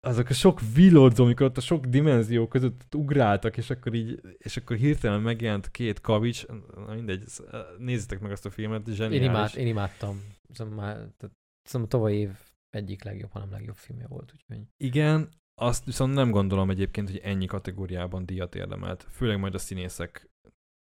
Azok 0.00 0.28
a 0.28 0.32
sok 0.32 0.60
villódzó, 0.74 1.24
amikor 1.24 1.46
ott 1.46 1.56
a 1.56 1.60
sok 1.60 1.84
dimenzió 1.86 2.48
között 2.48 2.94
ugráltak, 2.94 3.56
és 3.56 3.70
akkor 3.70 3.94
így, 3.94 4.20
és 4.38 4.56
akkor 4.56 4.76
hirtelen 4.76 5.20
megjelent 5.20 5.70
két 5.70 6.00
kavics, 6.00 6.46
na 6.74 6.94
mindegy, 6.94 7.26
sz- 7.26 7.44
nézzétek 7.78 8.20
meg 8.20 8.30
azt 8.30 8.46
a 8.46 8.50
filmet, 8.50 8.88
Én, 8.88 8.94
zseniális. 8.94 9.26
imád, 9.26 9.56
én 9.56 9.66
imádtam. 9.66 10.22
Szóval 10.52 10.74
már, 10.74 10.94
tehát, 10.94 11.34
szóval 11.68 11.88
tavaly 11.88 12.14
év 12.14 12.30
egyik 12.70 13.04
legjobb, 13.04 13.30
hanem 13.30 13.50
legjobb 13.50 13.76
filmje 13.76 14.06
volt, 14.06 14.32
úgyhogy. 14.34 14.66
Igen, 14.76 15.28
azt 15.60 15.84
viszont 15.84 16.14
nem 16.14 16.30
gondolom 16.30 16.70
egyébként, 16.70 17.10
hogy 17.10 17.18
ennyi 17.18 17.46
kategóriában 17.46 18.26
díjat 18.26 18.54
érdemelt. 18.54 19.06
Főleg 19.10 19.38
majd 19.38 19.54
a 19.54 19.58
színészek 19.58 20.28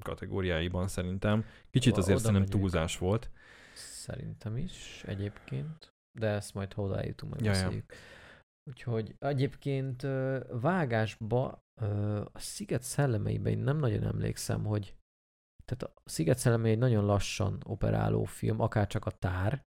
kategóriáiban 0.04 0.88
szerintem. 0.88 1.46
Kicsit 1.72 1.92
Oda- 1.92 2.02
azért 2.02 2.18
oda 2.20 2.26
szerintem 2.26 2.48
megyek. 2.50 2.60
túlzás 2.72 2.98
volt. 2.98 3.30
Szerintem 3.76 4.58
is 4.58 5.04
egyébként, 5.06 5.94
de 6.20 6.28
ezt 6.28 6.54
majd 6.54 6.74
hozzájutunk, 6.74 7.32
majd 7.32 7.46
Ja, 7.46 7.62
ja. 7.62 7.72
Úgyhogy 8.70 9.16
egyébként 9.20 10.02
vágásba 10.50 11.64
a 12.34 12.40
Sziget 12.40 12.84
szellemeiben 12.84 13.52
én 13.52 13.60
nem 13.60 13.78
nagyon 13.78 14.04
emlékszem, 14.04 14.66
hogy 14.66 14.96
tehát 15.66 15.84
a 15.84 16.02
Sziget 16.10 16.38
szellemei 16.38 16.72
egy 16.72 16.78
nagyon 16.78 17.06
lassan 17.06 17.62
operáló 17.66 18.24
film, 18.24 18.60
akár 18.60 18.88
csak 18.88 19.06
a 19.06 19.12
tár, 19.12 19.62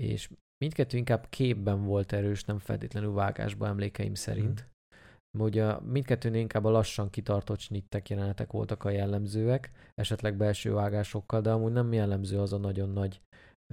és 0.00 0.30
mindkettő 0.64 0.96
inkább 0.96 1.28
képben 1.28 1.84
volt 1.84 2.12
erős, 2.12 2.44
nem 2.44 2.58
feltétlenül 2.58 3.12
vágásba 3.12 3.66
emlékeim 3.66 4.14
szerint. 4.14 4.62
Mm. 4.62 5.40
Ugye 5.40 5.80
mindkettőnél 5.80 6.40
inkább 6.40 6.64
a 6.64 6.70
lassan 6.70 7.10
kitartott 7.10 7.58
snittek 7.58 8.08
jelenetek 8.08 8.52
voltak 8.52 8.84
a 8.84 8.90
jellemzőek, 8.90 9.70
esetleg 9.94 10.36
belső 10.36 10.72
vágásokkal, 10.72 11.40
de 11.40 11.52
amúgy 11.52 11.72
nem 11.72 11.92
jellemző 11.92 12.40
az 12.40 12.52
a 12.52 12.58
nagyon 12.58 12.90
nagy 12.90 13.22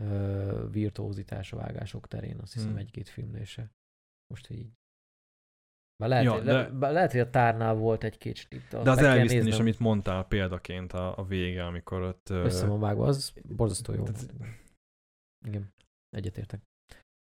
ö, 0.01 0.67
virtuózitás 0.71 1.53
a 1.53 1.57
vágások 1.57 2.07
terén, 2.07 2.39
azt 2.39 2.53
hiszem 2.53 2.69
Hmm. 2.69 2.77
egy-két 2.77 3.09
filmnél 3.09 3.43
se. 3.43 3.71
Most 4.27 4.47
hogy 4.47 4.57
így 4.57 4.71
Bár 5.97 6.09
lehet, 6.09 6.25
Ja, 6.25 6.31
hogy, 6.31 6.43
de- 6.43 6.69
bár 6.69 6.91
lehet, 6.91 7.11
hogy 7.11 7.19
a 7.19 7.29
tárnál 7.29 7.73
volt 7.75 8.03
egy-két 8.03 8.35
snitt. 8.35 8.69
De 8.69 8.89
az 8.89 8.95
meg 8.95 9.05
elviszten 9.05 9.47
is, 9.47 9.59
amit 9.59 9.79
mondtál 9.79 10.25
példaként 10.25 10.93
a, 10.93 11.17
a 11.17 11.25
vége, 11.25 11.65
amikor 11.65 12.01
ott... 12.01 12.29
Össze 12.29 12.65
van 12.67 12.79
vágva, 12.79 13.05
az 13.05 13.33
borzasztó 13.43 13.93
jó. 13.93 14.03
tehát- 14.03 14.33
Igen, 15.45 15.73
egyetértek. 16.09 16.61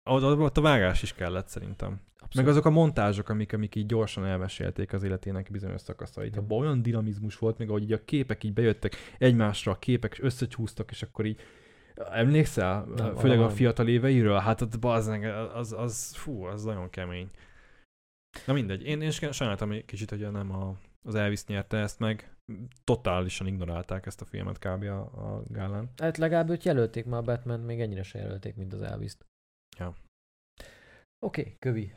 ott, 0.10 0.24
ott, 0.40 0.58
a 0.58 0.62
vágás 0.62 1.02
is 1.02 1.14
kellett 1.14 1.48
szerintem. 1.48 2.02
Abszolút. 2.14 2.36
Meg 2.36 2.48
azok 2.48 2.66
a 2.66 2.70
montázsok, 2.70 3.30
amik, 3.30 3.54
amik 3.54 3.76
így 3.76 3.86
gyorsan 3.86 4.26
elmesélték 4.26 4.94
az 4.94 5.04
életének 5.04 5.52
bizonyos 5.52 5.82
szakaszait. 5.82 6.38
Abban 6.38 6.60
olyan 6.60 6.82
dinamizmus 6.82 7.38
volt, 7.38 7.58
még 7.58 7.70
ahogy 7.70 7.84
így 7.84 7.94
a 7.94 8.04
képek 8.04 8.44
így 8.44 8.54
bejöttek 8.54 8.96
egymásra, 9.18 9.72
a 9.72 9.80
képek 9.80 10.12
és 10.12 10.20
összecsúsztak, 10.20 10.92
és 10.92 11.04
akkor 11.04 11.26
így 11.26 11.40
Emlékszel? 11.96 12.84
Nem, 12.84 13.16
Főleg 13.16 13.40
a 13.40 13.50
fiatal 13.50 13.88
éveiről? 13.88 14.40
Hát 14.40 14.62
ott 14.62 14.80
bazdmeg, 14.80 15.24
az, 15.54 15.72
az, 15.72 16.16
fú, 16.16 16.44
az 16.44 16.64
nagyon 16.64 16.90
kemény. 16.90 17.30
Na 18.46 18.54
mindegy, 18.54 18.86
én, 18.86 19.02
én 19.02 19.12
sajnáltam 19.12 19.72
egy 19.72 19.86
kicsit, 19.86 20.10
hogy 20.10 20.32
nem 20.32 20.52
a, 20.52 20.78
az 21.04 21.16
Elvis 21.16 21.46
nyerte 21.46 21.78
ezt 21.78 22.00
meg. 22.00 22.36
Totálisan 22.84 23.48
ignorálták 23.48 24.06
ezt 24.06 24.22
a 24.22 24.26
filmet 24.26 24.60
kb. 24.60 24.84
a, 24.84 25.00
a 25.00 25.44
gálán. 25.46 25.90
Hát 25.98 26.18
legalább 26.18 26.50
őt 26.50 26.64
jelölték 26.64 27.06
már 27.06 27.20
a 27.20 27.24
batman 27.24 27.60
még 27.60 27.82
ennyire 27.82 28.04
se 28.04 28.20
jelölték, 28.20 28.56
mint 28.56 28.74
az 28.74 28.82
elvis 28.82 29.18
Ja. 29.78 29.94
Oké, 31.26 31.42
okay, 31.42 31.56
kövi. 31.60 31.94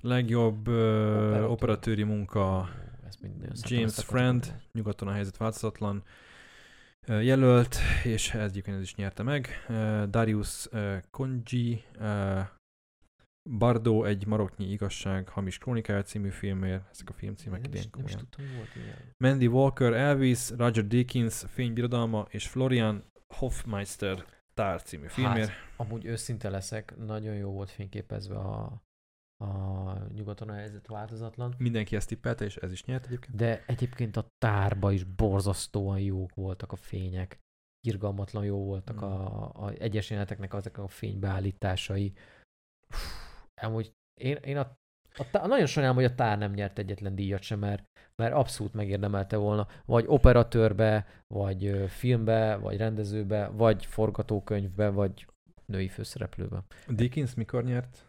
Legjobb 0.00 0.68
Operatőr. 0.68 1.44
operatőri 1.44 2.02
munka 2.02 2.68
Ezt 3.06 3.20
mind 3.20 3.36
nagyon 3.36 3.54
szeretem 3.54 3.78
James 3.78 4.04
Friend, 4.04 4.62
nyugaton 4.72 5.08
a 5.08 5.12
helyzet 5.12 5.36
változatlan 5.36 6.04
jelölt, 7.08 7.76
és 8.04 8.34
ez 8.34 8.50
egyébként 8.50 8.76
ez 8.76 8.82
is 8.82 8.94
nyerte 8.94 9.22
meg. 9.22 9.48
Darius 10.10 10.68
Konji, 11.10 11.84
Bardo 13.50 14.04
egy 14.04 14.26
maroknyi 14.26 14.70
igazság 14.70 15.28
hamis 15.28 15.58
krónikája 15.58 16.02
című 16.02 16.28
filmért, 16.28 16.82
ezek 16.90 17.08
a 17.08 17.12
filmcímek 17.12 17.66
idén 17.66 17.82
nem 17.96 18.06
is 18.06 18.14
tudtam, 18.14 18.44
volt 18.56 18.74
ilyen. 18.76 19.14
Mandy 19.16 19.46
Walker, 19.46 19.92
Elvis, 19.92 20.50
Roger 20.50 20.86
Deakins, 20.86 21.44
Fénybirodalma 21.48 22.26
és 22.30 22.48
Florian 22.48 23.04
Hofmeister 23.34 24.24
Tár 24.54 24.82
című 24.82 25.06
filmért. 25.06 25.48
Hát, 25.48 25.58
amúgy 25.76 26.04
őszinte 26.04 26.48
leszek, 26.48 26.96
nagyon 26.96 27.34
jó 27.34 27.50
volt 27.50 27.70
fényképezve 27.70 28.36
a, 28.36 28.82
a 29.44 29.92
nyugaton 30.14 30.48
a 30.48 30.52
helyzet 30.52 30.86
változatlan, 30.86 31.54
Mindenki 31.58 31.96
ezt 31.96 32.08
tippelte, 32.08 32.44
és 32.44 32.56
ez 32.56 32.72
is 32.72 32.84
nyert 32.84 33.06
egyébként. 33.06 33.36
de 33.36 33.64
egyébként 33.66 34.16
a 34.16 34.26
tárba 34.38 34.92
is 34.92 35.04
borzasztóan 35.04 36.00
jók 36.00 36.34
voltak 36.34 36.72
a 36.72 36.76
fények. 36.76 37.38
Irgalmatlan 37.86 38.44
jó 38.44 38.64
voltak 38.64 38.96
Mm. 39.00 39.02
a, 39.02 39.64
a 39.64 39.70
egyes 39.70 40.10
jeleneteknek 40.10 40.54
azok 40.54 40.76
a 40.78 40.88
fénybeállításai. 40.88 42.12
Amúgy 43.62 43.92
én, 44.20 44.36
én 44.36 44.56
a, 44.56 44.60
a, 45.14 45.30
tá- 45.30 45.46
nagyon 45.46 45.66
sajnálom, 45.66 45.96
hogy 45.96 46.06
a 46.06 46.14
tár 46.14 46.38
nem 46.38 46.52
nyert 46.52 46.78
egyetlen 46.78 47.14
díjat 47.14 47.42
sem, 47.42 47.58
mert, 47.58 47.84
mert 48.22 48.34
abszolút 48.34 48.72
megérdemelte 48.74 49.36
volna, 49.36 49.66
vagy 49.84 50.04
operatőrbe, 50.06 51.06
vagy 51.34 51.84
filmbe, 51.88 52.56
vagy 52.56 52.76
rendezőbe, 52.76 53.48
vagy 53.48 53.86
forgatókönyvbe, 53.86 54.88
vagy 54.88 55.26
női 55.66 55.88
főszereplőbe. 55.88 56.62
Deakins 56.88 57.34
mikor 57.34 57.64
nyert? 57.64 58.07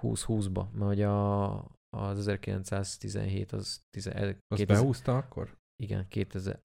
20-20-ba, 0.00 0.70
mert 0.70 0.86
hogy 0.86 1.02
a, 1.02 1.58
az 1.96 2.18
1917 2.18 3.52
az, 3.52 3.82
10, 3.90 4.06
Azt 4.06 4.36
2000, 4.48 4.66
behúzta 4.66 5.16
akkor? 5.16 5.56
igen, 5.82 6.08
2000, 6.08 6.60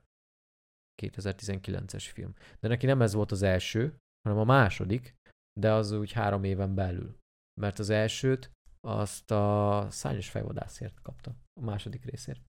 2019-es 1.01 2.09
film. 2.13 2.33
De 2.59 2.67
neki 2.67 2.85
nem 2.85 3.01
ez 3.01 3.13
volt 3.13 3.31
az 3.31 3.41
első, 3.41 3.97
hanem 4.21 4.39
a 4.39 4.43
második, 4.43 5.15
de 5.59 5.73
az 5.73 5.91
úgy 5.91 6.11
három 6.11 6.43
éven 6.43 6.75
belül. 6.75 7.17
Mert 7.61 7.79
az 7.79 7.89
elsőt 7.89 8.51
azt 8.87 9.31
a 9.31 9.87
szányos 9.89 10.29
fejvadászért 10.29 11.01
kapta, 11.01 11.35
a 11.59 11.63
második 11.63 12.03
részért. 12.03 12.41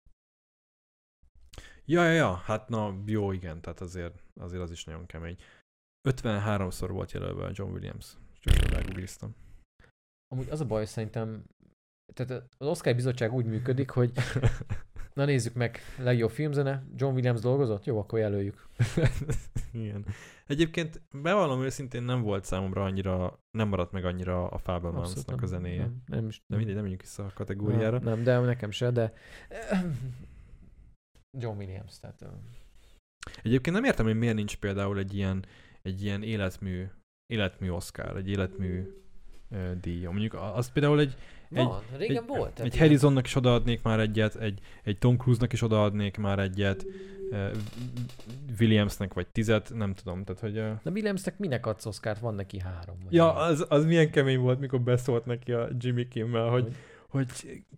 Ja, 1.84 2.05
ja, 2.05 2.12
ja, 2.12 2.34
hát 2.34 2.68
na, 2.68 3.03
jó, 3.07 3.32
igen, 3.32 3.61
tehát 3.61 3.80
azért, 3.80 4.22
azért 4.34 4.62
az 4.62 4.70
is 4.70 4.84
nagyon 4.84 5.07
kemény. 5.07 5.37
53-szor 6.09 6.89
volt 6.91 7.12
jelölve 7.12 7.45
a 7.45 7.51
John 7.53 7.72
Williams. 7.72 8.16
Csak 8.39 8.55
rágoogliztam. 8.55 9.34
Amúgy 10.28 10.48
az 10.50 10.60
a 10.60 10.66
baj 10.66 10.84
szerintem, 10.84 11.44
tehát 12.14 12.48
az 12.58 12.66
Oscar 12.66 12.94
bizottság 12.94 13.32
úgy 13.32 13.46
működik, 13.46 13.90
hogy 13.90 14.12
na 15.14 15.24
nézzük 15.24 15.54
meg, 15.54 15.78
legjobb 15.98 16.30
filmzene, 16.30 16.86
John 16.96 17.14
Williams 17.14 17.40
dolgozott? 17.40 17.84
Jó, 17.84 17.98
akkor 17.98 18.18
jelöljük. 18.18 18.68
igen. 19.72 20.06
Egyébként 20.46 21.02
bevallom 21.22 21.62
őszintén 21.62 22.02
nem 22.02 22.22
volt 22.22 22.44
számomra 22.44 22.84
annyira, 22.84 23.40
nem 23.50 23.68
maradt 23.68 23.92
meg 23.92 24.04
annyira 24.04 24.48
a 24.48 24.58
Fabelmansnak 24.58 25.42
a 25.42 25.46
zenéje. 25.46 25.82
Nem, 25.82 26.02
nem, 26.06 26.28
is, 26.28 26.42
De 26.46 26.56
mindegy, 26.56 26.74
nem 26.74 26.82
menjünk 26.82 27.02
vissza 27.02 27.24
a 27.24 27.30
kategóriára. 27.34 27.98
Nem, 27.98 28.14
nem, 28.14 28.22
de 28.22 28.38
nekem 28.38 28.70
se, 28.70 28.90
de 28.90 29.12
John 31.40 31.58
Williams, 31.58 31.98
tehát 31.98 32.26
Egyébként 33.42 33.76
nem 33.76 33.84
értem, 33.84 34.06
hogy 34.06 34.18
miért 34.18 34.34
nincs 34.34 34.56
például 34.56 34.98
egy 34.98 35.14
ilyen, 35.14 35.44
egy 35.82 36.02
ilyen 36.02 36.22
életmű, 36.22 36.86
életmű 37.26 37.68
Oscar, 37.68 38.16
egy 38.16 38.28
életmű 38.28 38.84
uh, 39.51 39.72
díj. 39.80 40.05
Mondjuk 40.05 40.34
a- 40.34 40.57
azt 40.57 40.72
például 40.72 41.01
egy, 41.01 41.14
van, 41.49 41.82
régen 41.97 42.22
egy, 42.22 42.28
volt. 42.28 42.61
Egy 42.61 42.74
ilyen- 42.74 42.86
Harrisonnak 42.86 43.26
is 43.26 43.34
odaadnék 43.34 43.82
már 43.82 44.01
egyet, 44.01 44.34
egy, 44.34 44.61
egy 44.84 44.99
Tom 44.99 45.16
Cruise-nak 45.16 45.53
is 45.53 45.62
odaadnék 45.62 46.16
már 46.16 46.38
egyet, 46.38 46.86
eh, 47.30 47.51
Williamsnek 48.61 49.14
vagy 49.14 49.26
tizet, 49.26 49.72
nem 49.74 49.94
tudom, 49.94 50.24
tehát 50.24 50.40
hogy... 50.40 50.59
eh, 50.59 50.78
De 50.82 50.90
Williamsnek 50.90 51.38
minek 51.38 51.66
adsz 51.66 51.86
Oscárt? 51.86 52.20
Van 52.20 52.34
neki 52.34 52.59
három. 52.61 52.97
Ja, 53.11 53.34
az, 53.34 53.66
az 53.68 53.84
milyen 53.84 54.11
kemény 54.11 54.38
volt, 54.38 54.61
mikor 54.61 54.80
beszólt 54.80 55.24
neki 55.26 55.53
a 55.53 55.68
Jimmy 55.78 56.09
Kimmel, 56.09 56.49
hogy, 56.49 56.74
hogy 57.09 57.26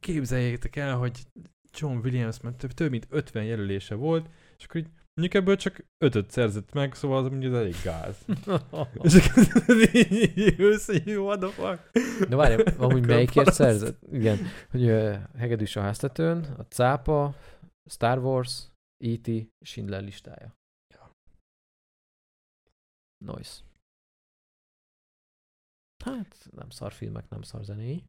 képzeljétek 0.01 0.77
el, 0.77 0.97
hogy 0.97 1.19
John 1.75 1.97
Williams, 2.05 2.41
mert 2.41 2.57
több, 2.57 2.73
több 2.73 2.91
mint 2.91 3.07
50 3.11 3.45
jelölése 3.45 3.95
volt, 3.95 4.27
és 4.59 4.65
akkor 4.65 4.81
így 4.81 4.89
mondjuk 5.19 5.43
ebből 5.43 5.57
csak 5.57 5.85
ötöt 6.05 6.31
szerzett 6.31 6.73
meg, 6.73 6.95
szóval 6.95 7.19
az 7.19 7.31
mondjuk 7.31 7.55
elég 7.55 7.75
gáz. 7.85 8.25
és 9.03 9.31
így 10.01 10.61
ülsz, 10.61 10.87
hogy 10.87 11.17
what 11.17 11.41
the 11.41 11.49
fuck? 11.49 11.91
De 12.29 12.37
várj, 12.37 12.63
amúgy 12.77 13.07
melyikért 13.07 13.53
szerzett? 13.53 14.03
Igen, 14.13 14.39
hogy 14.71 14.83
ö, 14.83 15.17
Hegedűs 15.37 15.77
a 15.77 15.81
háztetőn, 15.81 16.45
a 16.45 16.63
Cápa, 16.63 17.35
Star 17.91 18.19
Wars, 18.19 18.69
E.T., 19.05 19.31
Schindler 19.65 20.03
listája. 20.03 20.57
Ja. 20.95 21.11
Nice. 23.25 23.61
Hát, 26.05 26.49
nem 26.51 26.71
szar 26.71 26.93
filmek, 26.93 27.29
nem 27.29 27.43
szar 27.43 27.65
zenéi. 27.65 28.05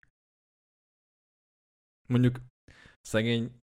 mondjuk 2.07 2.39
szegény 3.01 3.61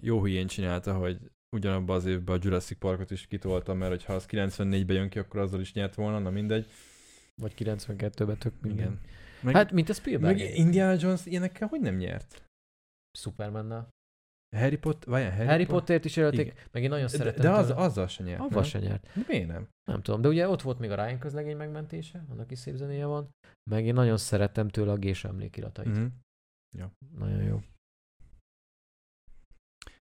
jó 0.00 0.20
hülyén 0.22 0.46
csinálta, 0.46 0.94
hogy 0.98 1.18
ugyanabban 1.56 1.96
az 1.96 2.04
évben 2.04 2.36
a 2.36 2.40
Jurassic 2.42 2.78
Parkot 2.78 3.10
is 3.10 3.26
kitolta, 3.26 3.74
mert 3.74 3.90
hogyha 3.90 4.12
az 4.12 4.26
94-ben 4.30 4.96
jön 4.96 5.08
ki, 5.08 5.18
akkor 5.18 5.40
azzal 5.40 5.60
is 5.60 5.72
nyert 5.72 5.94
volna, 5.94 6.18
na 6.18 6.30
mindegy. 6.30 6.70
Vagy 7.42 7.54
92-ben 7.56 8.38
tök 8.38 8.60
minden. 8.60 8.78
Igen. 8.78 9.00
Meg, 9.42 9.54
Hát, 9.54 9.72
mint 9.72 9.88
a 9.88 9.92
Spielberg. 9.92 10.38
meg 10.38 10.54
Indiana 10.54 10.96
Jones 11.00 11.26
ilyenekkel 11.26 11.68
hogy 11.68 11.80
nem 11.80 11.96
nyert? 11.96 12.44
Supermannel. 13.18 13.88
Harry 14.56 14.76
Potter, 14.78 15.08
vagy 15.08 15.22
Harry, 15.22 15.34
Harry, 15.36 15.48
Harry 15.48 15.66
Pottert 15.66 16.04
is 16.04 16.16
jelölték, 16.16 16.46
Igen. 16.46 16.56
meg 16.70 16.82
én 16.82 16.88
nagyon 16.88 17.04
De, 17.04 17.10
szeretem. 17.16 17.42
de 17.42 17.50
az, 17.50 17.66
tőle. 17.66 17.80
azzal 17.80 18.06
se 18.06 18.22
nyert, 18.24 18.48
nem? 18.50 18.62
se 18.62 18.78
nyert. 18.78 19.06
De 19.14 19.22
miért 19.28 19.46
nem? 19.46 19.68
Nem 19.90 20.02
tudom, 20.02 20.20
de 20.20 20.28
ugye 20.28 20.48
ott 20.48 20.62
volt 20.62 20.78
még 20.78 20.90
a 20.90 20.94
Ryan 21.04 21.18
közlegény 21.18 21.56
megmentése, 21.56 22.24
annak 22.30 22.50
is 22.50 22.58
szép 22.58 22.74
zenéje 22.74 23.06
van, 23.06 23.28
meg 23.70 23.86
én 23.86 23.94
nagyon 23.94 24.16
szerettem 24.16 24.68
tőle 24.68 24.92
a 24.92 24.96
Gésa 24.96 25.28
emlékiratait. 25.28 25.86
Mhm. 25.86 26.06
Nagyon 27.18 27.42
jó. 27.42 27.60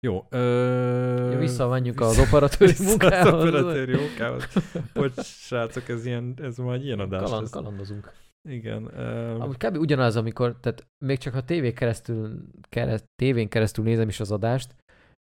Jó. 0.04 0.26
Ö... 0.30 1.32
Ja, 1.32 1.38
visszamenjünk 1.38 1.99
az 2.01 2.20
operatőri 2.20 2.74
munkához. 2.80 3.34
Az 3.34 3.39
operatőri 3.39 3.95
munkához. 3.95 4.47
Bocs, 4.93 5.22
srácok, 5.22 5.89
ez, 5.89 6.06
ilyen, 6.06 6.34
ez 6.41 6.58
majd 6.58 6.84
ilyen 6.84 7.00
adás 7.00 7.21
Kaland, 7.21 7.50
kalandozunk. 7.50 8.12
Igen. 8.50 8.97
Ö... 8.97 9.39
Amúgy 9.39 9.58
kb. 9.58 9.78
ugyanaz, 9.78 10.16
amikor, 10.16 10.59
tehát 10.59 10.88
még 11.05 11.17
csak 11.17 11.34
ha 11.34 11.43
tévé 11.43 11.74
keresztül, 11.74 12.47
kereszt, 12.70 13.05
tévén 13.16 13.50
keresztül 13.50 13.84
nézem 13.84 14.08
is 14.08 14.20
az 14.20 14.32
adást, 14.32 14.75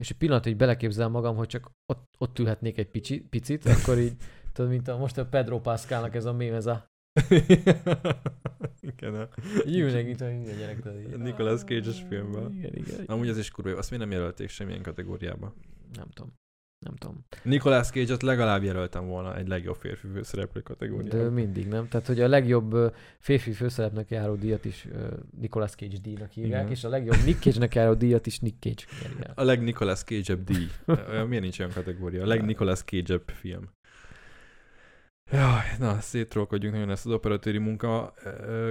és 0.03 0.11
egy 0.11 0.17
pillanat, 0.17 0.45
hogy 0.45 0.57
beleképzelem 0.57 1.11
magam, 1.11 1.37
hogy 1.37 1.49
csak 1.49 1.71
ott, 1.93 2.05
ott 2.19 2.39
ülhetnék 2.39 2.79
egy 2.79 2.91
pici, 2.91 3.21
picit, 3.21 3.65
akkor 3.65 3.99
így, 3.99 4.17
tudod, 4.53 4.71
mint 4.71 4.89
a, 4.89 4.97
most 4.97 5.19
a 5.19 5.27
Pedro 5.27 5.61
Pascalnak 5.61 6.15
ez 6.15 6.25
a 6.25 6.33
mém, 6.33 6.55
ez 6.55 6.67
a 6.67 6.87
Igen. 8.81 9.15
a- 9.15 9.29
ülnek, 9.67 10.05
mint 10.05 10.21
a 10.21 10.25
minden 10.27 10.57
gyerek. 10.57 10.85
Nicolas 11.19 11.61
Cage-es 11.65 12.03
filmben. 12.09 12.53
Igen, 12.53 12.75
igen. 12.75 13.05
Amúgy 13.07 13.29
ez 13.29 13.39
is 13.39 13.51
kurva 13.51 13.71
jó, 13.71 13.77
azt 13.77 13.91
miért 13.91 14.05
nem 14.05 14.13
jelölték 14.19 14.49
semmilyen 14.49 14.83
kategóriába? 14.83 15.55
Nem 15.97 16.09
tudom. 16.15 16.33
Nem 16.79 16.95
tudom. 16.97 17.25
Nicolas 17.43 17.91
Cage-ot 17.91 18.23
legalább 18.23 18.63
jelöltem 18.63 19.07
volna 19.07 19.37
egy 19.37 19.49
legjobb 19.49 19.77
férfi 19.77 20.07
főszereplő 20.15 20.61
De 20.61 20.67
kategóriába. 20.67 21.31
mindig, 21.31 21.67
nem? 21.69 21.89
Tehát, 21.89 22.07
hogy 22.07 22.21
a 22.21 22.29
legjobb 22.29 22.95
férfi 23.19 23.53
főszerepnek 23.53 24.11
járó 24.11 24.35
díjat 24.35 24.65
is 24.65 24.89
Nicolas 25.41 25.71
Cage 25.75 25.97
díjnak 26.03 26.31
hívják, 26.31 26.61
Igen. 26.61 26.73
és 26.73 26.85
a 26.85 26.89
legjobb 26.89 27.17
Nick 27.25 27.43
Cage-nek 27.43 27.75
járó 27.75 27.95
díjat 27.95 28.27
is 28.27 28.39
Nick 28.39 28.57
Cage 28.63 28.83
el. 29.21 29.33
A 29.37 29.43
leg 29.43 29.63
Nicolas 29.63 30.03
Cage-ebb 30.03 30.45
díj. 30.45 30.67
Miért 31.29 31.43
nincs 31.43 31.59
olyan 31.59 31.73
kategória? 31.73 32.23
A 32.23 32.27
leg 32.27 32.45
Nicolas 32.45 32.83
Cage-ebb 32.83 33.29
film. 33.29 33.69
Jaj, 35.31 35.77
na, 35.79 36.01
szétrolkodjunk 36.01 36.75
nagyon 36.75 36.91
ezt 36.91 37.07
az 37.07 37.13
operatőri 37.13 37.59
munka 37.59 38.15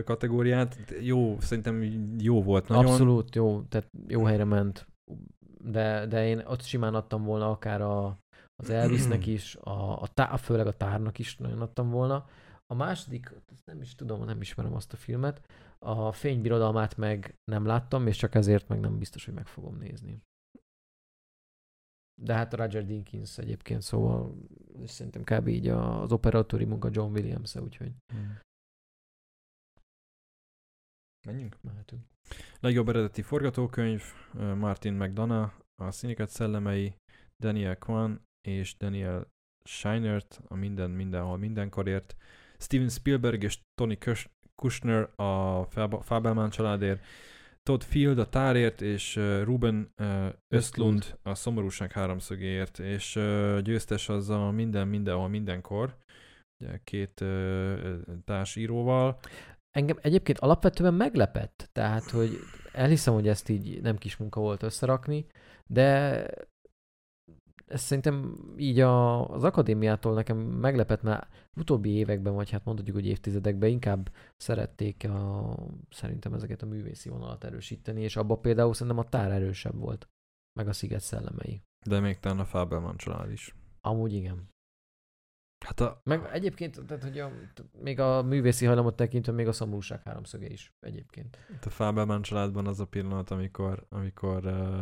kategóriát. 0.06 0.78
Jó, 1.02 1.40
szerintem 1.40 1.84
jó 2.20 2.44
volt 2.44 2.68
nagyon. 2.68 2.86
Abszolút 2.86 3.36
jó, 3.36 3.62
tehát 3.62 3.90
jó 4.08 4.24
helyre 4.24 4.44
ment, 4.44 4.88
de, 5.64 6.06
de 6.06 6.28
én 6.28 6.40
ott 6.46 6.62
simán 6.62 6.96
adtam 6.96 7.24
volna 7.24 7.50
akár 7.50 7.82
a, 7.82 8.18
az 8.56 8.70
Elvisnek 8.70 9.26
is, 9.26 9.56
a, 9.56 10.02
a 10.02 10.08
tá, 10.08 10.36
főleg 10.36 10.68
a 10.68 10.78
tárnak 10.78 11.20
is 11.20 11.38
nagyon 11.38 11.62
adtam 11.62 11.90
volna. 11.90 12.26
A 12.66 12.76
második, 12.76 13.32
nem 13.66 13.82
is 13.82 13.96
tudom, 13.96 14.24
nem 14.24 14.42
ismerem 14.42 14.74
azt 14.74 14.94
a 14.94 14.98
filmet, 14.98 15.42
a 15.80 16.12
fénybirodalmát 16.12 16.98
meg 16.98 17.36
nem 17.52 17.66
láttam, 17.66 18.08
és 18.08 18.18
csak 18.18 18.36
ezért 18.36 18.68
meg 18.68 18.80
nem 18.80 18.98
biztos, 18.98 19.26
hogy 19.26 19.34
meg 19.34 19.48
fogom 19.48 19.78
nézni. 19.78 20.22
De 22.22 22.34
hát 22.34 22.54
Roger 22.54 22.86
Dinkins 22.86 23.38
egyébként, 23.38 23.82
szóval 23.82 24.36
szerintem 24.86 25.24
kb. 25.24 25.48
így 25.48 25.68
az 25.68 26.12
operatőri 26.12 26.66
munka 26.66 26.90
John 26.92 27.14
williams 27.14 27.56
-e, 27.56 27.62
úgyhogy 27.62 27.92
Hmm. 28.14 28.40
Menjünk? 31.28 31.58
mehetünk. 31.62 32.02
Legjobb 32.60 32.90
eredeti 32.90 33.22
forgatókönyv, 33.22 34.04
Martin 34.34 34.94
McDonough, 34.94 35.54
a 35.82 35.92
Színiket 35.92 36.30
szellemei, 36.30 36.96
Daniel 37.44 37.78
Kwan 37.78 38.22
és 38.48 38.78
Daniel 38.78 39.28
Scheinert, 39.66 40.42
a 40.48 40.56
Minden 40.56 40.90
Mindenhol 40.90 41.38
Mindenkorért, 41.38 42.16
Steven 42.58 42.90
Spielberg 42.90 43.44
és 43.44 43.60
Tony 43.74 43.98
Kush- 44.00 44.30
Kushner 44.62 45.20
a 45.20 45.64
Fab- 45.64 46.04
Fabelman 46.04 46.50
családért, 46.50 47.06
Todd 47.64 47.82
Field 47.82 48.20
a 48.20 48.30
Tárért, 48.30 48.82
és 48.82 49.16
Ruben 49.44 49.94
Östlund 50.48 51.18
a 51.24 51.36
Szomorúság 51.36 51.92
háromszögéért, 51.92 52.80
és 52.80 53.20
győztes 53.62 54.10
az 54.10 54.30
a 54.30 54.52
Minden 54.52 54.88
Mindenhol 54.88 55.28
Mindenkor, 55.28 55.98
ugye 56.60 56.80
két 56.84 57.24
társíróval. 58.26 59.20
Engem 59.72 59.98
egyébként 60.02 60.40
alapvetően 60.40 60.94
meglepett, 60.94 61.70
tehát, 61.72 62.10
hogy 62.10 62.30
elhiszem, 62.72 63.14
hogy 63.14 63.28
ezt 63.28 63.50
így 63.50 63.82
nem 63.82 63.98
kis 63.98 64.18
munka 64.18 64.40
volt 64.40 64.64
összerakni, 64.64 65.26
de 65.68 66.26
ez 67.66 67.82
szerintem 67.82 68.38
így 68.58 68.80
a, 68.80 69.28
az 69.30 69.44
akadémiától 69.44 70.14
nekem 70.14 70.38
meglepett, 70.38 71.02
mert 71.02 71.28
utóbbi 71.56 71.90
években, 71.90 72.34
vagy 72.34 72.50
hát 72.50 72.66
mondhatjuk, 72.66 72.96
hogy 72.96 73.06
évtizedekben 73.06 73.70
inkább 73.70 74.12
szerették 74.38 75.10
a, 75.10 75.56
szerintem 75.90 76.34
ezeket 76.34 76.62
a 76.62 76.66
művészi 76.66 77.10
vonalat 77.10 77.44
erősíteni, 77.44 78.02
és 78.02 78.16
abban 78.16 78.42
például 78.42 78.74
szerintem 78.74 79.06
a 79.06 79.10
tár 79.10 79.32
erősebb 79.32 79.76
volt, 79.76 80.08
meg 80.60 80.68
a 80.68 80.74
sziget 80.74 81.02
szellemei. 81.02 81.62
De 81.86 82.00
még 82.00 82.20
talán 82.20 82.40
a 82.40 82.46
Fabelman 82.46 82.98
család 82.98 83.32
is. 83.32 83.56
Amúgy 83.82 84.14
igen. 84.14 84.52
Hát 85.66 85.80
a, 85.80 86.02
Meg 86.04 86.30
egyébként, 86.32 86.86
tehát, 86.86 87.04
hogy 87.04 87.20
a, 87.20 87.32
még 87.82 88.00
a 88.00 88.22
művészi 88.22 88.66
hajlamot 88.66 88.96
tekintve 88.96 89.32
még 89.32 89.48
a 89.48 89.52
szomorúság 89.52 90.02
háromszöge 90.02 90.48
is 90.48 90.74
egyébként. 90.80 91.38
a 91.62 91.70
Fabelman 91.70 92.22
családban 92.22 92.68
az 92.68 92.80
a 92.80 92.86
pillanat, 92.86 93.32
amikor, 93.32 93.86
amikor 93.90 94.46
uh, 94.46 94.82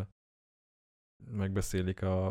megbeszélik 1.38 2.02
a, 2.02 2.28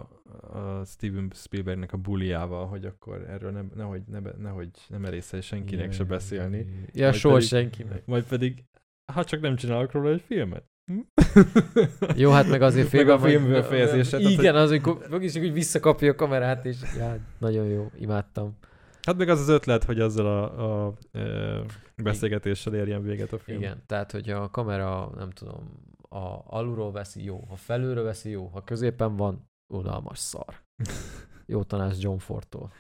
a 0.53 0.85
Steven 0.85 1.31
Spielbergnek 1.35 1.93
a 1.93 1.97
buliával, 1.97 2.67
hogy 2.67 2.85
akkor 2.85 3.25
erről 3.29 3.51
ne, 3.51 3.61
nehogy, 3.75 4.03
ne, 4.07 4.19
nehogy 4.39 4.69
nem 4.89 5.01
merészel 5.01 5.41
senkinek 5.41 5.93
se 5.93 6.05
beszélni. 6.05 6.67
Ja, 6.93 7.13
soha 7.13 7.35
pedig- 7.35 7.49
senkinek. 7.49 8.07
Majd 8.07 8.25
pedig, 8.25 8.65
ha 9.13 9.25
csak 9.25 9.41
nem 9.41 9.57
csinálok 9.57 9.93
róla 9.93 10.11
egy 10.11 10.23
filmet. 10.27 10.65
Hm? 10.93 10.99
Jó, 12.17 12.31
hát 12.31 12.49
meg 12.49 12.63
azért 12.63 12.93
Meg 12.93 13.09
a 13.09 13.19
félben, 13.19 13.41
film 13.41 13.53
befejezése, 13.53 14.19
tehát, 14.19 14.33
Igen, 14.33 14.55
az, 14.57 14.71
amikor 14.71 15.07
meg 15.11 15.23
is 15.23 15.35
úgy 15.35 15.53
visszakapja 15.53 16.11
a 16.11 16.15
kamerát, 16.15 16.65
és 16.65 16.77
já, 16.99 17.17
nagyon 17.39 17.67
jó, 17.67 17.91
imádtam. 17.99 18.59
Hát 19.03 19.17
meg 19.17 19.29
az 19.29 19.41
az 19.41 19.49
ötlet, 19.49 19.85
hogy 19.85 20.01
azzal 20.01 20.27
a, 20.27 20.65
a, 20.65 20.87
a 20.87 22.03
beszélgetéssel 22.03 22.75
érjen 22.75 23.03
véget 23.03 23.33
a 23.33 23.39
film. 23.39 23.59
Igen, 23.59 23.83
tehát 23.87 24.13
hogy 24.13 24.31
a 24.31 24.51
kamera, 24.51 25.11
nem 25.17 25.31
tudom, 25.31 25.89
a 26.15 26.43
alulról 26.47 26.93
veszi, 26.93 27.25
jó, 27.25 27.39
ha 27.39 27.57
felülről 27.57 28.05
veszi, 28.05 28.31
jó, 28.31 28.47
ha 28.47 28.65
középen 28.65 29.17
van, 29.17 29.49
unalmas 29.73 30.19
szar. 30.19 30.63
Jó 31.47 31.63
tanács 31.63 31.99
John 31.99 32.19
Fordtól. 32.19 32.73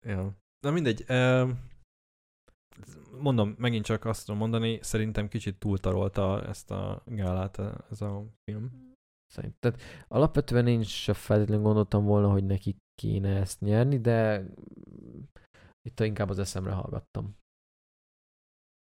Ja. 0.00 0.36
Na 0.60 0.70
mindegy. 0.70 1.04
Mondom, 3.20 3.54
megint 3.58 3.84
csak 3.84 4.04
azt 4.04 4.24
tudom 4.24 4.40
mondani, 4.40 4.78
szerintem 4.82 5.28
kicsit 5.28 5.58
túltarolta 5.58 6.42
ezt 6.46 6.70
a 6.70 7.02
gálát 7.06 7.58
eh, 7.58 7.74
ez 7.90 8.00
a 8.00 8.24
film. 8.44 8.94
Szerint. 9.32 9.54
Tehát 9.58 9.80
alapvetően 10.08 10.66
én 10.66 10.82
sem 10.82 11.14
feltétlenül 11.14 11.64
gondoltam 11.64 12.04
volna, 12.04 12.30
hogy 12.30 12.44
neki 12.44 12.76
kéne 12.94 13.36
ezt 13.36 13.60
nyerni, 13.60 14.00
de 14.00 14.46
itt 15.82 16.00
inkább 16.00 16.28
az 16.28 16.38
eszemre 16.38 16.72
hallgattam. 16.72 17.36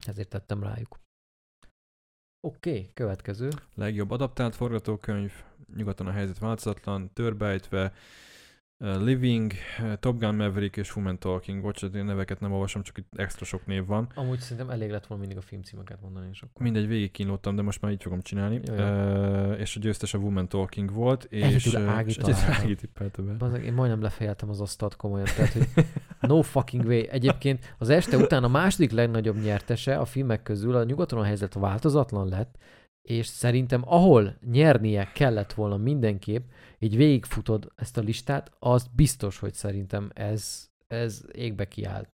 Ezért 0.06 0.30
tettem 0.30 0.64
rájuk. 0.64 1.00
Oké, 2.46 2.70
okay, 2.70 2.90
következő. 2.94 3.50
Legjobb 3.76 4.12
adaptált 4.12 4.56
forgatókönyv, 4.56 5.32
nyugaton 5.76 6.08
a 6.08 6.12
helyzet 6.12 6.40
változatlan, 6.40 7.10
törbejtve, 7.14 7.94
Living, 8.78 9.52
uh, 9.82 9.94
Top 10.00 10.20
Gun 10.20 10.36
Maverick 10.36 10.78
és 10.78 10.96
Woman 10.96 11.20
Talking. 11.20 11.62
Bocsánat, 11.62 11.96
én 11.96 12.06
neveket 12.06 12.40
nem 12.40 12.52
olvasom, 12.52 12.84
csak 12.84 12.98
itt 12.98 13.14
extra 13.16 13.46
sok 13.46 13.66
név 13.66 13.86
van. 13.86 14.12
Amúgy 14.16 14.40
szerintem 14.40 14.70
elég 14.70 14.90
lett 14.90 15.08
volna 15.08 15.24
mindig 15.24 15.44
a 15.44 15.48
filmcímeket 15.48 16.02
mondani, 16.02 16.28
és 16.32 16.42
akkor... 16.42 16.62
Mindegy, 16.62 16.88
végig 16.88 17.12
kínlottam, 17.12 17.56
de 17.56 17.62
most 17.62 17.82
már 17.82 17.92
így 17.92 18.02
fogom 18.04 18.22
csinálni. 18.22 18.62
Jó, 18.66 18.74
jó. 18.74 18.84
Uh, 18.84 19.60
és 19.60 19.76
a 19.76 19.80
győztes 19.80 20.14
a 20.14 20.18
Woman 20.18 20.48
Talking 20.48 20.92
volt, 20.92 21.24
és, 21.24 21.44
Egyedül 21.44 21.82
uh, 21.82 21.96
Ági 21.96 22.16
és. 22.26 22.36
Ági 22.36 22.76
tippelte 22.76 23.22
be. 23.22 23.34
Bazzeg, 23.34 23.64
én 23.64 23.74
majdnem 23.74 24.02
lefejeltem 24.02 24.50
az 24.50 24.62
asztalt 24.62 24.96
komolyan, 24.96 25.28
tehát 25.36 25.54
hogy 25.54 25.68
no 26.20 26.42
fucking 26.42 26.86
way. 26.86 27.04
Egyébként 27.10 27.76
az 27.78 27.90
este 27.90 28.18
után 28.18 28.44
a 28.44 28.48
második 28.48 28.92
legnagyobb 28.92 29.44
nyertese 29.44 29.98
a 29.98 30.06
filmek 30.06 30.44
közül 30.44 30.76
a 30.76 30.84
nyugaton 30.84 31.20
a 31.20 31.24
helyzet 31.24 31.54
változatlan 31.54 32.28
lett, 32.28 32.58
és 33.07 33.27
szerintem 33.27 33.82
ahol 33.86 34.38
nyernie 34.52 35.11
kellett 35.11 35.53
volna 35.53 35.77
mindenképp, 35.77 36.49
így 36.80 36.95
végigfutod 36.95 37.72
ezt 37.76 37.98
a 37.98 38.02
listát, 38.02 38.52
az 38.60 38.88
biztos, 38.95 39.40
hogy 39.40 39.53
szerintem 39.53 40.11
ez, 40.14 40.69
ez 40.88 41.26
égbe 41.32 41.68
kiállt 41.68 42.10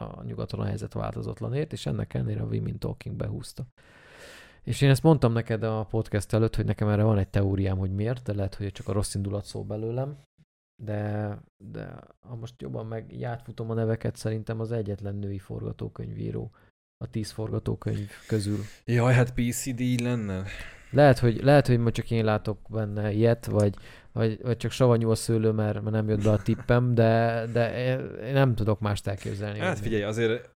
a 0.00 0.22
nyugaton 0.22 0.60
a 0.60 0.64
helyzet 0.64 0.92
változatlanért, 0.92 1.72
és 1.72 1.86
ennek 1.86 2.14
ellenére 2.14 2.40
a 2.40 2.46
Women 2.46 2.78
Talking 2.78 3.16
behúzta. 3.16 3.66
És 4.62 4.80
én 4.80 4.90
ezt 4.90 5.02
mondtam 5.02 5.32
neked 5.32 5.62
a 5.62 5.84
podcast 5.84 6.32
előtt, 6.32 6.56
hogy 6.56 6.64
nekem 6.64 6.88
erre 6.88 7.02
van 7.02 7.18
egy 7.18 7.28
teóriám, 7.28 7.78
hogy 7.78 7.94
miért, 7.94 8.22
de 8.22 8.34
lehet, 8.34 8.54
hogy 8.54 8.72
csak 8.72 8.88
a 8.88 8.92
rossz 8.92 9.14
indulat 9.14 9.44
szó 9.44 9.64
belőlem. 9.64 10.18
De, 10.82 11.30
de 11.64 12.00
ha 12.20 12.34
most 12.34 12.62
jobban 12.62 12.86
meg 12.86 13.22
átfutom 13.22 13.70
a 13.70 13.74
neveket, 13.74 14.16
szerintem 14.16 14.60
az 14.60 14.72
egyetlen 14.72 15.14
női 15.14 15.38
forgatókönyvíró 15.38 16.50
a 16.98 17.10
tíz 17.10 17.30
forgatókönyv 17.30 18.10
közül. 18.26 18.58
Jaj, 18.84 19.14
hát 19.14 19.32
PCD 19.34 20.00
lenne. 20.00 20.44
Lehet, 20.90 21.18
hogy, 21.18 21.42
lehet, 21.42 21.66
hogy 21.66 21.78
most 21.78 21.94
csak 21.94 22.10
én 22.10 22.24
látok 22.24 22.58
benne 22.68 23.12
ilyet, 23.12 23.46
vagy, 23.46 23.74
vagy, 24.12 24.42
vagy 24.42 24.56
csak 24.56 24.70
savanyú 24.70 25.10
a 25.10 25.14
szőlő, 25.14 25.50
mert, 25.50 25.80
mert 25.80 25.94
nem 25.94 26.08
jött 26.08 26.22
be 26.22 26.30
a 26.30 26.42
tippem, 26.42 26.94
de, 26.94 27.44
de 27.52 27.94
én 28.26 28.32
nem 28.32 28.54
tudok 28.54 28.80
mást 28.80 29.06
elképzelni. 29.06 29.58
Hát 29.58 29.78
figyelj, 29.78 30.02
azért 30.02 30.50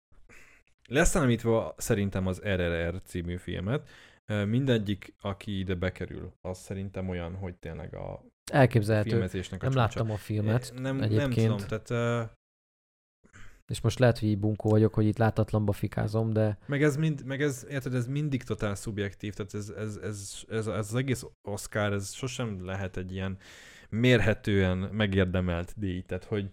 leszámítva 0.88 1.74
szerintem 1.78 2.26
az 2.26 2.40
RRR 2.44 3.00
című 3.04 3.36
filmet, 3.36 3.88
mindegyik, 4.46 5.14
aki 5.20 5.58
ide 5.58 5.74
bekerül, 5.74 6.32
az 6.40 6.58
szerintem 6.58 7.08
olyan, 7.08 7.34
hogy 7.34 7.54
tényleg 7.54 7.94
a 7.94 8.24
Elképzelhető. 8.52 9.08
filmezésnek 9.10 9.62
a 9.62 9.64
Nem 9.68 9.72
csúcsa. 9.72 9.84
láttam 9.98 10.10
a 10.10 10.16
filmet, 10.16 10.72
Nem, 10.74 10.82
nem 10.96 11.02
egyébként. 11.02 11.34
tudom, 11.34 11.82
tehát 11.86 12.30
és 13.70 13.80
most 13.80 13.98
lehet, 13.98 14.18
hogy 14.18 14.28
így 14.28 14.38
bunkó 14.38 14.70
vagyok, 14.70 14.94
hogy 14.94 15.06
itt 15.06 15.18
látatlanba 15.18 15.72
fikázom, 15.72 16.32
de 16.32 16.58
meg 16.66 16.82
ez, 16.82 16.96
mind, 16.96 17.24
meg 17.24 17.42
ez, 17.42 17.66
érted, 17.70 17.94
ez 17.94 18.06
mindig 18.06 18.42
totál 18.42 18.74
szubjektív, 18.74 19.34
tehát 19.34 19.54
ez, 19.54 19.68
ez, 19.68 19.96
ez, 19.96 20.44
ez, 20.48 20.66
ez, 20.66 20.66
az 20.66 20.94
egész 20.94 21.24
Oscar, 21.48 21.92
ez 21.92 22.12
sosem 22.12 22.64
lehet 22.64 22.96
egy 22.96 23.12
ilyen 23.12 23.38
mérhetően 23.90 24.78
megérdemelt 24.78 25.72
díj, 25.76 26.02
tehát 26.02 26.24
hogy 26.24 26.50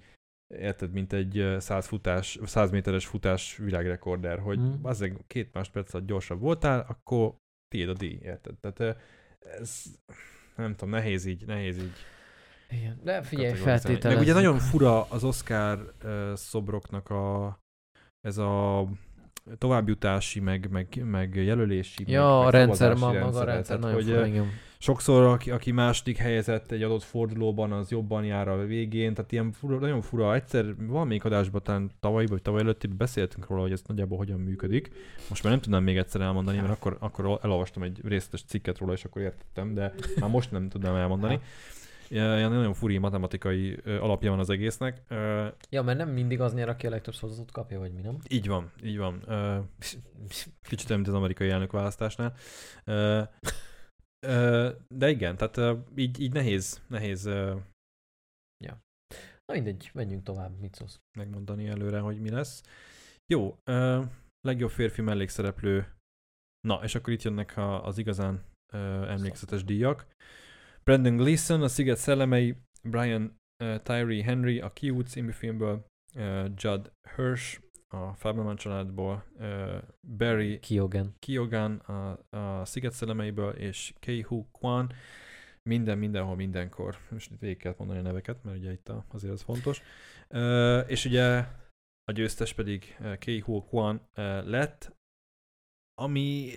érted, 0.47 0.91
mint 0.91 1.13
egy 1.13 1.37
ö, 1.37 1.59
100 1.59 1.87
futás, 1.87 2.39
100 2.43 2.71
méteres 2.71 3.05
futás 3.05 3.57
világrekorder, 3.57 4.39
hogy 4.39 4.59
mm. 4.59 4.73
azért 4.81 5.23
két 5.27 5.53
másodperc 5.53 6.05
gyorsabb 6.05 6.39
voltál, 6.39 6.85
akkor 6.87 7.35
tiéd 7.67 7.89
a 7.89 7.93
díj, 7.93 8.19
érted? 8.21 8.55
Tehát 8.59 8.97
ez, 9.39 9.83
nem 10.55 10.75
tudom, 10.75 10.89
nehéz 10.89 11.25
így, 11.25 11.45
nehéz 11.45 11.77
így 11.77 11.93
Igen. 12.77 12.99
De 13.03 13.21
figyelj, 13.21 13.53
feltételezzük. 13.53 14.03
Meg 14.03 14.19
ugye 14.19 14.33
nagyon 14.33 14.57
fura 14.57 15.05
az 15.09 15.23
Oscar 15.23 15.93
uh, 16.03 16.35
szobroknak 16.35 17.09
a 17.09 17.57
ez 18.21 18.37
a 18.37 18.85
továbbjutási, 19.57 20.39
meg, 20.39 20.67
meg, 20.71 21.01
meg 21.05 21.35
jelölési, 21.35 22.03
Ja, 22.07 22.37
meg, 22.37 22.47
a 22.47 22.49
rendszer, 22.49 22.93
ma, 22.95 23.11
maga 23.11 23.39
a 23.39 23.43
rendszer 23.43 23.79
Tehát, 23.79 23.95
nagyon 23.95 24.23
hogy, 24.23 24.33
fura, 24.33 24.45
sokszor 24.77 25.23
aki, 25.23 25.51
aki 25.51 25.71
második 25.71 26.17
helyezett 26.17 26.71
egy 26.71 26.83
adott 26.83 27.03
fordulóban, 27.03 27.71
az 27.71 27.91
jobban 27.91 28.25
jár 28.25 28.47
a 28.47 28.65
végén, 28.65 29.13
tehát 29.13 29.31
ilyen 29.31 29.51
fura, 29.51 29.77
nagyon 29.79 30.01
fura. 30.01 30.35
Egyszer 30.35 30.75
valamelyik 30.87 31.25
adásban, 31.25 31.63
talán 31.63 31.91
tavaly 31.99 32.25
vagy 32.25 32.41
tavaly 32.41 32.61
előtt 32.61 32.83
itt 32.83 32.95
beszéltünk 32.95 33.47
róla, 33.47 33.61
hogy 33.61 33.71
ez 33.71 33.81
nagyjából 33.87 34.17
hogyan 34.17 34.39
működik. 34.39 34.91
Most 35.29 35.43
már 35.43 35.51
nem 35.51 35.61
tudnám 35.61 35.83
még 35.83 35.97
egyszer 35.97 36.21
elmondani, 36.21 36.57
mert 36.57 36.71
akkor, 36.71 36.97
akkor 36.99 37.39
elolvastam 37.41 37.83
egy 37.83 37.99
részletes 38.03 38.43
cikket 38.43 38.77
róla, 38.77 38.93
és 38.93 39.05
akkor 39.05 39.21
értettem, 39.21 39.73
de 39.73 39.93
már 40.19 40.29
most 40.29 40.51
nem 40.51 40.69
tudnám 40.69 40.95
elmondani. 40.95 41.39
Ilyen 42.13 42.51
nagyon 42.51 42.73
furi 42.73 42.97
matematikai 42.97 43.73
alapja 43.85 44.29
van 44.29 44.39
az 44.39 44.49
egésznek. 44.49 45.01
Ja, 45.69 45.81
mert 45.81 45.97
nem 45.97 46.09
mindig 46.09 46.41
az 46.41 46.53
nyer, 46.53 46.69
aki 46.69 46.87
a 46.87 46.89
legtöbb 46.89 47.13
szavazatot 47.13 47.51
kapja, 47.51 47.79
vagy 47.79 47.93
mi 47.93 48.01
nem? 48.01 48.17
Így 48.29 48.47
van, 48.47 48.71
így 48.83 48.97
van. 48.97 49.23
Kicsit 50.61 50.89
olyan, 50.89 51.01
mint 51.01 51.07
az 51.07 51.13
amerikai 51.13 51.49
elnökválasztásnál. 51.49 52.35
De 54.87 55.09
igen, 55.09 55.37
tehát 55.37 55.77
így, 55.95 56.19
így 56.19 56.33
nehéz, 56.33 56.81
nehéz 56.87 57.25
ö, 57.25 57.55
Na 59.45 59.53
mindegy, 59.53 59.89
menjünk 59.93 60.23
tovább, 60.23 60.59
mit 60.59 60.75
szólsz? 60.75 60.99
megmondani 61.17 61.67
előre, 61.67 61.99
hogy 61.99 62.19
mi 62.19 62.29
lesz. 62.29 62.63
Jó, 63.33 63.57
legjobb 64.41 64.69
férfi 64.69 65.01
mellékszereplő. 65.01 65.93
Na, 66.67 66.83
és 66.83 66.95
akkor 66.95 67.13
itt 67.13 67.21
jönnek 67.21 67.53
az 67.57 67.97
igazán 67.97 68.43
ö, 68.73 69.07
emlékezetes 69.07 69.63
díjak. 69.63 70.07
Brandon 70.83 71.15
Gleeson, 71.15 71.61
a 71.61 71.67
Sziget 71.67 71.97
szellemei, 71.97 72.55
Brian 72.83 73.39
uh, 73.63 73.81
Tyree 73.81 74.23
Henry, 74.23 74.59
a 74.59 74.73
Kiú 74.73 75.01
című 75.01 75.31
filmből, 75.31 75.85
uh, 76.15 76.45
Judd 76.55 76.91
Hirsch, 77.15 77.61
a 77.87 78.13
Fabelman 78.13 78.55
családból, 78.55 79.23
uh, 79.39 79.81
Barry 80.17 80.59
Kiogen. 80.59 81.15
Kyogan 81.19 81.75
a, 81.75 82.19
a 82.37 82.65
Sziget 82.65 82.91
szellemeiből, 82.91 83.51
és 83.51 83.93
Kei-Hu 83.99 84.45
Kwan, 84.51 84.93
minden, 85.69 85.97
mindenhol, 85.97 86.35
mindenkor. 86.35 86.97
Most 87.09 87.31
itt 87.31 87.39
végig 87.39 87.57
kellett 87.57 87.77
mondani 87.77 87.99
a 87.99 88.03
neveket, 88.03 88.43
mert 88.43 88.57
ugye 88.57 88.71
itt 88.71 88.89
a, 88.89 89.05
azért 89.07 89.33
az 89.33 89.41
fontos. 89.41 89.81
Uh, 90.29 90.83
és 90.87 91.05
ugye 91.05 91.45
a 92.03 92.11
győztes 92.11 92.53
pedig 92.53 92.97
uh, 92.99 93.17
Kei-Hu 93.17 93.63
Kwan 93.63 93.95
uh, 93.95 94.45
lett, 94.45 94.95
ami 96.01 96.51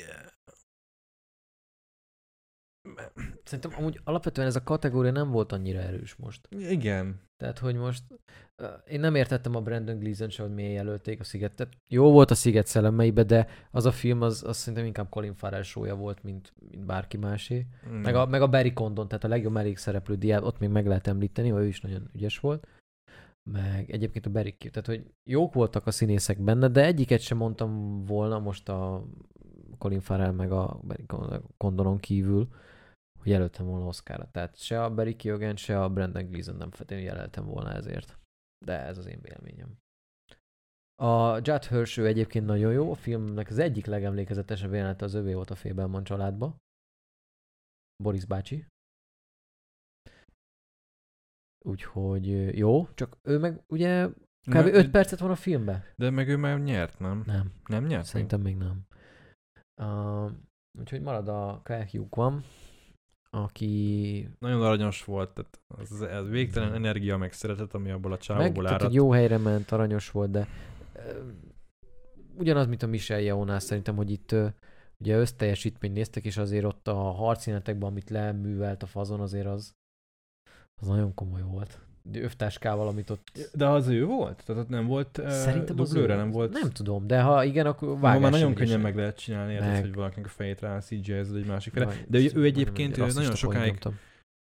Szerintem 3.45 3.73
amúgy 3.79 4.01
alapvetően 4.05 4.47
ez 4.47 4.57
a 4.57 4.63
kategória 4.63 5.11
nem 5.11 5.31
volt 5.31 5.53
annyira 5.53 5.79
erős 5.79 6.15
most. 6.15 6.49
igen, 6.51 7.21
Tehát, 7.37 7.59
hogy 7.59 7.75
most 7.75 8.03
én 8.87 9.01
nem 9.01 9.15
értettem 9.15 9.55
a 9.55 9.61
Brandon 9.61 9.99
Gleeson 9.99 10.29
se, 10.29 10.43
hogy 10.43 10.55
miért 10.55 10.75
jelölték 10.75 11.21
a 11.21 11.25
Szigetet. 11.25 11.77
Jó 11.89 12.11
volt 12.13 12.31
a 12.31 12.35
Sziget 12.35 12.67
szellemeibe, 12.67 13.23
de 13.23 13.47
az 13.71 13.87
a 13.87 13.93
film, 13.93 14.23
az, 14.23 14.45
az 14.47 14.57
szerintem 14.57 14.85
inkább 14.85 15.09
Colin 15.09 15.35
Farrell 15.35 15.63
show 15.63 15.97
volt, 15.97 16.23
mint, 16.23 16.53
mint 16.71 16.87
bárki 16.87 17.17
másé. 17.17 17.67
Meg 18.03 18.15
a, 18.15 18.27
meg 18.27 18.43
a 18.43 18.49
Barry 18.49 18.73
Condon, 18.73 19.09
tehát 19.09 19.25
a 19.25 19.29
legjobb 19.29 19.53
mellékszereplő 19.53 20.15
diát, 20.15 20.43
ott 20.43 20.59
még 20.59 20.69
meg 20.69 20.87
lehet 20.87 21.07
említeni, 21.07 21.49
hogy 21.49 21.63
ő 21.63 21.67
is 21.67 21.81
nagyon 21.81 22.11
ügyes 22.15 22.39
volt. 22.39 22.67
Meg 23.51 23.91
egyébként 23.91 24.27
a 24.27 24.31
Barry 24.31 24.57
Keoghan, 24.57 24.83
tehát 24.83 25.03
hogy 25.03 25.13
jók 25.25 25.55
voltak 25.55 25.87
a 25.87 25.91
színészek 25.91 26.41
benne, 26.41 26.69
de 26.69 26.85
egyiket 26.85 27.21
sem 27.21 27.39
mondtam 27.39 28.03
volna 28.05 28.39
most 28.39 28.69
a 28.69 29.07
Colin 29.79 30.01
Farrell 30.01 30.33
meg 30.33 30.53
a 30.53 30.81
Barry 30.83 31.05
Condonon 31.57 31.99
kívül, 31.99 32.49
hogy 33.27 33.35
jelöltem 33.35 33.67
volna 33.67 33.87
Oscarra. 33.87 34.31
Tehát 34.31 34.57
se 34.57 34.85
a 34.85 34.95
Barry 34.95 35.17
Keoghan, 35.17 35.57
se 35.57 35.83
a 35.83 35.91
Brandon 35.91 36.27
Gleeson 36.27 36.57
nem 36.57 36.71
feltétlenül 36.71 37.05
jelöltem 37.05 37.45
volna 37.45 37.73
ezért. 37.73 38.19
De 38.65 38.79
ez 38.81 38.99
az 38.99 39.07
én 39.07 39.21
véleményem. 39.21 39.79
A 41.03 41.37
Judd 41.37 41.69
Hirsch 41.69 41.99
egyébként 41.99 42.47
nagyon 42.47 42.73
jó, 42.73 42.91
a 42.91 42.95
filmnek 42.95 43.49
az 43.49 43.59
egyik 43.59 43.87
legemlékezetesebb 43.87 44.73
jelenete 44.73 45.05
az 45.05 45.15
övé 45.15 45.33
volt 45.35 45.51
a 45.51 45.55
Fébelman 45.55 46.05
családba. 46.05 46.57
Boris 48.03 48.25
bácsi. 48.25 48.67
Úgyhogy 51.65 52.57
jó, 52.59 52.89
csak 52.95 53.17
ő 53.23 53.39
meg 53.39 53.63
ugye 53.67 54.07
kb. 54.41 54.55
Me- 54.55 54.75
5 54.75 54.91
percet 54.91 55.19
van 55.19 55.31
a 55.31 55.37
filmbe. 55.37 55.93
De 55.97 56.11
meg 56.11 56.29
ő 56.29 56.37
már 56.37 56.59
nyert, 56.59 56.99
nem? 56.99 57.23
Nem, 57.27 57.53
Nem 57.69 57.85
nyert? 57.85 58.07
szerintem 58.07 58.41
még 58.41 58.57
nem. 58.57 58.87
Uh, 59.83 60.31
úgyhogy 60.79 61.01
marad 61.01 61.29
a 61.29 61.61
Kayak 61.63 62.15
van, 62.15 62.45
aki 63.31 64.29
Nagyon 64.39 64.63
aranyos 64.63 65.05
volt, 65.05 65.31
tehát 65.31 65.61
az, 65.67 66.01
az 66.01 66.29
végtelen 66.29 66.75
energia 66.75 67.17
meg 67.17 67.33
szeretet, 67.33 67.75
ami 67.75 67.91
abból 67.91 68.11
a 68.11 68.15
meg, 68.15 68.23
csávóból 68.23 68.65
tehát 68.65 68.81
áradt. 68.81 68.95
jó 68.95 69.11
helyre 69.11 69.39
ment, 69.39 69.73
aranyos 69.73 70.11
volt, 70.11 70.31
de 70.31 70.49
ö, 70.95 71.31
ugyanaz, 72.39 72.67
mint 72.67 72.83
a 72.83 72.87
Michel 72.87 73.21
Yeonás 73.21 73.63
szerintem, 73.63 73.97
hogy 73.97 74.11
itt 74.11 74.33
ö, 74.33 74.47
ugye 74.99 75.17
összteljesítményt 75.17 75.95
néztek, 75.95 76.25
és 76.25 76.37
azért 76.37 76.65
ott 76.65 76.89
a 76.89 76.95
harcjelenetekben, 76.95 77.89
amit 77.89 78.11
leművelt 78.11 78.83
a 78.83 78.87
fazon, 78.87 79.21
azért 79.21 79.47
az, 79.47 79.75
az 80.81 80.87
nagyon 80.87 81.15
komoly 81.15 81.43
volt. 81.43 81.86
Övtáskával, 82.13 82.89
amit 82.89 83.11
ott... 83.11 83.51
De 83.53 83.67
az 83.67 83.89
ő 83.89 84.05
volt? 84.05 84.43
Tehát 84.45 84.63
ott 84.63 84.69
nem 84.69 84.87
volt 84.87 85.21
Szerintem 85.29 85.81
az 85.81 85.95
ő 85.95 86.07
nem 86.07 86.31
volt? 86.31 86.53
Nem 86.53 86.71
tudom, 86.71 87.07
de 87.07 87.21
ha 87.21 87.45
igen, 87.45 87.67
akkor 87.67 88.01
vágás 88.01 88.21
már 88.21 88.31
nagyon 88.31 88.55
könnyen 88.55 88.81
meg 88.81 88.97
lehet 88.97 89.19
csinálni, 89.19 89.59
Meg. 89.59 89.81
hogy 89.81 89.95
valakinek 89.95 90.27
a 90.27 90.29
fejét 90.29 90.61
rá 90.61 90.81
cgi 90.81 91.13
egy 91.13 91.47
másik 91.47 91.73
fele. 91.73 91.95
De 92.09 92.19
ő, 92.19 92.31
ő 92.35 92.45
egyébként 92.45 92.99
egy 92.99 93.09
ő 93.09 93.13
nagyon 93.15 93.35
sokáig, 93.35 93.79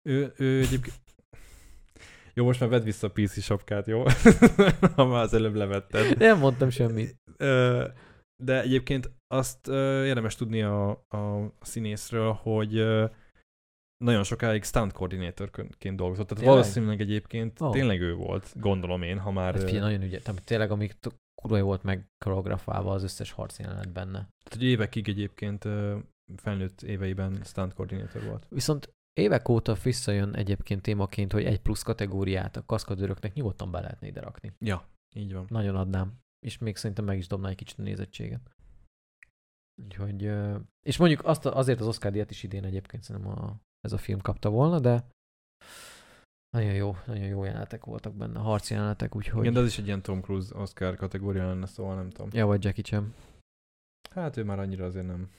ő, 0.10 0.34
ő 0.38 0.60
egyébként... 0.60 0.96
Jó, 2.34 2.46
most 2.46 2.60
már 2.60 2.70
vedd 2.70 2.84
vissza 2.84 3.08
a 3.08 3.12
PC 3.12 3.42
sapkát, 3.42 3.88
jó? 3.88 4.04
ha 4.96 5.06
már 5.06 5.24
az 5.24 5.34
előbb 5.34 5.56
levetted. 5.56 6.18
Nem 6.18 6.38
mondtam 6.38 6.70
semmit. 6.70 7.16
De 8.44 8.62
egyébként 8.62 9.12
azt 9.28 9.68
érdemes 10.06 10.36
tudni 10.36 10.62
a, 10.62 10.90
a 10.90 11.54
színészről, 11.62 12.32
hogy 12.32 12.84
nagyon 14.02 14.24
sokáig 14.24 14.64
stunt 14.64 14.92
koordinátorként 14.92 15.96
dolgozott. 15.96 16.28
Tehát 16.28 16.44
Tényleg? 16.44 16.60
valószínűleg 16.60 17.02
egyébként 17.02 17.62
Ó. 17.62 17.70
tényleg 17.70 18.02
ő 18.02 18.14
volt, 18.14 18.54
gondolom 18.60 19.02
én, 19.02 19.20
ha 19.20 19.32
már... 19.32 19.54
Hát 19.54 19.64
ö, 19.64 19.66
figyelj, 19.66 19.82
nagyon 19.82 20.02
ügyes. 20.02 20.22
Tehát 20.22 20.44
tényleg, 20.44 20.72
amíg 20.72 20.94
t- 21.00 21.20
kurva 21.42 21.62
volt 21.62 21.84
meg 21.84 22.08
koreografálva 22.26 22.92
az 22.92 23.04
összes 23.04 23.32
harcjelenet 23.32 23.92
benne. 23.92 24.12
Tehát, 24.12 24.54
hogy 24.54 24.64
évekig 24.64 25.10
egyébként 25.10 25.68
felnőtt 26.36 26.82
éveiben 26.82 27.42
stunt 27.44 27.74
koordinátor 27.74 28.24
volt. 28.24 28.46
Viszont 28.50 28.94
évek 29.14 29.50
óta 29.50 29.74
visszajön 29.84 30.36
egyébként 30.36 30.82
témaként, 30.82 31.32
hogy 31.32 31.44
egy 31.44 31.60
plusz 31.60 31.84
kategóriát 31.84 32.58
a 32.58 32.66
kaszkadőröknek 32.66 33.34
nyugodtan 33.34 33.72
be 33.72 33.80
lehetne 33.80 34.08
ide 34.08 34.22
rakni. 34.22 34.52
Ja, 34.60 34.88
így 35.16 35.34
van. 35.34 35.46
Nagyon 35.50 35.76
adnám. 35.76 36.14
És 36.46 36.58
még 36.58 36.76
szerintem 36.76 37.06
meg 37.06 37.18
is 37.18 37.28
dobná 37.28 37.50
egy 37.50 37.56
kicsit 37.56 37.80
a 37.80 37.82
nézettséget. 37.82 38.50
Úgyhogy, 39.84 40.32
és 40.86 40.98
mondjuk 40.98 41.26
azt 41.26 41.46
azért 41.46 41.80
az 41.80 41.88
Oscar 41.88 42.12
díjat 42.12 42.32
is 42.32 42.44
idén 42.44 42.64
egyébként 42.64 43.04
szerintem 43.04 43.32
a, 43.32 43.56
ez 43.82 43.94
a 43.94 43.98
film 43.98 44.20
kapta 44.20 44.50
volna, 44.50 44.80
de 44.80 45.06
nagyon 46.58 46.74
jó, 46.74 46.96
nagyon 47.06 47.28
jó 47.28 47.44
jelenetek 47.44 47.86
voltak 47.86 48.16
benne, 48.16 48.40
harci 48.40 48.74
jelenetek, 48.74 49.16
úgyhogy... 49.16 49.42
Igen, 49.42 49.54
de 49.54 49.60
az 49.60 49.66
is 49.66 49.78
egy 49.78 49.86
ilyen 49.86 50.02
Tom 50.02 50.22
Cruise 50.22 50.58
Oscar 50.58 50.96
kategória 50.96 51.48
lenne, 51.48 51.66
szóval 51.66 51.96
nem 51.96 52.10
tudom. 52.10 52.30
Ja, 52.34 52.46
vagy 52.46 52.64
Jackie 52.64 52.84
Chan. 52.84 53.14
Hát 54.12 54.38
ő 54.38 54.44
már 54.44 54.60
annyira 54.60 54.86
azért 54.86 55.08
nem... 55.08 55.30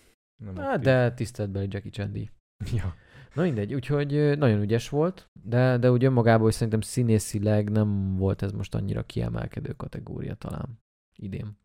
nem 0.45 0.57
Hát, 0.57 0.67
aktív. 0.69 0.85
de 0.85 1.15
tiszteletbeli 1.15 1.67
Jackie 1.71 1.91
Chan 1.91 2.13
díj. 2.13 2.31
Ja. 2.75 2.95
Na 3.35 3.43
mindegy, 3.43 3.75
úgyhogy 3.75 4.39
nagyon 4.39 4.61
ügyes 4.61 4.89
volt, 4.89 5.31
de, 5.43 5.79
de 5.79 5.91
úgy 5.91 6.05
önmagában 6.05 6.49
is 6.49 6.55
szerintem 6.55 6.81
színészileg 6.81 7.71
nem 7.71 8.17
volt 8.17 8.43
ez 8.43 8.53
most 8.53 8.75
annyira 8.75 9.03
kiemelkedő 9.03 9.73
kategória 9.73 10.35
talán 10.35 10.79
idén. 11.17 11.57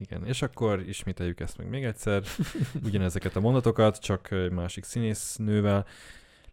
Igen, 0.00 0.26
és 0.26 0.42
akkor 0.42 0.88
ismételjük 0.88 1.40
ezt 1.40 1.58
meg 1.58 1.68
még 1.68 1.84
egyszer, 1.84 2.22
ugyanezeket 2.86 3.36
a 3.36 3.40
mondatokat, 3.40 3.98
csak 3.98 4.30
egy 4.30 4.50
másik 4.50 4.84
színésznővel. 4.84 5.86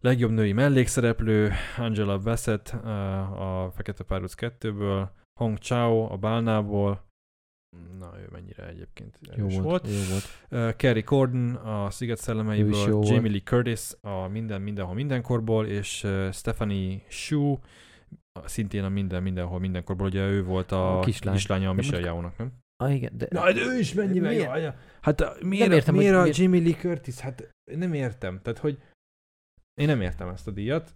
Legjobb 0.01 0.31
női 0.31 0.51
mellékszereplő, 0.51 1.51
Angela 1.77 2.17
Bassett 2.17 2.75
uh, 2.83 3.41
a 3.41 3.71
Fekete 3.71 4.03
Párduc 4.03 4.33
2-ből, 4.37 5.07
Hong 5.39 5.57
Chao 5.57 6.11
a 6.11 6.17
Bálnából, 6.17 7.05
na 7.99 8.19
ő 8.19 8.27
mennyire 8.31 8.67
egyébként 8.67 9.19
Jó 9.35 9.47
volt, 9.47 9.63
volt. 9.63 9.87
jó 9.87 9.99
volt. 10.09 10.25
Uh, 10.69 10.75
Kerry 10.75 11.03
Corden 11.03 11.55
a 11.55 11.89
Sziget 11.89 12.17
szellemeiből, 12.17 12.77
Jamie 12.79 12.93
volt. 12.93 13.21
Lee 13.21 13.41
Curtis 13.41 13.91
a 14.01 14.27
Minden 14.27 14.61
Mindenhol 14.61 14.95
Mindenkorból, 14.95 15.65
és 15.65 16.03
uh, 16.03 16.31
Stephanie 16.31 17.01
Shu 17.07 17.57
szintén 18.45 18.83
a 18.83 18.89
Minden 18.89 19.23
Mindenhol 19.23 19.59
Mindenkorból, 19.59 20.07
ugye 20.07 20.27
ő 20.27 20.43
volt 20.43 20.71
a, 20.71 20.99
A 20.99 21.01
kislány. 21.01 21.35
kislánya 21.35 21.69
a 21.69 21.73
Michelle 21.73 22.05
Yeohnak, 22.05 22.37
nem? 22.37 22.51
Ah, 22.83 22.95
igen, 22.95 23.17
de... 23.17 23.27
Na, 23.29 23.51
de 23.53 23.61
ő 23.61 23.79
is 23.79 23.93
mennyivel 23.93 24.29
Miért? 24.29 24.45
jó, 24.45 24.51
anya. 24.51 24.75
Hát 25.01 25.21
a, 25.21 25.35
miért, 25.41 25.71
értem, 25.71 25.95
miért 25.95 26.09
hogy 26.09 26.19
a 26.19 26.21
miért- 26.21 26.37
Jimmy 26.37 26.59
Lee 26.63 26.73
Curtis? 26.75 27.19
Hát 27.19 27.53
nem 27.71 27.93
értem. 27.93 28.39
Tehát, 28.41 28.59
hogy 28.59 28.77
én 29.81 29.87
nem 29.87 30.01
értem 30.01 30.27
ezt 30.29 30.47
a 30.47 30.51
díjat. 30.51 30.95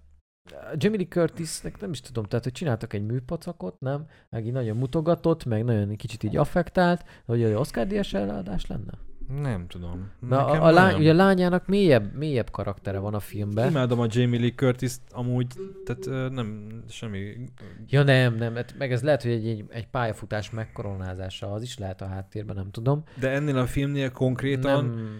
Jamie 0.75 0.97
Lee 0.97 1.07
Curtisnek 1.07 1.79
nem 1.79 1.91
is 1.91 2.01
tudom, 2.01 2.23
tehát 2.23 2.43
hogy 2.43 2.53
csináltak 2.53 2.93
egy 2.93 3.05
műpacakot, 3.05 3.79
nem? 3.79 4.07
Meg 4.29 4.45
így 4.45 4.51
nagyon 4.51 4.77
mutogatott, 4.77 5.45
meg 5.45 5.63
nagyon 5.63 5.95
kicsit 5.95 6.23
így 6.23 6.37
affektált, 6.37 7.05
hogy 7.25 7.43
egy 7.43 7.53
Oscar 7.53 7.87
díjas 7.87 8.13
eladás 8.13 8.67
lenne. 8.67 8.93
Nem 9.39 9.67
tudom. 9.67 10.11
Na, 10.19 10.45
Nekem 10.45 10.61
a, 10.61 10.65
a 10.65 10.71
lány, 10.71 10.95
ugye 10.95 11.11
a 11.11 11.15
lányának 11.15 11.67
mélyebb, 11.67 12.15
mélyebb 12.15 12.49
karaktere 12.49 12.99
van 12.99 13.13
a 13.13 13.19
filmben. 13.19 13.69
Imádom 13.69 13.99
a 13.99 14.05
Jamie 14.09 14.39
Lee 14.39 14.53
Curtis 14.53 14.95
amúgy, 15.09 15.47
tehát 15.85 16.31
nem 16.31 16.69
semmi... 16.89 17.33
Ja 17.87 18.03
nem, 18.03 18.35
nem, 18.35 18.55
hát 18.55 18.75
meg 18.77 18.91
ez 18.91 19.03
lehet, 19.03 19.21
hogy 19.21 19.31
egy, 19.31 19.47
egy, 19.47 19.65
egy 19.69 19.87
pályafutás 19.87 20.49
megkoronázása, 20.49 21.51
az 21.51 21.61
is 21.61 21.77
lehet 21.77 22.01
a 22.01 22.05
háttérben, 22.05 22.55
nem 22.55 22.71
tudom. 22.71 23.03
De 23.19 23.29
ennél 23.29 23.57
a 23.57 23.65
filmnél 23.65 24.11
konkrétan 24.11 24.85
Nem, 24.85 25.19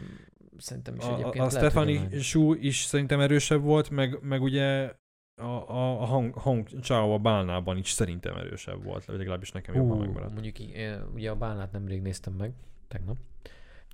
szerintem 0.57 0.95
is 0.95 1.05
egyébként 1.05 1.43
a, 1.43 1.45
a 1.45 1.49
Stephanie. 1.49 2.19
Shu 2.19 2.53
is 2.53 2.83
szerintem 2.83 3.19
erősebb 3.19 3.61
volt, 3.61 3.89
meg, 3.89 4.17
meg 4.21 4.41
ugye 4.41 4.91
a, 5.35 5.69
a, 5.69 6.01
a 6.01 6.05
Hong 6.33 6.67
Chao 6.81 7.13
a 7.13 7.17
Bálnában 7.17 7.77
is 7.77 7.91
szerintem 7.91 8.35
erősebb 8.35 8.83
volt, 8.83 9.05
legalábbis 9.05 9.51
nekem 9.51 9.75
jobban 9.75 9.97
megmaradt. 9.97 10.33
mondjuk 10.33 10.75
eh, 10.75 10.99
ugye 11.13 11.29
a 11.29 11.35
bálnát 11.35 11.71
nemrég 11.71 12.01
néztem 12.01 12.33
meg, 12.33 12.53
tegnap. 12.87 13.17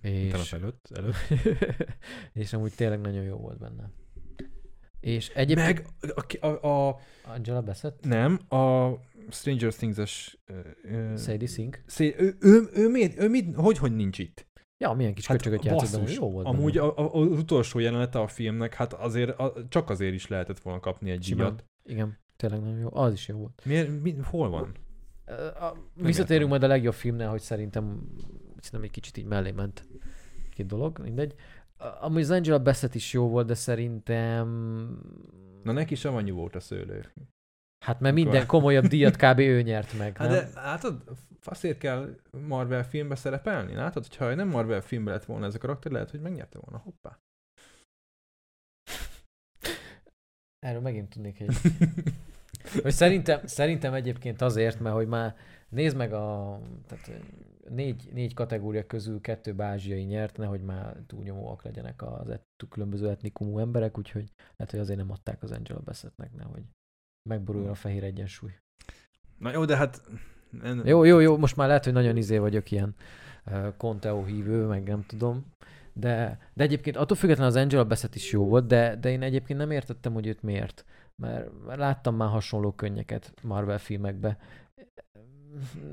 Tegnap 0.02 0.42
És, 0.42 0.54
előtt, 0.54 0.88
előtt. 0.96 1.16
és 2.34 2.54
amúgy 2.54 2.74
tényleg 2.76 3.02
nagyon 3.02 3.24
jó 3.24 3.38
volt 3.38 3.58
benne. 3.58 3.92
És 5.00 5.30
egyébként... 5.30 5.68
Meg 5.68 5.86
a, 6.40 6.48
a, 6.48 6.88
a, 6.88 7.00
Angela 7.24 7.62
Bassett? 7.62 8.06
nem, 8.06 8.40
a 8.50 8.90
Stranger 9.30 9.74
Things-es 9.74 10.38
ö, 10.84 11.14
Sadie 11.18 11.48
Sink? 11.48 11.84
Szé, 11.86 12.16
ő, 12.18 12.36
ő, 12.40 12.70
ő, 12.74 12.90
miért, 12.90 13.20
ő 13.20 13.30
mit, 13.30 13.56
hogy, 13.56 13.78
hogy 13.78 13.96
nincs 13.96 14.20
itt? 14.20 14.48
Ja, 14.78 14.94
milyen 14.94 15.14
kis 15.14 15.28
hát 15.28 15.38
köcsögöt 15.38 15.66
játszott, 15.66 16.00
basszus, 16.00 16.18
jó 16.18 16.32
volt. 16.32 16.46
Amúgy 16.46 16.74
benne. 16.74 16.88
a, 16.88 17.16
a, 17.16 17.22
az 17.22 17.40
utolsó 17.40 17.80
jelenete 17.80 18.20
a 18.20 18.28
filmnek, 18.28 18.74
hát 18.74 18.94
azért 18.94 19.40
a, 19.40 19.54
csak 19.70 19.90
azért 19.90 20.14
is 20.14 20.28
lehetett 20.28 20.60
volna 20.60 20.80
kapni 20.80 21.12
egy 21.12 21.24
Simán. 21.24 21.46
díjat. 21.46 21.66
Igen, 21.84 22.20
tényleg 22.36 22.62
nagyon 22.62 22.80
jó. 22.80 22.90
Az 22.92 23.14
is 23.14 23.28
jó 23.28 23.38
volt. 23.38 23.62
Miért, 23.66 24.02
mi, 24.02 24.16
hol 24.24 24.50
van? 24.50 24.76
A, 25.26 25.32
értem. 25.34 25.84
visszatérünk 25.96 26.50
majd 26.50 26.64
a 26.64 26.68
legjobb 26.68 26.94
filmnél, 26.94 27.30
hogy 27.30 27.42
szerintem, 27.42 28.10
szerintem 28.68 28.90
egy 28.90 29.02
kicsit 29.02 29.18
így 29.18 29.26
mellé 29.26 29.52
ment 29.52 29.88
két 30.50 30.66
dolog, 30.66 31.00
mindegy. 31.00 31.36
Amúgy 32.00 32.22
az 32.22 32.32
Angela 32.32 32.62
Bassett 32.62 32.96
is 32.96 33.14
jó 33.14 33.30
volt, 33.30 33.48
de 33.48 33.54
szerintem... 33.54 34.48
Na 35.64 35.72
neki 35.72 35.96
sem 35.96 36.16
annyi 36.16 36.32
volt 36.32 36.56
a 36.56 36.60
szőlő. 36.60 37.14
Hát 37.86 38.00
mert 38.00 38.16
minden 38.16 38.48
komolyabb 38.48 38.86
díjat 38.86 39.16
kb. 39.16 39.40
ő 39.40 39.62
nyert 39.62 39.98
meg, 39.98 40.18
Hát 40.18 40.30
nem? 40.30 40.38
de 40.38 40.50
látod, 40.54 41.04
faszért 41.40 41.78
kell 41.78 42.16
Marvel 42.48 42.84
filmbe 42.84 43.16
szerepelni, 43.16 43.74
látod? 43.74 44.08
Hogyha 44.08 44.36
nem 44.36 44.48
Marvel 44.48 44.82
filmbe 44.82 45.12
lett 45.12 45.26
volna 45.26 45.46
ez 45.46 45.56
a 45.56 45.58
karakter, 45.58 45.92
lehet, 45.92 46.12
hogy 46.12 46.22
megnyerte 46.22 46.60
volna. 46.60 46.84
Hoppá. 46.84 47.20
Erről 50.60 50.82
megint 50.82 51.10
tudnék 51.10 51.40
egy... 51.40 51.56
Hogy 52.82 52.92
szerintem, 52.92 53.46
szerintem 53.46 53.94
egyébként 53.94 54.42
azért, 54.42 54.80
mert 54.80 54.96
hogy 54.96 55.08
már 55.08 55.36
nézd 55.70 55.98
meg 55.98 56.14
a 56.14 56.60
tehát 56.88 57.22
négy, 57.70 58.10
négy 58.14 58.34
kategória 58.34 58.86
közül 58.86 59.22
kettő 59.22 59.56
ázsiai 59.58 60.04
nyert, 60.04 60.38
nehogy 60.38 60.62
már 60.62 60.98
túlnyomóak 61.08 61.64
legyenek 61.64 62.02
az 62.02 62.30
et, 62.30 62.44
különböző 62.70 63.10
etnikumú 63.10 63.60
emberek, 63.60 63.98
úgyhogy 63.98 64.32
lehet, 64.56 64.72
hogy 64.72 64.80
azért 64.80 64.98
nem 64.98 65.12
adták 65.12 65.44
az 65.44 65.52
Angela 65.52 65.80
Bassettnek, 65.80 66.34
nehogy 66.34 66.64
megboruljon 67.30 67.70
a 67.70 67.76
fehér 67.76 68.04
egyensúly. 68.04 68.52
Na 69.38 69.52
jó, 69.52 69.66
de 69.66 69.78
hát... 69.78 70.02
Jó, 70.84 71.04
jó, 71.04 71.20
jó, 71.20 71.38
most 71.38 71.56
már 71.56 71.68
lehet, 71.68 71.84
hogy 71.84 71.94
nagyon 71.94 72.18
izé 72.18 72.38
vagyok 72.38 72.72
ilyen 72.72 72.96
uh, 73.46 73.74
Conteo 73.78 74.24
hívő, 74.24 74.66
meg 74.66 74.84
nem 74.84 75.06
tudom. 75.06 75.46
De, 75.94 76.40
de 76.54 76.64
egyébként 76.64 76.96
attól 76.96 77.18
függetlenül 77.18 77.52
az 77.52 77.62
Angela 77.62 77.86
Bassett 77.86 78.16
is 78.16 78.32
jó 78.32 78.48
volt, 78.48 78.68
de, 78.68 78.96
de 78.96 79.10
én 79.10 79.22
egyébként 79.22 79.60
nem 79.60 79.72
értettem, 79.72 80.14
hogy 80.14 80.28
őt 80.28 80.42
miért. 80.42 80.86
Mert 81.22 81.50
láttam 81.66 82.16
már 82.16 82.30
hasonló 82.30 82.72
könnyeket 82.72 83.34
Marvel 83.44 83.78
filmekbe. 83.78 84.38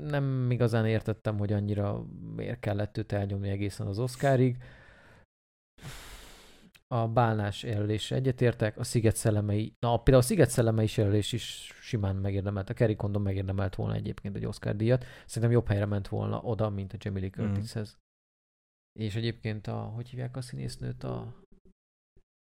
Nem 0.01 0.51
igazán 0.51 0.85
értettem, 0.85 1.37
hogy 1.37 1.53
annyira 1.53 2.05
miért 2.35 2.59
kellett 2.59 2.97
őt 2.97 3.11
elnyomni 3.11 3.49
egészen 3.49 3.87
az 3.87 3.99
Oscarig. 3.99 4.57
A 6.87 7.07
bálnás 7.07 7.63
jelölése 7.63 8.15
egyetértek, 8.15 8.77
a 8.77 8.83
Sziget 8.83 9.15
szellemei, 9.15 9.73
na 9.79 9.97
például 9.97 10.23
a 10.23 10.27
Sziget 10.27 10.49
szellemei 10.49 10.87
jelölés 10.95 11.31
is 11.31 11.73
simán 11.81 12.15
megérdemelt, 12.15 12.69
a 12.69 12.73
Kerry 12.73 12.95
Condon 12.95 13.21
megérdemelt 13.21 13.75
volna 13.75 13.93
egyébként 13.93 14.35
egy 14.35 14.45
Oscar 14.45 14.75
díjat. 14.75 15.05
Szerintem 15.25 15.51
jobb 15.51 15.67
helyre 15.67 15.85
ment 15.85 16.07
volna 16.07 16.41
oda, 16.41 16.69
mint 16.69 16.93
a 16.93 16.97
Jamie 16.99 17.21
Lee 17.21 17.31
Mhm. 17.35 17.53
Curtishez. 17.53 17.97
És 18.99 19.15
egyébként 19.15 19.67
a, 19.67 19.75
hogy 19.77 20.09
hívják 20.09 20.37
a 20.37 20.41
színésznőt, 20.41 21.03
a 21.03 21.33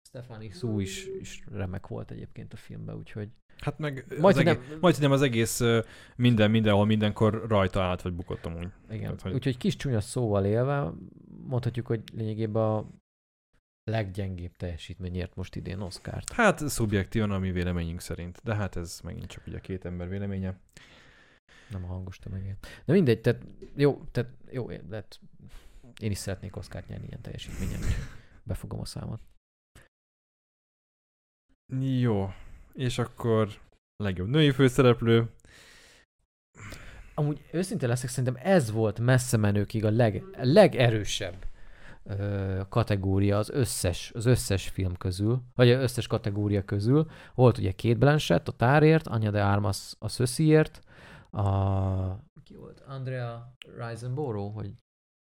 Stephanie 0.08 0.50
Su 0.52 0.78
is, 0.78 1.06
is 1.06 1.44
remek 1.50 1.86
volt 1.86 2.10
egyébként 2.10 2.52
a 2.52 2.56
filmben, 2.56 2.96
úgyhogy 2.96 3.30
Hát 3.58 3.78
meg 3.78 4.04
Majd, 4.08 4.36
az 4.36 4.42
hogy 4.42 4.46
egész, 4.46 4.68
nem, 4.68 4.78
majd, 4.80 5.00
nem 5.00 5.10
az 5.12 5.22
egész 5.22 5.60
minden, 6.16 6.50
mindenhol, 6.50 6.84
mindenkor 6.86 7.44
rajta 7.48 7.82
állt, 7.82 8.02
vagy 8.02 8.12
bukott 8.12 8.44
amúgy. 8.44 8.68
igen. 8.88 9.00
tehát, 9.00 9.20
hogy- 9.20 9.32
Úgyhogy 9.32 9.56
kis 9.56 9.76
csúnya 9.76 10.00
szóval 10.00 10.44
élve 10.44 10.92
mondhatjuk, 11.46 11.86
hogy 11.86 12.02
lényegében 12.12 12.62
a 12.62 12.86
leggyengébb 13.90 14.56
teljesítményért 14.56 15.34
most 15.34 15.56
idén 15.56 15.80
Oscárt. 15.80 16.32
Hát 16.32 16.68
szubjektívan 16.68 17.30
a 17.30 17.38
mi 17.38 17.50
véleményünk 17.50 18.00
szerint, 18.00 18.40
de 18.44 18.54
hát 18.54 18.76
ez 18.76 19.00
megint 19.04 19.26
csak 19.26 19.46
ugye 19.46 19.60
két 19.60 19.84
ember 19.84 20.08
véleménye. 20.08 20.58
Nem 21.70 21.84
a 21.84 21.86
hangos 21.86 22.18
tömegért. 22.18 22.66
De 22.84 22.92
mindegy, 22.92 23.20
tehát 23.20 23.46
jó, 23.76 24.02
tehát 24.10 24.30
jó, 24.50 24.66
de 24.66 24.94
hát 24.94 25.20
én 26.00 26.10
is 26.10 26.18
szeretnék 26.18 26.56
Oscárt 26.56 26.88
nyerni 26.88 27.06
ilyen 27.06 27.20
teljesítményen, 27.20 27.80
befogom 28.42 28.80
a 28.80 28.84
számot. 28.84 29.20
Jó, 32.00 32.28
és 32.74 32.98
akkor 32.98 33.48
legjobb 33.96 34.28
női 34.28 34.50
főszereplő. 34.50 35.30
Amúgy 37.14 37.44
őszinte 37.52 37.86
leszek, 37.86 38.08
szerintem 38.08 38.42
ez 38.42 38.70
volt 38.70 39.00
messze 39.00 39.36
menőkig 39.36 39.84
a 39.84 39.90
leg, 39.90 40.24
legerősebb 40.32 41.46
ö, 42.02 42.60
kategória 42.68 43.38
az 43.38 43.50
összes, 43.50 44.12
az 44.14 44.26
összes 44.26 44.68
film 44.68 44.96
közül, 44.96 45.42
vagy 45.54 45.70
az 45.70 45.82
összes 45.82 46.06
kategória 46.06 46.64
közül. 46.64 47.10
Volt 47.34 47.58
ugye 47.58 47.72
Kate 47.76 47.98
Blanchett 47.98 48.48
a 48.48 48.52
Tárért, 48.52 49.06
Anya 49.06 49.30
de 49.30 49.44
Armas 49.44 49.94
a 49.98 50.08
Szösziért, 50.08 50.80
a... 51.30 51.42
Ki 52.44 52.54
volt? 52.54 52.80
Andrea 52.86 53.54
Risenborough, 53.78 54.54
hogy 54.54 54.72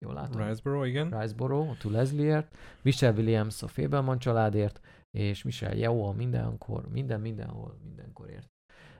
jól 0.05 0.13
látom? 0.13 0.47
Riceboro, 0.47 0.85
igen. 0.85 1.19
Riceborough, 1.19 1.85
a 1.85 1.89
Leslie-ért, 1.89 2.55
Michelle 2.81 3.17
Williams 3.17 3.63
a 3.63 3.67
Fableman 3.67 4.19
családért, 4.19 4.81
és 5.17 5.43
Michelle 5.43 5.75
Yeoh 5.75 6.15
mindenkor, 6.15 6.89
minden, 6.89 7.21
mindenhol, 7.21 7.79
mindenkorért. 7.83 8.47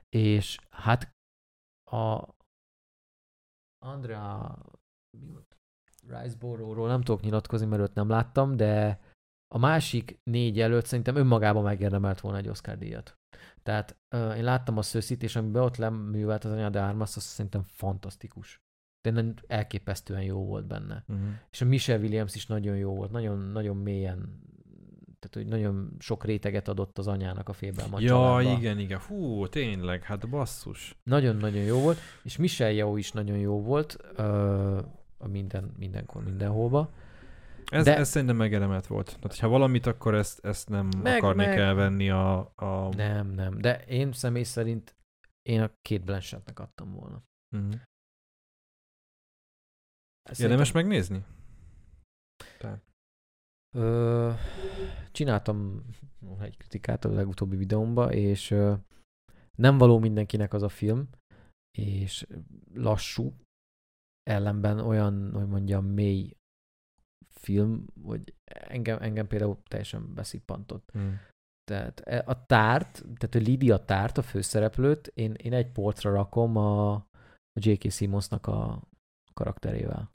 És 0.10 0.60
hát 0.70 1.16
a 1.92 2.36
Andrea? 3.86 4.58
Riceborough-ról 6.08 6.88
nem 6.88 7.02
tudok 7.02 7.22
nyilatkozni, 7.22 7.66
mert 7.66 7.82
őt 7.82 7.94
nem 7.94 8.10
láttam, 8.10 8.56
de 8.56 9.00
a 9.48 9.58
másik 9.58 10.20
négy 10.24 10.60
előtt 10.60 10.86
szerintem 10.86 11.16
önmagában 11.16 11.64
megérdemelt 11.64 12.20
volna 12.20 12.38
egy 12.38 12.48
Oscar 12.48 12.78
díjat. 12.78 13.18
Tehát 13.64 13.98
uh, 14.16 14.38
én 14.38 14.44
láttam 14.44 14.78
a 14.78 14.82
szöszit, 14.82 15.24
és 15.24 15.36
amiben 15.36 15.64
ott 15.64 15.76
leművelt 15.76 16.44
az 16.44 16.52
Anya 16.52 16.70
de 16.70 16.82
Armas, 16.82 17.16
az 17.16 17.24
szerintem 17.24 17.62
fantasztikus. 17.64 18.62
Tényleg 19.02 19.44
elképesztően 19.48 20.24
jó 20.24 20.46
volt 20.46 20.68
benne. 20.68 21.04
Uh-huh. 21.08 21.28
És 21.52 21.62
a 21.62 21.66
Michelle 21.66 22.02
Williams 22.02 22.36
is 22.36 22.48
nagyon 22.48 22.78
jó 22.78 22.96
volt, 22.96 23.12
nagyon, 23.12 23.40
nagyon 23.40 23.78
mélyen, 23.78 24.42
tehát 25.20 25.34
hogy 25.34 25.60
nagyon 25.60 25.96
sok 26.00 26.24
réteget 26.24 26.68
adott 26.68 26.98
az 26.98 27.08
anyának 27.08 27.50
a 27.50 27.54
félben 27.54 28.02
Ja, 28.02 28.40
igen, 28.58 28.80
igen. 28.80 29.00
Hú, 29.00 29.48
tényleg, 29.48 30.04
hát 30.04 30.30
basszus. 30.30 30.96
Nagyon-nagyon 31.04 31.64
jó 31.64 31.80
volt, 31.82 31.98
és 32.24 32.38
Michelle 32.38 32.72
Yeoh 32.74 32.98
is 32.98 33.12
nagyon 33.12 33.38
jó 33.38 33.62
volt, 33.62 33.98
ö, 34.16 34.82
a 35.18 35.28
minden, 35.28 35.74
mindenkor, 35.78 36.24
mindenhova. 36.24 36.90
Ez, 37.72 37.84
De- 37.84 37.98
ez 37.98 38.10
szerintem 38.10 38.36
megelemelt 38.38 38.88
volt. 38.88 39.06
Tehát, 39.20 39.38
ha 39.40 39.48
valamit, 39.48 39.86
akkor 39.86 40.16
ezt, 40.16 40.46
ezt 40.46 40.70
nem 40.70 40.90
Meg- 41.04 41.18
akarni 41.18 41.38
meg- 41.38 41.48
meg... 41.48 41.58
kell 41.58 41.74
venni 41.74 42.10
a... 42.10 42.52
a... 42.56 42.90
Nem, 42.96 43.28
nem, 43.28 43.58
de 43.58 43.84
én 43.84 44.12
személy 44.12 44.44
szerint 44.44 44.96
én 45.42 45.62
a 45.62 45.72
két 45.82 46.04
Blanchettnek 46.04 46.60
adtam 46.60 46.94
volna. 46.94 47.24
Uh-huh. 47.56 47.74
Ezt 50.30 50.40
Érdemes 50.42 50.68
szerintem- 50.68 50.74
megnézni? 50.90 51.26
Ö, 53.76 54.32
csináltam 55.18 55.84
egy 56.40 56.58
kritikát 56.58 57.06
a 57.06 57.12
legutóbbi 57.12 57.56
videómba, 57.56 58.14
és 58.14 58.56
nem 59.56 59.78
való 59.78 60.00
mindenkinek 60.00 60.54
az 60.54 60.64
a 60.64 60.70
film, 60.70 61.10
és 61.78 62.28
lassú, 62.74 63.34
ellenben 64.24 64.80
olyan, 64.80 65.34
hogy 65.34 65.48
mondjam, 65.48 65.86
mély 65.86 66.38
film, 67.30 67.86
hogy 68.04 68.34
engem, 68.44 69.02
engem 69.02 69.28
például 69.28 69.58
teljesen 69.68 70.14
beszippantott. 70.14 70.90
Uh-huh. 70.94 71.14
Tehát 71.64 72.00
e- 72.00 72.24
a 72.26 72.46
tárt, 72.46 73.06
tehát 73.18 73.36
a 73.36 73.50
Lydia 73.50 73.86
tárt, 73.86 74.18
a 74.18 74.22
főszereplőt, 74.22 75.08
én, 75.08 75.34
én 75.34 75.54
egy 75.54 75.72
portra 75.72 76.12
rakom 76.12 76.56
a, 76.58 76.94
a 76.94 77.60
J.K. 77.60 77.92
Simmonsnak 77.92 78.48
a 78.48 78.82
karakterével. 79.34 80.10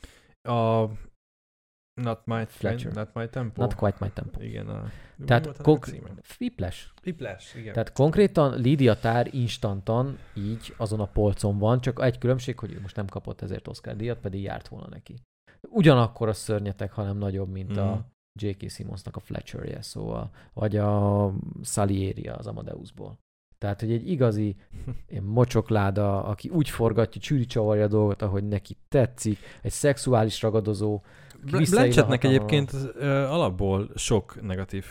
A... 0.49 0.89
Not 1.95 2.27
my 2.27 2.45
Fletcher. 2.47 2.93
not 2.95 3.15
my 3.15 3.29
tempo. 3.29 3.61
Not 3.61 3.75
quite 3.75 3.97
my 4.01 4.11
tempo. 4.11 4.41
Igen, 4.43 4.69
a... 4.69 4.85
Tehát 5.25 5.63
konk-? 5.63 5.87
Whiplash. 6.41 6.87
Whiplash, 7.05 7.57
igen. 7.57 7.73
Tehát 7.73 7.93
konkrétan 7.93 8.61
Lydia 8.61 8.95
Tár 8.97 9.35
instantan 9.35 10.19
így 10.35 10.75
azon 10.77 11.01
a 11.01 11.07
polcon 11.07 11.59
van, 11.59 11.81
csak 11.81 12.03
egy 12.03 12.19
különbség, 12.19 12.59
hogy 12.59 12.73
ő 12.73 12.81
most 12.81 12.97
nem 12.97 13.07
kapott 13.07 13.41
ezért 13.41 13.69
Oscar 13.69 13.97
díjat, 13.97 14.19
pedig 14.19 14.43
járt 14.43 14.69
volna 14.69 14.87
neki. 14.91 15.15
Ugyanakkor 15.69 16.29
a 16.29 16.33
szörnyetek, 16.33 16.93
hanem 16.93 17.17
nagyobb, 17.19 17.49
mint 17.49 17.71
Mhm. 17.71 17.79
a 17.79 18.05
J.K. 18.41 18.71
Simmonsnak 18.71 19.17
a 19.17 19.21
Fletcherje, 19.21 19.83
szóval, 19.83 20.31
vagy 20.53 20.77
a 20.77 21.33
Salieri 21.63 22.29
az 22.29 22.47
Amadeusból. 22.47 23.19
Tehát, 23.59 23.81
hogy 23.81 23.93
egy 23.93 24.09
igazi 24.11 24.57
mocsokláda, 25.23 26.25
aki 26.25 26.49
úgy 26.49 26.69
forgatja, 26.69 27.21
csűri 27.21 27.47
csavarja 27.47 27.85
a 27.85 27.89
dolgot, 27.89 28.23
ahogy 28.23 28.49
neki 28.49 28.77
tetszik, 28.89 29.39
egy 29.63 29.71
szexuális 29.71 30.43
ragadozó, 30.43 31.01
Blanchettnek 31.51 32.25
egyébként 32.25 32.73
ö, 32.95 33.23
alapból 33.23 33.91
sok 33.95 34.43
negatív 34.43 34.87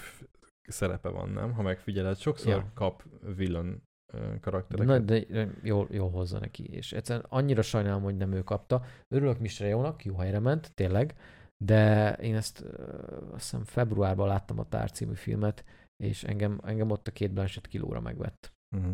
szerepe 0.67 1.09
van, 1.09 1.29
nem? 1.29 1.53
Ha 1.53 1.61
megfigyeled, 1.61 2.17
sokszor 2.17 2.51
Ja. 2.51 2.71
kap 2.73 3.03
villain 3.35 3.81
de, 4.13 4.37
karaktereket. 4.41 4.87
na, 4.87 4.99
de 4.99 5.25
jól, 5.63 5.87
jól 5.91 6.09
hozza 6.09 6.39
neki, 6.39 6.63
és 6.63 6.93
egyszerűen 6.93 7.25
annyira 7.29 7.61
sajnálom, 7.61 8.03
hogy 8.03 8.17
nem 8.17 8.31
ő 8.31 8.43
kapta. 8.43 8.83
Örülök 9.07 9.59
Yeohnak, 9.59 10.05
jó 10.05 10.15
helyre 10.15 10.39
ment, 10.39 10.71
tényleg, 10.73 11.15
de 11.63 12.13
én 12.13 12.35
ezt 12.35 12.61
ö, 12.61 12.97
azt 13.31 13.41
hiszem 13.43 13.63
februárban 13.63 14.27
láttam 14.27 14.59
a 14.59 14.69
Tár 14.69 14.91
című 14.91 15.13
filmet, 15.13 15.63
és 16.03 16.23
engem, 16.23 16.59
engem 16.63 16.89
ott 16.89 17.07
a 17.07 17.11
két 17.11 17.33
Blanchett 17.33 17.67
kilóra 17.67 17.99
megvett. 17.99 18.53
Uh-huh. 18.75 18.93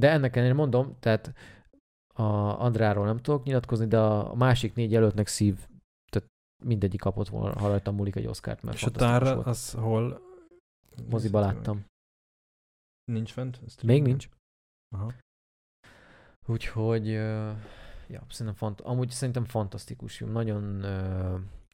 De 0.00 0.10
ennek 0.10 0.36
ellenére 0.36 0.56
mondom, 0.56 0.96
tehát 1.00 1.32
a 2.14 2.22
Andráról 2.60 3.06
nem 3.06 3.18
tudok 3.18 3.44
nyilatkozni, 3.44 3.86
de 3.86 3.98
a 3.98 4.34
másik 4.34 4.74
négy 4.74 4.90
jelöltnek 4.90 5.26
szív, 5.26 5.66
mindegyik 6.64 7.00
kapott 7.00 7.28
volna, 7.28 7.58
ha 7.58 7.68
rajtam 7.68 7.94
múlik 7.94 8.16
egy 8.16 8.26
Oscárt, 8.26 8.62
mert 8.62 8.76
És 8.76 8.82
a 8.82 8.90
tár 8.90 9.34
volt. 9.34 9.46
az 9.46 9.72
hol? 9.72 10.20
Moziba 11.10 11.40
láttam. 11.40 11.84
Nincs 13.04 13.32
fent? 13.32 13.82
Még 13.82 14.02
nincs. 14.02 14.28
Aha. 14.94 15.12
Úgyhogy, 16.46 17.06
ja, 18.08 18.26
szerintem 18.28 18.54
fant- 18.54 18.80
amúgy 18.80 19.10
szerintem 19.10 19.44
fantasztikus 19.44 20.16
film, 20.16 20.30
nagyon 20.30 20.84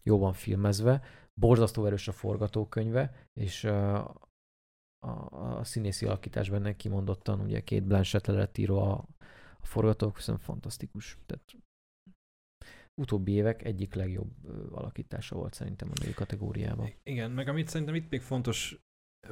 jó 0.03 0.19
van 0.19 0.33
filmezve, 0.33 1.03
borzasztó 1.41 1.87
erős 1.87 2.09
a 2.09 2.13
forgatókönyve, 2.13 3.27
és 3.41 3.65
a, 3.65 5.59
a 5.59 5.65
színészi 5.65 6.07
alakítás 6.07 6.51
benne 6.51 6.77
kimondottan, 6.77 7.41
ugye 7.41 7.61
két 7.61 7.85
Blanchett 7.85 8.27
le 8.27 8.35
lett 8.35 8.59
írva 8.59 8.93
a, 8.93 9.07
a 9.61 9.67
forgatók, 9.67 10.19
szerintem 10.19 10.45
fantasztikus. 10.45 11.19
Tehát 11.27 11.55
utóbbi 13.01 13.33
évek 13.33 13.65
egyik 13.65 13.95
legjobb 13.95 14.31
alakítása 14.71 15.37
volt 15.37 15.55
szerintem 15.55 15.89
a 15.91 16.01
női 16.03 16.13
kategóriában. 16.13 16.93
Igen, 17.03 17.31
meg 17.31 17.49
amit 17.49 17.69
szerintem 17.69 17.95
itt 17.95 18.11
még 18.11 18.21
fontos 18.21 18.81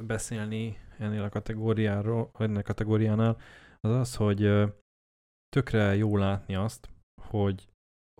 beszélni 0.01 0.77
ennél 0.97 1.23
a 1.23 1.29
kategóriáról, 1.29 2.31
ennek 2.37 2.63
a 2.63 2.67
kategóriánál, 2.67 3.37
az 3.79 3.91
az, 3.91 4.15
hogy 4.15 4.51
tökre 5.49 5.95
jó 5.95 6.17
látni 6.17 6.55
azt, 6.55 6.89
hogy, 7.21 7.67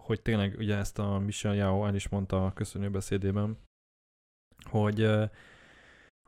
hogy 0.02 0.22
tényleg 0.22 0.56
ugye 0.58 0.76
ezt 0.76 1.00
a 1.00 1.20
Michel 1.20 1.56
Yao 1.56 1.86
el 1.86 1.96
is 1.96 2.10
mondta 2.10 2.46
a 2.46 2.54
köszönő 2.54 2.90
beszédében, 2.90 3.58
hogy, 4.64 5.08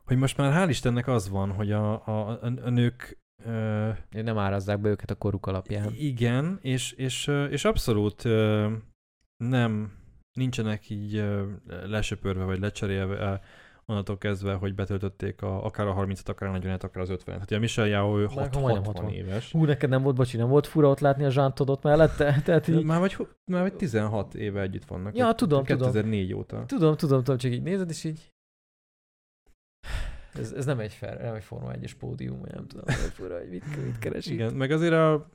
hogy 0.04 0.16
most 0.16 0.36
már 0.36 0.66
hál' 0.66 0.70
Istennek 0.70 1.06
az 1.06 1.28
van, 1.28 1.52
hogy 1.52 1.72
a, 1.72 2.06
a, 2.06 2.28
a, 2.28 2.44
a 2.44 2.70
nők 2.70 3.18
ö, 3.44 3.90
Nem 4.10 4.38
árazzák 4.38 4.80
be 4.80 4.88
őket 4.88 5.10
a 5.10 5.14
koruk 5.14 5.46
alapján. 5.46 5.92
igen, 5.92 6.58
és, 6.62 6.92
és, 6.92 7.26
és 7.26 7.64
abszolút 7.64 8.24
ö, 8.24 8.72
nem, 9.48 9.92
nincsenek 10.32 10.90
így 10.90 11.24
lesöpörve, 11.84 12.44
vagy 12.44 12.58
lecserélve 12.58 13.14
ö, 13.14 13.34
onnantól 13.86 14.18
kezdve, 14.18 14.54
hogy 14.54 14.74
betöltötték 14.74 15.42
a, 15.42 15.64
akár 15.64 15.86
a 15.86 15.94
30-at, 15.94 16.26
akár 16.26 16.54
a 16.54 16.58
40-et, 16.58 16.82
akár 16.82 17.02
az 17.02 17.08
50-et. 17.12 17.36
Hát 17.38 17.50
ugye 17.50 17.58
Michel 17.58 17.86
Yao, 17.86 18.18
ő 18.18 18.24
Már 18.24 18.34
hat, 18.34 18.60
majdnem 18.60 18.84
60 18.84 19.04
60. 19.04 19.10
éves. 19.12 19.52
Hú, 19.52 19.64
neked 19.64 19.90
nem 19.90 20.02
volt, 20.02 20.16
bocsi, 20.16 20.36
nem 20.36 20.48
volt 20.48 20.66
fura 20.66 20.88
ott 20.88 21.00
látni 21.00 21.24
a 21.24 21.30
Jean 21.32 21.54
Todot 21.54 21.82
mellette? 21.82 22.34
Tehát 22.44 22.68
így, 22.68 22.84
Már 22.84 23.00
vagy, 23.00 23.16
már 23.44 23.62
vagy 23.62 23.74
16 23.74 24.34
éve 24.34 24.60
együtt 24.60 24.84
vannak. 24.84 25.16
Ja, 25.16 25.32
tudom, 25.34 25.64
tudom. 25.64 25.78
2004 25.78 26.34
óta. 26.34 26.64
Tudom, 26.66 26.96
tudom, 26.96 27.18
tudom, 27.18 27.38
csak 27.38 27.50
így 27.50 27.62
nézed, 27.62 27.90
és 27.90 28.04
így... 28.04 28.30
Ez, 30.34 30.52
ez 30.52 30.64
nem 30.64 30.78
egy 30.78 30.92
fair, 30.92 31.20
nem 31.20 31.34
egy 31.34 31.44
Forma 31.44 31.72
1-es 31.72 31.92
pódium, 31.98 32.40
vagy 32.40 32.52
nem 32.52 32.66
tudom, 32.66 32.84
hogy 32.84 32.94
fura, 32.94 33.38
hogy 33.38 33.48
mit, 33.48 33.84
mit 33.84 33.98
keres 33.98 34.26
itt. 34.26 34.32
Igen, 34.32 34.54
meg 34.54 34.70
azért 34.70 34.92
a 34.92 35.28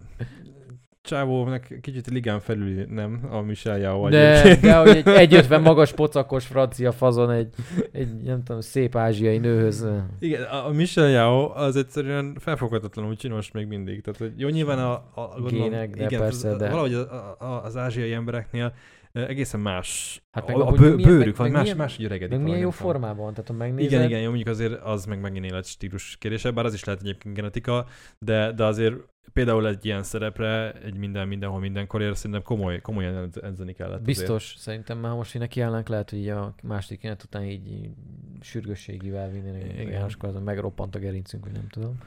csávónak 1.07 1.67
kicsit 1.81 2.07
ligán 2.07 2.39
felül 2.39 2.85
nem 2.89 3.27
a 3.31 3.41
Michel 3.41 3.77
Yao 3.79 4.09
De, 4.09 4.41
egyébként. 4.41 4.61
de 4.61 4.75
hogy 4.77 5.03
egy 5.05 5.33
1,50 5.49 5.63
magas 5.63 5.91
pocakos 5.93 6.45
francia 6.45 6.91
fazon 6.91 7.31
egy, 7.31 7.53
egy, 7.91 8.15
nem 8.23 8.43
tudom, 8.43 8.61
szép 8.61 8.95
ázsiai 8.95 9.37
nőhöz. 9.37 9.87
Igen, 10.19 10.41
a 10.43 10.67
a 10.67 10.71
Michel 10.71 11.09
Yao 11.09 11.51
az 11.55 11.75
egyszerűen 11.75 12.35
felfoghatatlanul 12.39 13.15
csinos 13.15 13.51
még 13.51 13.67
mindig. 13.67 14.01
Tehát, 14.01 14.19
hogy 14.19 14.31
jó, 14.35 14.47
nyilván 14.47 14.79
a, 14.79 14.91
a 14.91 15.33
gondolom, 15.39 15.69
Gének, 15.69 15.95
de 15.95 16.17
persze, 16.17 16.49
az, 16.49 16.57
de- 16.57 16.69
valahogy 16.69 16.93
a, 16.93 17.35
a, 17.39 17.63
az 17.63 17.77
ázsiai 17.77 18.13
embereknél 18.13 18.73
egészen 19.17 19.59
más. 19.59 20.21
Hát 20.31 20.47
meg 20.47 20.55
a, 20.55 20.67
a 20.67 20.71
bő, 20.71 20.95
milyen- 20.95 21.09
bőrük 21.11 21.25
meg- 21.25 21.35
van, 21.35 21.45
meg 21.47 21.51
más, 21.55 21.61
milyen- 21.61 21.77
más, 21.77 21.99
öregedik. 21.99 22.35
Meg 22.37 22.43
milyen 22.43 22.59
jó 22.59 22.69
tudom. 22.69 22.85
formában 22.85 23.23
van, 23.23 23.33
tehát 23.33 23.47
ha 23.47 23.53
megnézed. 23.55 23.91
Igen, 23.91 24.03
igen, 24.03 24.19
jó, 24.21 24.27
mondjuk 24.27 24.47
azért 24.47 24.81
az 24.81 25.05
meg 25.05 25.19
megint 25.19 25.45
életstílus 25.45 26.17
kérdése, 26.19 26.51
bár 26.51 26.65
az 26.65 26.73
is 26.73 26.83
lehet 26.83 27.01
egyébként 27.01 27.35
genetika, 27.35 27.85
de, 28.19 28.51
de 28.51 28.63
azért 28.65 28.95
például 29.33 29.67
egy 29.67 29.85
ilyen 29.85 30.03
szerepre, 30.03 30.71
egy 30.71 30.97
minden, 30.97 31.27
mindenhol, 31.27 31.59
mindenkorért 31.59 32.15
szerintem 32.15 32.41
komoly, 32.41 32.81
komolyan 32.81 33.15
edz- 33.15 33.43
edzeni 33.43 33.73
kellett. 33.73 33.91
azért. 33.91 34.05
Biztos, 34.05 34.53
szerintem 34.57 34.97
már 34.97 35.13
most, 35.15 35.31
hogy 35.31 35.41
nekiállnánk, 35.41 35.87
lehet, 35.87 36.09
hogy 36.09 36.29
a 36.29 36.55
második 36.63 37.03
élet 37.03 37.23
után 37.23 37.43
így, 37.43 37.89
sürgősségivel 38.41 39.29
vinni. 39.29 39.63
Igen. 39.73 39.91
Jánoskor 39.91 40.43
megroppant 40.43 40.95
a 40.95 40.99
gerincünk, 40.99 41.43
hogy 41.43 41.51
nem 41.53 41.67
tudom. 41.69 41.97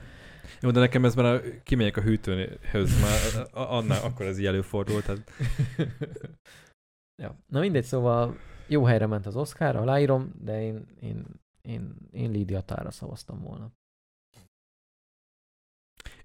Jó, 0.61 0.71
de 0.71 0.81
nekem 0.81 1.05
ez 1.05 1.15
már 1.15 1.25
a, 1.35 1.41
kimegyek 1.63 1.97
a 1.97 2.01
hűtőhöz, 2.01 3.01
már 3.01 3.47
annál 3.53 4.03
akkor 4.05 4.27
ez 4.27 4.39
így 4.39 4.47
előfordult. 4.47 5.05
Tehát 5.07 5.31
ja. 7.21 7.37
Na 7.47 7.61
mindegy, 7.61 7.85
szóval 7.85 8.37
jó 8.69 8.85
helyre 8.85 9.07
ment 9.07 9.27
az 9.27 9.37
Oscar, 9.37 9.77
aláírom, 9.77 10.33
de 10.41 10.63
én, 10.63 10.87
én, 11.01 11.25
én, 11.63 11.97
én 12.13 12.31
Lídia 12.31 12.61
Tára 12.61 12.91
szavaztam 12.91 13.41
volna. 13.41 13.73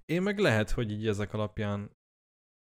Én 0.05 0.21
meg 0.21 0.39
lehet, 0.39 0.69
hogy 0.69 0.91
így 0.91 1.07
ezek 1.07 1.33
alapján 1.33 1.89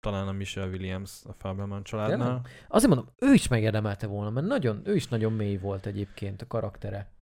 talán 0.00 0.28
a 0.28 0.32
Michelle 0.32 0.70
Williams 0.70 1.24
a 1.24 1.32
Fabelman 1.32 1.82
családnál. 1.82 2.46
Azért 2.68 2.94
mondom, 2.94 3.14
ő 3.16 3.32
is 3.32 3.48
megérdemelte 3.48 4.06
volna, 4.06 4.30
mert 4.30 4.46
nagyon, 4.46 4.80
ő 4.84 4.94
is 4.94 5.08
nagyon 5.08 5.32
mély 5.32 5.56
volt 5.56 5.86
egyébként 5.86 6.42
a 6.42 6.46
karaktere. 6.46 7.14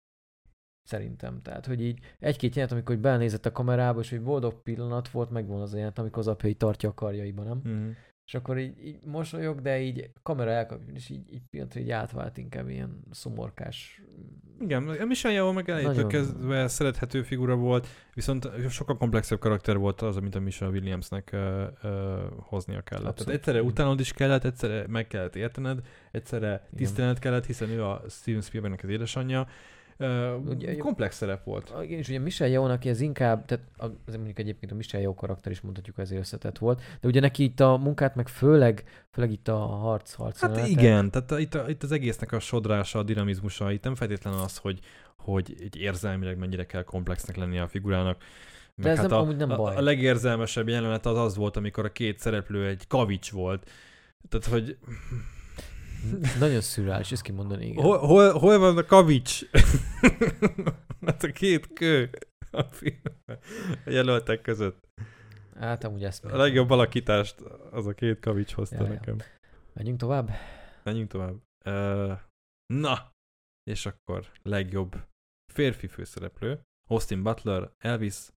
Szerintem. 0.89 1.43
Tehát, 1.43 1.66
hogy 1.66 1.81
így 1.81 2.14
egy-két 2.19 2.55
jelent, 2.55 2.73
amikor 2.73 2.94
hogy 2.94 3.05
belenézett 3.05 3.47
a 3.47 3.52
kamerába, 3.52 4.01
és 4.01 4.10
hogy 4.10 4.23
boldog 4.23 4.62
pillanat 4.62 5.10
volt, 5.10 5.31
meg 5.31 5.47
volna 5.47 5.62
az 5.62 5.74
jelent, 5.74 5.98
amikor 5.98 6.19
az 6.19 6.28
apja 6.28 6.48
így 6.48 6.56
tartja 6.56 6.89
a 6.89 6.94
karjaiba, 6.94 7.43
nem? 7.43 7.62
Mm. 7.69 7.90
És 8.32 8.38
akkor 8.38 8.59
így, 8.59 8.86
így 8.86 8.98
mosolyog, 9.04 9.60
de 9.60 9.80
így 9.80 10.10
kamera 10.22 10.50
elkapja, 10.50 10.94
és 10.94 11.09
így, 11.10 11.32
így 11.32 11.42
pillanatra 11.50 11.80
így 11.80 11.90
átvált 11.90 12.38
inkább 12.38 12.68
ilyen 12.68 13.00
szomorkás. 13.10 14.02
Igen, 14.60 14.88
a 14.88 15.04
Michelle 15.04 15.34
Yeoh 15.34 15.54
meg 15.54 15.68
elejétől 15.68 15.94
Nagyon. 15.94 16.09
kezdve 16.09 16.68
szerethető 16.68 17.22
figura 17.22 17.56
volt, 17.56 17.86
viszont 18.14 18.50
sokkal 18.68 18.96
komplexebb 18.96 19.38
karakter 19.38 19.76
volt 19.76 20.00
az, 20.02 20.16
mint 20.16 20.34
a 20.34 20.40
Michelle 20.40 20.72
Williamsnek 20.72 21.30
uh, 21.32 21.40
uh, 21.82 21.90
hoznia 22.38 22.80
kellett. 22.80 23.06
Abszolút. 23.06 23.16
Tehát 23.16 23.40
egyszerre 23.40 23.62
utánod 23.62 24.00
is 24.00 24.12
kellett, 24.12 24.44
egyszerre 24.44 24.84
meg 24.88 25.06
kellett 25.06 25.36
értened, 25.36 25.80
egyszerre 26.10 26.68
tisztelned 26.76 27.18
kellett, 27.18 27.46
hiszen 27.46 27.68
ő 27.68 27.84
a 27.84 28.02
Steven 28.09 28.42
Spielbergnek 28.42 28.84
az 28.84 28.90
édesanyja. 28.90 29.40
Uh, 29.40 29.48
Ugye, 30.46 30.76
komplex 30.76 31.16
szerep 31.16 31.44
volt. 31.44 31.74
És 31.86 32.08
ugye 32.08 32.18
Michel 32.18 32.48
Yeoh, 32.48 32.70
aki 32.70 32.88
ez 32.88 33.00
inkább, 33.00 33.44
tehát 33.44 33.64
a- 33.76 33.84
azért 33.84 34.16
mondjuk 34.16 34.38
egyébként 34.38 34.72
a 34.72 34.74
Michel 34.74 35.00
Yeoh 35.00 35.14
karakter 35.14 35.52
is 35.52 35.60
mondhatjuk, 35.60 35.98
ezért 35.98 36.20
összetett 36.20 36.58
volt, 36.58 36.80
de 37.00 37.08
ugye 37.08 37.20
neki 37.20 37.42
itt 37.42 37.60
a 37.60 37.76
munkát, 37.76 38.14
meg 38.14 38.28
főleg, 38.28 38.84
főleg 39.10 39.32
itt 39.32 39.48
a 39.48 39.56
harc, 39.56 40.12
harc 40.12 40.40
Hát 40.40 40.50
jelenetek, 40.50 40.82
igen, 40.82 41.10
tehát 41.10 41.38
itt, 41.38 41.54
a, 41.54 41.68
itt 41.68 41.82
az 41.82 41.92
egésznek 41.92 42.32
a 42.32 42.38
sodrása, 42.38 42.98
a 42.98 43.02
dinamizmusa, 43.02 43.72
itt 43.72 43.84
nem 43.84 43.94
feltétlenül 43.94 44.40
az, 44.40 44.56
hogy, 44.56 44.78
hogy 45.16 45.54
egy 45.60 45.76
érzelmileg 45.76 46.38
mennyire 46.38 46.66
kell 46.66 46.82
komplexnek 46.82 47.36
lennie 47.36 47.62
a 47.62 47.68
figurának. 47.68 48.22
De 48.74 48.90
ez 48.90 48.98
nem- 49.00 49.12
a, 49.12 49.18
amúgy 49.18 49.36
nem 49.36 49.50
a, 49.50 49.56
baj. 49.56 49.76
a 49.76 49.80
legérzelmesebb 49.80 50.68
jelenet 50.68 51.06
az 51.06 51.18
az 51.18 51.36
volt, 51.36 51.56
amikor 51.56 51.84
a 51.84 51.92
két 51.92 52.18
szereplő 52.18 52.66
egy 52.66 52.86
kavics 52.86 53.30
volt. 53.30 53.70
Tehát, 54.28 54.46
hogy 54.46 54.76
Nagyon 56.38 56.60
szürreális, 56.60 57.12
ezt 57.12 57.22
kimondani, 57.22 57.66
igen. 57.66 57.84
hol, 57.84 57.98
hol, 57.98 58.32
hol 58.32 58.58
van 58.58 58.76
a 58.76 58.84
kavics? 58.84 59.40
hát 61.06 61.22
a 61.22 61.32
két 61.32 61.72
kő 61.72 62.10
a 62.50 62.62
filmben, 62.62 63.38
a 63.84 63.90
jelöltek 63.90 64.40
között. 64.40 64.88
Hát 65.58 65.84
amúgy 65.84 66.04
ezt 66.04 66.24
A 66.24 66.36
legjobb 66.36 66.70
alakítást 66.70 67.40
az 67.70 67.86
a 67.86 67.92
két 67.92 68.20
kavics 68.20 68.52
hozta 68.52 68.76
Ja, 68.76 68.82
ja. 68.82 68.88
nekem. 68.88 69.16
Menjünk 69.72 69.98
tovább? 69.98 70.30
Menjünk 70.82 71.08
tovább. 71.08 71.34
Uh, 71.66 72.18
na, 72.74 73.12
és 73.70 73.86
akkor 73.86 74.26
legjobb 74.42 75.04
férfi 75.52 75.86
főszereplő. 75.86 76.60
Austin 76.88 77.22
Butler, 77.22 77.70
Elvis, 77.78 78.28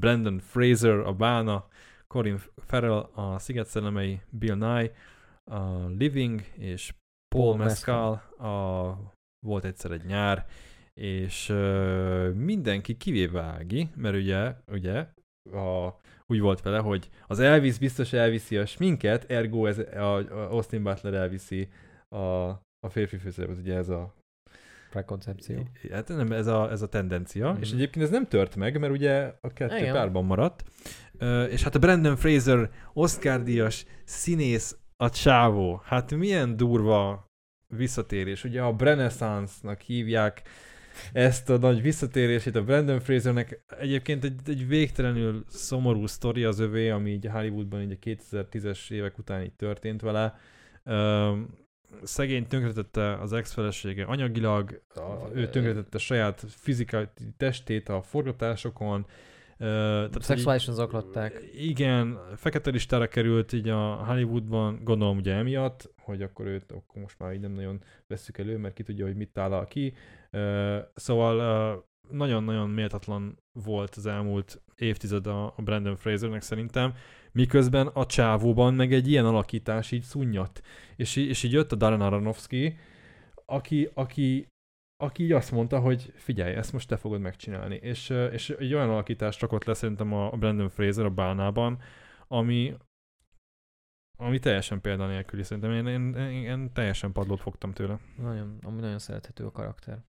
Brandon 0.00 0.38
Fraser, 0.38 0.98
a 0.98 1.12
Bána, 1.12 1.68
Colin 2.06 2.40
Farrell, 2.56 2.92
a 2.92 3.38
Sziget 3.38 3.66
Szellemei, 3.66 4.20
Bill 4.30 4.54
Nye, 4.54 4.90
a 5.50 5.86
Living, 5.98 6.40
és 6.58 6.94
Paul, 7.34 7.56
Mescal, 7.56 8.12
a 8.38 9.14
Volt 9.46 9.64
egyszer 9.64 9.90
egy 9.90 10.04
nyár, 10.04 10.46
és 11.00 11.46
mindenki 12.34 12.96
kivéve 12.96 13.40
Ági, 13.42 13.88
mert 13.96 14.14
ugye, 14.16 14.54
ugye 14.72 15.06
a, 15.52 15.94
úgy 16.26 16.40
volt 16.40 16.62
vele, 16.62 16.78
hogy 16.78 17.08
az 17.26 17.38
Elvis 17.38 17.78
biztos 17.78 18.12
elviszi 18.12 18.56
a 18.56 18.66
sminket, 18.66 19.30
ergo 19.30 19.66
ez, 19.66 19.78
a, 19.78 20.16
a 20.16 20.50
Austin 20.50 20.82
Butler 20.82 21.14
elviszi 21.14 21.68
a, 22.08 22.18
a 22.86 22.88
férfi 22.88 23.16
főszerepet, 23.16 23.58
ugye 23.58 23.74
ez 23.76 23.88
a 23.88 24.14
Prekoncepció. 24.90 25.68
Hát 25.90 26.08
nem, 26.08 26.32
ez 26.32 26.46
a, 26.46 26.70
ez 26.70 26.82
a 26.82 26.88
tendencia, 26.88 27.50
Mhm. 27.52 27.60
és 27.60 27.72
egyébként 27.72 28.04
ez 28.04 28.10
nem 28.10 28.26
tört 28.26 28.56
meg, 28.56 28.78
mert 28.80 28.92
ugye 28.92 29.34
a 29.40 29.48
kettő 29.52 29.76
Igen. 29.76 29.92
párban 29.92 30.24
maradt. 30.24 30.64
És 31.50 31.62
hát 31.62 31.74
a 31.74 31.78
Brandon 31.78 32.16
Fraser 32.16 32.70
Oscar-díjas 32.92 33.84
színész 34.04 34.76
a 34.96 35.10
csávó. 35.10 35.80
Hát 35.84 36.14
milyen 36.14 36.56
durva 36.56 37.30
visszatérés. 37.66 38.44
Ugye 38.44 38.62
a 38.62 38.74
Renaissance-nak 38.78 39.80
hívják 39.80 40.42
ezt 41.12 41.50
a 41.50 41.58
nagy 41.58 41.82
visszatérését 41.82 42.56
a 42.56 42.64
Brandon 42.64 43.00
Frasernek. 43.00 43.64
Egyébként 43.78 44.24
egy, 44.24 44.40
egy 44.44 44.68
végtelenül 44.68 45.44
szomorú 45.48 46.06
sztori 46.06 46.44
az 46.44 46.58
övé, 46.58 46.88
ami 46.88 47.10
így 47.10 47.26
Hollywoodban 47.26 47.82
így 47.82 47.98
a 48.00 48.04
2010-es 48.04 48.90
évek 48.90 49.18
után 49.18 49.42
így 49.42 49.52
történt 49.52 50.00
vele. 50.00 50.38
Ö, 50.84 51.32
szegény 52.02 52.46
tönkretette 52.46 53.18
az 53.20 53.32
ex-felesége 53.32 54.04
anyagilag, 54.04 54.82
a, 54.94 55.28
ő 55.34 55.48
tönkretette 55.48 55.98
saját 55.98 56.44
fizikai 56.48 57.06
testét 57.36 57.88
a 57.88 58.02
forgatásokon, 58.02 59.06
tehát, 59.58 60.22
Szexuálisan 60.22 60.74
zaklatták. 60.74 61.42
Igen, 61.52 62.18
fekete 62.36 62.70
listára 62.70 63.08
került 63.08 63.52
így 63.52 63.68
a 63.68 63.94
Hollywoodban, 63.94 64.80
gondolom 64.84 65.16
ugye 65.16 65.34
emiatt, 65.34 65.94
hogy 65.98 66.22
akkor 66.22 66.46
őt 66.46 66.72
akkor 66.72 67.02
most 67.02 67.18
már 67.18 67.32
így 67.32 67.40
nem 67.40 67.52
nagyon 67.52 67.82
vesszük 68.06 68.38
elő, 68.38 68.56
mert 68.56 68.74
ki 68.74 68.82
tudja, 68.82 69.04
hogy 69.04 69.16
mit 69.16 69.32
talál 69.32 69.66
ki. 69.66 69.94
Szóval 70.94 71.86
nagyon-nagyon 72.10 72.70
méltatlan 72.70 73.38
volt 73.52 73.94
az 73.94 74.06
elmúlt 74.06 74.62
évtized 74.76 75.26
a 75.26 75.54
Brandon 75.56 75.96
Frasernek 75.96 76.42
szerintem, 76.42 76.94
miközben 77.32 77.86
a 77.86 78.06
csávóban 78.06 78.74
meg 78.74 78.92
egy 78.92 79.08
ilyen 79.08 79.24
alakítás 79.24 79.90
így 79.92 80.02
szunnyat. 80.02 80.60
És, 80.96 81.16
í- 81.16 81.28
és 81.28 81.42
így 81.42 81.52
jött 81.52 81.72
a 81.72 81.76
Darren 81.76 82.00
Aronofsky, 82.00 82.76
aki, 83.46 83.90
aki, 83.94 84.46
aki 84.96 85.22
így 85.22 85.32
azt 85.32 85.50
mondta, 85.50 85.78
hogy 85.78 86.12
figyelj, 86.16 86.54
ezt 86.54 86.72
most 86.72 86.88
te 86.88 86.96
fogod 86.96 87.20
megcsinálni. 87.20 87.74
És, 87.74 88.10
és 88.32 88.50
egy 88.50 88.74
olyan 88.74 88.90
alakítást 88.90 89.40
rakott 89.40 89.64
le 89.64 89.74
szerintem 89.74 90.12
a 90.12 90.30
Brandon 90.30 90.68
Fraser 90.68 91.04
a 91.04 91.10
bálnában, 91.10 91.78
ami, 92.28 92.74
ami 94.18 94.38
teljesen 94.38 94.80
példanélküli. 94.80 95.42
Szerintem 95.42 95.72
én, 95.72 95.86
én, 95.86 96.14
én, 96.14 96.44
én 96.44 96.72
teljesen 96.72 97.12
padlót 97.12 97.40
fogtam 97.40 97.72
tőle. 97.72 97.98
Nagyon, 98.16 98.58
ami 98.62 98.80
nagyon 98.80 98.98
szerethető 98.98 99.44
a 99.44 99.50
karakter. 99.50 100.02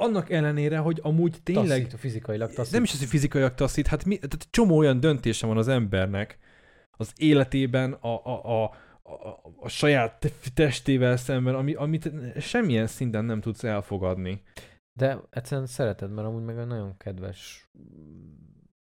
Annak 0.00 0.30
ellenére, 0.30 0.78
hogy 0.78 1.00
amúgy 1.02 1.42
tényleg... 1.42 1.82
Taszít, 1.82 2.00
fizikailag 2.00 2.52
taszít. 2.52 2.72
Nem 2.72 2.82
is 2.82 2.92
az, 2.92 2.98
hogy 2.98 3.08
fizikailag 3.08 3.54
taszít, 3.54 3.86
hát 3.86 4.04
mi, 4.04 4.16
tehát 4.16 4.48
csomó 4.50 4.76
olyan 4.76 5.00
döntése 5.00 5.46
van 5.46 5.56
az 5.56 5.68
embernek 5.68 6.38
az 6.96 7.12
életében 7.16 7.92
a, 7.92 8.24
a, 8.24 8.62
a, 8.62 8.74
a, 9.04 9.40
a 9.56 9.68
saját 9.68 10.20
te- 10.20 10.50
testével 10.54 11.16
szemben, 11.16 11.54
ami, 11.54 11.74
amit 11.74 12.12
semmilyen 12.40 12.86
szinten 12.86 13.24
nem 13.24 13.40
tudsz 13.40 13.64
elfogadni. 13.64 14.42
De 14.98 15.20
egyszerűen 15.30 15.66
szereted, 15.66 16.10
mert 16.10 16.26
amúgy 16.26 16.44
meg 16.44 16.58
egy 16.58 16.66
nagyon 16.66 16.96
kedves, 16.96 17.70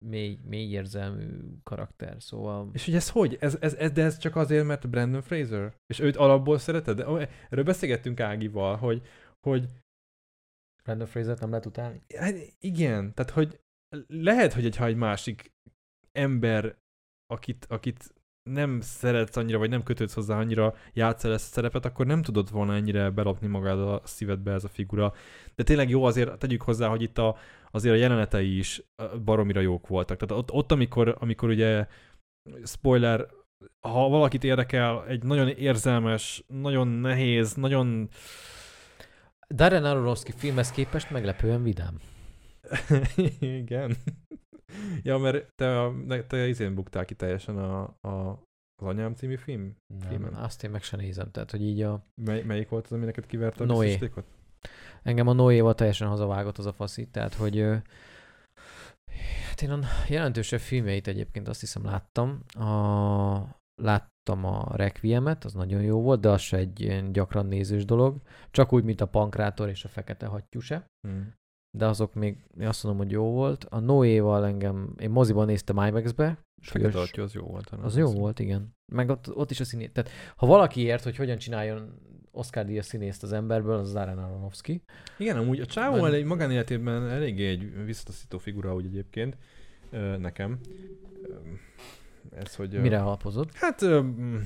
mély, 0.06 0.39
mély 0.43 0.72
érzelmű 0.72 1.27
karakter, 1.64 2.15
szóval... 2.19 2.69
És 2.73 2.85
hogy 2.85 2.95
ez 2.95 3.10
hogy? 3.10 3.38
Ez, 3.39 3.57
ez, 3.60 3.73
ez, 3.73 3.91
de 3.91 4.03
ez 4.03 4.18
csak 4.18 4.35
azért, 4.35 4.65
mert 4.65 4.89
Brandon 4.89 5.22
Fraser? 5.22 5.76
És 5.85 5.99
őt 5.99 6.15
alapból 6.15 6.57
szereted? 6.57 6.98
De, 6.98 7.30
erről 7.49 7.64
beszélgettünk 7.64 8.19
Ágival, 8.19 8.76
hogy, 8.76 9.07
hogy 9.39 9.69
Brandon 10.84 11.07
Fraser 11.07 11.39
nem 11.39 11.49
lehet 11.49 11.65
utálni? 11.65 12.02
Hát 12.15 12.35
igen, 12.60 13.14
tehát 13.14 13.31
hogy 13.31 13.60
lehet, 14.07 14.53
hogy 14.53 14.65
egy, 14.65 14.76
ha 14.76 14.85
egy 14.85 14.95
másik 14.95 15.52
ember, 16.11 16.77
akit, 17.26 17.65
akit 17.65 18.14
nem 18.43 18.81
szeretsz 18.81 19.35
annyira, 19.35 19.57
vagy 19.57 19.69
nem 19.69 19.84
kötődsz 19.84 20.13
hozzá 20.13 20.38
annyira, 20.38 20.76
játszol 20.93 21.34
ezt 21.34 21.49
a 21.49 21.53
szerepet, 21.53 21.85
akkor 21.85 22.05
nem 22.05 22.22
tudod 22.22 22.51
volna 22.51 22.76
ennyire 22.76 23.09
belopni 23.09 23.47
magad 23.47 23.80
a 23.80 24.01
szívedbe 24.03 24.51
ez 24.51 24.63
a 24.63 24.69
figura. 24.69 25.13
De 25.55 25.63
tényleg 25.63 25.89
jó 25.89 26.03
azért, 26.03 26.38
tegyük 26.38 26.61
hozzá, 26.61 26.88
hogy 26.88 27.01
itt 27.01 27.18
a, 27.18 27.38
azért 27.72 27.95
a 27.95 27.97
jelenetei 27.97 28.57
is 28.57 28.84
baromira 29.23 29.59
jók 29.59 29.88
voltak. 29.88 30.18
Tehát 30.18 30.43
ott, 30.43 30.51
ott 30.51 30.72
amikor, 30.72 31.15
amikor 31.19 31.49
ugye 31.49 31.88
spoiler, 32.63 33.27
ha 33.80 34.09
valakit 34.09 34.43
érdekel, 34.43 35.05
egy 35.07 35.23
nagyon 35.23 35.47
érzelmes, 35.47 36.43
nagyon 36.47 36.88
nehéz, 36.88 37.53
nagyon 37.53 38.09
Darren 39.49 39.85
Aronofsky 39.85 40.31
filmhez 40.31 40.72
képest 40.72 41.09
meglepően 41.09 41.63
vidám. 41.63 41.99
Igen. 43.39 43.97
ja, 45.03 45.18
mert 45.18 45.48
te, 45.56 45.81
a, 45.81 45.93
te 46.27 46.48
izén 46.48 46.76
buktál 46.76 47.06
ki 47.06 47.15
teljesen 47.15 47.57
a, 47.57 47.81
a, 48.02 48.43
az 48.76 48.88
Anyám 48.88 49.14
című 49.14 49.35
film? 49.35 49.76
Nem, 49.99 50.10
Filmen. 50.10 50.34
azt 50.34 50.64
én 50.64 50.69
meg 50.69 50.84
se 50.84 50.98
nézem. 50.98 51.31
Tehát, 51.31 51.52
hogy 51.52 51.61
így 51.61 51.81
a... 51.81 52.06
Mely, 52.22 52.43
melyik 52.43 52.69
volt 52.69 52.85
az, 52.85 52.91
ami 52.91 53.06
neked 53.06 53.26
kiverte 53.26 53.64
a 53.64 53.68
Noé. 53.68 53.85
biztosítékot? 53.85 54.26
Engem 55.03 55.27
a 55.27 55.34
Noéval 55.34 55.76
teljesen 55.76 56.07
hazavágott 56.07 56.57
az 56.57 56.65
a 56.65 56.73
faszit, 56.73 57.11
tehát, 57.11 57.34
hogy 57.34 57.60
hát 59.49 59.61
én 59.61 59.69
a 59.69 59.80
jelentősebb 60.10 60.60
filmjeit 60.60 61.07
egyébként 61.07 61.48
azt 61.48 61.60
hiszem 61.60 61.85
láttam. 61.85 62.43
A, 62.53 63.61
láttam 63.81 64.45
a 64.45 64.76
Requiemet, 64.76 65.43
az 65.43 65.53
nagyon 65.53 65.81
jó 65.81 66.02
volt, 66.02 66.19
de 66.19 66.30
az 66.30 66.41
se 66.41 66.57
egy 66.57 66.81
ilyen 66.81 67.11
gyakran 67.11 67.45
nézős 67.45 67.85
dolog. 67.85 68.22
Csak 68.52 68.73
úgy, 68.73 68.84
mint 68.84 69.02
a 69.02 69.06
Pankrátor 69.06 69.69
és 69.69 69.84
a 69.84 69.88
Fekete 69.88 70.26
Hattyú 70.26 70.60
se. 70.60 70.85
Hmm. 71.07 71.34
De 71.72 71.85
azok 71.85 72.14
még, 72.14 72.38
én 72.60 72.68
azt 72.68 72.84
mondom, 72.84 73.02
hogy 73.02 73.11
jó 73.11 73.31
volt. 73.31 73.65
A 73.69 73.80
Noéval 73.80 74.45
engem, 74.45 74.93
én 74.99 75.10
moziban 75.10 75.45
néztem 75.45 75.77
IMAX-be. 75.77 76.45
Fekete 76.61 76.99
Atya, 76.99 77.23
az 77.23 77.34
jó 77.34 77.45
volt. 77.45 77.69
Az 77.81 77.98
jó 77.98 78.11
volt, 78.11 78.39
igen. 78.39 78.76
Meg 78.85 79.10
ott, 79.10 79.35
ott 79.35 79.52
is 79.52 79.60
a 79.60 79.64
színé... 79.64 79.88
Tehát 79.88 80.11
ha 80.35 80.45
valaki 80.45 80.81
ért, 80.81 81.03
hogy 81.03 81.15
hogyan 81.15 81.38
csináljon 81.38 81.99
Oscar 82.31 82.65
díjas 82.65 82.85
színészt 82.85 83.23
az 83.23 83.31
emberből, 83.34 83.77
az 83.77 83.93
Darren 83.93 84.18
Aronofsky. 84.18 84.84
Igen, 85.18 85.38
amúgy 85.38 85.60
a 85.60 85.65
csávó 85.65 86.06
elég 86.06 86.26
magánéletében 86.26 87.10
eléggé 87.10 87.48
egy 87.48 87.85
visszataszító 87.85 88.38
figura 88.38 88.76
úgy 88.76 88.85
egyébként 88.85 89.38
nekem. 90.18 90.60
Ez, 92.31 92.56
hogy... 92.56 92.81
Mire 92.81 93.02
alapozott? 93.02 93.53
Hát 93.53 93.85
mm, 93.85 94.38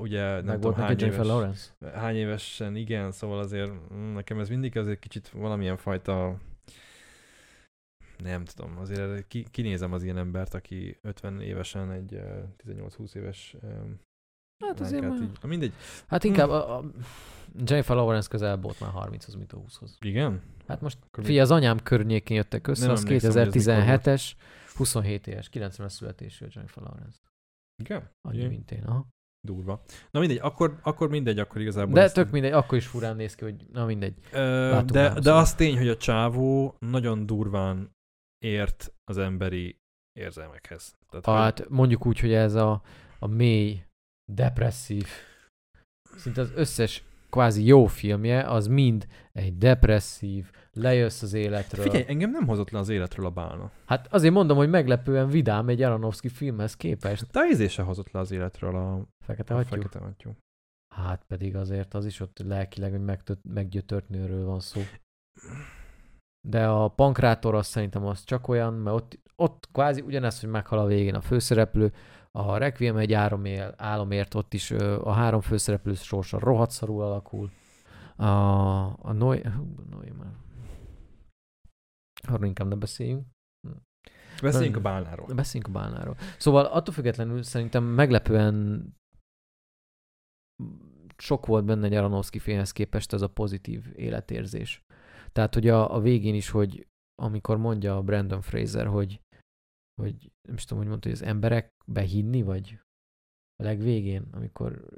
ugye 0.00 0.22
nem 0.22 0.44
Meg 0.44 0.54
tudom 0.54 0.74
volt 0.74 0.86
hány 0.86 1.00
éves, 1.00 1.26
Lawrence? 1.26 1.70
hány 1.94 2.16
évesen, 2.16 2.76
igen, 2.76 3.12
szóval 3.12 3.38
azért 3.38 3.70
mm, 3.92 4.14
nekem 4.14 4.38
ez 4.38 4.48
mindig 4.48 4.76
azért 4.76 4.98
kicsit 4.98 5.28
valamilyen 5.28 5.76
fajta 5.76 6.36
nem 8.22 8.44
tudom, 8.44 8.78
azért 8.78 9.26
ki, 9.26 9.46
kinézem 9.50 9.92
az 9.92 10.02
ilyen 10.02 10.18
embert, 10.18 10.54
aki 10.54 10.98
50 11.02 11.40
évesen 11.40 11.90
egy 11.90 12.14
ö, 12.14 12.40
18-20 12.66 13.14
éves 13.14 13.56
Hát 14.66 14.80
azért 14.80 15.08
már... 15.08 15.22
így, 15.22 15.38
mindegy. 15.42 15.72
Hát 16.06 16.24
inkább 16.24 16.48
a, 16.48 16.78
a 16.78 16.84
Jennifer 17.64 17.96
Lawrence 17.96 18.28
közel 18.28 18.56
volt 18.56 18.80
már 18.80 18.90
30-hoz, 18.94 19.34
mint 19.34 19.52
a 19.52 19.56
20-hoz. 19.58 19.96
Igen? 20.00 20.42
Hát 20.66 20.80
most 20.80 20.98
Akkor 21.06 21.24
figyelj, 21.24 21.40
az 21.40 21.50
anyám 21.50 21.78
környékén 21.82 22.36
jöttek 22.36 22.66
össze, 22.66 22.84
Nem 22.84 22.92
az 22.92 23.04
emlékszem, 23.04 23.30
hogy 23.30 23.40
ez 23.40 23.66
mikor 23.66 23.72
volt. 23.74 24.02
2017-es, 24.02 24.32
27 24.76 25.26
éves, 25.26 25.48
90-es 25.52 25.88
születésű 25.88 26.44
a 26.44 26.48
Jennifer 26.52 26.82
Lawrence. 26.82 27.18
Igen? 27.82 28.10
Annyi, 28.20 28.46
mint 28.46 28.70
én. 28.70 28.82
Aha. 28.82 29.06
Durva. 29.46 29.82
Na 30.10 30.20
mindegy, 30.20 30.38
akkor, 30.38 30.78
akkor 30.82 31.08
mindegy, 31.08 31.38
akkor 31.38 31.60
igazából. 31.60 31.94
De 31.94 32.10
tök 32.10 32.30
mindegy, 32.30 32.52
akkor 32.52 32.78
is 32.78 32.86
furán 32.86 33.16
néz 33.16 33.34
ki, 33.34 33.44
hogy 33.44 33.66
na 33.72 33.84
mindegy. 33.86 34.14
Ö, 34.32 34.80
de, 34.86 35.08
de 35.08 35.22
szóval. 35.22 35.40
az 35.40 35.54
tény, 35.54 35.76
hogy 35.76 35.88
a 35.88 35.96
csávó 35.96 36.74
nagyon 36.78 37.26
durván 37.26 37.90
ért 38.38 38.92
az 39.04 39.18
emberi 39.18 39.76
érzelmekhez. 40.20 40.94
Tehát, 41.08 41.24
hogy- 41.26 41.34
Hát 41.34 41.68
mondjuk 41.68 42.06
úgy, 42.06 42.20
hogy 42.20 42.32
ez 42.32 42.54
a, 42.54 42.82
a 43.18 43.26
mély, 43.26 43.82
depresszív, 44.32 45.06
szinte 46.16 46.40
az 46.40 46.52
összes 46.54 47.02
kvázi 47.30 47.64
jó 47.64 47.86
filmje, 47.86 48.42
az 48.50 48.66
mind 48.66 49.06
egy 49.32 49.58
depresszív, 49.58 50.50
lejössz 50.72 51.22
az 51.22 51.32
életről. 51.32 51.84
Figyelj, 51.84 52.04
engem 52.08 52.30
nem 52.30 52.46
hozott 52.46 52.70
le 52.70 52.78
az 52.78 52.88
életről 52.88 53.26
a 53.26 53.30
bálna. 53.30 53.70
Hát 53.86 54.06
azért 54.10 54.34
mondom, 54.34 54.56
hogy 54.56 54.70
meglepően 54.70 55.28
vidám 55.28 55.68
egy 55.68 55.82
Aronofsky 55.82 56.28
filmhez 56.28 56.76
képest. 56.76 57.30
De 57.30 57.46
izé 57.50 57.68
se 57.68 57.82
hozott 57.82 58.10
le 58.10 58.20
az 58.20 58.30
életről 58.30 58.76
a, 58.76 59.04
Fekete 59.24 59.54
hattyú. 59.54 59.68
fekete 59.68 59.98
hattyú. 59.98 60.36
Hát 60.94 61.24
pedig 61.26 61.56
azért 61.56 61.94
az 61.94 62.04
is 62.04 62.20
ott 62.20 62.38
lelkileg, 62.44 62.90
hogy 62.90 63.04
megtört, 63.04 63.40
meggyötört 63.48 64.08
nőről 64.08 64.44
van 64.44 64.60
szó. 64.60 64.80
De 66.48 66.66
a 66.66 66.88
pankrátor 66.88 67.54
az 67.54 67.66
szerintem 67.66 68.06
az 68.06 68.24
csak 68.24 68.48
olyan, 68.48 68.74
mert 68.74 68.96
ott, 68.96 69.18
ott 69.36 69.68
kvázi 69.72 70.00
ugyanez, 70.00 70.40
hogy 70.40 70.48
meghal 70.48 70.78
a 70.78 70.86
végén 70.86 71.14
a 71.14 71.20
főszereplő, 71.20 71.92
a 72.32 72.56
Requiem 72.56 72.96
egy 72.96 73.12
áromél, 73.12 73.74
álomért, 73.76 74.34
ott 74.34 74.54
is 74.54 74.70
ö, 74.70 75.00
a 75.02 75.12
három 75.12 75.40
főszereplő 75.40 75.94
sorsa 75.94 76.38
rohadt 76.38 76.70
szarul 76.70 77.02
alakul. 77.02 77.50
A, 78.16 78.26
a 78.82 79.12
Noé, 79.12 79.42
Noé 79.90 80.12
már. 80.18 80.32
Arról 82.30 82.46
inkább 82.46 82.68
ne 82.68 82.74
beszéljünk. 82.74 83.26
Beszéljünk 84.42 84.76
a 84.76 84.80
bálnáról. 84.80 85.26
Beszéljünk 85.34 85.74
a 85.74 85.78
bálnáról. 85.78 86.16
Szóval 86.38 86.64
attól 86.64 86.94
függetlenül 86.94 87.42
szerintem 87.42 87.84
meglepően 87.84 88.84
sok 91.16 91.46
volt 91.46 91.64
benne 91.64 91.86
egy 91.86 91.94
Aronofsky 91.94 92.38
filmhez 92.38 92.72
képest 92.72 93.12
ez 93.12 93.22
a 93.22 93.28
pozitív 93.28 93.92
életérzés. 93.96 94.84
Tehát, 95.32 95.54
hogy 95.54 95.68
a, 95.68 95.94
a 95.94 96.00
végén 96.00 96.34
is, 96.34 96.50
hogy 96.50 96.86
amikor 97.22 97.56
mondja 97.56 97.96
a 97.96 98.02
Brandon 98.02 98.40
Fraser, 98.40 98.86
hogy, 98.86 99.20
hogy 100.00 100.32
nem 100.48 100.56
is 100.56 100.64
tudom, 100.64 100.78
hogy 100.78 100.88
mondta, 100.88 101.08
hogy 101.08 101.18
az 101.18 101.24
emberekbe 101.24 102.00
hinni, 102.00 102.42
vagy 102.42 102.80
a 103.56 103.62
legvégén, 103.62 104.28
amikor 104.32 104.88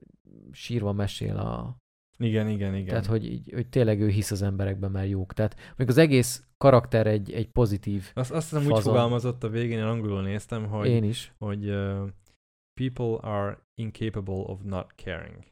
sírva 0.51 0.93
mesél 0.93 1.37
a... 1.37 1.77
Igen, 2.23 2.49
igen, 2.49 2.75
igen. 2.75 2.87
Tehát, 2.87 3.07
hogy, 3.07 3.27
így, 3.27 3.51
hogy 3.55 3.69
tényleg 3.69 4.01
ő 4.01 4.09
hisz 4.09 4.31
az 4.31 4.43
emberekben, 4.43 4.91
mert 4.91 5.09
jók. 5.09 5.33
Tehát 5.33 5.75
még 5.77 5.89
az 5.89 5.99
egész 5.99 6.47
karakter 6.59 7.07
egy, 7.07 7.33
egy 7.33 7.49
pozitív, 7.49 8.11
azt, 8.15 8.31
azt 8.31 8.51
hiszem 8.51 8.65
úgy 8.65 8.71
fazon. 8.71 8.93
fogalmazott 8.93 9.45
a 9.45 9.49
végén, 9.49 9.79
én 9.79 9.85
angolul 9.85 10.23
néztem, 10.23 10.67
hogy, 10.67 10.89
én 10.89 11.05
is. 11.05 11.33
hogy 11.39 11.69
uh, 11.69 12.09
people 12.81 13.31
are 13.31 13.59
incapable 13.75 14.45
of 14.47 14.61
not 14.63 14.93
caring. 14.97 15.52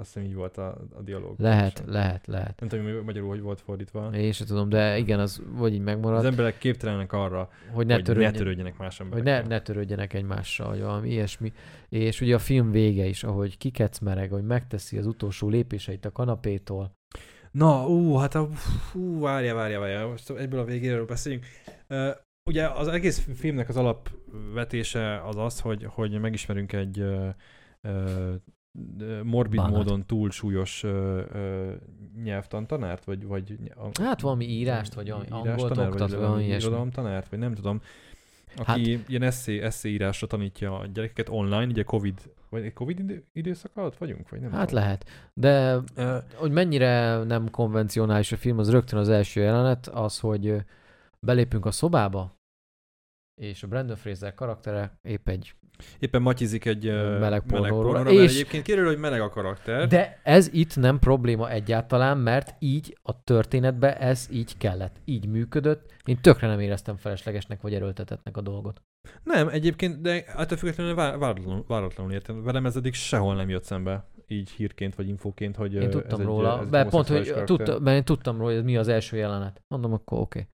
Azt 0.00 0.12
hiszem 0.12 0.28
így 0.28 0.34
volt 0.34 0.56
a, 0.56 0.76
a 0.94 1.02
dialóg. 1.02 1.34
Lehet, 1.38 1.82
lehet, 1.86 2.26
lehet. 2.26 2.60
Nem 2.60 2.68
tudom, 2.68 2.84
hogy 2.84 3.04
magyarul 3.04 3.28
hogy 3.28 3.40
volt 3.40 3.60
fordítva. 3.60 4.10
Én 4.14 4.32
sem 4.32 4.46
tudom, 4.46 4.68
de 4.68 4.98
igen, 4.98 5.20
az 5.20 5.42
vagy 5.52 5.72
így 5.72 5.80
megmaradt, 5.80 6.20
Az 6.20 6.30
emberek 6.30 6.58
képtelenek 6.58 7.12
arra, 7.12 7.48
hogy 7.72 7.86
ne, 7.86 7.94
hogy 7.94 8.02
ne 8.02 8.02
törődjen, 8.02 8.32
törődjenek 8.32 8.78
más 8.78 8.96
hogy 8.96 9.06
emberekkel. 9.06 9.42
ne, 9.42 9.48
ne 9.48 9.60
törődjenek 9.60 10.12
egymással, 10.12 10.68
vagy 10.68 10.80
valami 10.80 11.10
ilyesmi. 11.10 11.52
És 11.88 12.20
ugye 12.20 12.34
a 12.34 12.38
film 12.38 12.70
vége 12.70 13.04
is, 13.04 13.24
ahogy 13.24 13.58
kikecmereg, 13.58 14.30
hogy 14.30 14.44
megteszi 14.44 14.98
az 14.98 15.06
utolsó 15.06 15.48
lépéseit 15.48 16.04
a 16.04 16.12
kanapétól. 16.12 16.98
Na, 17.50 17.86
ú, 17.86 18.14
hát 18.14 18.34
a, 18.34 18.48
ú, 18.94 19.20
várja, 19.20 19.54
várja, 19.54 19.80
várja, 19.80 20.08
most 20.08 20.30
egyből 20.30 20.60
a 20.60 20.64
végéről 20.64 21.04
beszéljünk. 21.06 21.46
Uh, 21.88 22.08
ugye 22.50 22.68
az 22.68 22.88
egész 22.88 23.28
filmnek 23.34 23.68
az 23.68 23.76
alapvetése 23.76 25.22
az 25.24 25.36
az, 25.36 25.60
hogy, 25.60 25.84
hogy 25.88 26.20
megismerünk 26.20 26.72
egy 26.72 27.00
uh, 27.00 27.34
morbid 29.22 29.60
Bánat. 29.60 29.76
módon 29.76 30.06
túlsúlyos 30.06 30.82
uh, 30.82 30.90
uh, 31.34 31.72
nyelvtantanárt, 32.22 33.04
vagy, 33.04 33.26
vagy 33.26 33.58
Hát 34.00 34.20
valami 34.20 34.44
írást, 34.44 34.94
vagy 34.94 35.08
valami 35.08 35.26
angolt 35.30 35.76
oktat, 35.76 35.98
vagy 35.98 36.10
vagy 36.10 36.18
valami 36.20 36.44
irodalomtanárt, 36.44 37.28
vagy 37.28 37.38
nem 37.38 37.54
tudom, 37.54 37.80
aki 38.56 38.94
hát, 38.96 39.08
ilyen 39.08 39.22
eszé, 39.22 39.60
eszéírásra 39.60 40.26
tanítja 40.26 40.78
a 40.78 40.86
gyerekeket 40.86 41.28
online, 41.28 41.66
ugye 41.66 41.82
Covid, 41.82 42.20
vagy 42.48 42.72
Covid 42.72 42.98
idő, 42.98 43.24
időszak 43.32 43.76
alatt 43.76 43.96
vagyunk, 43.96 44.28
vagy 44.28 44.40
nem 44.40 44.50
Hát 44.50 44.68
tudom. 44.68 44.82
lehet. 44.82 45.30
De 45.34 45.76
Uh, 45.96 46.16
hogy 46.34 46.50
mennyire 46.50 47.22
nem 47.24 47.50
konvencionális 47.50 48.32
a 48.32 48.36
film, 48.36 48.58
az 48.58 48.70
rögtön 48.70 48.98
az 48.98 49.08
első 49.08 49.40
jelenet, 49.40 49.86
az, 49.86 50.18
hogy 50.18 50.46
ö, 50.46 50.58
belépünk 51.20 51.66
a 51.66 51.70
szobába, 51.70 52.38
és 53.40 53.62
a 53.62 53.66
Brandon 53.66 53.96
Fraser 53.96 54.34
karaktere 54.34 54.98
épp 55.02 55.28
egy... 55.28 55.54
Éppen 55.98 56.22
matyizik 56.22 56.64
egy 56.64 56.84
Meleg 56.84 57.20
meleg 57.20 57.42
pornóról, 57.42 57.82
pornóra, 57.82 58.10
és- 58.10 58.18
mert 58.18 58.30
egyébként 58.30 58.62
kiderül, 58.62 58.86
hogy 58.86 58.98
meleg 58.98 59.20
a 59.20 59.28
karakter. 59.28 59.86
De 59.86 60.20
ez 60.22 60.48
itt 60.52 60.76
nem 60.76 60.98
probléma 60.98 61.50
egyáltalán, 61.50 62.18
mert 62.18 62.54
így 62.58 62.98
a 63.02 63.22
történetbe 63.24 63.96
ez 63.98 64.28
így 64.32 64.56
kellett, 64.56 64.96
így 65.04 65.26
működött. 65.26 65.92
Én 66.04 66.18
tökre 66.20 66.46
nem 66.46 66.60
éreztem 66.60 66.96
feleslegesnek 66.96 67.60
vagy 67.60 67.74
erőltetetnek 67.74 68.36
a 68.36 68.40
dolgot. 68.40 68.82
Nem, 69.24 69.48
egyébként, 69.48 70.00
de 70.00 70.24
attól 70.36 70.56
függetlenül 70.58 70.94
vá- 70.94 71.18
váratlanul, 71.18 71.64
váratlanul 71.68 72.12
értem. 72.12 72.42
Velem 72.42 72.66
ez 72.66 72.76
eddig 72.76 72.94
sehol 72.94 73.34
nem 73.34 73.48
jött 73.48 73.64
szembe, 73.64 74.08
így 74.26 74.50
hírként 74.50 74.94
vagy 74.94 75.08
infóként, 75.08 75.56
hogy 75.56 75.74
Én 75.74 75.90
tudtam 75.90 76.12
ez 76.12 76.18
egy, 76.18 76.24
róla, 76.26 76.54
ez 76.56 76.64
egy 76.64 76.68
de 76.70 76.84
pont, 76.84 77.06
hogy 77.08 77.30
karakter. 77.30 77.44
tudta, 77.44 77.78
mert 77.78 77.96
én 77.96 78.04
tudtam 78.04 78.36
róla, 78.36 78.48
hogy 78.48 78.58
ez 78.58 78.64
mi 78.64 78.76
az 78.76 78.88
első 78.88 79.16
jelenet. 79.16 79.62
Mondom, 79.68 79.92
akkor 79.92 80.18
oké. 80.18 80.38
Okay. 80.38 80.50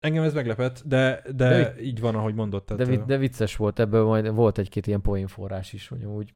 Engem 0.00 0.22
ez 0.22 0.34
meglepett, 0.34 0.82
de, 0.84 1.22
de, 1.34 1.48
De 1.48 1.80
így 1.80 2.00
van, 2.00 2.14
ahogy 2.14 2.34
mondod. 2.34 2.64
Tehát, 2.64 2.86
De, 2.86 2.96
de 2.96 3.16
vicces 3.16 3.56
volt, 3.56 3.78
ebből 3.78 4.04
majd 4.04 4.34
volt 4.34 4.58
egy-két 4.58 4.86
ilyen 4.86 5.00
poénforrás 5.00 5.72
is, 5.72 5.88
hogy 5.88 6.04
úgy 6.04 6.34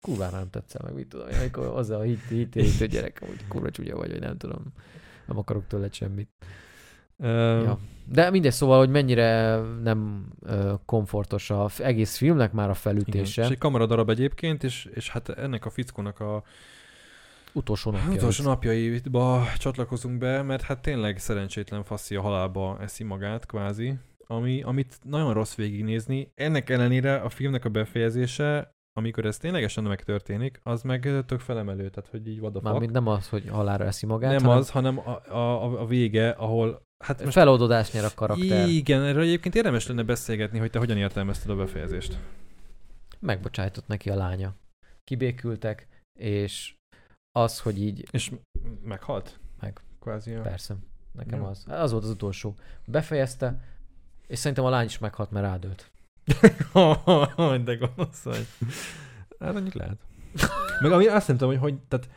kurvára 0.00 0.36
nem 0.36 0.50
tetszel 0.50 0.80
meg, 0.84 0.94
mit 0.94 1.08
tudom, 1.08 1.26
amikor 1.40 1.66
az 1.66 1.90
a 1.90 2.00
hit, 2.00 2.20
hitélítő 2.28 2.86
gyerek, 2.86 3.18
hogy 3.20 3.46
kurva 3.48 3.70
csúnya 3.70 3.96
vagy, 3.96 4.10
vagy 4.10 4.20
nem 4.20 4.36
tudom, 4.36 4.62
nem 5.26 5.38
akarok 5.38 5.66
tőled 5.66 5.92
semmit. 5.92 6.30
ö, 7.16 7.62
Ja. 7.62 7.78
De 8.10 8.30
mindegy, 8.30 8.52
szóval, 8.52 8.78
hogy 8.78 8.90
mennyire 8.90 9.56
nem 9.82 10.28
ö, 10.40 10.74
komfortos 10.84 11.50
a 11.50 11.68
egész 11.78 12.16
filmnek 12.16 12.52
már 12.52 12.68
a 12.68 12.70
igen. 12.70 12.82
felütése. 12.82 13.42
És 13.42 13.48
egy 13.48 13.58
kamaradarab 13.58 14.10
egyébként, 14.10 14.64
és, 14.64 14.84
és 14.94 15.10
hát 15.10 15.28
ennek 15.28 15.64
a 15.64 15.70
fickónak 15.70 16.20
a 16.20 16.42
Utolsó 17.58 17.90
napja. 17.90 18.12
utolsó 18.12 18.44
napjaiba 18.44 19.44
csatlakozunk 19.56 20.18
be, 20.18 20.42
mert 20.42 20.62
hát 20.62 20.82
tényleg 20.82 21.18
szerencsétlen 21.18 21.84
faszi 21.84 22.14
a 22.16 22.20
halálba 22.20 22.78
eszi 22.80 23.04
magát, 23.04 23.46
kvázi, 23.46 23.94
ami, 24.26 24.62
amit 24.62 24.98
nagyon 25.02 25.32
rossz 25.32 25.54
végignézni. 25.54 26.32
Ennek 26.34 26.70
ellenére 26.70 27.16
a 27.16 27.28
filmnek 27.28 27.64
a 27.64 27.68
befejezése, 27.68 28.70
amikor 28.92 29.24
ez 29.24 29.38
ténylegesen 29.38 29.84
megtörténik, 29.84 30.60
az 30.62 30.82
meg 30.82 31.24
tök 31.26 31.40
felemelő, 31.40 31.88
tehát 31.88 32.10
hogy 32.10 32.28
így 32.28 32.38
fuck. 32.38 32.62
Mármint 32.62 32.92
nem 32.92 33.06
az, 33.06 33.28
hogy 33.28 33.48
halára 33.48 33.84
eszi 33.84 34.06
magát, 34.06 34.30
nem 34.30 34.42
hanem 34.42 34.58
az, 34.58 34.70
hanem 34.70 34.98
a, 34.98 35.34
a, 35.36 35.80
a 35.80 35.86
vége, 35.86 36.30
ahol 36.30 36.82
hát 37.04 37.20
most 37.22 37.32
feloldodást 37.32 37.92
nyer 37.92 38.04
a 38.04 38.10
karakter. 38.14 38.68
igen, 38.68 39.02
erről 39.02 39.22
egyébként 39.22 39.54
érdemes 39.54 39.86
lenne 39.86 40.02
beszélgetni, 40.02 40.58
hogy 40.58 40.70
te 40.70 40.78
hogyan 40.78 40.96
értelmezted 40.96 41.50
a 41.50 41.56
befejezést. 41.56 42.18
Megbocsájtott 43.18 43.86
neki 43.86 44.10
a 44.10 44.14
lánya. 44.14 44.54
Kibékültek, 45.04 45.88
és 46.18 46.77
az, 47.42 47.60
hogy 47.60 47.82
így 47.82 48.06
És 48.10 48.32
meghalt? 48.82 49.38
Meg. 49.60 49.80
Kvázi. 50.00 50.30
Ja. 50.30 50.40
Persze, 50.40 50.76
nekem 51.12 51.40
Jó. 51.40 51.46
az. 51.46 51.64
Az 51.68 51.90
volt 51.90 52.04
az 52.04 52.10
utolsó. 52.10 52.54
Befejezte, 52.86 53.60
és 54.26 54.38
szerintem 54.38 54.64
a 54.64 54.70
lány 54.70 54.86
is 54.86 54.98
meghalt, 54.98 55.30
mert 55.30 55.46
rádőlt. 55.46 55.90
De 57.64 57.74
gonosz 57.74 58.22
vagy. 58.22 58.46
Hát 59.38 59.52
mondjuk 59.52 59.74
lehet. 59.74 59.98
Meg 60.80 60.92
ami 60.92 61.06
azt 61.06 61.28
nem 61.28 61.36
tudom, 61.36 61.58
hogy, 61.58 61.70
hogy 61.70 61.80
tehát 61.88 62.08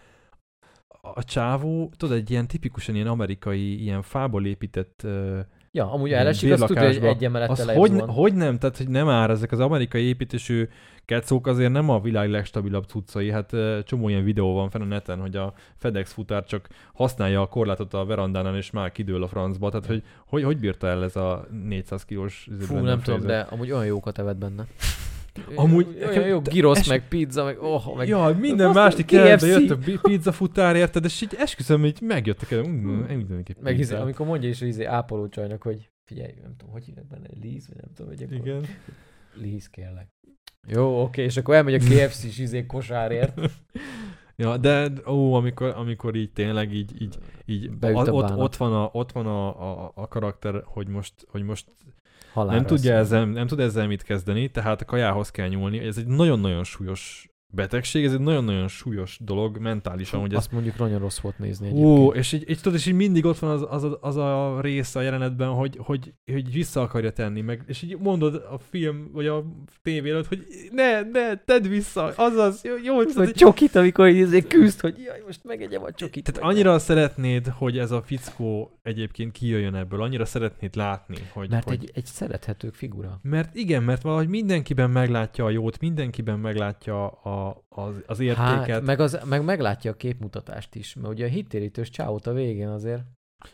a 1.02 1.24
csávó, 1.24 1.92
tudod, 1.98 2.18
egy 2.18 2.30
ilyen 2.32 2.48
tipikusan 2.48 2.96
ilyen 2.96 3.08
amerikai, 3.08 3.82
ilyen 3.82 4.02
fából 4.02 4.46
épített 4.46 5.02
uh, 5.04 5.40
Ja, 5.74 5.92
amúgy 5.92 6.12
elesik, 6.12 6.52
azt 6.52 6.66
tudja, 6.66 6.88
hogy 6.88 7.04
egy 7.04 7.24
emelettel 7.24 7.70
az 7.70 7.76
hogy, 7.76 8.04
hogy 8.08 8.34
nem, 8.34 8.58
tehát 8.58 8.78
hogy 8.78 8.90
nem 8.90 9.10
áll 9.10 9.30
ezek 9.30 9.52
az 9.52 9.60
amerikai 9.60 10.04
építésű 10.04 10.68
kecók 11.06 11.48
azért 11.48 11.72
nem 11.72 11.90
a 11.90 12.00
világ 12.00 12.30
legstabilabb 12.30 12.84
cuccai, 12.88 13.32
hát 13.32 13.56
csomó 13.84 14.10
ilyen 14.10 14.24
videó 14.24 14.54
van 14.54 14.70
fenn 14.70 14.82
a 14.82 14.86
neten, 14.86 15.20
hogy 15.20 15.36
a 15.36 15.54
FedEx 15.78 16.14
futár 16.14 16.44
csak 16.44 16.68
használja 16.94 17.42
a 17.42 17.48
korlátot 17.48 17.94
a 17.94 18.06
verandánál, 18.06 18.56
és 18.56 18.72
már 18.72 18.92
kidől 18.92 19.24
a 19.24 19.28
francba, 19.28 19.70
tehát 19.70 19.86
hogy 19.86 20.04
hogy, 20.26 20.44
hogy 20.44 20.60
bírta 20.60 20.88
el 20.88 21.04
ez 21.04 21.16
a 21.16 21.48
400 21.64 22.06
kilós 22.06 22.50
Fú, 22.60 22.78
nem 22.78 23.02
tudom, 23.02 23.22
de 23.22 23.40
amúgy 23.40 23.72
olyan 23.72 23.86
jókat 23.86 24.20
evett 24.20 24.38
benne. 24.38 24.66
Amúgy- 25.56 26.04
olyan 26.04 26.28
jó 26.28 26.40
de 26.40 26.52
girosz, 26.52 26.80
es- 26.80 26.88
meg 26.88 27.08
pizza, 27.08 27.44
meg 27.44 27.62
oh, 27.62 27.96
meg 27.96 28.08
Ja, 28.08 28.36
minden 28.40 28.72
másik 28.72 29.06
KFC. 29.06 29.12
keretbe 29.12 29.48
jött 29.48 29.70
a 29.70 29.78
pi- 29.78 30.00
pizza 30.02 30.32
futár, 30.32 30.76
érted, 30.76 31.06
és 31.06 31.22
így 31.22 31.36
esküszöm, 31.38 31.86
így 31.86 32.02
megjöttek 32.02 32.52
el, 32.52 32.64
mm, 32.68 33.02
meg 33.62 33.80
izé, 33.80 33.96
amikor 33.96 34.26
mondja 34.26 34.50
is, 34.50 34.60
hogy 34.60 34.68
izé 34.68 34.84
ápoló 34.84 35.28
csajnak, 35.28 35.62
hogy 35.64 35.90
figyelj, 36.06 36.34
nem 36.42 36.56
tudom, 36.58 36.74
hogy 36.74 36.84
hívnak 36.86 37.08
benne, 37.08 37.28
Liz, 37.42 37.68
vagy 37.68 37.78
nem 37.78 37.94
tudom, 37.96 38.12
hogy 38.12 38.24
akkor 38.24 38.48
Igen. 38.48 38.66
Liz 39.34 39.70
kérlek. 39.70 40.08
Jó, 40.68 41.02
oké, 41.02 41.24
és 41.24 41.38
akkor 41.38 41.56
elmegy 41.56 41.74
a 41.74 41.78
KFC-s 41.78 42.38
izé 42.40 42.66
kosárért. 42.66 43.40
Ja, 44.36 44.58
de 44.58 44.92
ó, 45.08 45.34
amikor, 45.34 45.74
amikor 45.76 46.16
így 46.16 46.32
tényleg 46.32 46.74
így, 46.74 47.02
így, 47.02 47.18
így 47.46 47.70
a, 47.82 47.88
ott, 47.88 48.32
ott 48.38 48.56
van, 48.56 48.74
a, 48.74 48.90
ott 48.92 49.12
van 49.12 49.26
a, 49.26 49.48
a, 49.86 49.92
a 49.96 50.08
karakter, 50.08 50.62
hogy 50.66 50.88
most, 50.88 51.14
hogy 51.28 51.44
most 51.44 51.66
Halálra 52.34 52.56
nem 52.56 52.66
tudja, 52.66 52.94
ezzel, 52.94 53.26
nem 53.26 53.48
tud 53.48 53.60
ezzel 53.60 53.88
mit 53.88 54.04
kezdeni, 54.04 54.52
tehát 54.52 54.82
a 54.82 54.86
kajához 54.86 55.32
kell 55.32 55.48
nyúlni. 55.48 55.80
Ez 55.80 55.98
egy 55.98 56.08
nagyon-nagyon 56.08 56.64
súlyos 56.64 57.31
betegség, 57.52 58.06
ez 58.06 58.14
egy 58.14 58.20
nagyon-nagyon 58.20 58.68
súlyos 58.68 59.18
dolog 59.24 59.58
mentálisan, 59.58 60.20
hogy 60.20 60.32
ez 60.32 60.38
Azt 60.38 60.52
mondjuk 60.52 60.78
nagyon 60.78 61.00
rossz 61.00 61.20
volt 61.20 61.40
nézni 61.40 61.68
egyébként. 61.68 61.98
Ó, 61.98 62.14
és 62.14 62.32
így, 62.32 62.50
így 62.50 62.62
tudod, 62.62 62.78
és 62.78 62.86
így 62.86 62.94
mindig 62.94 63.26
ott 63.26 63.40
van 63.40 63.50
az, 63.50 63.66
az, 63.70 63.84
a, 63.84 63.98
az 64.02 64.16
a 64.16 64.62
része 64.62 65.00
a 65.00 65.02
jelenetben, 65.02 65.50
hogy, 65.50 65.78
hogy, 65.80 66.14
hogy 66.32 66.52
vissza 66.52 66.82
akarja 66.82 67.12
tenni, 67.12 67.42
meg, 67.42 67.64
és 67.68 67.82
így 67.82 67.98
mondod 68.00 68.36
a 68.36 68.58
film, 68.70 69.10
vagy 69.14 69.28
a 69.28 69.46
tévé 69.82 70.10
előtt, 70.10 70.28
hogy 70.28 70.46
ne, 70.72 71.02
ne, 71.02 71.36
tedd 71.36 71.68
vissza, 71.68 72.14
azaz, 72.16 72.62
jó, 72.64 72.74
jó 72.84 73.02
Ez 73.02 73.14
tudod, 73.14 73.28
a 73.28 73.32
csokit, 73.32 73.76
amikor 73.76 74.08
így 74.08 74.48
küzd, 74.48 74.80
hogy 74.80 74.96
jaj, 75.06 75.24
most 75.26 75.44
megegyem 75.44 75.84
a 75.84 75.92
csokit. 75.92 76.32
tehát 76.32 76.50
annyira 76.52 76.80
szeretnéd, 76.80 77.48
hogy 77.48 77.78
ez 77.78 77.92
a 77.92 78.02
fickó 78.02 78.80
egyébként 78.82 79.32
kijöjjön 79.32 79.76
ebből, 79.76 80.02
annyira 80.02 80.26
szeretnéd 80.26 80.76
látni, 80.76 81.18
hogy... 81.34 81.50
Mert 81.50 81.68
hogy, 81.68 81.74
egy, 81.82 81.92
egy 81.94 82.06
szerethető 82.06 82.70
figura. 82.70 83.20
mert 83.24 83.56
igen, 83.56 83.84
mert 83.84 84.02
valahogy 84.02 84.28
mindenkiben 84.28 84.90
meglátja 84.90 85.46
a 85.46 85.50
jót, 85.50 85.80
mindenkiben 85.80 86.40
meglátja 86.40 87.08
a, 87.08 87.41
az, 87.70 88.04
az 88.06 88.20
értéket. 88.20 88.68
Hát, 88.68 88.82
meg, 88.82 89.00
az, 89.00 89.20
meg 89.26 89.44
meglátja 89.44 89.92
a 89.92 89.96
képmutatást 89.96 90.76
is, 90.76 90.96
mert 90.96 91.14
ugye 91.14 91.26
a 91.26 91.30
hittérítős 91.30 91.90
csávót 91.90 92.28
a 92.28 92.34
végén 92.34 92.68
azért 92.68 93.02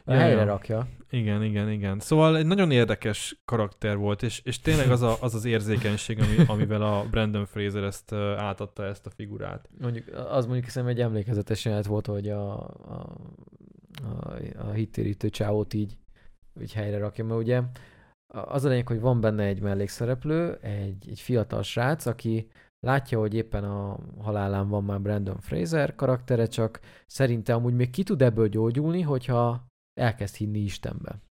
a 0.05 0.14
Ja, 0.14 0.19
helyre 0.19 0.39
ja. 0.39 0.45
rakja. 0.45 0.88
Igen, 1.09 1.43
igen, 1.43 1.72
igen. 1.72 1.99
Szóval 1.99 2.38
egy 2.38 2.45
nagyon 2.45 2.72
érdekes 2.72 3.41
karakter 3.45 3.97
volt, 3.97 4.23
és, 4.23 4.41
és 4.43 4.59
tényleg 4.59 4.91
az, 4.91 5.01
a, 5.01 5.18
az 5.22 5.35
az 5.35 5.45
érzékenység, 5.45 6.19
ami, 6.19 6.47
amivel 6.47 6.81
a 6.81 7.05
Brandon 7.09 7.45
Fraser 7.45 7.84
ezt 7.84 8.14
átadta 8.14 8.85
ezt 8.85 9.05
a 9.05 9.09
figurát. 9.09 9.69
Mondjuk, 9.80 10.07
az 10.30 10.45
mondjuk 10.45 10.65
hiszem 10.65 10.88
egy 10.88 10.99
emlékezetes 10.99 11.65
jelenet 11.65 11.85
volt, 11.85 12.05
hogy 12.05 12.30
a, 12.30 12.59
a, 12.68 13.15
a, 14.03 14.38
a 14.57 14.72
hittérítő 14.72 15.30
csávót 15.30 15.73
így, 15.73 15.97
így 16.61 16.73
helyre 16.73 16.97
rakja, 16.97 17.26
mert 17.26 17.39
ugye 17.39 17.61
az 18.27 18.65
a 18.65 18.69
lényeg, 18.69 18.88
hogy 18.88 18.99
van 18.99 19.22
benne 19.22 19.43
egy 19.43 19.61
mellékszereplő, 19.61 20.57
egy, 20.61 21.05
egy 21.09 21.19
fiatal 21.19 21.64
srác, 21.64 22.05
aki 22.05 22.47
látja, 22.79 23.19
hogy 23.19 23.33
éppen 23.33 23.63
a 23.63 23.99
halálán 24.17 24.67
van 24.67 24.83
már 24.83 25.01
Brandon 25.01 25.39
Fraser 25.39 25.95
karaktere, 25.95 26.47
csak 26.47 26.79
szerinte 27.05 27.53
amúgy 27.53 27.73
még 27.73 27.89
ki 27.89 28.03
tud 28.03 28.21
ebből 28.21 28.47
gyógyulni, 28.47 29.01
hogyha 29.01 29.65
elkezd 29.99 30.35
hinni 30.35 30.59
Istenbe. 30.59 31.21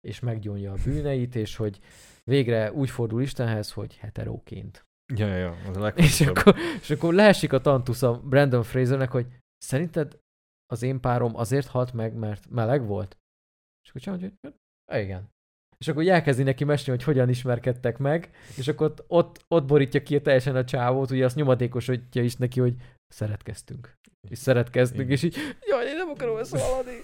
És 0.00 0.20
meggyónja 0.20 0.72
a 0.72 0.76
bűneit, 0.84 1.34
és 1.34 1.56
hogy 1.56 1.80
végre 2.24 2.72
úgy 2.72 2.90
fordul 2.90 3.22
Istenhez, 3.22 3.72
hogy 3.72 3.96
heteróként. 3.96 4.84
Ja, 5.14 5.26
ja, 5.26 5.36
ja, 5.36 5.50
az 5.68 5.76
a 5.76 5.88
És 5.96 6.20
akkor, 6.20 6.54
és 6.80 6.90
akkor 6.90 7.14
leesik 7.14 7.52
a 7.52 7.60
tantusz 7.60 8.02
a 8.02 8.20
Brandon 8.20 8.62
Frasernek, 8.62 9.10
hogy 9.10 9.26
szerinted 9.58 10.18
az 10.66 10.82
én 10.82 11.00
párom 11.00 11.36
azért 11.36 11.66
halt 11.66 11.92
meg, 11.92 12.14
mert 12.14 12.48
meleg 12.50 12.86
volt? 12.86 13.16
És 13.82 13.88
akkor 13.88 14.00
csinálja, 14.00 14.28
hogy 14.40 14.54
"Ja, 14.92 15.00
igen. 15.00 15.30
És 15.78 15.88
akkor 15.88 16.08
elkezdi 16.08 16.42
neki 16.42 16.64
mesélni, 16.64 17.02
hogy 17.02 17.14
hogyan 17.14 17.28
ismerkedtek 17.28 17.98
meg, 17.98 18.30
és 18.56 18.68
akkor 18.68 18.86
ott, 18.86 19.04
ott, 19.08 19.44
ott 19.48 19.64
borítja 19.64 20.02
ki 20.02 20.20
teljesen 20.20 20.56
a 20.56 20.64
csávót, 20.64 21.10
ugye 21.10 21.24
azt 21.24 21.36
nyomatékosítja 21.36 22.22
is 22.22 22.36
neki, 22.36 22.60
hogy 22.60 22.74
szeretkeztünk. 23.08 23.94
És 24.28 24.38
szeretkeztünk, 24.38 25.10
és 25.10 25.22
így, 25.22 25.36
jaj, 25.66 25.86
én 25.86 25.96
nem 25.96 26.08
akarom 26.08 26.36
ezt 26.36 26.58
hallani. 26.58 26.98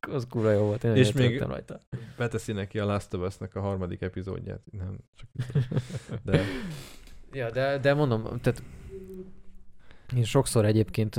az 0.00 0.26
kurva 0.28 0.50
jó 0.50 0.64
volt, 0.64 0.84
én 0.84 0.94
És 0.94 1.12
még... 1.12 1.40
rajta. 1.40 1.80
Beteszi 2.16 2.52
neki 2.52 2.78
a 2.78 2.84
Last 2.84 3.14
of 3.14 3.26
Us-nak 3.26 3.54
a 3.54 3.60
harmadik 3.60 4.00
epizódját. 4.00 4.60
Nem, 4.70 4.96
csak 5.16 5.28
de 6.24 6.42
Ja, 7.32 7.50
de, 7.50 7.78
de 7.78 7.94
mondom, 7.94 8.40
tehát 8.40 8.62
én 10.16 10.24
sokszor 10.24 10.64
egyébként, 10.64 11.16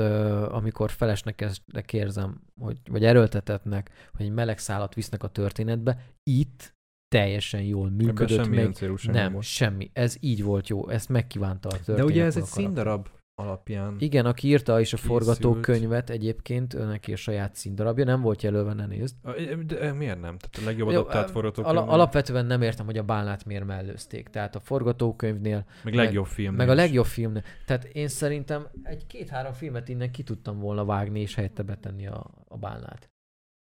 amikor 0.47 0.91
felesnek 0.91 1.41
ezt 1.41 1.61
érzem, 1.91 2.41
hogy, 2.59 2.77
vagy 2.89 3.05
erőltetetnek, 3.05 4.09
hogy 4.15 4.25
egy 4.25 4.31
meleg 4.31 4.57
szálat 4.57 4.93
visznek 4.93 5.23
a 5.23 5.27
történetbe, 5.27 5.97
itt 6.23 6.73
teljesen 7.07 7.61
jól 7.61 7.87
ebben 7.87 8.05
működött, 8.05 8.43
semmi 8.43 8.55
még 8.55 8.65
öncélúság 8.65 9.13
nem, 9.13 9.31
volt. 9.31 9.45
semmi. 9.45 9.89
Ez 9.93 10.17
így 10.19 10.43
volt 10.43 10.67
jó, 10.67 10.89
ezt 10.89 11.09
megkívánta 11.09 11.69
a 11.69 11.71
történet. 11.71 11.99
De 11.99 12.05
ugye 12.05 12.23
ez 12.23 12.37
egy 12.37 12.43
színdarab 12.43 13.07
alapján. 13.41 13.95
Igen, 13.99 14.25
aki 14.25 14.47
írta 14.47 14.79
is 14.79 14.93
a 14.93 14.95
készült. 14.97 15.11
forgatókönyvet 15.13 16.09
egyébként, 16.09 16.73
neki 16.87 17.13
a 17.13 17.15
saját 17.15 17.55
színdarabja, 17.55 18.05
nem 18.05 18.21
volt 18.21 18.41
jelölve, 18.41 18.73
ne 18.73 18.85
nézd. 18.85 19.15
A- 19.21 19.31
De 19.65 19.93
miért 19.93 20.21
nem? 20.21 20.37
Tehát 20.37 20.57
a 20.61 20.63
legjobb 20.65 20.87
adaptált 20.87 21.29
ö, 21.29 21.31
forgatókönyv. 21.31 21.77
Ala, 21.77 21.87
alapvetően 21.87 22.45
nem 22.45 22.61
értem, 22.61 22.85
hogy 22.85 22.97
a 22.97 23.03
bálnát 23.03 23.45
miért 23.45 23.65
mellőzték. 23.65 24.27
Tehát 24.29 24.55
a 24.55 24.59
forgatókönyvnél 24.59 25.65
meg 25.83 25.93
legjobb 25.93 26.25
film. 26.25 26.55
Meg 26.55 26.69
a 26.69 26.73
legjobb 26.73 27.05
film. 27.05 27.33
Tehát 27.65 27.83
én 27.83 28.07
szerintem 28.07 28.67
egy 28.83 29.07
két-három 29.07 29.53
filmet 29.53 29.89
innen 29.89 30.11
ki 30.11 30.23
tudtam 30.23 30.59
volna 30.59 30.85
vágni, 30.85 31.19
és 31.19 31.35
helyette 31.35 31.63
betenni 31.63 32.07
a, 32.07 32.31
a 32.47 32.57
bálnát. 32.57 33.09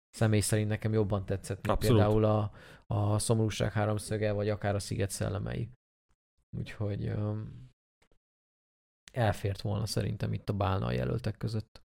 Személy 0.09 0.39
szerint 0.39 0.69
nekem 0.69 0.93
jobban 0.93 1.25
tetszett, 1.25 1.65
mint 1.67 1.77
Abszolút. 1.77 2.01
például 2.01 2.23
a, 2.25 2.51
a 2.87 3.19
Szomorúság 3.19 3.71
háromszöge, 3.71 4.31
vagy 4.31 4.49
akár 4.49 4.75
a 4.75 4.79
Sziget 4.79 5.09
szellemei. 5.09 5.69
Úgyhogy 6.57 7.09
um, 7.09 7.71
elfért 9.15 9.61
volna 9.61 9.85
szerintem 9.85 10.33
itt 10.33 10.49
a 10.49 10.53
bálna 10.53 10.85
a 10.85 10.91
jelöltek 10.91 11.37
között. 11.37 11.81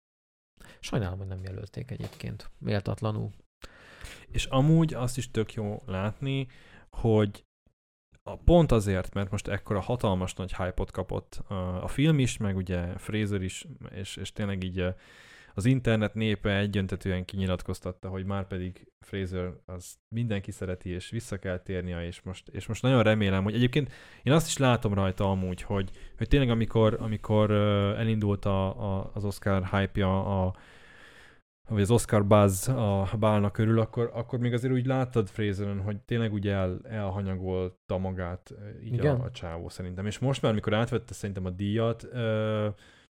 Sajnálom, 0.79 1.17
hogy 1.17 1.27
nem 1.27 1.43
jelölték 1.43 1.91
egyébként. 1.91 2.51
Méltatlanul. 2.57 3.31
És 4.27 4.45
amúgy 4.45 4.93
azt 4.93 5.17
is 5.17 5.31
tök 5.31 5.53
jó 5.53 5.83
látni, 5.85 6.47
hogy 6.89 7.45
a 8.23 8.35
pont 8.37 8.71
azért, 8.71 9.13
mert 9.13 9.31
most 9.31 9.47
ekkora 9.47 9.79
hatalmas 9.79 10.33
nagy 10.33 10.55
hype-ot 10.55 10.91
kapott 10.91 11.35
a, 11.81 11.87
film 11.87 12.19
is, 12.19 12.37
meg 12.37 12.55
ugye 12.55 12.97
Fraser 12.97 13.41
is, 13.41 13.65
és, 13.89 14.15
és 14.15 14.31
tényleg 14.31 14.63
így 14.63 14.85
az 15.55 15.65
internet 15.65 16.13
népe 16.13 16.57
egyöntetően 16.57 17.25
kinyilatkoztatta, 17.25 18.09
hogy 18.09 18.25
már 18.25 18.47
pedig 18.47 18.91
Fraser 18.99 19.53
az 19.65 19.95
mindenki 20.15 20.51
szereti, 20.51 20.89
és 20.89 21.09
vissza 21.09 21.37
kell 21.37 21.59
térnia, 21.59 22.05
és 22.05 22.21
most, 22.21 22.47
és 22.47 22.67
most 22.67 22.81
nagyon 22.81 23.03
remélem, 23.03 23.43
hogy 23.43 23.53
egyébként 23.53 23.91
én 24.23 24.33
azt 24.33 24.47
is 24.47 24.57
látom 24.57 24.93
rajta 24.93 25.29
amúgy, 25.29 25.61
hogy, 25.61 25.89
hogy 26.17 26.27
tényleg 26.27 26.49
amikor, 26.49 26.97
amikor 26.99 27.51
elindult 27.97 28.45
a, 28.45 28.67
a, 28.97 29.11
az 29.13 29.25
Oscar 29.25 29.67
hype-ja 29.69 30.43
a, 30.45 30.55
vagy 31.67 31.81
az 31.81 31.91
Oscar 31.91 32.25
buzz 32.25 32.67
a 32.67 33.09
bálna 33.19 33.51
körül, 33.51 33.79
akkor, 33.79 34.11
akkor 34.13 34.39
még 34.39 34.53
azért 34.53 34.73
úgy 34.73 34.85
láttad 34.85 35.27
Fraseren, 35.27 35.81
hogy 35.81 36.01
tényleg 36.01 36.33
úgy 36.33 36.47
el, 36.47 36.79
elhanyagolta 36.83 37.97
magát 37.97 38.53
így 38.83 38.93
Igen. 38.93 39.19
a, 39.19 39.23
a 39.23 39.31
csávó 39.31 39.69
szerintem. 39.69 40.05
És 40.05 40.19
most 40.19 40.41
már, 40.41 40.53
mikor 40.53 40.73
átvette 40.73 41.13
szerintem 41.13 41.45
a 41.45 41.49
díjat, 41.49 42.07
ö, 42.11 42.67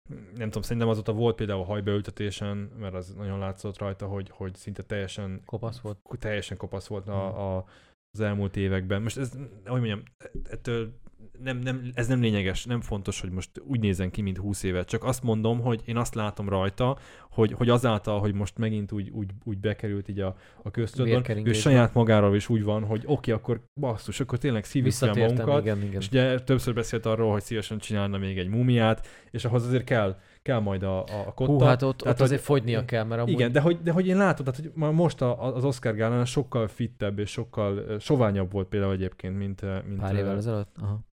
nem 0.10 0.48
tudom, 0.48 0.62
szerintem 0.62 0.88
azóta 0.88 1.14
volt 1.14 1.36
például 1.36 1.62
a 1.62 1.66
hajbeültetésen, 1.66 2.58
mert 2.58 2.94
az 2.94 3.14
nagyon 3.14 3.40
látszott 3.40 3.78
rajta, 3.78 4.08
hogy, 4.08 4.30
hogy 4.30 4.56
szinte 4.56 4.84
teljesen, 4.84 5.42
Kopasz 5.46 5.80
volt. 5.80 5.98
teljesen 6.20 6.58
kopasz 6.58 6.88
volt 6.88 7.08
a, 7.08 7.56
a, 7.58 7.66
az 8.12 8.20
elmúlt 8.20 8.56
években. 8.56 9.02
Most 9.02 9.18
ez, 9.18 9.32
hogy 9.66 9.80
mondjam, 9.80 10.04
ettől 10.44 11.01
nem, 11.44 11.58
nem, 11.58 11.92
ez 11.94 12.08
nem 12.08 12.22
lényeges, 12.22 12.66
nem 12.66 12.82
fontos, 12.82 13.22
hogy 13.22 13.30
most 13.30 13.50
úgy 13.68 13.80
nézzen 13.80 14.12
ki, 14.12 14.22
mint 14.22 14.38
20 14.38 14.64
évet. 14.64 14.88
Csak 14.88 15.04
azt 15.04 15.24
mondom, 15.24 15.60
hogy 15.60 15.82
én 15.86 15.98
azt 15.98 16.16
látom 16.16 16.50
rajta, 16.50 16.98
hogy, 17.32 17.52
hogy 17.52 17.70
azáltal, 17.70 18.20
hogy 18.20 18.34
most 18.34 18.58
megint 18.58 18.92
úgy, 18.92 19.10
úgy, 19.10 19.30
úgy 19.44 19.58
bekerült 19.58 20.08
így 20.08 20.20
a, 20.20 20.36
a 20.64 20.72
köztudatban, 20.72 21.48
ő 21.48 21.54
saját 21.54 21.94
magáról 21.94 22.36
is 22.36 22.50
úgy 22.50 22.64
van, 22.64 22.84
hogy 22.84 23.02
oké, 23.06 23.12
okay, 23.12 23.34
akkor 23.34 23.62
basszus, 23.80 24.20
akkor 24.20 24.38
tényleg 24.38 24.64
szívjuk 24.64 24.94
fel 24.94 25.14
magunkat, 25.14 25.62
igen, 25.62 25.82
igen. 25.82 26.02
és 26.02 26.08
ugye 26.08 26.40
többször 26.40 26.74
beszélt 26.74 27.06
arról, 27.06 27.32
hogy 27.32 27.42
szívesen 27.42 27.78
csinálna 27.78 28.18
még 28.18 28.38
egy 28.38 28.48
mumiát, 28.48 29.08
és 29.32 29.46
ahhoz 29.46 29.66
azért 29.66 29.84
kell, 29.84 30.20
kell 30.42 30.60
majd 30.60 30.84
a, 30.84 31.00
a, 31.00 31.34
kotta. 31.36 31.52
Hú, 31.52 31.60
hát 31.60 31.82
ott, 31.82 31.98
Tehát, 31.98 32.20
ott 32.20 32.26
azért 32.26 32.46
hogy- 32.46 32.58
fogynia 32.58 32.86
kell, 32.86 33.04
mert 33.04 33.22
amúgy... 33.22 33.34
Igen, 33.34 33.52
de 33.52 33.60
hogy, 33.60 33.82
de 33.82 33.92
hogy 33.92 34.08
én 34.08 34.18
látod, 34.18 34.46
tehát, 34.46 34.72
hogy 34.80 34.94
most 34.94 35.22
a, 35.22 35.56
az 35.56 35.64
Oscar 35.64 35.96
gálán 35.96 36.26
sokkal 36.26 36.68
fittebb 36.68 37.20
és 37.20 37.30
sokkal 37.30 37.78
ö, 37.78 38.00
soványabb 38.00 38.52
volt 38.52 38.68
például 38.68 38.94
egyébként, 38.94 39.38
mint, 39.38 39.62
ö, 39.62 39.78
mint 39.88 40.00
Pár 40.00 40.14
ö, 40.14 40.18
évvel 40.18 40.38
ezelőtt? 40.38 40.76
Aha. 40.82 41.10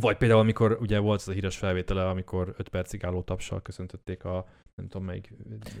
Vagy 0.00 0.16
például, 0.16 0.40
amikor 0.40 0.78
ugye 0.80 0.98
volt 0.98 1.20
az 1.20 1.28
a 1.28 1.32
híres 1.32 1.56
felvétele, 1.56 2.08
amikor 2.08 2.54
5 2.58 2.68
percig 2.68 3.04
álló 3.04 3.22
tapsal 3.22 3.62
köszöntötték 3.62 4.24
a 4.24 4.46
nem 4.74 4.88
tudom 4.88 5.06
melyik 5.06 5.32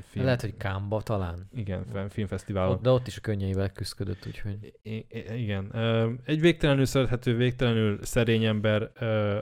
film. 0.08 0.24
Lehet, 0.24 0.40
hogy 0.40 0.56
Kámba 0.56 1.02
talán. 1.02 1.48
Igen, 1.54 1.84
fe- 1.92 2.12
filmfesztiválon. 2.12 2.72
Ott, 2.74 2.82
de 2.82 2.90
ott 2.90 3.06
is 3.06 3.16
a 3.16 3.20
könnyeivel 3.20 3.72
küzdött, 3.72 4.26
úgyhogy... 4.26 4.72
I- 4.82 5.06
igen. 5.36 5.74
Egy 6.24 6.40
végtelenül 6.40 6.84
szerethető, 6.84 7.36
végtelenül 7.36 7.98
szerény 8.02 8.44
ember, 8.44 8.90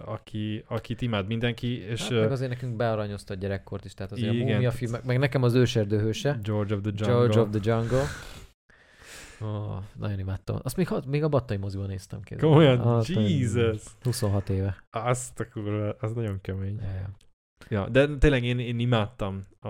aki, 0.05 0.64
akit 0.68 1.02
imád 1.02 1.26
mindenki, 1.26 1.78
és 1.78 2.01
Hát, 2.02 2.10
meg 2.10 2.30
azért 2.32 2.51
nekünk 2.51 2.76
bearanyozta 2.76 3.34
a 3.34 3.36
gyerekkort 3.36 3.84
is, 3.84 3.94
tehát 3.94 4.12
azért 4.12 4.32
Igen, 4.32 4.47
a 4.47 4.52
múmia 4.52 4.70
filmek, 4.70 5.05
meg 5.05 5.18
nekem 5.18 5.42
az 5.42 5.55
őserdőhőse, 5.55 6.38
George 6.42 6.74
of 6.74 6.80
the 6.80 6.92
Jungle. 6.97 7.14
George 7.14 7.40
of 7.40 7.48
the 7.51 7.72
Jungle. 7.72 8.05
Oh, 9.40 9.76
nagyon 9.98 10.18
imádtam. 10.18 10.58
Azt 10.62 10.76
még, 10.76 10.88
még 11.06 11.22
a 11.22 11.28
Battai 11.28 11.56
moziban 11.56 11.86
néztem 11.86 12.20
ki. 12.20 12.34
Komolyan? 12.36 12.78
Ah, 12.80 13.08
Jesus! 13.08 13.82
26 14.02 14.48
éve. 14.48 14.76
Azt 14.90 15.40
a 15.40 15.48
kurva, 15.48 15.94
az 16.00 16.12
nagyon 16.12 16.40
kemény. 16.40 16.78
Ja, 16.82 16.90
ja. 16.94 17.10
Ja, 17.68 17.88
de 17.88 18.16
tényleg 18.18 18.44
én, 18.44 18.58
én 18.58 18.78
imádtam 18.78 19.40
a, 19.60 19.68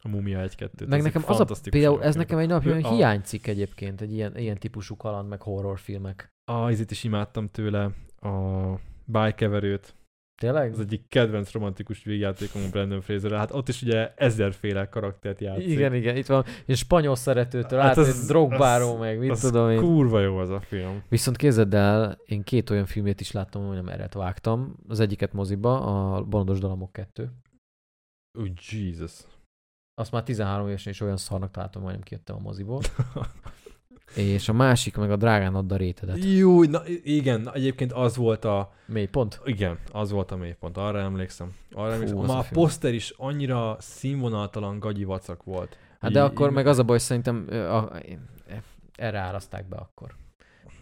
a 0.00 0.08
Mumia 0.08 0.46
1-2-t. 0.48 0.88
Meg 0.88 1.02
nekem 1.02 1.22
az 1.26 1.40
a, 1.40 1.46
például 1.70 2.02
ez 2.02 2.14
nekem 2.14 2.38
egy 2.38 2.48
napja 2.48 2.74
a- 2.74 2.94
hiányzik 2.94 3.46
egyébként, 3.46 4.00
egy 4.00 4.12
ilyen, 4.12 4.36
ilyen 4.36 4.58
típusú 4.58 4.96
kaland, 4.96 5.28
meg 5.28 5.42
horrorfilmek. 5.42 6.28
A 6.50 6.70
izit 6.70 6.90
is 6.90 7.04
imádtam 7.04 7.50
tőle, 7.50 7.90
a 8.20 8.30
bájkeverőt. 9.04 9.94
Tényleg? 10.40 10.72
Az 10.72 10.80
egyik 10.80 11.08
kedvenc 11.08 11.52
romantikus 11.52 12.04
végjátékom 12.04 12.62
a 12.62 12.68
Brandon 12.70 13.00
fraser 13.00 13.32
Hát 13.32 13.52
ott 13.52 13.68
is 13.68 13.82
ugye 13.82 14.12
ezerféle 14.16 14.88
karaktert 14.88 15.40
játszik. 15.40 15.66
Igen, 15.66 15.94
igen, 15.94 16.16
itt 16.16 16.26
van, 16.26 16.44
és 16.66 16.78
spanyol 16.78 17.16
szeretőtől 17.16 17.78
Hát 17.80 17.88
át, 17.90 17.96
az- 17.96 18.26
drogbáró, 18.26 18.92
az- 18.92 18.98
meg 18.98 19.18
mit 19.18 19.30
az 19.30 19.40
tudom 19.40 19.70
én. 19.70 19.80
Kurva 19.80 20.20
jó 20.20 20.36
az 20.36 20.50
a 20.50 20.60
film. 20.60 21.02
Viszont 21.08 21.36
képzeld 21.36 21.74
el, 21.74 22.18
én 22.26 22.42
két 22.42 22.70
olyan 22.70 22.86
filmét 22.86 23.20
is 23.20 23.32
láttam, 23.32 23.66
hogy 23.66 23.76
nem 23.76 23.88
eret 23.88 24.14
vágtam. 24.14 24.76
Az 24.88 25.00
egyiket 25.00 25.32
moziba, 25.32 25.80
a 26.16 26.22
Bolondos 26.24 26.58
Dalamok 26.58 26.92
2. 26.92 27.30
Oh, 28.38 28.46
Jesus. 28.70 29.12
Azt 29.94 30.12
már 30.12 30.22
13 30.22 30.66
évesen 30.68 30.92
is 30.92 31.00
olyan 31.00 31.16
szarnak 31.16 31.50
találtam, 31.50 31.82
majdnem 31.82 32.02
kijöttem 32.04 32.36
a 32.36 32.40
moziból. 32.40 32.80
És 34.14 34.48
a 34.48 34.52
másik 34.52 34.96
meg 34.96 35.10
a 35.10 35.16
Drágán 35.16 35.54
add 35.54 35.72
a 35.72 35.76
rétedet. 35.76 36.24
Jó, 36.24 36.64
na 36.64 36.82
igen, 37.02 37.40
na, 37.40 37.52
egyébként 37.52 37.92
az 37.92 38.16
volt 38.16 38.44
a, 38.44 38.72
Mély 38.86 39.06
pont? 39.06 39.40
igen, 39.44 39.78
az 39.92 40.10
volt 40.10 40.30
a 40.30 40.36
mélypont, 40.36 40.76
arra 40.76 40.98
emlékszem. 40.98 41.52
Arra 41.72 41.92
emlékszem. 41.92 42.18
az 42.18 42.28
a 42.28 42.32
Ma 42.32 42.38
a 42.38 42.42
film. 42.42 42.52
poszter 42.62 42.94
is 42.94 43.14
annyira 43.16 43.76
színvonaltalan 43.80 44.78
gagyi 44.78 45.04
vacak 45.04 45.42
volt. 45.42 45.78
Hát 46.00 46.12
de 46.12 46.22
akkor 46.22 46.50
meg 46.50 46.66
az 46.66 46.78
a 46.78 46.82
baj, 46.82 46.96
hogy 46.96 47.04
szerintem 47.04 47.46
ö, 47.48 47.68
a, 47.68 47.92
erre 48.96 49.18
áraszták 49.18 49.68
be 49.68 49.76
akkor. 49.76 50.14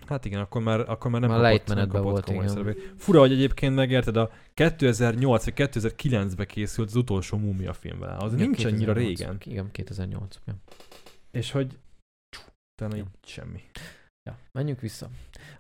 Hát 0.06 0.24
igen, 0.24 0.40
akkor 0.40 0.62
már, 0.62 0.80
akkor 0.80 1.10
már 1.10 1.20
nem 1.20 1.30
Már 1.30 1.58
kapott, 1.58 1.76
nem 1.76 1.88
kapott 1.88 2.10
volt, 2.10 2.24
komoly 2.24 2.44
igen. 2.44 2.56
szerepet. 2.56 2.92
Fura, 2.96 3.18
hogy 3.18 3.32
egyébként 3.32 3.74
megérted, 3.74 4.16
a 4.16 4.30
2008 4.54 5.44
vagy 5.44 5.54
2009-ben 5.56 6.46
készült 6.46 6.88
az 6.88 6.96
utolsó 6.96 7.36
Mumia 7.36 7.72
film 7.72 7.98
vele. 7.98 8.16
Az 8.18 8.32
Igen, 8.32 8.44
nincs 8.44 8.64
annyira 8.64 8.92
2008. 8.92 9.18
régen. 9.18 9.36
Igen, 9.44 9.70
2008. 9.70 10.38
Ja. 10.46 10.54
És 11.30 11.50
hogy 11.50 11.78
utána 12.76 12.96
Ja. 12.96 13.02
így 13.02 13.28
semmi. 13.28 13.60
ja, 14.22 14.38
menjünk 14.52 14.80
vissza. 14.80 15.08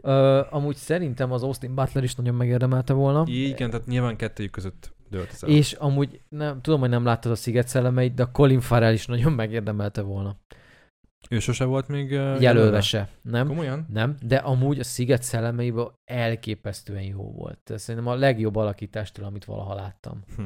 Ö, 0.00 0.42
amúgy 0.50 0.76
szerintem 0.76 1.32
az 1.32 1.42
Austin 1.42 1.74
Butler 1.74 2.04
is 2.04 2.14
nagyon 2.14 2.34
megérdemelte 2.34 2.92
volna. 2.92 3.22
Igen, 3.26 3.70
tehát 3.70 3.86
nyilván 3.86 4.16
kettőjük 4.16 4.52
között 4.52 4.94
dölt 5.10 5.30
az. 5.30 5.42
És 5.48 5.72
amúgy 5.72 6.20
nem, 6.28 6.60
tudom, 6.60 6.80
hogy 6.80 6.88
nem 6.88 7.04
láttad 7.04 7.32
a 7.32 7.34
Sziget 7.34 7.68
szellemeit, 7.68 8.14
de 8.14 8.28
Colin 8.32 8.60
Farrell 8.60 8.92
is 8.92 9.06
nagyon 9.06 9.32
megérdemelte 9.42 10.02
volna. 10.02 10.36
Ő 11.30 11.38
sose 11.38 11.64
volt 11.64 11.88
még 11.88 12.12
uh, 12.12 12.40
Jelölve 12.40 12.80
se, 12.80 13.08
nem? 13.22 13.46
Komolyan? 13.46 13.86
Nem, 13.92 14.16
de 14.22 14.36
amúgy 14.36 14.78
a 14.78 14.84
Sziget 14.84 15.22
szellemeiben 15.22 15.88
elképesztően 16.04 17.02
jó 17.02 17.32
volt. 17.32 17.72
Szerintem 17.74 18.12
a 18.12 18.14
legjobb 18.14 18.56
alakítástól, 18.56 19.24
amit 19.24 19.44
valaha 19.44 19.74
láttam. 19.74 20.24
Hm. 20.36 20.42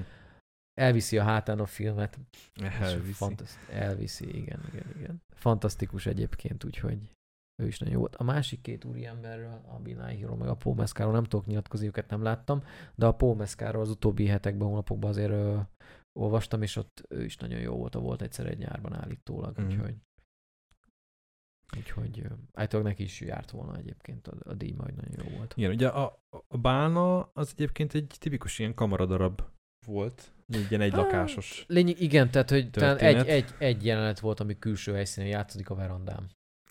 Elviszi 0.74 1.18
a 1.18 1.22
hátán 1.22 1.58
a 1.60 1.66
filmet. 1.66 2.18
Elviszi. 2.62 3.12
Fantaszt- 3.12 3.68
elviszi, 3.70 4.36
igen, 4.36 4.60
igen, 4.72 4.86
igen. 4.96 5.22
Fantasztikus 5.34 6.06
egyébként, 6.06 6.64
úgyhogy 6.64 7.14
ő 7.62 7.66
is 7.66 7.78
nagyon 7.78 7.94
jó 7.94 8.00
volt. 8.00 8.16
A 8.16 8.24
másik 8.24 8.60
két 8.60 8.84
úriemberről, 8.84 9.60
a 9.68 9.78
Binai 9.78 10.18
Hero 10.18 10.36
meg 10.36 10.48
a 10.48 10.54
Paul 10.56 10.74
Mescaro, 10.74 11.10
nem 11.10 11.24
tudok 11.24 11.46
nyilatkozni, 11.46 11.86
őket 11.86 12.10
nem 12.10 12.22
láttam, 12.22 12.62
de 12.94 13.06
a 13.06 13.14
Paul 13.14 13.34
Mescaro 13.34 13.80
az 13.80 13.90
utóbbi 13.90 14.26
hetekben, 14.26 14.68
hónapokban 14.68 15.10
azért 15.10 15.30
ö, 15.30 15.60
olvastam, 16.20 16.62
és 16.62 16.76
ott 16.76 17.02
ő 17.08 17.24
is 17.24 17.36
nagyon 17.36 17.60
jó 17.60 17.76
volt, 17.76 17.94
volt 17.94 18.22
egyszer 18.22 18.46
egy 18.46 18.58
nyárban 18.58 18.94
állítólag, 18.94 19.56
Mhm. 19.58 19.66
úgyhogy 19.66 19.94
úgyhogy 21.76 22.26
állítólag 22.52 22.86
neki 22.86 23.02
is 23.02 23.20
járt 23.20 23.50
volna 23.50 23.76
egyébként 23.76 24.28
a, 24.28 24.50
a 24.50 24.54
díj, 24.54 24.72
majd 24.72 24.94
nagyon 24.94 25.24
jó 25.30 25.36
volt. 25.36 25.54
Igen, 25.56 25.70
ugye 25.70 25.88
a, 25.88 26.22
a 26.48 26.58
bálna 26.58 27.22
az 27.22 27.50
egyébként 27.52 27.94
egy 27.94 28.14
tipikus 28.18 28.58
ilyen 28.58 28.74
kamaradarab 28.74 29.42
volt. 29.86 30.32
Ilyen 30.68 30.80
egy 30.80 30.92
lakásos. 30.92 31.64
Lényeg, 31.68 32.00
igen, 32.00 32.30
tehát 32.30 32.50
hogy 32.50 32.70
talán 32.70 32.96
egy, 32.96 33.26
egy, 33.26 33.54
egy 33.58 33.84
jelenet 33.84 34.20
volt, 34.20 34.40
ami 34.40 34.58
külső 34.58 34.92
helyszínen 34.92 35.28
játszódik 35.28 35.70
a 35.70 35.74
verandám. 35.74 36.28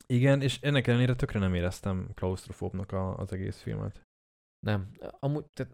Igen, 0.08 0.42
és 0.42 0.60
ennek 0.62 0.88
ellenére 0.88 1.16
tökre 1.16 1.40
nem 1.40 1.54
éreztem 1.54 2.10
klaustrofóbnak 2.14 2.92
a, 2.92 3.18
az 3.18 3.34
egész 3.34 3.62
filmet. 3.62 4.02
Nem. 4.66 4.90
Amúgy, 5.20 5.46
tehát 5.54 5.74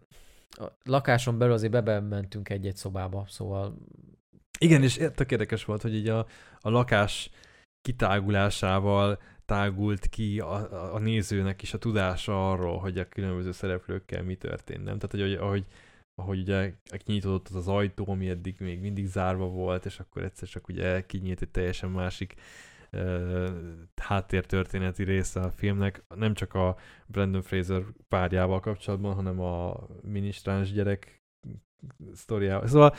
a 0.50 0.66
lakáson 0.82 1.38
belül 1.38 1.54
azért 1.54 1.72
bebementünk 1.72 2.48
egy-egy 2.48 2.76
szobába, 2.76 3.24
szóval 3.28 3.76
Igen, 4.58 4.82
és 4.82 4.94
tök 5.14 5.30
érdekes 5.30 5.64
volt, 5.64 5.82
hogy 5.82 5.94
így 5.94 6.08
a, 6.08 6.26
a 6.60 6.70
lakás 6.70 7.30
kitágulásával 7.80 9.20
tágult 9.44 10.06
ki 10.06 10.40
a, 10.40 10.94
a, 10.94 10.98
nézőnek 10.98 11.62
is 11.62 11.74
a 11.74 11.78
tudása 11.78 12.50
arról, 12.50 12.78
hogy 12.78 12.98
a 12.98 13.08
különböző 13.08 13.52
szereplőkkel 13.52 14.22
mi 14.22 14.34
történt, 14.34 14.84
nem? 14.84 14.98
Tehát, 14.98 15.28
hogy 15.28 15.34
ahogy, 15.34 15.64
ahogy 16.18 16.38
ugye 16.38 16.72
kinyitódott 17.04 17.48
az 17.48 17.54
az 17.54 17.68
ajtó, 17.68 18.04
ami 18.08 18.28
eddig 18.28 18.56
még 18.58 18.80
mindig 18.80 19.06
zárva 19.06 19.46
volt, 19.46 19.84
és 19.84 19.98
akkor 19.98 20.22
egyszer 20.22 20.48
csak 20.48 20.68
ugye 20.68 21.06
kinyílt 21.06 21.42
egy 21.42 21.48
teljesen 21.48 21.90
másik 21.90 22.34
uh, 22.92 23.48
háttértörténeti 23.96 25.04
része 25.04 25.40
a 25.40 25.50
filmnek, 25.50 26.04
nem 26.14 26.34
csak 26.34 26.54
a 26.54 26.76
Brandon 27.06 27.42
Fraser 27.42 27.82
párjával 28.08 28.60
kapcsolatban, 28.60 29.14
hanem 29.14 29.40
a 29.40 29.86
minisztráns 30.02 30.72
gyerek 30.72 31.22
sztoriával. 32.12 32.66
Szóval 32.66 32.94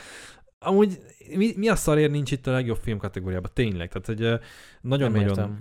amúgy 0.58 0.98
mi, 1.34 1.52
mi 1.56 1.68
a 1.68 1.76
szarért 1.76 2.10
nincs 2.10 2.30
itt 2.30 2.46
a 2.46 2.50
legjobb 2.50 2.78
film 2.78 2.98
kategóriában? 2.98 3.50
Tényleg, 3.54 3.88
tehát 3.88 4.08
egy 4.08 4.40
nagyon-nagyon 4.80 5.28
értem, 5.28 5.60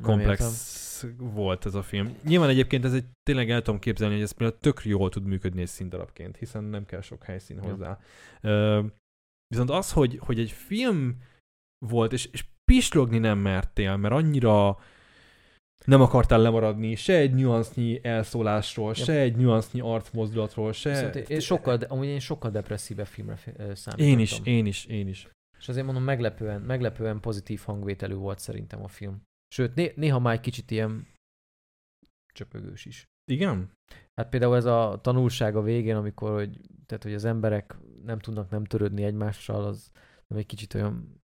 volt 1.18 1.66
ez 1.66 1.76
a 1.76 1.82
film. 1.82 2.18
Nyilván 2.24 2.50
egyébként 2.50 2.86
ez 2.86 2.94
egy 2.94 3.06
tényleg 3.24 3.50
el 3.50 3.62
tudom 3.62 3.80
képzelni, 3.80 4.14
hogy 4.14 4.24
ez 4.24 4.32
például 4.32 4.60
tök 4.60 4.82
jól 4.84 5.10
tud 5.10 5.26
működni 5.26 5.62
egy 5.62 5.68
színdarabként, 5.68 6.38
hiszen 6.38 6.64
nem 6.64 6.86
kell 6.86 7.02
sok 7.02 7.24
helyszín 7.24 7.58
Ja. 7.58 7.70
hozzá. 7.70 8.00
Ö, 8.42 8.84
viszont 9.48 9.70
az, 9.70 9.92
hogy, 9.92 10.20
hogy 10.22 10.40
egy 10.40 10.52
film 10.52 11.18
volt, 11.86 12.14
és, 12.14 12.26
és 12.26 12.46
pislogni 12.72 13.18
nem 13.18 13.38
mertél, 13.38 13.96
mert 13.96 14.14
annyira 14.14 14.78
nem 15.86 16.02
akartál 16.02 16.42
lemaradni 16.42 16.96
se 16.96 17.14
egy 17.18 17.34
nüansznyi 17.34 18.00
elszólásról, 18.04 18.94
Ja. 18.96 19.04
se 19.04 19.20
egy 19.20 19.36
nüansznyi 19.36 19.80
arcmozdulatról, 19.80 20.72
se... 20.72 20.90
Viszont 20.90 21.16
én 21.16 21.40
sokkal, 21.40 21.78
amúgy 21.82 22.08
én 22.08 22.20
sokkal 22.20 22.52
depresszívebb 22.52 23.06
filmre 23.08 23.36
számítottam. 23.36 23.98
Én 23.98 24.20
is, 24.20 24.40
én 24.44 24.66
is, 24.66 24.86
én 24.86 25.08
is. 25.08 25.28
És 25.60 25.68
azért 25.70 25.86
mondom, 25.86 26.04
meglepően, 26.04 26.62
meglepően 26.62 27.20
pozitív 27.20 27.62
hangvételű 27.66 28.14
volt 28.14 28.40
szerintem 28.40 28.84
a 28.84 28.88
film. 28.88 29.22
Sőt, 29.48 29.76
né- 29.76 29.96
néha 29.96 30.20
már 30.20 30.34
egy 30.34 30.40
kicsit 30.40 30.72
ilyen 30.72 31.08
csöpögős 32.34 32.86
is. 32.86 33.06
Igen? 33.32 33.72
Hát 34.16 34.30
például 34.30 34.56
ez 34.56 34.66
a 34.66 35.00
tanulság 35.02 35.56
a 35.56 35.62
végén, 35.62 35.96
amikor 35.96 36.32
hogy, 36.34 36.60
tehát, 36.86 37.04
hogy 37.04 37.14
az 37.14 37.26
emberek 37.26 37.76
nem 38.04 38.20
tudnak 38.20 38.50
nem 38.50 38.64
törődni 38.66 39.04
egymással, 39.04 39.66
az 39.66 39.92
nem 40.28 40.40
egy 40.40 40.46
kicsit 40.46 40.74
olyan... 40.74 41.22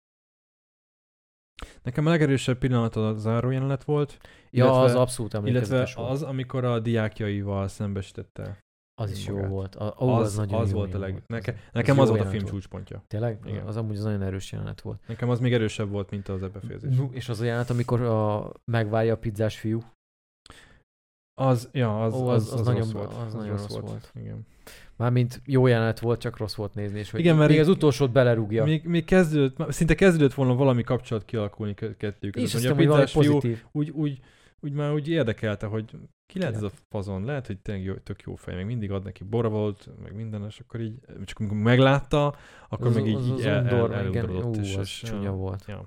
Nekem 1.83 2.05
a 2.05 2.09
legerősebb 2.09 2.57
pillanat 2.57 2.95
a 2.95 3.17
záró 3.17 3.49
jelenet 3.49 3.83
volt, 3.83 4.17
Ja, 4.49 4.63
Illetve- 4.63 4.83
az 4.83 4.95
abszolút 4.95 5.33
illetve 5.33 5.49
emlékezetes 5.49 5.93
volt. 5.93 6.09
az, 6.09 6.23
amikor 6.23 6.63
a 6.65 6.79
diákjaival 6.79 7.67
szembesítette. 7.67 8.59
Az 9.01 9.11
is 9.11 9.25
jó 9.27 9.37
volt. 9.37 9.75
A, 9.75 9.95
ó, 9.99 10.09
az, 10.09 10.25
az, 10.27 10.35
nagyon 10.35 10.59
az 10.61 10.69
jó 10.71 10.75
volt 10.77 10.93
a 10.93 10.99
leg... 10.99 11.11
volt. 11.11 11.27
Neke, 11.27 11.51
Az- 11.51 11.57
nekem 11.73 11.95
jó 11.95 12.01
az 12.01 12.09
volt 12.09 12.21
a 12.21 12.25
film 12.25 12.41
volt. 12.41 12.53
csúcspontja. 12.53 13.03
Tényleg? 13.07 13.39
Igen. 13.45 13.65
Az 13.67 13.77
amúgy 13.77 13.95
az 13.97 14.03
nagyon 14.03 14.21
erős 14.21 14.51
jelenet 14.51 14.81
volt. 14.81 14.99
Nekem 15.07 15.29
az 15.29 15.39
még 15.39 15.53
erősebb 15.53 15.89
volt, 15.89 16.09
mint 16.09 16.27
az 16.27 16.43
ebbefejezés. 16.43 16.95
Nu, 16.95 17.09
és 17.13 17.29
az 17.29 17.39
a 17.39 17.45
jelenet, 17.45 17.69
amikor 17.69 18.01
a, 18.01 18.51
megválja 18.71 19.13
a 19.13 19.17
pizzás 19.17 19.59
fiú. 19.59 19.83
Az, 21.41 21.69
ja, 21.71 22.03
az, 22.03 22.13
Ó, 22.13 22.27
az, 22.27 22.43
az- 22.43 22.53
az, 22.53 22.59
az 22.59 22.65
rossz 22.75 22.75
nagyon- 22.91 22.91
volt. 22.91 23.25
az 23.27 23.33
nagyon 23.33 23.57
rossz 23.57 23.77
volt. 23.79 24.11
Igen. 24.15 24.45
Mármint 24.95 25.41
jó 25.45 25.67
jelenet 25.67 25.99
volt, 25.99 26.19
csak 26.19 26.37
rossz 26.37 26.55
volt 26.55 26.73
nézni, 26.73 26.99
és 26.99 27.11
hogy 27.11 27.19
Igen, 27.19 27.35
mert 27.35 27.49
még 27.49 27.59
az 27.59 27.67
utolsót 27.67 28.11
belerúgja. 28.11 28.63
Még, 28.63 28.85
még 28.85 29.05
kezdődött, 29.05 29.71
szinte 29.71 29.95
kezdődött 29.95 30.33
volna 30.33 30.55
valami 30.55 30.83
kapcsolat 30.83 31.25
kialakulni 31.25 31.73
kettőjük 31.73 32.17
között. 32.19 32.43
azt 32.43 32.53
hiszem, 32.53 32.75
hogy 32.75 32.87
valami 32.87 33.05
pozitív. 33.13 33.63
úgy, 33.71 33.89
úgy, 33.89 34.19
úgy 34.61 34.71
már 34.71 34.93
úgy 34.93 35.09
érdekelte, 35.09 35.65
hogy 35.65 35.85
ki 36.25 36.39
lehet 36.39 36.55
ez 36.55 36.61
a 36.61 36.71
fazon, 36.89 37.23
lehet, 37.25 37.47
hogy 37.47 37.57
tényleg 37.59 37.83
jó, 37.85 37.93
tök 37.93 38.21
jó 38.21 38.35
fej, 38.35 38.55
meg 38.55 38.65
mindig 38.65 38.91
ad 38.91 39.03
neki 39.03 39.23
boravolt, 39.23 39.89
meg 40.01 40.15
minden, 40.15 40.45
és 40.45 40.59
akkor 40.59 40.79
így, 40.81 40.99
csak 41.25 41.39
amikor 41.39 41.57
meglátta, 41.57 42.35
akkor 42.69 42.87
Az- 42.87 42.95
meg 42.95 43.07
így, 43.07 43.15
az- 43.15 43.25
így 43.25 43.31
az 43.31 43.45
el, 43.45 43.67
el, 43.67 43.83
undor, 43.83 44.07
igen, 44.07 44.29
ú, 44.29 44.53
és, 44.53 44.75
az 44.75 44.81
és 44.81 45.01
csúnya 45.05 45.31
volt. 45.31 45.63
Ja. 45.67 45.85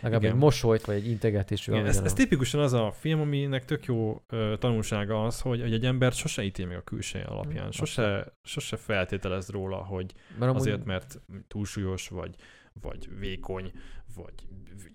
Legalább 0.00 0.24
egy 0.24 0.34
mosolyt, 0.34 0.84
vagy 0.84 0.96
egy 0.96 1.08
integetés. 1.08 1.66
Igen, 1.66 1.86
ez, 1.86 1.98
ez 1.98 2.12
tipikusan 2.12 2.60
az 2.60 2.72
a 2.72 2.92
film, 2.92 3.20
aminek 3.20 3.64
tök 3.64 3.84
jó 3.84 4.22
ö, 4.28 4.54
tanulsága 4.58 5.24
az, 5.24 5.40
hogy, 5.40 5.60
hogy 5.60 5.72
egy 5.72 5.84
embert 5.84 6.16
sose 6.16 6.42
ítél 6.42 6.66
meg 6.66 6.76
a 6.76 6.82
külseje 6.82 7.24
alapján. 7.24 7.66
Mm, 7.66 7.70
Sose, 7.70 8.32
sose 8.42 8.76
feltételez 8.76 9.48
róla, 9.48 9.76
hogy 9.76 10.12
Mert 10.38 10.54
azért, 10.54 10.84
mert 10.84 11.20
túlsúlyos, 11.48 12.08
vagy, 12.08 12.34
vagy 12.80 13.18
vékony, 13.18 13.72
vagy 14.16 14.34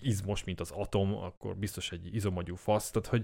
izmos, 0.02 0.44
mint 0.44 0.60
az 0.60 0.72
atom, 0.72 1.16
akkor 1.16 1.58
biztos 1.58 1.92
egy 1.92 2.16
izomagyú 2.16 2.56
fasz. 2.56 2.92
Tehát, 2.92 3.08
hogy 3.08 3.24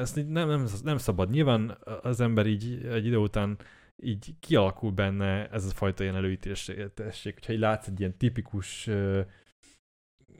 ezt 0.00 0.16
így 0.16 0.26
nem, 0.26 0.48
nem, 0.48 0.66
nem 0.82 0.98
szabad. 0.98 1.30
Nyilván 1.30 1.78
az 2.02 2.20
ember 2.20 2.46
így 2.46 2.86
egy 2.86 3.06
idő 3.06 3.16
után 3.16 3.58
így 3.96 4.34
kialakul 4.40 4.90
benne 4.90 5.48
ez 5.48 5.64
a 5.64 5.70
fajta 5.70 6.02
ilyen 6.02 6.16
előítélesség, 6.16 6.90
hogyha 7.34 7.52
így 7.52 7.58
látsz 7.58 7.86
egy 7.86 8.00
ilyen 8.00 8.16
tipikus 8.16 8.90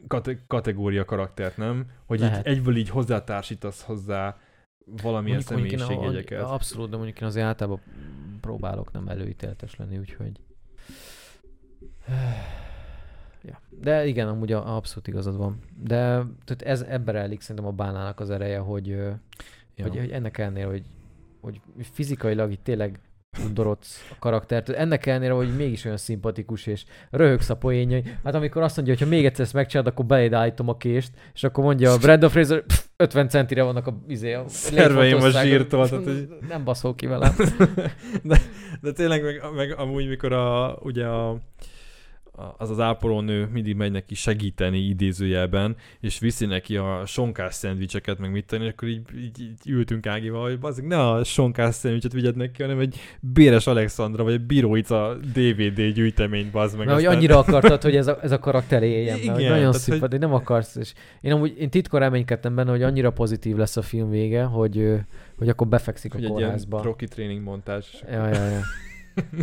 kate- 0.06 0.47
kategória 0.47 1.05
karaktert, 1.05 1.56
nem? 1.56 1.86
Hogy 2.06 2.18
így 2.20 2.24
Lehet. 2.24 2.47
egyből 2.47 2.76
így 2.76 2.89
hozzátársítasz 2.89 3.82
hozzá 3.82 4.39
valamilyen 4.86 5.43
mondjuk, 5.48 5.59
mondjuk 5.59 5.81
én 5.81 5.86
a- 5.86 5.90
személyiségjegyeket. 5.90 6.51
Abszolút, 6.51 6.90
de 6.90 6.97
mondjuk 6.97 7.20
én 7.20 7.26
azért 7.26 7.47
általában 7.47 7.81
próbálok 8.40 8.93
nem 8.93 9.09
előítéletes 9.09 9.76
lenni, 9.76 9.98
úgyhogy... 9.98 10.40
Ja. 13.47 13.61
De 13.81 14.07
igen, 14.07 14.29
amúgy 14.29 14.53
a, 14.53 14.77
abszolút 14.77 15.09
igazad 15.09 15.37
van. 15.37 15.59
De 15.83 15.97
tehát 16.45 16.62
ez 16.65 16.81
ebben 16.89 17.16
elég 17.16 17.41
szerintem 17.41 17.66
a 17.66 17.71
bánának 17.71 18.21
az 18.21 18.31
ereje, 18.31 18.59
hogy, 18.59 18.87
Ja. 18.87 19.87
hogy, 19.89 19.99
hogy 19.99 20.11
ennek 20.11 20.39
ellenére, 20.39 20.66
hogy, 20.66 20.83
hogy 21.41 21.61
fizikailag 21.93 22.53
itt 22.53 22.65
tényleg 22.65 22.99
undorodsz 23.45 24.09
a 24.11 24.15
karaktert. 24.19 24.69
Ennek 24.69 25.07
ellenére, 25.07 25.33
hogy 25.33 25.57
mégis 25.57 25.85
olyan 25.85 25.97
szimpatikus, 25.97 26.66
és 26.66 26.85
röhögsz 27.11 27.51
a 27.51 27.57
poénjai. 27.57 28.03
Hát 28.25 28.35
amikor 28.35 28.62
azt 28.62 28.77
mondja, 28.77 28.95
hogy 28.95 29.03
ha 29.03 29.09
még 29.09 29.25
egyszer 29.25 29.45
ezt 29.45 29.53
megcsinálod, 29.55 29.93
akkor 29.93 30.05
beléd 30.05 30.33
állítom 30.33 30.69
a 30.69 30.77
kést, 30.77 31.12
és 31.35 31.45
akkor 31.45 31.65
mondja 31.65 31.93
a 31.93 31.99
Brandon 31.99 32.31
Fraser, 32.31 32.62
"Pff, 32.65 32.85
50 32.97 33.29
centire 33.29 33.62
vannak 33.62 33.87
a, 33.87 33.99
izé, 34.09 34.33
a 34.33 34.45
Szerveim 34.49 34.97
a 34.97 35.01
létfontosságok." 35.03 35.49
zsírtól, 35.49 35.89
tehát, 35.89 36.05
hogy- 36.05 36.29
Nem 36.49 36.65
baszol 36.65 36.95
ki 36.95 37.07
velem. 37.07 37.35
de, 38.23 38.39
de 38.81 38.93
tényleg 38.93 39.23
meg, 39.23 39.41
meg 39.55 39.79
amúgy, 39.79 40.09
mikor 40.09 40.33
a, 40.33 40.79
ugye 40.83 41.07
a- 41.07 41.39
az 42.56 42.70
az 42.70 42.81
ápolónő 42.81 43.48
mindig 43.52 43.77
megy 43.77 43.93
neki 43.93 44.15
segíteni 44.15 44.78
idézőjelben, 44.78 45.77
és 46.01 46.19
viszi 46.19 46.47
neki 46.47 46.77
a 46.77 47.02
sonkás 47.06 47.55
szendvicseket, 47.55 48.19
meg 48.19 48.31
mit 48.31 48.47
tenni, 48.47 48.69
akkor 48.69 48.89
így, 48.89 49.02
így, 49.16 49.40
így 49.40 49.69
ültünk 49.69 50.06
Ágival, 50.06 50.43
hogy 50.43 50.59
bazzik, 50.59 50.86
ne 50.86 51.09
a 51.09 51.24
sonkás 51.24 51.74
szendvicset 51.74 52.12
vigyed 52.12 52.36
neki, 52.36 52.62
hanem 52.62 52.78
egy 52.78 52.97
Béres 53.20 53.66
Alexandra, 53.66 54.24
vagy 54.24 54.32
egy 54.32 54.47
Biróica 54.47 55.16
DVD 55.35 55.82
gyűjteményt, 55.93 56.51
bazd 56.51 56.77
meg. 56.77 56.86
Mert 56.86 56.98
hogy 56.98 57.16
annyira 57.16 57.39
akartad, 57.39 57.82
hogy 57.82 57.97
ez 57.97 58.06
a, 58.06 58.19
ez 58.23 58.31
a 58.31 58.39
karakter 58.39 58.82
éljen, 58.82 59.19
mert 59.24 59.39
Igen, 59.39 59.52
nagyon 59.52 59.73
szimpatikus, 59.73 60.11
hogy... 60.11 60.28
nem 60.28 60.35
akarsz. 60.35 60.77
És 60.77 60.93
én 61.20 61.32
amúgy 61.32 61.55
én 61.59 61.70
titkor 61.70 62.01
reménykedtem 62.01 62.55
benne, 62.55 62.70
hogy 62.70 62.82
annyira 62.82 63.11
pozitív 63.11 63.56
lesz 63.56 63.77
a 63.77 63.82
film 63.82 64.11
vége, 64.11 64.43
hogy, 64.43 64.94
hogy 65.39 65.48
akkor 65.48 65.66
befekszik 65.66 66.12
hogy 66.12 66.24
a 66.24 66.27
egy 66.27 66.31
ilyen 66.31 66.43
kórházba. 66.43 66.81
proki 66.81 67.06
tréning 67.06 67.43
montázs. 67.43 67.86
Ja, 68.11 68.27
ja, 68.27 68.44
ja. 68.44 68.61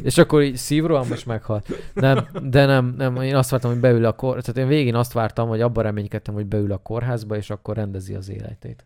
És 0.03 0.17
akkor 0.17 0.41
így 0.41 0.55
szívrohan 0.55 1.07
most 1.07 1.25
meghalt. 1.25 1.67
Nem, 1.93 2.27
de 2.43 2.65
nem, 2.65 2.93
nem, 2.97 3.15
én 3.15 3.35
azt 3.35 3.49
vártam, 3.49 3.71
hogy 3.71 3.79
beül 3.79 4.05
a 4.05 4.13
kor... 4.13 4.41
Tehát 4.41 4.57
én 4.57 4.67
végén 4.67 4.95
azt 4.95 5.13
vártam, 5.13 5.47
hogy 5.47 5.61
abban 5.61 5.83
reménykedtem, 5.83 6.33
hogy 6.33 6.45
beül 6.45 6.71
a 6.71 6.77
kórházba, 6.77 7.35
és 7.35 7.49
akkor 7.49 7.75
rendezi 7.75 8.13
az 8.15 8.29
életét. 8.29 8.85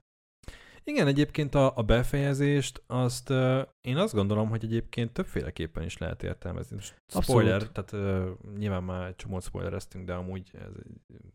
Igen, 0.87 1.07
egyébként 1.07 1.55
a, 1.55 1.71
a 1.75 1.81
befejezést, 1.81 2.83
azt 2.87 3.29
uh, 3.29 3.61
én 3.81 3.97
azt 3.97 4.13
gondolom, 4.13 4.49
hogy 4.49 4.63
egyébként 4.63 5.11
többféleképpen 5.11 5.83
is 5.83 5.97
lehet 5.97 6.23
értelmezni. 6.23 6.75
Most 6.75 7.01
spoiler, 7.07 7.53
Abszolút. 7.53 7.73
tehát 7.73 8.25
uh, 8.25 8.57
nyilván 8.57 8.83
már 8.83 9.07
egy 9.07 9.15
csomót 9.15 9.43
spoilereztünk, 9.43 10.05
de 10.05 10.13
amúgy 10.13 10.49
ez 10.53 10.71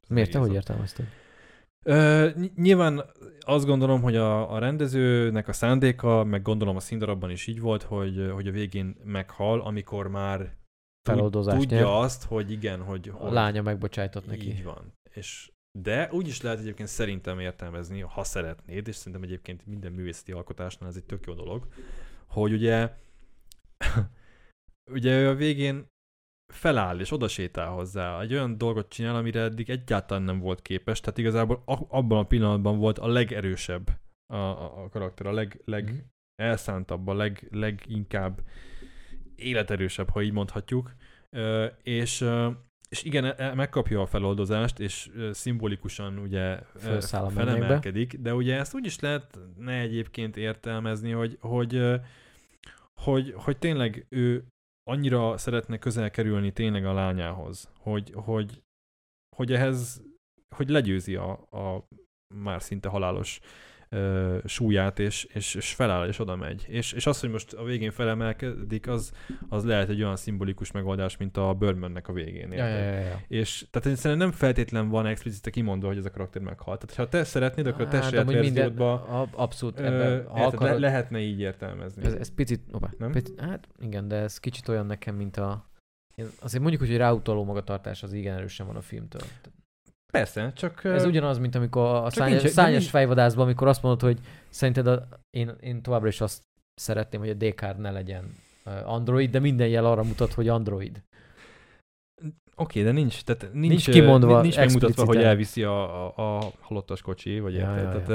ez 0.02 0.08
Miért? 0.08 0.30
Te 0.30 0.38
hogy 0.38 0.52
értelmezted? 0.52 1.06
Ö, 1.84 2.30
ny- 2.36 2.54
nyilván 2.56 3.04
azt 3.40 3.66
gondolom, 3.66 4.02
hogy 4.02 4.16
a, 4.16 4.52
a 4.52 4.58
rendezőnek 4.58 5.48
a 5.48 5.52
szándéka, 5.52 6.24
meg 6.24 6.42
gondolom 6.42 6.76
a 6.76 6.80
színdarabban 6.80 7.30
is 7.30 7.46
így 7.46 7.60
volt, 7.60 7.82
hogy, 7.82 8.30
hogy 8.32 8.48
a 8.48 8.50
végén 8.52 8.96
meghal, 9.04 9.60
amikor 9.60 10.08
már 10.08 10.56
Feloldozást 11.08 11.58
tudja 11.58 11.76
nyer. 11.76 11.86
azt, 11.86 12.24
hogy 12.24 12.50
igen, 12.50 12.82
hogy, 12.82 13.08
A 13.08 13.12
hogy 13.16 13.32
lánya 13.32 13.62
megbocsájtott 13.62 14.26
neki. 14.26 14.48
így 14.48 14.64
van. 14.64 14.92
És 15.10 15.52
de 15.78 16.08
úgy 16.12 16.28
is 16.28 16.40
lehet 16.40 16.58
egyébként 16.58 16.88
szerintem 16.88 17.38
értelmezni, 17.38 18.00
ha 18.00 18.24
szeretnéd, 18.24 18.88
és 18.88 18.96
szerintem 18.96 19.22
egyébként 19.22 19.66
minden 19.66 19.92
művészeti 19.92 20.32
alkotásnál 20.32 20.88
ez 20.88 20.96
egy 20.96 21.04
tök 21.04 21.26
jó 21.26 21.34
dolog, 21.34 21.66
hogy 22.26 22.52
ugye 22.52 22.92
ugye 24.96 25.20
ő 25.20 25.28
a 25.28 25.34
végén 25.34 25.86
feláll 26.50 26.98
és 27.00 27.12
oda 27.12 27.28
sétál 27.28 27.68
hozzá, 27.68 28.20
egy 28.20 28.32
olyan 28.32 28.58
dolgot 28.58 28.88
csinál, 28.88 29.16
amire 29.16 29.40
eddig 29.40 29.70
egyáltalán 29.70 30.22
nem 30.22 30.38
volt 30.38 30.62
képes, 30.62 31.00
tehát 31.00 31.18
igazából 31.18 31.62
abban 31.88 32.18
a 32.18 32.26
pillanatban 32.26 32.78
volt 32.78 32.98
a 32.98 33.06
legerősebb 33.08 33.90
a, 34.26 34.36
a, 34.36 34.82
a 34.84 34.88
karakter, 34.88 35.26
a 35.26 35.32
leg, 35.32 35.60
leg 35.64 35.84
Mhm. 35.84 35.94
elszántabb, 36.42 37.06
a 37.08 37.14
leg, 37.14 37.48
leginkább 37.50 38.40
életerősebb, 39.36 40.08
ha 40.10 40.22
így 40.22 40.32
mondhatjuk, 40.32 40.94
Ö, 41.36 41.66
és, 41.82 42.24
és 42.88 43.02
igen, 43.02 43.24
e- 43.24 43.34
e- 43.38 43.54
megkapja 43.54 44.00
a 44.00 44.06
feloldozást, 44.06 44.78
és 44.80 45.10
szimbolikusan 45.30 46.18
ugye 46.18 46.58
Felszáll 46.76 47.30
felemelkedik, 47.30 48.18
de 48.18 48.34
ugye 48.34 48.56
ezt 48.56 48.74
úgy 48.74 48.86
is 48.86 48.98
lehetne 49.00 49.78
egyébként 49.80 50.36
értelmezni, 50.36 51.10
hogy, 51.10 51.36
hogy, 51.40 51.82
hogy, 53.00 53.32
hogy 53.36 53.58
tényleg 53.58 54.06
ő 54.08 54.44
annyira 54.90 55.38
szeretne 55.38 55.78
közel 55.78 56.10
kerülni 56.10 56.52
tényleg 56.52 56.86
a 56.86 56.92
lányához, 56.92 57.70
hogy, 57.78 58.12
hogy, 58.14 58.62
hogy 59.36 59.52
ehhez, 59.52 60.02
hogy 60.56 60.68
legyőzi 60.68 61.14
a, 61.16 61.30
a 61.50 61.88
már 62.34 62.62
szinte 62.62 62.88
halálos 62.88 63.40
ö, 63.96 64.38
súlyát, 64.44 64.98
és, 64.98 65.24
és, 65.24 65.54
és 65.54 65.74
feláll, 65.74 66.08
és 66.08 66.18
oda 66.18 66.36
megy. 66.36 66.64
És, 66.68 66.92
és 66.92 67.06
az, 67.06 67.20
hogy 67.20 67.30
most 67.30 67.52
a 67.52 67.64
végén 67.64 67.90
felemelkedik, 67.90 68.88
az, 68.88 69.12
az 69.48 69.64
lehet 69.64 69.88
egy 69.88 70.02
olyan 70.02 70.16
szimbolikus 70.16 70.70
megoldás, 70.70 71.16
mint 71.16 71.36
a 71.36 71.54
Birdmannek 71.54 72.08
a 72.08 72.12
végén. 72.12 72.52
Ja, 72.52 72.66
ja, 72.66 72.76
ja, 72.76 72.98
ja. 72.98 73.20
És 73.28 73.66
tehát 73.70 73.96
szerintem 73.98 74.28
nem 74.28 74.36
feltétlen 74.36 74.88
van 74.88 75.06
explicite 75.06 75.50
kimondva, 75.50 75.86
hogy 75.88 75.98
ez 75.98 76.04
a 76.04 76.10
karakter 76.10 76.42
meghalt. 76.42 76.80
Tehát 76.86 76.96
ha 76.96 77.08
te 77.18 77.24
szeretnéd, 77.24 77.66
akkor 77.66 77.80
a 77.80 77.88
te 77.88 77.98
de 77.98 78.06
saját 78.06 78.32
verziódba 78.32 79.04
ab- 79.04 79.34
Abszolút 79.34 79.78
ebben, 79.78 80.10
érted, 80.12 80.34
le, 80.34 80.44
akarod, 80.44 80.80
lehetne 80.80 81.18
így 81.18 81.40
értelmezni. 81.40 82.04
ez, 82.04 82.14
ez 82.14 82.34
picit, 82.34 82.60
opa, 82.72 82.90
Nem? 82.98 83.12
picit, 83.12 83.40
hát 83.40 83.68
igen, 83.80 84.08
de 84.08 84.16
ez 84.16 84.38
kicsit 84.38 84.68
olyan 84.68 84.86
nekem, 84.86 85.14
mint 85.14 85.36
a 85.36 85.68
én 86.14 86.26
azért 86.40 86.62
mondjuk, 86.62 86.82
úgy, 86.82 86.88
hogy 86.88 86.96
ráutaló 86.96 87.44
magatartás 87.44 88.02
az 88.02 88.12
igen 88.12 88.36
erősen 88.36 88.66
van 88.66 88.76
a 88.76 88.80
filmtől. 88.80 89.22
Persze, 90.10 90.52
csak... 90.54 90.84
Ez 90.84 91.04
ugyanaz, 91.04 91.38
mint 91.38 91.54
amikor 91.54 91.84
a 91.94 92.10
szányos, 92.10 92.42
nincs- 92.42 92.54
szányos 92.54 92.78
nincs- 92.78 92.90
fejvadászban, 92.90 93.44
amikor 93.44 93.68
azt 93.68 93.82
mondod, 93.82 94.00
hogy 94.00 94.18
szerinted 94.48 94.86
a, 94.86 95.08
én, 95.30 95.50
én 95.60 95.82
továbbra 95.82 96.08
is 96.08 96.20
azt 96.20 96.42
szeretném, 96.74 97.20
hogy 97.20 97.30
a 97.30 97.34
Descartes 97.34 97.82
ne 97.82 97.90
legyen 97.90 98.34
android, 98.84 99.30
de 99.30 99.38
minden 99.38 99.68
jel 99.68 99.84
arra 99.84 100.02
mutat, 100.02 100.32
hogy 100.32 100.48
android. 100.48 101.02
Oké, 102.54 102.82
de 102.82 102.90
nincs, 102.90 103.22
tehát 103.22 103.52
nincs, 103.52 103.68
Nincs 103.68 103.90
kimondva 103.90 104.40
nincs 104.40 104.56
megmutatva, 104.56 105.04
hogy 105.04 105.22
elviszi 105.22 105.62
a, 105.62 106.06
a, 106.06 106.36
a 106.38 106.52
halottas 106.60 107.02
kocsi, 107.02 107.40
vagy 107.40 107.54
Ja, 107.54 107.60
érted? 107.60 107.84
ja, 107.84 107.90
Tehát, 107.90 108.08
ja. 108.08 108.14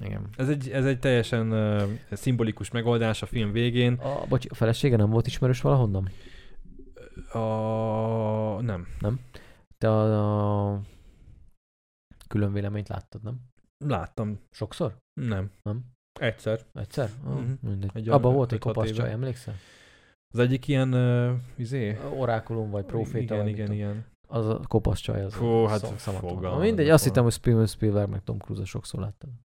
ö, 0.00 0.04
Igen. 0.06 0.28
Ez 0.36 0.48
egy, 0.48 0.70
ez 0.70 0.84
egy 0.86 0.98
teljesen 0.98 1.52
uh, 1.52 1.82
szimbolikus 2.12 2.70
megoldás 2.70 3.22
a 3.22 3.26
film 3.26 3.52
végén. 3.52 3.92
A, 3.92 4.26
bocs, 4.28 4.46
a 4.48 4.54
felesége 4.54 4.96
nem 4.96 5.10
volt 5.10 5.26
ismerős 5.26 5.60
valahonnan? 5.60 6.08
A... 7.32 7.40
Nem. 8.60 8.86
Te 9.84 9.90
a, 9.90 10.72
a 10.74 10.80
külön 12.28 12.52
véleményt 12.52 12.88
láttad, 12.88 13.22
nem? 13.22 13.40
Láttam. 13.84 14.40
Sokszor? 14.50 14.96
Nem. 15.20 15.50
Nem? 15.62 15.84
Egyszer. 16.20 16.60
Egyszer? 16.72 17.10
Oh, 17.26 17.32
Mhm. 17.40 17.50
mindegy. 17.60 17.90
Egy 17.94 18.08
Abban 18.08 18.32
a- 18.32 18.34
volt 18.34 18.52
egy 18.52 18.58
kopasz 18.58 18.90
csaj, 18.90 19.10
emlékszel? 19.10 19.54
Az 20.34 20.38
egyik 20.38 20.68
ilyen, 20.68 20.94
uh, 20.94 21.38
izé? 21.56 21.98
Orákulum 22.18 22.70
vagy 22.70 22.84
proféta. 22.84 23.34
Igen, 23.34 23.48
igen, 23.48 23.66
tudom. 23.66 24.04
Az 24.28 24.46
a 24.48 24.60
kopasz 24.68 24.98
csaj. 24.98 25.24
Az 25.24 25.34
a 25.40 25.68
hát 25.68 25.86
fogalmam 25.86 26.60
Mindegy, 26.60 26.88
azt 26.88 27.04
hittem, 27.04 27.22
hogy 27.22 27.32
Spielberg, 27.32 27.68
Spielberg 27.68 28.10
meg 28.10 28.22
Tom 28.24 28.38
Cruise 28.38 28.64
sokszor 28.64 29.00
láttam. 29.00 29.40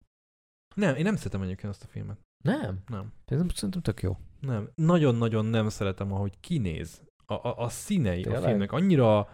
Nem, 0.74 0.94
én 0.96 1.02
nem 1.02 1.16
szeretem 1.16 1.42
egyébként 1.42 1.72
azt 1.72 1.84
a 1.84 1.86
filmet. 1.86 2.18
Nem? 2.44 2.78
Nem. 2.86 3.12
Szerintem, 3.24 3.54
szerintem 3.54 3.82
tök 3.82 4.02
jó. 4.02 4.16
Nem. 4.40 4.70
Nagyon-nagyon 4.74 5.44
nem 5.44 5.68
szeretem, 5.68 6.12
ahogy 6.12 6.40
kinéz. 6.40 7.02
A, 7.26 7.34
a, 7.34 7.58
a 7.58 7.68
színei 7.68 8.22
Tényleg? 8.22 8.42
a 8.42 8.46
filmnek 8.46 8.72
annyira 8.72 9.28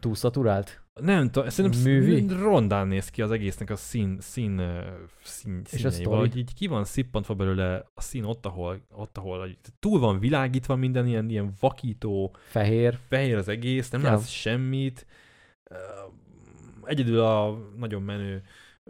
Túl 0.00 0.14
szaturált? 0.14 0.82
nem 1.00 1.30
tudom, 1.30 1.48
szerintem 1.48 1.80
Művi? 1.80 2.26
Rondán 2.40 2.86
néz 2.88 3.08
ki 3.10 3.22
az 3.22 3.30
egésznek 3.30 3.70
a 3.70 3.76
szín, 3.76 4.16
szín, 4.20 4.62
szín 5.22 5.60
És 5.64 5.72
a 5.72 5.76
színei. 5.78 5.90
sztori? 5.92 6.04
Valahogy 6.04 6.36
így 6.36 6.54
ki 6.54 6.66
van 6.66 6.84
szippantva 6.84 7.34
belőle 7.34 7.84
a 7.94 8.00
szín 8.00 8.24
ott, 8.24 8.46
ahol, 8.46 8.80
ott, 8.90 9.18
ahol 9.18 9.48
túl 9.78 9.98
van 10.00 10.18
világítva 10.18 10.76
minden 10.76 11.06
ilyen, 11.06 11.28
ilyen 11.28 11.52
vakító, 11.60 12.34
Fehér. 12.48 12.98
fehér 13.08 13.36
az 13.36 13.48
egész, 13.48 13.90
nem 13.90 14.00
Ja. 14.00 14.08
látsz 14.10 14.28
semmit. 14.28 15.06
Egyedül 16.84 17.20
a 17.20 17.58
nagyon 17.76 18.02
menő 18.02 18.42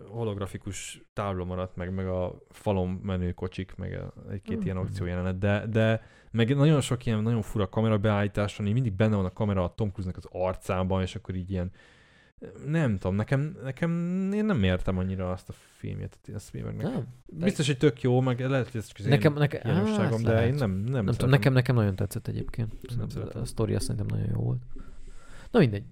holografikus 0.09 1.03
tábla 1.13 1.45
maradt 1.45 1.77
meg, 1.77 1.95
meg 1.95 2.07
a 2.09 2.39
falon 2.51 2.89
menő 2.89 3.33
kocsik, 3.33 3.75
meg 3.75 3.93
a- 3.93 4.13
egy-két 4.31 4.65
ilyen 4.65 4.77
Mhm. 4.77 4.85
akciójelenet, 4.87 5.39
de, 5.39 5.67
de 5.67 6.03
meg 6.31 6.57
nagyon 6.57 6.81
sok 6.81 7.07
ilyen 7.07 7.23
nagyon 7.23 7.43
fura 7.43 7.69
kamerabeállítás 7.69 8.57
van, 8.57 8.67
így 8.67 8.73
mindig 8.73 8.93
benne 8.93 9.17
van 9.17 9.25
a 9.25 9.33
kamera 9.33 9.65
a 9.65 9.75
Tom 9.75 9.91
Cruise-nak 9.91 10.17
az 10.17 10.29
arcában, 10.33 11.03
és 11.03 11.15
akkor 11.15 11.35
így 11.35 11.51
ilyen 11.51 11.71
nem 12.67 12.99
tudom, 12.99 13.17
nekem, 13.17 13.57
nekem 13.63 13.91
én 14.33 14.45
nem 14.45 14.63
értem 14.63 14.99
annyira 14.99 15.31
azt 15.31 15.49
a 15.49 15.53
filmjet, 15.53 16.19
a 16.35 16.39
Spielbergnek. 16.39 16.85
Nem. 16.85 17.07
Biztos, 17.27 17.67
hogy 17.67 17.77
tök 17.77 18.03
jó, 18.03 18.21
meg 18.21 18.41
lehet, 18.41 18.71
hogy 18.71 18.81
ez 18.81 18.87
csak 18.87 18.99
az 18.99 19.05
Nekem, 19.05 19.33
én 19.33 19.39
nekem, 19.39 19.61
hiányosságom, 19.63 20.23
de 20.23 20.47
én 20.47 20.55
nem, 20.55 20.71
nem, 20.71 21.05
nem 21.05 21.15
tudom, 21.15 21.31
nekem, 21.31 21.53
nekem 21.53 21.75
nagyon 21.75 21.97
tetszett 21.97 22.27
egyébként. 22.27 22.97
Nem 22.97 23.09
szeretem. 23.09 23.41
A 23.41 23.45
sztori 23.45 23.75
azt 23.75 23.87
szerintem 23.87 24.19
nagyon 24.19 24.35
jó 24.35 24.43
volt. 24.43 24.63
Na 25.51 25.59
mindegy. 25.59 25.85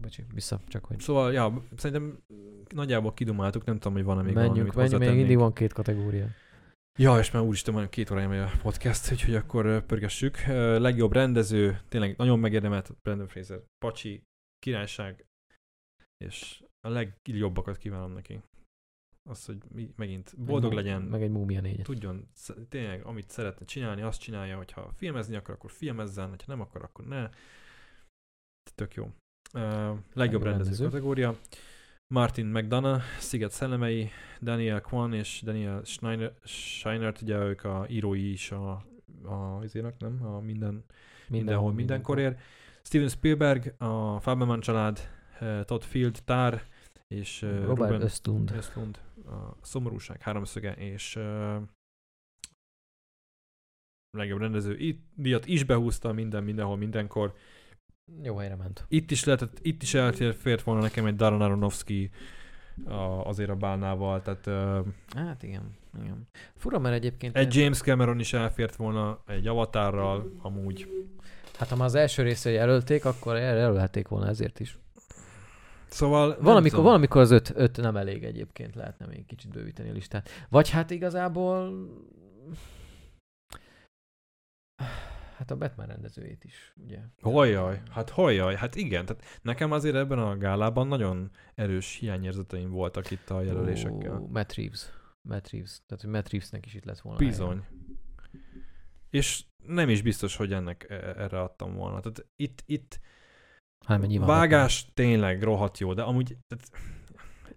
Bocsi, 0.00 0.24
vissza, 0.34 0.60
csak 0.68 0.84
hogy 0.84 1.00
Szóval, 1.00 1.32
ja, 1.32 1.62
szerintem 1.76 2.18
nagyjából 2.74 3.12
kidumáltuk, 3.14 3.64
nem 3.64 3.78
tudom, 3.78 3.92
hogy 3.92 4.04
van-e 4.04 4.22
még 4.22 4.34
valami, 4.34 4.48
menjünk, 4.48 4.76
amit 4.76 4.90
menjünk, 4.90 5.10
még 5.10 5.18
mindig 5.18 5.38
van 5.38 5.52
két 5.52 5.72
kategória. 5.72 6.26
Ja, 6.98 7.18
és 7.18 7.30
már 7.30 7.42
úristen, 7.42 7.74
már 7.74 7.88
két 7.88 8.10
órája 8.10 8.28
megy 8.28 8.38
a 8.38 8.50
podcast, 8.62 9.12
úgyhogy 9.12 9.34
akkor 9.34 9.86
pörgessük. 9.86 10.36
Legjobb 10.78 11.12
rendező, 11.12 11.80
tényleg 11.88 12.16
nagyon 12.16 12.38
megérdemelt 12.38 12.92
Brandon 13.02 13.28
Fraser, 13.28 13.62
Pacsi, 13.84 14.22
királyság, 14.58 15.26
és 16.24 16.64
a 16.80 16.88
legjobbakat 16.88 17.76
kívánom 17.76 18.12
neki. 18.12 18.40
Az, 19.30 19.44
hogy 19.44 19.58
megint 19.96 20.34
boldog 20.38 20.74
Meg- 20.74 20.84
legyen, 20.84 21.02
Meg 21.02 21.22
egy 21.22 21.30
múmia 21.30 21.60
négyet. 21.60 21.84
tudjon 21.84 22.28
tényleg, 22.68 23.04
amit 23.04 23.30
szeretne 23.30 23.64
csinálni, 23.66 24.02
azt 24.02 24.20
csinálja, 24.20 24.56
hogyha 24.56 24.92
filmezni 24.96 25.36
akar, 25.36 25.54
akkor 25.54 25.70
filmezzen, 25.70 26.28
hogyha 26.28 26.52
nem 26.52 26.60
akar, 26.60 26.82
akkor 26.82 27.04
ne. 27.06 27.30
Tök 28.74 28.94
jó. 28.94 29.04
Uh, 29.54 29.98
legjobb 30.12 30.42
rendező 30.42 30.48
rendező. 30.48 30.84
kategória. 30.84 31.38
Martin 32.12 32.46
McDonough, 32.46 33.02
Sziget 33.18 33.50
szellemei, 33.50 34.10
Daniel 34.40 34.80
Kwan 34.80 35.12
és 35.12 35.40
Daniel 35.44 35.84
Schneider, 35.84 36.32
Scheinert, 36.44 37.20
ugye 37.22 37.36
ők 37.36 37.64
a 37.64 37.86
írói 37.88 38.32
is 38.32 38.50
a, 38.50 38.70
a 39.24 39.60
izének, 39.62 39.94
nem? 39.98 40.24
A 40.24 40.40
minden, 40.40 40.84
mindenhol, 41.28 41.72
mindenkorért. 41.72 42.40
Steven 42.82 43.08
Spielberg, 43.08 43.74
a 43.78 44.20
Fabelman 44.20 44.60
család, 44.60 44.98
eh, 45.38 45.64
Todd 45.64 45.80
Field, 45.80 46.18
Tár, 46.24 46.62
és 47.08 47.42
eh, 47.42 47.50
Robert 47.50 47.90
Ruben 47.90 48.02
Östlund. 48.02 48.52
Östlund, 48.56 48.98
a 49.26 49.56
Szomorúság 49.62 50.22
háromszöge, 50.22 50.74
és 50.74 51.16
uh, 51.16 51.56
legjobb 54.10 54.40
rendező 54.40 54.96
díjat 55.14 55.46
is 55.46 55.64
behúzta 55.64 56.12
minden, 56.12 56.44
mindenhol, 56.44 56.76
mindenkor. 56.76 57.34
Jó 58.22 58.36
helyre 58.36 58.56
ment. 58.56 58.84
Itt 58.88 59.10
is 59.10 59.24
lehetett, 59.24 59.58
itt 59.62 59.82
is 59.82 59.94
elfért 59.94 60.62
volna 60.62 60.80
nekem 60.80 61.06
egy 61.06 61.16
Darren 61.16 61.40
Aronofsky 61.40 62.10
a, 62.84 62.92
azért 63.26 63.50
a 63.50 63.54
bálnával, 63.54 64.22
tehát 64.22 64.46
uh, 64.46 64.86
Hát 65.14 65.42
igen, 65.42 65.76
igen. 66.02 66.28
Fura, 66.54 66.78
mert 66.78 66.94
egyébként... 66.94 67.36
egy 67.36 67.54
James 67.54 67.78
Cameron 67.78 68.20
is 68.20 68.32
elfért 68.32 68.76
volna 68.76 69.22
egy 69.26 69.46
Avatarral, 69.46 70.32
amúgy. 70.42 70.88
Hát 71.58 71.68
ha 71.68 71.76
már 71.76 71.86
az 71.86 71.94
első 71.94 72.22
részre 72.22 72.50
jelölték, 72.50 73.04
akkor 73.04 73.36
jelölhették 73.36 74.08
volna 74.08 74.28
ezért 74.28 74.60
is. 74.60 74.78
Szóval 75.88 76.36
Valamikor, 76.40 76.70
tudom. 76.70 76.84
valamikor 76.84 77.20
az 77.20 77.30
öt, 77.30 77.52
öt 77.54 77.76
nem 77.76 77.96
elég 77.96 78.24
egyébként, 78.24 78.74
lehetne 78.74 79.06
még 79.06 79.26
kicsit 79.26 79.50
bővíteni 79.50 79.88
a 79.88 79.92
listát. 79.92 80.28
Vagy 80.48 80.70
hát 80.70 80.90
igazából... 80.90 81.88
Hát 85.42 85.50
a 85.50 85.56
Batman 85.56 85.86
rendezőjét 85.86 86.44
is, 86.44 86.74
ugye? 86.76 86.98
Hajjaj, 87.20 87.82
hát 87.90 88.10
hajjaj, 88.10 88.54
hát 88.54 88.74
igen, 88.74 89.06
tehát 89.06 89.24
nekem 89.42 89.72
azért 89.72 89.94
ebben 89.94 90.18
a 90.18 90.36
gálában 90.36 90.86
nagyon 90.86 91.30
erős 91.54 91.96
hiányérzeteim 91.96 92.70
voltak 92.70 93.10
itt 93.10 93.30
a 93.30 93.40
jelölésekkel. 93.40 94.20
Ó, 94.20 94.26
Matt 94.26 94.52
Reeves. 94.52 94.90
Matt 95.20 95.48
Reeves. 95.48 95.80
Tehát, 95.86 96.04
hogy 96.04 96.12
Matt 96.12 96.28
Reevesnek 96.28 96.66
is 96.66 96.74
itt 96.74 96.84
lett 96.84 97.00
volna. 97.00 97.18
Bizony. 97.18 97.64
És 99.10 99.44
nem 99.66 99.88
is 99.88 100.02
biztos, 100.02 100.36
hogy 100.36 100.52
ennek 100.52 100.86
e- 100.88 100.94
erre 100.94 101.40
adtam 101.40 101.74
volna. 101.74 102.00
Tehát 102.00 102.26
itt, 102.36 102.62
itt 102.66 103.00
Hát, 103.86 103.98
mert 103.98 104.10
nyilván 104.10 104.28
vágás 104.28 104.90
tényleg 104.94 105.42
rohadt 105.42 105.78
jó, 105.78 105.94
de 105.94 106.02
amúgy 106.02 106.36
tehát, 106.46 106.70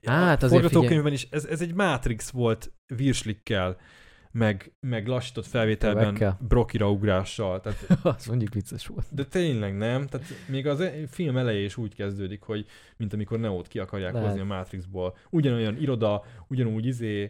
Hát, 0.04 0.44
a 0.44 0.48
forgatókönyvben 0.48 1.14
is 1.14 1.28
ez, 1.30 1.46
ez 1.46 1.62
egy 1.62 1.74
Matrix 1.74 2.30
volt 2.30 2.74
virslikkel, 2.86 3.78
meg, 4.38 4.74
meg 4.80 5.08
lassított 5.08 5.46
felvételben 5.46 6.38
brokira 6.48 6.92
ugrással. 6.92 7.62
Tehát. 7.62 7.88
Azt 8.16 8.28
mondjuk 8.28 8.54
vicces 8.54 8.88
volt. 8.88 9.06
de 9.12 9.26
tényleg 9.26 9.78
nem. 9.78 10.08
Tehát 10.08 10.28
még 10.48 10.68
az 10.68 10.80
e- 10.80 10.94
film 11.08 11.38
eleje 11.38 11.60
is 11.60 11.78
úgy 11.78 11.96
kezdődik, 11.96 12.42
hogy 12.42 12.66
mint 12.98 13.14
amikor 13.14 13.40
Neót 13.40 13.68
ki 13.68 13.80
akarják 13.80 14.14
Lehet. 14.14 14.28
hozni 14.28 14.42
a 14.42 14.46
Matrixból. 14.46 15.18
Ugyanolyan 15.30 15.78
iroda, 15.78 16.24
ugyanúgy 16.48 16.86
izé, 16.86 17.28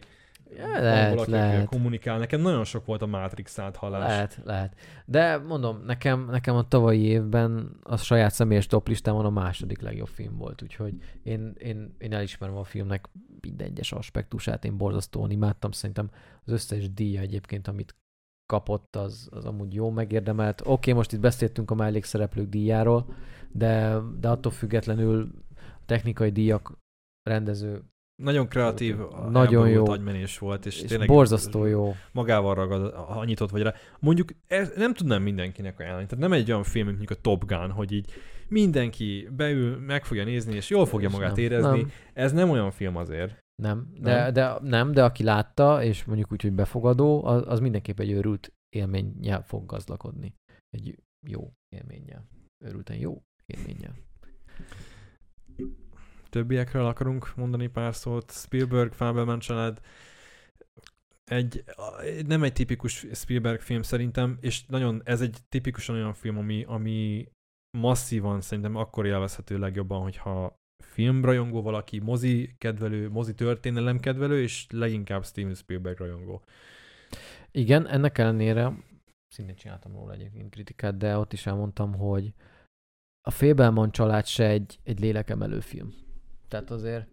Ja, 0.50 0.80
lehet, 0.80 1.14
valaki, 1.14 1.30
lehet. 1.30 1.66
kommunikál. 1.66 2.18
Nekem 2.18 2.40
nagyon 2.40 2.64
sok 2.64 2.86
volt 2.86 3.02
a 3.02 3.06
Matrix 3.06 3.58
áthallás. 3.58 4.08
Lehet, 4.08 4.40
lehet. 4.44 4.76
De 5.04 5.38
mondom, 5.38 5.82
nekem, 5.84 6.28
nekem 6.30 6.56
a 6.56 6.68
tavalyi 6.68 7.02
évben 7.02 7.76
a 7.82 7.96
saját 7.96 8.32
személyes 8.32 8.66
top 8.66 8.88
listámon 8.88 9.24
a 9.24 9.30
második 9.30 9.80
legjobb 9.80 10.08
film 10.08 10.36
volt, 10.36 10.62
úgyhogy 10.62 10.94
én, 11.22 11.54
én, 11.58 11.94
én 11.98 12.12
elismerem 12.12 12.56
a 12.56 12.64
filmnek 12.64 13.08
minden 13.40 13.66
egyes 13.66 13.92
aspektusát, 13.92 14.64
én 14.64 14.76
borzasztóan 14.76 15.30
imádtam, 15.30 15.70
szerintem 15.70 16.10
az 16.44 16.52
összes 16.52 16.92
díja 16.92 17.20
egyébként, 17.20 17.68
amit 17.68 17.94
kapott, 18.46 18.96
az, 18.96 19.28
az 19.30 19.44
amúgy 19.44 19.74
jó 19.74 19.90
megérdemelt. 19.90 20.60
Oké, 20.60 20.70
okay, 20.70 20.92
most 20.92 21.12
itt 21.12 21.20
beszéltünk 21.20 21.70
a 21.70 21.74
mellékszereplők 21.74 22.48
díjáról, 22.48 23.14
de, 23.52 23.98
de 24.20 24.28
attól 24.28 24.52
függetlenül 24.52 25.28
a 25.54 25.84
technikai 25.86 26.30
díjak 26.30 26.78
rendező 27.22 27.82
Nagyon 28.22 28.48
kreatív, 28.48 28.96
Nagyon 29.30 29.68
jó. 29.68 29.88
agymenés 29.88 30.38
volt, 30.38 30.66
és, 30.66 30.80
és 30.82 30.88
tényleg 30.88 31.08
borzasztó 31.08 31.64
jó. 31.64 31.94
magával 32.12 32.54
ragad, 32.54 32.92
ha 32.94 33.24
nyitott 33.24 33.50
vagy 33.50 33.62
rá. 33.62 33.74
Mondjuk 33.98 34.28
ez 34.46 34.72
nem 34.76 34.94
tudnám 34.94 35.22
mindenkinek 35.22 35.78
ajánlani. 35.78 36.06
Tehát 36.06 36.24
nem 36.24 36.32
egy 36.32 36.50
olyan 36.50 36.62
film, 36.62 36.86
mint 36.86 36.98
mondjuk 36.98 37.18
a 37.18 37.22
Top 37.22 37.44
Gun, 37.44 37.70
hogy 37.70 37.92
így 37.92 38.10
mindenki 38.48 39.28
beül, 39.36 39.78
meg 39.78 40.04
fogja 40.04 40.24
nézni, 40.24 40.54
és 40.54 40.70
jól 40.70 40.86
fogja 40.86 41.08
És 41.08 41.14
magát 41.14 41.34
nem, 41.36 41.44
érezni. 41.44 41.80
nem. 41.80 41.90
Ez 42.14 42.32
nem 42.32 42.50
olyan 42.50 42.70
film 42.70 42.96
azért. 42.96 43.38
Nem, 43.62 43.92
de, 44.00 44.14
Nem? 44.22 44.32
de, 44.32 44.56
nem, 44.62 44.92
de 44.92 45.04
aki 45.04 45.22
látta, 45.22 45.82
és 45.82 46.04
mondjuk 46.04 46.32
úgy, 46.32 46.42
hogy 46.42 46.52
befogadó, 46.52 47.24
az, 47.24 47.42
az 47.46 47.60
mindenképp 47.60 48.00
egy 48.00 48.10
őrült 48.10 48.52
élménnyel 48.76 49.42
fog 49.42 49.66
gazdagodni. 49.66 50.34
Egy 50.70 50.98
jó 51.26 51.52
élménnyel. 51.76 52.28
Őrülten 52.64 52.96
jó 52.96 53.22
élménnyel. 53.46 53.94
Többiekről 56.36 56.86
akarunk 56.86 57.32
mondani 57.36 57.66
pár 57.66 57.94
szót. 57.94 58.32
Spielberg, 58.32 58.92
Fabelman 58.92 59.38
család. 59.38 59.80
Egy, 61.24 61.64
nem 62.26 62.42
egy 62.42 62.52
tipikus 62.52 63.06
Spielberg 63.12 63.60
film 63.60 63.82
szerintem, 63.82 64.38
és 64.40 64.64
nagyon, 64.66 65.02
ez 65.04 65.20
egy 65.20 65.38
tipikusan 65.48 65.94
olyan 65.94 66.14
film, 66.14 66.38
ami, 66.38 66.64
ami 66.64 67.28
masszívan 67.78 68.40
szerintem 68.40 68.76
akkor 68.76 69.06
élvezhető 69.06 69.58
legjobban, 69.58 70.02
hogyha 70.02 70.56
filmrajongó 70.84 71.62
valaki, 71.62 71.98
mozi 71.98 72.54
kedvelő, 72.58 73.10
mozi 73.10 73.34
történelem 73.34 74.00
kedvelő, 74.00 74.42
és 74.42 74.66
leginkább 74.70 75.24
Steven 75.24 75.54
Spielberg 75.54 75.98
rajongó. 75.98 76.42
Igen, 77.50 77.88
ennek 77.88 78.18
ellenére 78.18 78.72
szintén 79.34 79.56
csináltam 79.56 79.92
róla 79.92 80.12
egyébként 80.12 80.50
kritikát, 80.50 80.96
de 80.96 81.18
ott 81.18 81.32
is 81.32 81.46
elmondtam, 81.46 81.94
hogy 81.94 82.34
a 83.20 83.30
Fabelman 83.30 83.90
család 83.90 84.26
se 84.26 84.48
egy, 84.48 84.78
egy 84.82 85.00
lélekemelő 85.00 85.60
film. 85.60 86.05
Tehát 86.48 86.70
azért 86.70 87.06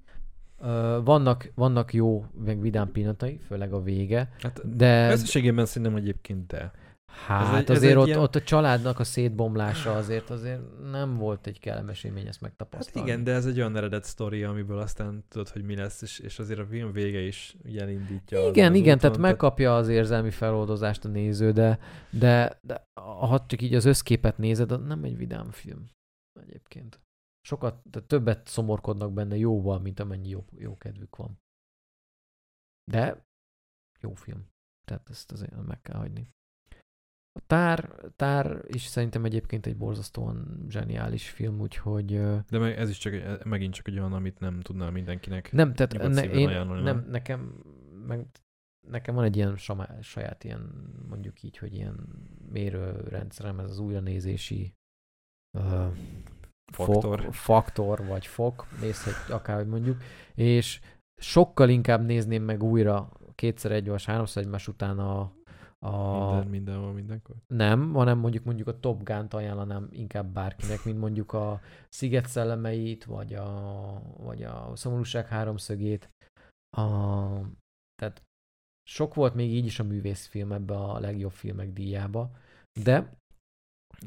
ö, 0.62 1.00
vannak, 1.04 1.52
vannak 1.56 1.94
jó, 1.94 2.26
meg 2.46 2.60
vidám 2.62 2.92
pillanatai, 2.92 3.38
főleg 3.48 3.74
a 3.74 3.82
vége, 3.82 4.30
Hát 4.40 4.76
de 4.78 5.12
összességében 5.12 5.66
szerintem 5.66 5.96
egyébként 5.96 6.48
de. 6.48 6.72
hát 7.28 7.54
ez 7.54 7.56
egy- 7.60 7.70
ez 7.70 7.78
azért 7.78 7.92
egy 7.92 7.98
ott, 7.98 8.08
ilyen- 8.08 8.20
ott 8.20 8.36
a 8.36 8.42
családnak 8.42 9.00
a 9.00 9.04
szétbomlása 9.04 9.94
azért 9.96 10.30
azért 10.30 10.62
nem 10.92 11.18
volt 11.18 11.48
egy 11.48 11.60
kellemes 11.60 12.04
élmény 12.04 12.28
ezt 12.28 12.34
Hát 12.34 12.42
megtapasztalni. 12.42 13.10
igen, 13.10 13.24
de 13.24 13.32
ez 13.34 13.46
egy 13.46 13.58
olyan 13.58 13.76
eredet 13.76 14.04
sztori, 14.04 14.44
amiből 14.44 14.78
aztán 14.78 15.24
tudod, 15.30 15.50
hogy 15.50 15.64
mi 15.64 15.76
lesz, 15.76 16.02
és, 16.02 16.20
és 16.20 16.40
azért 16.40 16.60
a 16.60 16.66
film 16.66 16.92
vége 16.92 17.20
is 17.20 17.56
elindítja. 17.80 18.40
Igen, 18.48 18.72
az 18.72 18.78
igen, 18.78 18.88
úton, 18.96 18.98
tehát 18.98 19.18
megkapja 19.18 19.76
az 19.76 19.88
érzelmi 19.88 20.32
feloldozást 20.32 21.06
a 21.06 21.10
néző, 21.10 21.52
de, 21.52 21.80
de, 22.10 22.60
de 22.62 22.88
ha 22.94 23.46
csak 23.48 23.62
így 23.62 23.74
az 23.76 23.86
összképet 23.86 24.38
nézed, 24.38 24.72
az 24.72 24.80
nem 24.88 25.04
egy 25.04 25.18
vidám 25.18 25.52
film 25.52 25.84
egyébként. 26.42 27.00
Sokat, 27.46 27.84
tehát 27.90 28.08
többet 28.08 28.48
szomorkodnak 28.48 29.14
benne 29.14 29.38
jóval, 29.38 29.80
mint 29.80 30.00
amennyi 30.00 30.30
jó, 30.30 30.46
jó 30.58 30.78
kedvük 30.78 31.16
van. 31.16 31.40
De 32.92 33.26
jó 34.00 34.14
film. 34.14 34.48
Tehát 34.86 35.10
ezt 35.10 35.32
azért 35.32 35.66
meg 35.66 35.82
kell 35.82 35.98
hagyni. 35.98 36.30
A 37.40 37.42
tár, 37.48 37.96
tár 38.16 38.64
is 38.68 38.82
szerintem 38.86 39.26
egyébként 39.26 39.66
egy 39.66 39.78
borzasztóan 39.78 40.66
zseniális 40.70 41.30
film, 41.30 41.60
úgyhogy 41.60 42.06
De 42.50 42.58
meg, 42.58 42.78
ez 42.78 42.90
is 42.90 42.98
csak, 42.98 43.14
egy- 43.14 43.46
megint 43.46 43.74
csak 43.74 43.88
egy 43.88 43.98
olyan, 44.00 44.14
amit 44.14 44.40
nem 44.40 44.60
tudnál 44.60 44.92
mindenkinek. 44.92 45.52
nem, 45.52 45.74
tehát 45.74 46.08
ne, 46.14 46.24
én, 46.32 46.48
ajánlani, 46.48 46.82
nem, 46.82 47.06
nekem, 47.10 47.64
meg, 48.08 48.28
nekem 48.88 49.16
van 49.16 49.24
egy 49.24 49.36
ilyen 49.36 49.58
sama, 49.58 50.02
saját 50.02 50.44
ilyen, 50.44 50.62
mondjuk 51.10 51.44
így, 51.44 51.58
hogy 51.58 51.74
ilyen 51.74 51.96
mérőrendszerem, 52.50 53.60
ez 53.60 53.70
az 53.70 53.80
újranézési 53.80 54.74
uh, 55.58 55.96
Faktor. 56.72 57.22
Fok, 57.22 57.34
faktor, 57.34 58.06
vagy 58.06 58.28
fok, 58.28 58.68
nézhet, 58.82 59.30
akárhogy 59.30 59.68
mondjuk, 59.68 60.02
és 60.36 60.80
sokkal 61.22 61.70
inkább 61.70 62.06
nézném 62.06 62.44
meg 62.44 62.64
újra 62.64 63.10
kétszer 63.36 63.72
egy 63.72 63.90
vagy 63.90 64.06
háromszor 64.06 64.44
egymás 64.44 64.68
után 64.68 65.00
a, 65.00 65.32
a 65.80 66.32
Minden, 66.32 66.48
mindenhol, 66.48 66.94
mindenkor. 66.94 67.36
nem, 67.48 67.94
hanem 67.94 68.18
mondjuk 68.18 68.44
mondjuk 68.44 68.68
a 68.68 68.80
Top 68.80 69.04
Gun-t 69.04 69.34
ajánlanám 69.34 69.88
inkább 69.92 70.34
bárkinek, 70.34 70.84
mint 70.84 71.00
mondjuk 71.00 71.34
a 71.34 71.62
Sziget 71.90 72.28
szellemeit, 72.28 73.04
vagy 73.06 73.34
a, 73.34 74.02
vagy 74.18 74.44
a 74.44 74.72
Szomorúság 74.76 75.28
háromszögét. 75.28 76.10
A, 76.78 76.82
tehát 77.96 78.24
sok 78.90 79.14
volt 79.14 79.34
még 79.34 79.52
így 79.52 79.66
is 79.66 79.80
a 79.80 79.84
művészfilm 79.84 80.52
ebbe 80.52 80.76
a 80.76 81.00
legjobb 81.00 81.32
filmek 81.32 81.74
díjába, 81.74 82.32
de 82.84 83.22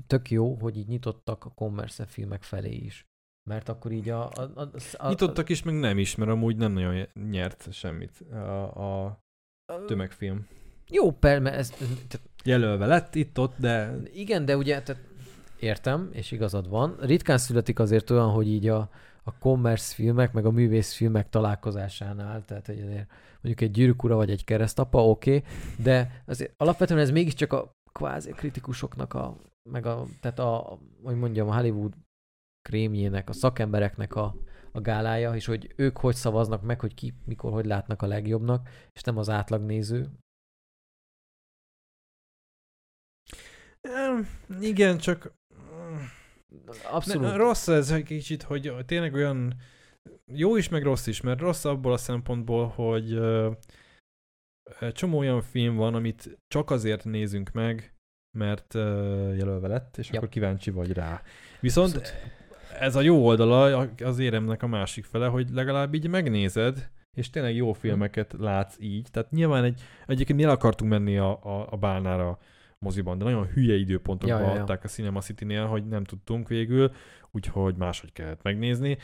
tök 0.06 0.31
jó, 0.31 0.55
hogy 0.55 0.77
így 0.77 0.89
nyitottak 0.89 1.44
a 1.44 1.51
commerce 1.51 2.06
filmek 2.06 2.43
felé 2.43 2.74
is. 2.74 3.06
Mert 3.51 3.68
akkor 3.68 3.93
így 3.93 4.09
a... 4.09 4.28
a, 4.28 4.51
a, 4.55 4.70
a 4.93 5.09
Nyitottak 5.09 5.48
is, 5.48 5.62
meg 5.62 5.74
nem 5.74 5.98
is, 5.98 6.14
mert 6.14 6.31
amúgy 6.31 6.56
nem 6.56 6.73
nagyon 6.73 7.06
nyert 7.31 7.73
semmit 7.73 8.20
a, 8.20 9.06
a 9.06 9.18
tömegfilm. 9.86 10.47
Jó, 10.89 11.12
per, 11.12 11.40
mert 11.40 11.56
ez, 11.56 11.70
tehát 12.09 12.20
Jelölve 12.44 12.86
lett 12.86 13.14
itt-ott, 13.14 13.55
de 13.59 13.97
Igen, 14.12 14.44
de 14.44 14.56
ugye, 14.56 14.82
tehát 14.82 15.02
értem, 15.60 16.09
és 16.12 16.31
igazad 16.31 16.68
van. 16.68 16.97
Ritkán 17.01 17.39
születik 17.39 17.78
azért 17.78 18.10
olyan, 18.10 18.31
hogy 18.31 18.48
így 18.48 18.68
a, 18.68 18.90
a 19.23 19.39
commerce 19.39 19.94
filmek, 19.94 20.32
meg 20.32 20.47
a 20.47 20.51
művész 20.51 20.94
filmek 20.94 21.28
találkozásánál, 21.28 22.44
tehát 22.44 22.66
hogy 22.66 22.81
azért 22.81 23.10
mondjuk 23.40 23.60
egy 23.60 23.70
gyűrűk 23.70 24.05
ura, 24.05 24.16
vagy 24.16 24.31
egy 24.31 24.44
keresztapa, 24.44 25.09
oké, 25.09 25.36
okay, 25.36 25.51
de 25.82 26.23
azért 26.27 26.52
alapvetően 26.56 27.01
ez 27.01 27.10
mégiscsak 27.10 27.52
a 27.52 27.70
kvázi 27.93 28.31
kritikusoknak 28.31 29.14
a, 29.14 29.36
meg 29.66 29.86
a, 29.86 30.06
tehát 30.20 30.38
a, 30.38 30.78
hogy 31.02 31.16
mondjam, 31.16 31.48
a 31.48 31.55
Hollywood 31.55 31.94
krémjének, 32.62 33.28
a 33.28 33.32
szakembereknek 33.32 34.14
a, 34.14 34.34
a 34.72 34.80
gálája, 34.80 35.34
és 35.34 35.47
hogy 35.47 35.72
ők 35.76 35.98
hogy 35.98 36.14
szavaznak 36.14 36.62
meg, 36.62 36.80
hogy 36.80 36.94
ki, 36.94 37.14
mikor, 37.24 37.52
hogy 37.52 37.66
látnak 37.66 38.02
a 38.02 38.06
legjobbnak, 38.06 38.68
és 38.93 39.02
nem 39.02 39.16
az 39.16 39.28
átlagnéző. 39.28 40.10
Igen, 44.60 44.98
csak 44.98 45.34
Abszolút. 46.90 47.22
Ne, 47.22 47.36
rossz 47.36 47.68
ez 47.68 47.90
egy 47.90 48.05
kicsit, 48.05 48.43
hogy 48.43 48.74
tényleg 48.86 49.14
olyan 49.14 49.55
jó 50.24 50.56
is, 50.56 50.68
meg 50.68 50.82
rossz 50.82 51.06
is, 51.06 51.20
mert 51.20 51.40
rossz 51.40 51.64
abból 51.64 51.93
a 51.93 51.97
szempontból, 51.97 52.68
hogy 52.68 53.12
egy 54.80 54.93
csomó 54.93 55.18
olyan 55.18 55.43
film 55.43 55.76
van, 55.76 55.94
amit 55.94 56.38
csak 56.48 56.70
azért 56.70 57.05
nézünk 57.05 57.51
meg, 57.51 57.95
mert 58.37 58.75
ö, 58.75 59.35
jelölve 59.35 59.69
lett, 59.69 59.97
és 59.99 60.07
Yep. 60.07 60.17
akkor 60.17 60.29
kíváncsi 60.29 60.71
vagy 60.71 60.93
rá. 60.93 61.23
Viszont 61.61 61.97
Abszolút. 61.97 62.15
ez 62.81 62.97
a 62.97 63.01
jó 63.01 63.27
oldala 63.27 63.89
az 64.05 64.19
éremnek 64.19 64.63
a 64.63 64.67
másik 64.67 65.05
fele, 65.05 65.27
hogy 65.27 65.49
legalább 65.53 65.95
így 65.95 66.09
megnézed, 66.09 66.89
és 67.15 67.31
tényleg 67.31 67.55
jó 67.57 67.73
filmeket 67.73 68.35
látsz 68.39 68.77
így. 68.81 69.09
Tehát 69.11 69.31
nyilván 69.31 69.65
egy, 69.65 69.81
egyébként 70.07 70.43
el 70.43 70.51
akartunk 70.51 70.91
menni 70.91 71.17
a, 71.19 71.31
a, 71.31 71.67
a 71.71 71.77
bálnára 71.77 72.39
moziban, 72.79 73.19
de 73.19 73.25
nagyon 73.25 73.47
hülye 73.47 73.75
időpontokban 73.75 74.41
Ja, 74.41 74.47
ja, 74.49 74.55
ja. 74.55 74.61
adták 74.61 74.85
a 74.85 74.89
Cinema 74.89 75.21
City-nél, 75.21 75.67
hogy 75.67 75.87
nem 75.89 76.05
tudtunk 76.05 76.49
végül, 76.49 76.93
úgyhogy 77.37 77.77
máshogy 77.77 78.13
kellett 78.13 78.43
megnézni. 78.43 78.99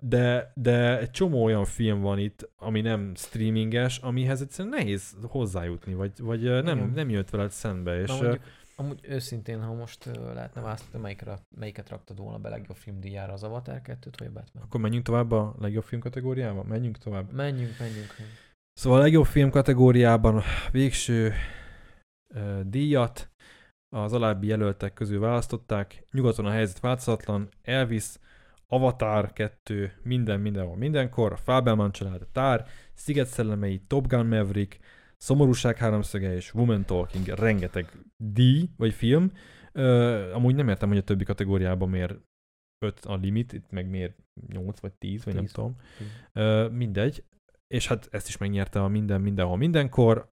De, 0.00 0.52
de 0.54 0.98
egy 0.98 1.10
csomó 1.10 1.44
olyan 1.44 1.64
film 1.64 2.00
van 2.00 2.18
itt, 2.18 2.50
ami 2.56 2.80
nem 2.80 3.12
streaminges, 3.14 3.98
amihez 3.98 4.40
egyszerűen 4.40 4.74
nehéz 4.74 5.16
hozzájutni, 5.22 5.94
vagy, 5.94 6.12
vagy 6.18 6.42
nem, 6.42 6.76
Igen. 6.76 6.90
nem 6.94 7.10
jött 7.10 7.30
veled 7.30 7.50
szembe. 7.50 8.00
És 8.00 8.08
Na 8.08 8.16
mondjuk, 8.16 8.42
amúgy 8.76 9.00
őszintén, 9.02 9.62
ha 9.62 9.72
most 9.72 10.04
lehetne 10.34 10.60
választani, 10.60 11.02
melyikre, 11.02 11.38
melyiket 11.56 11.88
raktad 11.88 12.18
volna 12.18 12.38
be 12.38 12.48
legjobb 12.48 12.76
filmdíjára, 12.76 13.32
az 13.32 13.42
Avatar 13.42 13.80
2-t 13.84 14.14
vagy 14.18 14.26
a 14.26 14.32
Batman? 14.32 14.62
akkor 14.62 14.80
menjünk 14.80 15.04
tovább 15.04 15.32
a 15.32 15.54
legjobb 15.58 15.84
film 15.84 16.00
kategóriába? 16.00 16.62
Menjünk 16.62 16.98
tovább. 16.98 17.32
Menjünk, 17.32 17.78
menjünk. 17.78 18.14
Szóval 18.72 18.98
a 18.98 19.02
legjobb 19.02 19.24
film 19.24 19.50
kategóriában 19.50 20.42
végső 20.70 21.32
díjat 22.62 23.30
az 23.88 24.12
alábbi 24.12 24.46
jelöltek 24.46 24.92
közül 24.92 25.20
választották. 25.20 26.04
Nyugaton 26.12 26.46
a 26.46 26.50
helyzet 26.50 26.80
változatlan, 26.80 27.48
Elvis, 27.62 28.04
Avatar 28.66 29.32
2, 29.32 29.92
Minden, 30.02 30.40
Mindenhol, 30.40 30.76
Mindenkor, 30.76 31.32
a 31.32 31.36
Fábelman 31.36 31.92
család, 31.92 32.26
Tár, 32.32 32.66
Sziget 32.94 33.26
szellemei, 33.26 33.82
Top 33.86 34.06
Gun 34.06 34.26
Maverick, 34.26 34.78
Szomorúság 35.16 35.76
háromszöge 35.76 36.34
és 36.34 36.54
Woman 36.54 36.84
Talking, 36.84 37.26
rengeteg 37.26 37.92
díj, 38.16 38.68
vagy 38.76 38.94
film. 38.94 39.32
Ö, 39.72 40.32
amúgy 40.32 40.54
nem 40.54 40.68
értem, 40.68 40.88
hogy 40.88 40.98
a 40.98 41.02
többi 41.02 41.24
kategóriában 41.24 41.88
miért 41.88 42.14
5 42.78 43.04
a 43.04 43.14
limit, 43.14 43.52
itt 43.52 43.70
meg 43.70 43.88
miért 43.88 44.16
8 44.48 44.80
vagy 44.80 44.92
10, 44.92 45.24
vagy 45.24 45.34
nem 45.34 45.42
10. 45.42 45.52
tudom. 45.52 45.76
Tíz. 45.98 46.06
Ö, 46.32 46.68
mindegy. 46.68 47.24
És 47.66 47.86
hát 47.86 48.08
ezt 48.10 48.28
is 48.28 48.36
megnyerte 48.36 48.82
a 48.82 48.88
minden, 48.88 49.20
mindenhol, 49.20 49.56
mindenkor. 49.56 50.32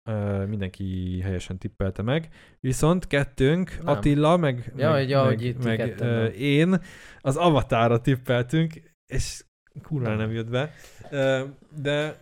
Mindenki 0.48 1.20
helyesen 1.20 1.58
tippelte 1.58 2.02
meg. 2.02 2.28
Viszont 2.60 3.06
kettőnk, 3.06 3.76
Nem. 3.76 3.86
Attila, 3.86 4.36
meg, 4.36 4.72
Ja, 4.76 4.90
meg, 4.90 5.10
ahogy 5.10 5.36
meg, 5.36 5.44
itt 5.44 5.64
meg 5.64 5.76
ketten 5.76 6.32
én 6.32 6.82
az 7.20 7.36
Avatára 7.36 8.00
tippeltünk, 8.00 8.72
és 9.06 9.44
kurva 9.82 10.14
Nem. 10.14 10.32
jött 10.32 10.50
be. 10.50 10.72
De 11.82 12.18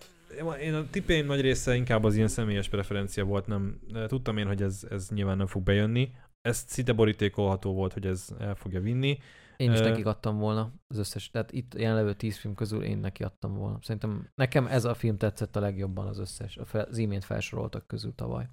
én 0.60 0.74
a 0.74 0.86
tippéim 0.90 1.26
nagy 1.26 1.40
része 1.40 1.74
inkább 1.74 2.04
az 2.04 2.16
ilyen 2.16 2.28
személyes 2.28 2.68
preferencia 2.68 3.24
volt, 3.24 3.46
nem, 3.46 3.80
tudtam 4.06 4.36
én, 4.36 4.46
hogy 4.46 4.62
ez, 4.62 4.86
ez 4.90 5.08
nyilván 5.08 5.36
nem 5.36 5.46
fog 5.46 5.62
bejönni. 5.62 6.10
Ez 6.40 6.64
szinte 6.66 6.92
borítékolható 6.92 7.72
volt, 7.72 7.92
hogy 7.92 8.06
ez 8.06 8.28
el 8.38 8.54
fogja 8.54 8.80
vinni. 8.80 9.18
Én 9.60 9.72
is 9.72 9.80
Ö, 9.80 9.88
nekik 9.88 10.06
adtam 10.06 10.38
volna 10.38 10.72
az 10.88 10.98
összes, 10.98 11.30
tehát 11.30 11.52
itt 11.52 11.74
jelenlevő 11.74 12.14
tíz 12.14 12.36
film 12.36 12.54
közül 12.54 12.82
én 12.82 12.98
neki 12.98 13.22
adtam 13.22 13.54
volna. 13.54 13.78
Szerintem 13.82 14.28
nekem 14.34 14.66
ez 14.66 14.84
a 14.84 14.94
film 14.94 15.16
tetszett 15.16 15.56
a 15.56 15.60
legjobban 15.60 16.06
az 16.06 16.18
összes, 16.18 16.56
a 16.56 16.76
az 16.76 16.98
imént 16.98 17.24
felsoroltak 17.24 17.86
közül 17.86 18.14
tavaly. 18.14 18.48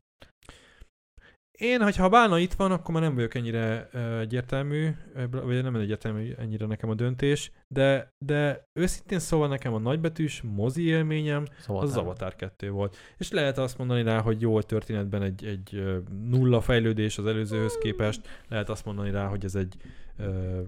Én, 1.52 1.82
hogyha 1.82 2.10
Bálna 2.10 2.40
itt 2.40 2.54
van, 2.54 2.72
akkor 2.72 2.94
már 2.94 3.04
nem 3.04 3.16
vagyok 3.16 3.36
ennyire 3.36 3.90
uh, 3.94 4.20
egyértelmű, 4.20 4.90
vagy 5.32 5.64
nem 5.64 5.76
egyértelmű 5.76 6.34
ennyire 6.38 6.66
nekem 6.66 6.90
a 6.90 6.94
döntés, 6.94 7.52
de, 7.68 8.14
de 8.26 8.64
őszintén 8.80 9.20
szóval 9.20 9.48
nekem 9.48 9.74
a 9.74 9.80
nagybetűs 9.80 10.42
mozi 10.42 10.84
élményem 10.84 11.46
Szóval 11.60 11.82
az 11.82 11.90
az 11.90 11.98
Avatar 11.98 12.36
2 12.36 12.70
volt. 12.70 12.98
És 13.18 13.32
lehet 13.32 13.58
azt 13.58 13.78
mondani 13.78 14.04
rá, 14.04 14.22
hogy 14.22 14.42
jó 14.42 14.58
a 14.58 14.64
történetben 14.64 15.22
egy, 15.22 15.46
egy 15.46 15.84
nulla 16.30 16.62
fejlődés 16.62 17.18
az 17.18 17.26
előzőhöz 17.26 17.78
képest, 17.78 18.28
lehet 18.48 18.70
azt 18.70 18.86
mondani 18.86 19.12
rá, 19.12 19.28
hogy 19.28 19.44
ez 19.44 19.56
egy 19.56 19.76
uh, 20.20 20.60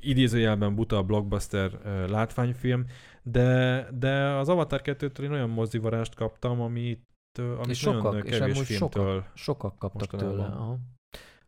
idézőjelben 0.00 0.74
buta 0.74 1.02
blockbuster 1.02 1.74
uh, 1.74 2.08
látványfilm, 2.08 2.86
de, 3.22 3.88
de 3.92 4.12
az 4.14 4.48
Avatar 4.48 4.80
2-től 4.84 5.22
én 5.22 5.32
olyan 5.32 5.50
mozivarást 5.50 6.14
kaptam, 6.14 6.60
amit, 6.60 7.08
amit 7.38 7.68
És 7.68 7.82
nagyon 7.82 8.00
sokak, 8.00 8.24
és 8.24 8.38
kevés 8.38 8.54
amúgy 8.54 8.66
filmtől. 8.66 9.24
Sokak 9.34 9.78
kaptak 9.78 10.12
Mostanában. 10.12 10.36
tőle. 10.36 10.56
Aha. 10.56 10.78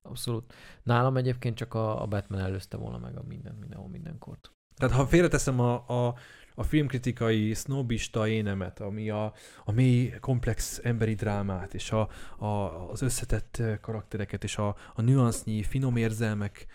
Abszolút. 0.02 0.54
Nálam 0.82 1.16
egyébként 1.16 1.56
csak 1.56 1.74
a, 1.74 2.02
a 2.02 2.06
Batman 2.06 2.40
előzte 2.40 2.76
volna 2.76 2.98
meg 2.98 3.16
a 3.16 3.22
minden, 3.22 3.54
mindenhol, 3.54 3.88
mindenkort. 3.88 4.50
Tehát 4.76 4.94
ha 4.94 5.06
félreteszem 5.06 5.60
a, 5.60 5.88
a, 5.88 6.14
a 6.54 6.62
filmkritikai 6.62 7.54
sznobista 7.54 8.28
énemet, 8.28 8.80
ami 8.80 9.10
a, 9.10 9.32
a 9.64 9.72
mély, 9.72 10.14
komplex 10.20 10.80
emberi 10.82 11.14
drámát, 11.14 11.74
és 11.74 11.90
a, 11.90 12.08
a, 12.38 12.46
az 12.90 13.02
összetett 13.02 13.62
karaktereket, 13.80 14.44
és 14.44 14.56
a, 14.56 14.76
a 14.94 15.02
nüansznyi, 15.02 15.62
finom 15.62 15.96
érzelmek 15.96 16.66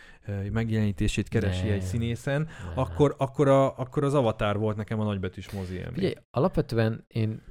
megjelenítését 0.52 1.27
keresi 1.27 1.65
Nem. 1.65 1.73
egy 1.73 1.81
színészen, 1.81 2.41
Nem. 2.41 2.72
akkor, 2.76 3.15
akkor, 3.18 3.48
a, 3.48 3.77
akkor 3.77 4.03
az 4.03 4.14
Avatar 4.14 4.57
volt 4.57 4.77
nekem 4.77 4.99
a 4.99 5.03
nagybetűs 5.03 5.52
mozi 5.52 5.73
élmény. 5.73 5.93
Figyelj, 5.93 6.14
alapvetően 6.31 7.06
én 7.07 7.41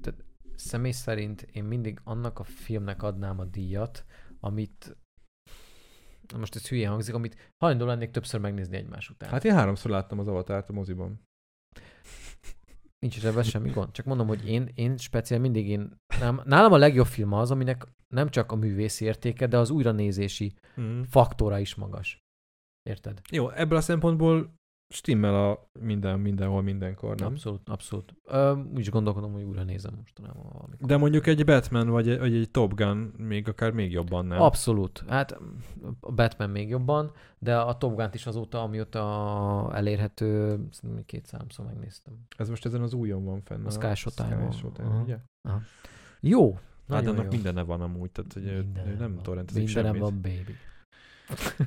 tehát 0.00 0.24
személy 0.54 0.90
szerint 0.90 1.42
én 1.52 1.64
mindig 1.64 2.00
annak 2.04 2.38
a 2.38 2.44
filmnek 2.44 3.02
adnám 3.02 3.38
a 3.38 3.44
díjat, 3.44 4.04
amit 4.40 4.96
most 6.38 6.54
ez 6.54 6.68
hülye 6.68 6.88
hangzik, 6.88 7.14
amit 7.14 7.52
hajlandó 7.56 7.86
lennék 7.86 8.10
többször 8.10 8.40
megnézni 8.40 8.76
egymás 8.76 9.10
után. 9.10 9.30
Hát 9.30 9.44
én 9.44 9.54
háromszor 9.54 9.90
láttam 9.90 10.18
az 10.18 10.28
Avatárt 10.28 10.68
a 10.68 10.72
moziban. 10.72 11.25
Nincs 12.98 13.16
is 13.16 13.24
ebben 13.24 13.42
semmi 13.42 13.70
gond. 13.70 13.90
Csak 13.90 14.06
mondom, 14.06 14.26
hogy 14.26 14.48
én, 14.48 14.70
én 14.74 14.96
speciál 14.96 15.40
mindig 15.40 15.68
én, 15.68 15.96
nálam, 16.18 16.40
nálam 16.44 16.72
a 16.72 16.76
legjobb 16.76 17.06
film 17.06 17.32
az, 17.32 17.50
aminek 17.50 17.86
nem 18.08 18.28
csak 18.28 18.52
a 18.52 18.56
művészi 18.56 19.04
értéke, 19.04 19.46
de 19.46 19.58
az 19.58 19.70
újranézési 19.70 20.54
Mm. 20.80 21.02
faktora 21.02 21.58
is 21.58 21.74
magas. 21.74 22.18
Érted? 22.82 23.20
Jó, 23.30 23.50
ebből 23.50 23.78
a 23.78 23.80
szempontból 23.80 24.54
stimmel 24.88 25.34
a 25.50 25.68
minden, 25.80 26.20
mindenhol, 26.20 26.62
mindenkor, 26.62 27.16
nem? 27.16 27.28
Abszolút, 27.28 27.68
abszolút. 27.68 28.14
Ö, 28.24 28.56
úgy 28.56 28.78
is 28.78 28.90
gondolkodom, 28.90 29.32
hogy 29.32 29.42
újra 29.42 29.62
nézem 29.62 29.94
mostanában 29.96 30.46
valamikor. 30.52 30.86
De 30.88 30.96
mondjuk 30.96 31.26
egy 31.26 31.44
Batman 31.44 31.88
vagy 31.88 32.08
egy, 32.08 32.18
vagy 32.18 32.34
egy 32.34 32.50
Top 32.50 32.74
Gun 32.74 32.96
még 33.16 33.48
akár 33.48 33.72
még 33.72 33.92
jobban 33.92 34.26
nem. 34.26 34.40
Abszolút. 34.40 35.04
Hát 35.08 35.38
a 36.00 36.12
Batman 36.12 36.50
még 36.50 36.68
jobban, 36.68 37.12
de 37.38 37.58
a 37.58 37.76
Top 37.78 37.94
Gun-t 37.96 38.14
is 38.14 38.26
azóta, 38.26 38.62
amióta 38.62 39.70
elérhető, 39.74 40.60
két 41.06 41.26
számszor 41.26 41.64
megnéztem. 41.64 42.14
Ez 42.36 42.48
most 42.48 42.64
ezen 42.66 42.82
az 42.82 42.92
újon 42.92 43.24
van 43.24 43.40
fenn. 43.42 43.66
A 43.66 43.70
Sky 43.70 43.94
Showtime-on. 43.94 44.50
Sky 44.50 44.58
Showtime, 44.58 44.88
Aha. 44.88 45.02
ugye? 45.02 45.18
Jó. 46.20 46.58
Hát 46.88 47.06
annak 47.06 47.24
jó. 47.24 47.30
mindene 47.30 47.62
van 47.62 47.80
amúgy, 47.80 48.10
tehát 48.10 48.32
hogy 48.32 48.42
Mindenem 48.42 48.96
nem 48.96 49.18
torrentezik 49.22 49.64
Mindenem 49.64 49.94
semmit. 49.94 50.10
van, 50.10 50.20
baby. 50.22 50.54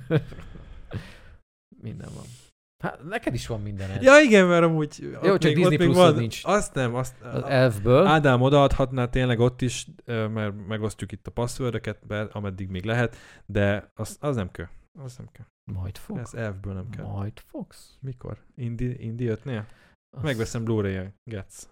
Minden 1.81 2.09
van. 2.15 2.23
Hát 2.83 3.03
neked 3.03 3.33
is 3.33 3.47
van 3.47 3.61
mindened. 3.61 4.01
Ja 4.01 4.19
igen, 4.19 4.47
mert 4.47 4.63
amúgy 4.63 5.09
Jó, 5.23 5.37
csak 5.37 5.41
még, 5.43 5.55
Disney 5.55 5.77
Plus-od 5.77 5.95
van, 5.95 6.15
nincs. 6.15 6.41
Azt 6.43 6.73
nem, 6.73 6.95
azt, 6.95 7.21
Az 7.21 7.43
elfből. 7.43 8.05
Ádám 8.05 8.41
odaadhatná 8.41 9.05
tényleg 9.05 9.39
ott 9.39 9.61
is, 9.61 9.87
mert 10.05 10.67
megosztjuk 10.67 11.11
itt 11.11 11.27
a 11.27 11.31
passzwordöket, 11.31 12.07
be- 12.07 12.27
ameddig 12.31 12.69
még 12.69 12.83
lehet, 12.83 13.15
de 13.45 13.91
az, 13.95 14.17
az 14.19 14.35
nem 14.35 14.51
kell. 14.51 14.67
Az 14.99 15.15
nem 15.17 15.27
kell. 15.31 15.45
Majd 15.73 15.97
fog. 15.97 16.17
Ez 16.17 16.33
elfből 16.33 16.73
nem 16.73 16.89
kell. 16.89 17.05
Majd 17.05 17.39
fogsz. 17.45 17.97
Mikor? 18.01 18.37
Indi, 18.55 19.03
Indi 19.03 19.25
5-nél? 19.29 19.63
Azt- 20.15 20.23
Megveszem 20.25 20.63
Blu-ray-en. 20.63 21.13
Getsz. 21.31 21.67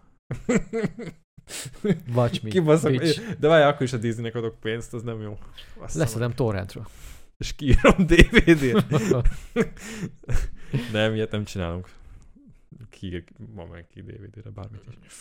Watch 2.15 2.43
me, 2.43 2.49
Kibaszok, 2.49 2.91
de 3.39 3.47
várj, 3.47 3.63
akkor 3.63 3.81
is 3.81 3.93
a 3.93 3.97
Disneynek 3.97 4.35
adok 4.35 4.59
pénzt, 4.59 4.93
az 4.93 5.03
nem 5.03 5.21
jó. 5.21 5.37
Leszedem 5.93 6.33
torrentről. 6.33 6.87
És 7.37 7.55
kiírom 7.55 8.05
DVD-t. 8.05 8.89
nem, 10.91 11.13
ilyet 11.13 11.31
nem 11.31 11.43
csinálunk. 11.43 11.89
Ki, 12.89 13.23
ma 13.55 13.65
meg 13.65 13.87
ki 13.87 14.01
DVD-re, 14.01 14.49
bármit 14.49 14.81
is. 15.05 15.13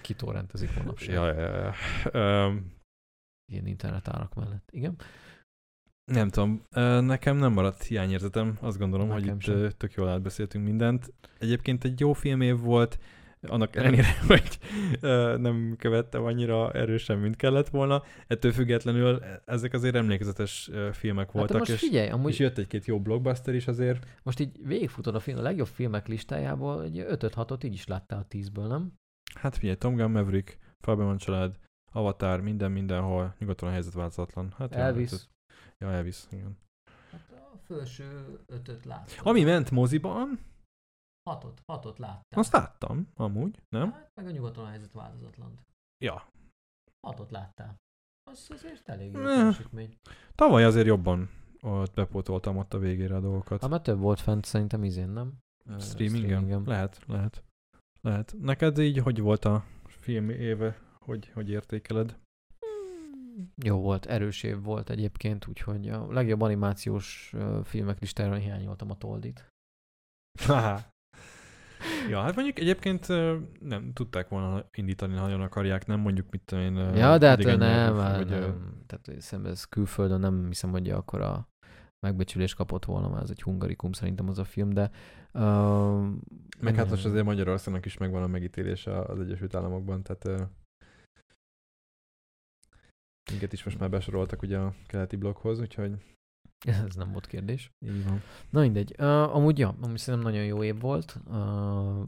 Kitorrentezik 0.00 0.76
manapság. 0.76 1.14
Ja, 1.14 1.32
ja, 1.32 1.56
ja. 1.56 1.74
Öm, 2.12 2.72
Ilyen 3.52 3.66
internet 3.66 4.08
árak 4.08 4.34
mellett. 4.34 4.68
Igen? 4.72 4.96
nem 6.12 6.28
tudom, 6.28 6.62
nekem 7.04 7.36
nem 7.36 7.52
maradt 7.52 7.82
hiányérzetem. 7.82 8.58
Azt 8.60 8.78
gondolom, 8.78 9.08
hogy 9.08 9.20
Nekem 9.20 9.36
itt 9.36 9.42
sem. 9.42 9.70
tök 9.76 9.92
jól 9.92 10.08
átbeszéltünk 10.08 10.64
mindent. 10.64 11.12
Egyébként 11.38 11.84
egy 11.84 12.00
jó 12.00 12.12
filmév 12.12 12.58
volt, 12.58 12.98
annak 13.42 13.76
ellenére, 13.76 14.06
hogy 14.26 14.58
nem 15.40 15.74
követtem 15.78 16.24
annyira 16.24 16.72
erősen, 16.72 17.18
mint 17.18 17.36
kellett 17.36 17.68
volna. 17.68 18.02
Ettől 18.26 18.52
függetlenül 18.52 19.22
ezek 19.44 19.72
azért 19.72 19.94
emlékezetes 19.94 20.70
filmek 20.92 21.26
Hát 21.26 21.34
voltak, 21.34 21.58
most 21.58 21.70
és, 21.70 21.78
figyelj, 21.78 22.08
amúgy 22.08 22.30
és 22.30 22.38
jött 22.38 22.58
egy-két 22.58 22.86
jó 22.86 23.00
blockbuster 23.00 23.54
is 23.54 23.66
azért. 23.66 24.06
most 24.22 24.40
így 24.40 24.66
végigfutod 24.66 25.14
a 25.14 25.20
film, 25.20 25.38
a 25.38 25.42
legjobb 25.42 25.66
filmek 25.66 26.08
listájából, 26.08 26.82
egy 26.82 27.04
5-6-ot 27.08 27.64
így 27.64 27.72
is 27.72 27.86
láttál 27.86 28.18
a 28.18 28.34
10-ből, 28.34 28.68
nem? 28.68 28.92
Hát 29.34 29.56
figyelj, 29.56 29.76
Tom 29.76 29.94
Gunn 29.96 30.10
Maverick, 30.10 30.58
Fabian 30.80 31.16
család, 31.16 31.58
Avatar, 31.92 32.40
minden, 32.40 32.72
mindenhol, 32.72 33.34
nyugaton 33.38 33.68
a 33.68 33.72
helyzet 33.72 33.92
változatlan. 33.92 34.54
Hát 34.56 34.74
Elvis. 34.74 35.10
hát 35.10 35.28
Ja, 35.78 35.90
Elvis, 35.90 36.24
igen. 36.30 36.58
Hát 37.10 37.32
a 37.52 37.58
felső 37.66 38.38
5-öt 38.52 38.84
láttam. 38.84 39.16
Ami 39.22 39.42
ment 39.42 39.70
moziban, 39.70 40.38
6-ot, 41.28 41.58
6-ot 41.66 41.98
láttam. 41.98 42.38
azt 42.38 42.52
láttam, 42.52 43.08
amúgy, 43.14 43.62
nem? 43.68 43.92
Hát 43.92 44.10
meg 44.14 44.26
a 44.26 44.30
nyugaton 44.30 44.64
a 44.64 44.68
helyzet 44.68 44.92
változatlan. 44.92 45.58
Ja. 46.04 46.28
6-ot 47.08 47.30
láttál. 47.30 47.76
Az 48.30 48.46
azért 48.50 48.88
elég 48.88 49.12
jó 49.12 49.22
teljesítmény. 49.24 49.96
Tavaly 50.34 50.64
azért 50.64 50.86
jobban 50.86 51.30
ott 51.60 51.94
bepótoltam 51.94 52.56
ott 52.56 52.74
a 52.74 52.78
végére 52.78 53.16
a 53.16 53.20
dolgokat. 53.20 53.60
Hát 53.60 53.70
mert 53.70 53.82
több 53.82 53.98
volt 53.98 54.20
fent 54.20 54.44
szerintem 54.44 54.84
izén, 54.84 55.08
nem? 55.08 55.32
Streamingen? 55.78 56.26
streamingen. 56.26 56.62
Lehet, 56.66 57.00
lehet. 57.06 57.44
Lehet. 58.00 58.34
Neked 58.40 58.78
így 58.78 58.98
hogy 58.98 59.20
volt 59.20 59.44
a 59.44 59.64
film 59.86 60.30
éve? 60.30 60.78
Hogy, 60.98 61.28
hogy 61.28 61.50
értékeled? 61.50 62.18
Jó 63.54 63.80
volt, 63.80 64.06
erős 64.06 64.42
év 64.42 64.62
volt 64.62 64.90
egyébként, 64.90 65.46
úgyhogy 65.46 65.88
a 65.88 66.12
legjobb 66.12 66.40
animációs 66.40 67.34
filmek 67.64 68.00
listájára 68.00 68.36
hiányoltam 68.36 68.90
a 68.90 68.96
Toldit. 68.96 69.48
Haha. 70.40 70.80
Ja, 72.08 72.20
hát 72.20 72.34
mondjuk 72.34 72.58
egyébként 72.58 73.08
nem 73.60 73.92
tudták 73.92 74.28
volna 74.28 74.64
indítani, 74.72 75.14
ha 75.14 75.22
nagyon 75.22 75.40
akarják, 75.40 75.86
nem 75.86 76.00
mondjuk 76.00 76.30
mit 76.30 76.52
én. 76.52 76.76
Ja, 76.76 77.18
de 77.18 77.28
hát 77.28 77.42
nem, 77.42 77.58
nyelvű, 77.58 77.98
nem, 77.98 78.16
vagy, 78.16 78.32
ö, 78.32 78.40
nem. 78.40 78.82
Tehát 78.86 79.20
szemben 79.22 79.52
ez 79.52 79.64
külföldön 79.64 80.20
nem 80.20 80.46
hiszem, 80.46 80.70
hogy 80.70 80.90
akkor 80.90 81.20
a 81.20 81.48
megbecsülés 82.06 82.54
kapott 82.54 82.84
volna, 82.84 83.08
mert 83.08 83.22
ez 83.22 83.30
egy 83.30 83.42
hungarikum 83.42 83.92
szerintem 83.92 84.28
az 84.28 84.38
a 84.38 84.44
film, 84.44 84.70
de 84.70 84.90
uh, 85.32 86.06
Meg 86.60 86.74
hát 86.74 86.90
most 86.90 87.04
azért 87.04 87.24
Magyarországnak 87.24 87.84
is 87.84 87.96
megvan 87.96 88.22
a 88.22 88.26
megítélése 88.26 88.98
az 88.98 89.20
Egyesült 89.20 89.54
Államokban, 89.54 90.02
tehát 90.02 90.24
ö, 90.24 90.42
minket 93.30 93.52
is 93.52 93.64
most 93.64 93.78
már 93.78 93.90
besoroltak 93.90 94.42
ugye 94.42 94.58
a 94.58 94.74
keleti 94.86 95.16
blokkhoz, 95.16 95.60
úgyhogy 95.60 95.92
ez 96.88 96.94
nem 96.94 97.12
volt 97.12 97.26
kérdés. 97.26 97.70
így 97.78 98.04
van. 98.04 98.22
Na 98.50 98.60
mindegy. 98.60 98.94
Uh, 98.98 99.34
amúgy 99.36 99.58
ja, 99.58 99.76
amúgy 99.80 99.98
szerintem 99.98 100.30
nagyon 100.30 100.44
jó 100.46 100.62
év 100.62 100.80
volt. 100.80 101.18
Uh, 101.26 102.06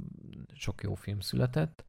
sok 0.53 0.83
jó 0.83 0.95
film 0.95 1.21
született. 1.21 1.85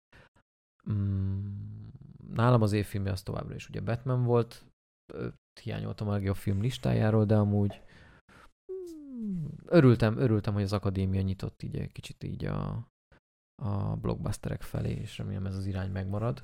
Mm, 0.92 1.88
nálam 2.34 2.62
az 2.62 2.72
évfilmje 2.72 3.12
az 3.12 3.24
továbbra 3.24 3.56
is 3.56 3.70
ugye 3.70 3.82
Batman 3.82 4.24
volt. 4.24 4.66
Öt 5.14 5.36
hiányoltam 5.62 6.08
a 6.08 6.12
legjobb 6.12 6.36
film 6.36 6.62
listájáról, 6.62 7.26
de 7.26 7.36
amúgy 7.36 7.82
mm, 8.72 9.46
örültem, 9.66 10.18
örültem, 10.18 10.54
hogy 10.54 10.64
az 10.64 10.74
akadémia 10.74 11.22
nyitott 11.22 11.64
így 11.64 11.76
egy 11.76 11.92
kicsit 11.92 12.24
így 12.24 12.46
a, 12.46 12.88
a 13.56 13.96
blockbusterek 13.96 14.62
felé, 14.62 14.92
és 14.92 15.18
remélem 15.18 15.46
ez 15.46 15.56
az 15.56 15.66
irány 15.66 15.92
megmarad. 15.92 16.44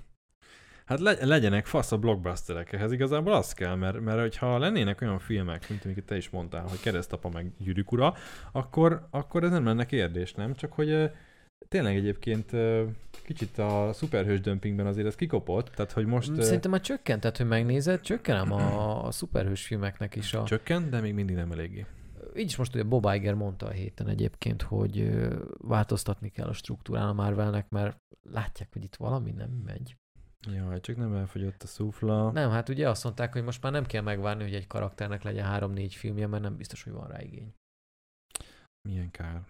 Hát 0.87 0.99
le, 0.99 1.25
legyenek 1.25 1.65
fasz 1.65 1.91
a 1.91 1.97
blockbusterek, 1.97 2.73
ehhez 2.73 2.91
igazából 2.91 3.33
az 3.33 3.53
kell, 3.53 3.75
mert, 3.75 3.99
mert 3.99 4.19
hogyha 4.19 4.57
lennének 4.57 5.01
olyan 5.01 5.19
filmek, 5.19 5.69
mint 5.69 5.85
amiket 5.85 6.03
te 6.03 6.17
is 6.17 6.29
mondtál, 6.29 6.65
hogy 6.67 6.79
keresztapa 6.79 7.29
meg 7.29 7.51
gyűrűk 7.57 7.91
ura, 7.91 8.13
akkor, 8.51 9.07
akkor 9.09 9.43
ez 9.43 9.51
nem 9.51 9.65
lenne 9.65 9.85
kérdés, 9.85 10.33
nem? 10.33 10.53
Csak 10.55 10.73
hogy 10.73 11.11
tényleg 11.67 11.95
egyébként 11.95 12.51
kicsit 13.23 13.57
a 13.57 13.89
szuperhős 13.93 14.41
dömpingben 14.41 14.85
azért 14.85 15.07
ez 15.07 15.15
kikopott, 15.15 15.67
tehát 15.67 15.91
hogy 15.91 16.05
most 16.05 16.41
Szerintem 16.41 16.71
már 16.71 16.81
csökkent, 16.81 17.21
tehát 17.21 17.37
hogy 17.37 17.47
megnézed, 17.47 18.01
csökkenem 18.01 18.51
a, 18.51 19.05
a 19.05 19.11
szuperhős 19.11 19.65
filmeknek 19.65 20.15
is 20.15 20.33
a... 20.33 20.43
csökkent, 20.43 20.89
de 20.89 20.99
még 20.99 21.13
mindig 21.13 21.35
nem 21.35 21.51
eléggé. 21.51 21.85
Így 22.35 22.45
is 22.45 22.55
most 22.55 22.73
ugye 22.73 22.83
Bob 22.83 23.07
Iger 23.13 23.33
mondta 23.33 23.65
a 23.65 23.71
héten 23.71 24.07
egyébként, 24.07 24.61
hogy 24.61 25.19
változtatni 25.57 26.29
kell 26.29 26.47
a 26.47 26.53
struktúrán 26.53 27.07
a 27.07 27.13
Marvelnek, 27.13 27.69
mert 27.69 27.97
látják, 28.31 28.69
hogy 28.73 28.83
itt 28.83 28.95
valami 28.95 29.31
nem 29.31 29.49
megy. 29.65 29.97
Jaj, 30.45 30.79
csak 30.79 30.95
nem 30.95 31.13
elfogyott 31.13 31.63
a 31.63 31.67
szufla. 31.67 32.31
Nem, 32.31 32.49
hát 32.49 32.69
ugye 32.69 32.89
azt 32.89 33.03
mondták, 33.03 33.33
hogy 33.33 33.43
most 33.43 33.61
már 33.61 33.71
nem 33.71 33.85
kell 33.85 34.01
megvárni, 34.01 34.43
hogy 34.43 34.53
egy 34.53 34.67
karakternek 34.67 35.23
legyen 35.23 35.45
három-négy 35.45 35.93
filmje, 35.95 36.27
mert 36.27 36.43
nem 36.43 36.57
biztos, 36.57 36.83
hogy 36.83 36.93
van 36.93 37.07
rá 37.07 37.21
igény. 37.21 37.53
Milyen 38.89 39.11
kár. 39.11 39.43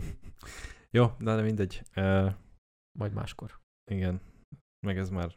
Jó, 0.96 1.12
de 1.18 1.42
mindegy. 1.42 1.82
Uh, 1.96 2.32
Majd 2.98 3.12
máskor. 3.12 3.60
igen, 3.90 4.20
meg 4.86 4.98
ez 4.98 5.10
már 5.10 5.36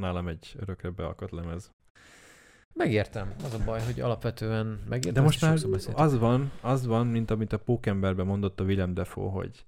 nálam 0.00 0.28
egy 0.28 0.54
örökre 0.58 0.90
beakadt 0.90 1.32
lemez. 1.32 1.72
Megértem. 2.72 3.34
Az 3.44 3.54
a 3.54 3.64
baj, 3.64 3.80
hogy 3.80 4.00
alapvetően 4.00 4.66
megértem. 4.66 5.12
De 5.12 5.20
most 5.20 5.40
már 5.40 5.58
az 5.94 6.18
van, 6.18 6.52
az 6.60 6.86
van, 6.86 7.06
mint 7.06 7.30
amit 7.30 7.52
a 7.52 7.58
Pókemberben 7.58 8.26
mondott 8.26 8.60
a 8.60 8.64
Willem 8.64 8.94
Dafoe, 8.94 9.30
hogy 9.30 9.66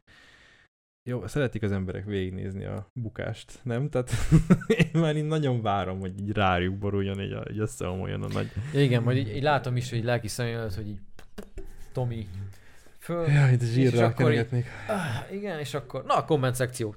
jó, 1.04 1.26
szeretik 1.26 1.62
az 1.62 1.72
emberek 1.72 2.04
végignézni 2.04 2.64
a 2.64 2.90
bukást, 2.92 3.58
nem? 3.62 3.88
Tehát 3.88 4.10
én 4.92 5.00
már 5.00 5.16
így 5.16 5.24
nagyon 5.24 5.62
várom, 5.62 6.00
hogy 6.00 6.20
így 6.20 6.30
rájuk 6.32 6.78
boruljon, 6.78 7.20
így, 7.20 7.36
így 7.50 7.58
összeomoljon 7.58 8.22
a 8.22 8.28
nagy... 8.28 8.50
Ja, 8.72 8.82
igen, 8.82 9.02
majd 9.02 9.16
így, 9.16 9.36
így 9.36 9.42
látom 9.42 9.76
is, 9.76 9.90
hogy 9.90 10.04
lelki 10.04 10.28
személy 10.28 10.52
előtt, 10.52 10.74
hogy 10.74 10.88
így 10.88 11.00
Tomi 11.92 12.26
föl. 12.98 13.26
Jaj, 13.26 13.56
de 13.56 13.64
és 13.64 13.72
zsírra 13.72 14.04
akkor 14.06 14.10
így- 14.10 14.16
kenegetnék. 14.16 14.66
Ah, 14.88 15.32
igen, 15.34 15.58
és 15.58 15.74
akkor, 15.74 16.04
na 16.04 16.14
a 16.14 16.24
komment 16.24 16.54
szekció. 16.54 16.94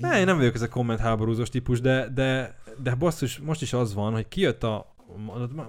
Ne, 0.00 0.18
én 0.18 0.24
nem 0.24 0.36
vagyok 0.36 0.54
ez 0.54 0.62
a 0.62 0.68
komment 0.68 1.00
háborúzós 1.00 1.48
típus, 1.48 1.80
de, 1.80 2.08
de, 2.08 2.54
de 2.78 2.94
basszus, 2.94 3.38
most 3.38 3.62
is 3.62 3.72
az 3.72 3.94
van, 3.94 4.12
hogy 4.12 4.28
kijött 4.28 4.62
a, 4.62 4.94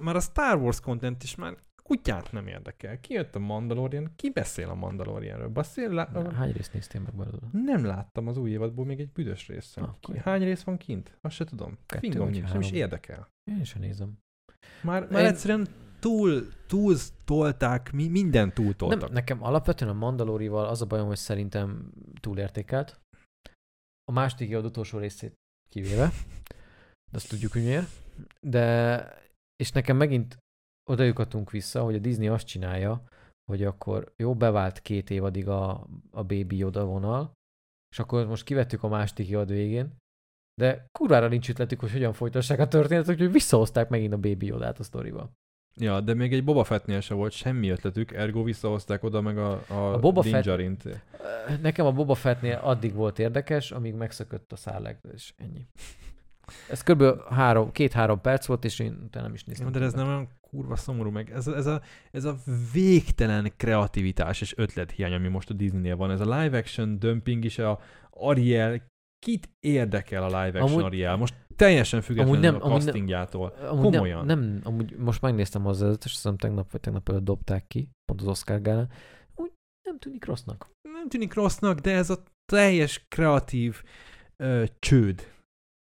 már 0.00 0.16
a 0.16 0.20
Star 0.20 0.56
Wars 0.56 0.80
content 0.80 1.22
is 1.22 1.34
már 1.34 1.56
kutyát 1.88 2.32
nem 2.32 2.46
érdekel. 2.46 3.00
Kijött 3.00 3.34
a 3.34 3.38
Mandalorian, 3.38 4.12
ki 4.16 4.30
beszél 4.30 4.68
a 4.68 4.74
Mandalorianről? 4.74 5.48
Beszél, 5.48 5.88
lá... 5.90 6.32
Hány 6.32 6.52
részt 6.52 6.72
néztél 6.72 7.00
meg 7.00 7.14
belőle? 7.14 7.48
Nem 7.52 7.84
láttam 7.84 8.28
az 8.28 8.36
új 8.36 8.50
évadból 8.50 8.84
még 8.84 9.00
egy 9.00 9.12
büdös 9.12 9.48
részt. 9.48 9.78
Ah, 9.78 9.94
Ki- 10.00 10.18
Hány 10.18 10.42
rész 10.42 10.62
van 10.62 10.76
kint? 10.76 11.18
Azt 11.20 11.34
se 11.34 11.44
tudom. 11.44 11.78
Kettő 11.86 12.08
Fingom 12.10 12.28
nincs, 12.30 12.52
nem 12.52 12.60
is 12.60 12.70
érdekel. 12.70 13.28
Én 13.50 13.64
sem 13.64 13.80
nézem. 13.80 14.18
Már, 14.82 15.08
már 15.10 15.20
Én- 15.22 15.28
egyszerűen 15.28 15.66
túl, 15.98 16.48
túl 16.66 16.96
tolták, 17.24 17.92
mi, 17.92 18.08
minden 18.08 18.52
túl 18.54 18.64
Nem, 18.64 18.74
toltak. 18.76 19.10
nekem 19.12 19.42
alapvetően 19.42 19.90
a 19.90 19.94
Mandalorival 19.98 20.66
az 20.66 20.82
a 20.82 20.86
bajom, 20.86 21.06
hogy 21.06 21.16
szerintem 21.16 21.92
túlértékelt. 22.20 23.00
A 24.04 24.12
második 24.12 24.48
évad 24.48 24.64
utolsó 24.64 24.98
részét 24.98 25.34
kivéve. 25.70 26.08
De 27.10 27.16
azt 27.16 27.28
tudjuk, 27.28 27.52
hogy 27.52 27.62
miért. 27.62 27.88
De, 28.40 28.96
és 29.56 29.70
nekem 29.72 29.96
megint 29.96 30.38
oda 30.90 31.02
lyukadtunk 31.02 31.50
vissza, 31.50 31.82
hogy 31.82 31.94
a 31.94 31.98
Disney 31.98 32.28
azt 32.28 32.46
csinálja, 32.46 33.02
hogy 33.50 33.64
akkor 33.64 34.12
jó, 34.16 34.34
bevált 34.34 34.80
két 34.80 35.10
évadig 35.10 35.48
a, 35.48 35.86
a 36.10 36.22
Baby 36.22 36.56
Yoda 36.56 36.84
vonal, 36.84 37.32
és 37.90 37.98
akkor 37.98 38.26
most 38.26 38.44
kivettük 38.44 38.82
a 38.82 38.88
második 38.88 39.28
évad 39.28 39.48
végén, 39.48 39.96
de 40.60 40.86
kurvára 40.98 41.28
nincs 41.28 41.48
ötletük, 41.48 41.80
hogy 41.80 41.92
hogyan 41.92 42.12
folytassák 42.12 42.58
a 42.58 42.68
történetet, 42.68 43.10
úgyhogy 43.10 43.32
visszahozták 43.32 43.88
megint 43.88 44.12
a 44.12 44.18
Baby 44.18 44.46
Yodát 44.46 44.78
a 44.78 44.82
sztoriba. 44.82 45.30
Ja, 45.76 46.00
de 46.00 46.14
még 46.14 46.32
egy 46.32 46.44
Boba 46.44 46.64
Fettnél 46.64 47.00
se 47.00 47.14
volt 47.14 47.32
semmi 47.32 47.68
ötletük, 47.68 48.12
ergo 48.12 48.42
visszahozták 48.42 49.02
oda 49.02 49.20
meg 49.20 49.38
a, 49.38 49.62
a, 49.68 49.92
A 49.92 49.98
Boba 49.98 50.22
Fett-. 50.22 50.88
Nekem 51.60 51.86
a 51.86 51.92
Boba 51.92 52.14
Fettnél 52.14 52.60
addig 52.62 52.94
volt 52.94 53.18
érdekes, 53.18 53.70
amíg 53.70 53.94
megszökött 53.94 54.52
a 54.52 54.56
szálleg, 54.56 54.98
és 55.12 55.32
ennyi. 55.36 55.66
Ez 56.70 56.82
kb. 56.82 57.22
három, 57.28 57.72
két-három 57.72 58.20
perc 58.20 58.46
volt, 58.46 58.64
és 58.64 58.78
én 58.78 59.00
utána 59.04 59.24
nem 59.24 59.34
is 59.34 59.44
néztem. 59.44 59.72
De 59.72 59.80
ez 59.80 59.92
nem 59.92 60.06
olyan 60.06 60.28
kurva 60.54 60.76
szomorú 60.76 61.10
meg. 61.10 61.30
Ez, 61.30 61.46
ez, 61.46 61.66
a, 61.66 61.80
ez 62.10 62.24
a 62.24 62.36
végtelen 62.72 63.52
kreativitás 63.56 64.40
és 64.40 64.54
ötlethiány, 64.56 65.12
ami 65.12 65.28
most 65.28 65.50
a 65.50 65.54
Disneynél 65.54 65.96
van. 65.96 66.10
Ez 66.10 66.20
a 66.20 66.38
live 66.40 66.58
action 66.58 66.98
dumping 66.98 67.44
is, 67.44 67.58
a 67.58 67.78
Ariel, 68.10 68.82
kit 69.18 69.48
érdekel 69.60 70.22
a 70.22 70.26
live 70.26 70.58
action 70.58 70.68
Amúgy- 70.68 70.84
Ariel? 70.84 71.16
Most 71.16 71.34
teljesen 71.56 72.00
függetlenül 72.00 72.40
nem- 72.40 72.54
a 72.54 72.56
amúgy 72.58 72.68
nem- 72.70 72.80
castingjától. 72.80 73.48
Amúgy 73.48 73.92
komolyan. 73.92 74.26
Nem, 74.26 74.40
nem, 74.40 74.60
amúgy 74.62 74.96
most 74.96 75.20
megnéztem 75.20 75.66
az 75.66 75.82
előtt, 75.82 76.04
és 76.04 76.12
azt 76.12 76.22
hiszem 76.22 76.36
tegnap 76.36 76.70
vagy 76.70 76.80
tegnap 76.80 77.08
előtt 77.08 77.24
dobták 77.24 77.66
ki, 77.66 77.88
pont 78.04 78.20
az 78.20 78.26
Oscar 78.26 78.60
gálán. 78.60 78.90
Úgy 79.34 79.52
nem 79.82 79.98
tűnik 79.98 80.24
rossznak. 80.24 80.70
Nem 80.82 81.08
tűnik 81.08 81.34
rossznak, 81.34 81.78
de 81.78 81.94
ez 81.94 82.10
a 82.10 82.22
teljes 82.52 83.04
kreatív 83.08 83.82
ö, 84.36 84.64
csőd. 84.78 85.32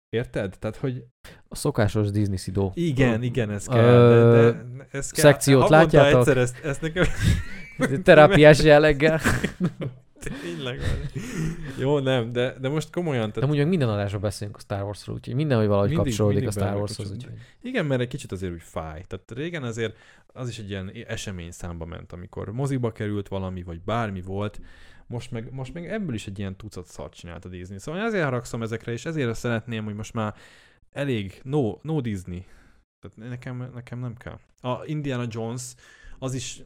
Érted? 0.09 0.55
Tehát, 0.59 0.75
hogy 0.75 1.03
A 1.47 1.55
szokásos 1.55 2.09
Disney 2.11 2.37
szidó. 2.37 2.71
igen, 2.75 3.21
Ö, 3.21 3.23
igen, 3.23 3.51
ez 3.51 3.65
kell. 3.65 4.07
De, 4.09 4.51
de 4.51 4.87
ez 4.91 5.11
kell. 5.11 5.23
szekciót 5.23 5.61
Havonta 5.61 5.75
látjátok? 5.97 6.19
egyszer 6.19 6.37
ezt, 6.37 6.63
ezt 6.63 6.81
nekem... 6.81 7.05
Terápiás 8.03 8.63
jelleggel. 8.63 9.19
Tényleg. 10.43 10.79
Jó, 11.77 11.99
nem, 11.99 12.31
de, 12.31 12.55
de 12.61 12.69
most 12.69 12.91
komolyan. 12.91 13.25
De 13.25 13.31
Tehát, 13.31 13.43
amúgy 13.49 13.57
meg 13.57 13.67
minden 13.67 13.89
adásról 13.89 14.21
beszélünk 14.21 14.55
a 14.55 14.59
Star 14.59 14.83
Warsról, 14.83 15.15
úgyhogy 15.15 15.35
mindenhogy 15.35 15.67
valahogy 15.67 15.89
Mindig- 15.89 16.05
kapcsolódik 16.07 16.39
mindig 16.41 16.57
a 16.57 16.61
Star 16.65 16.75
Warshoz. 16.79 17.11
Úgyhogy. 17.11 17.33
igen, 17.61 17.85
mert 17.85 18.01
egy 18.01 18.07
kicsit 18.07 18.31
azért 18.31 18.53
úgy 18.53 18.61
fáj. 18.61 19.05
Tehát 19.07 19.31
régen 19.35 19.63
azért 19.63 19.95
az 20.33 20.49
is 20.49 20.57
egy 20.59 20.69
ilyen 20.69 20.91
esemény 21.07 21.51
számba 21.51 21.85
ment, 21.85 22.11
amikor 22.13 22.51
moziba 22.51 22.91
került 22.91 23.27
valami, 23.27 23.63
vagy 23.63 23.81
bármi 23.81 24.21
volt. 24.21 24.59
Most 25.09 25.31
meg, 25.31 25.51
most 25.53 25.73
meg 25.73 25.87
ebből 25.91 26.13
is 26.13 26.27
egy 26.27 26.39
ilyen 26.39 26.55
tucat 26.55 26.85
szart 26.85 27.13
csinált 27.13 27.45
a 27.45 27.49
Disney. 27.49 27.77
Szóval 27.79 28.01
én 28.01 28.07
ezért 28.07 28.23
haragszom 28.23 28.61
ezekre, 28.61 28.91
és 28.91 29.05
ezért 29.05 29.35
szeretném, 29.35 29.83
hogy 29.83 29.95
most 29.95 30.13
már 30.13 30.33
elég, 30.91 31.39
no, 31.43 31.77
no 31.81 32.01
Disney. 32.01 32.45
Tehát 32.99 33.29
nekem, 33.29 33.71
nekem 33.73 33.99
nem 33.99 34.15
kell. 34.15 34.39
A 34.61 34.85
Indiana 34.85 35.25
Jones 35.29 35.73
az 36.19 36.33
is, 36.33 36.61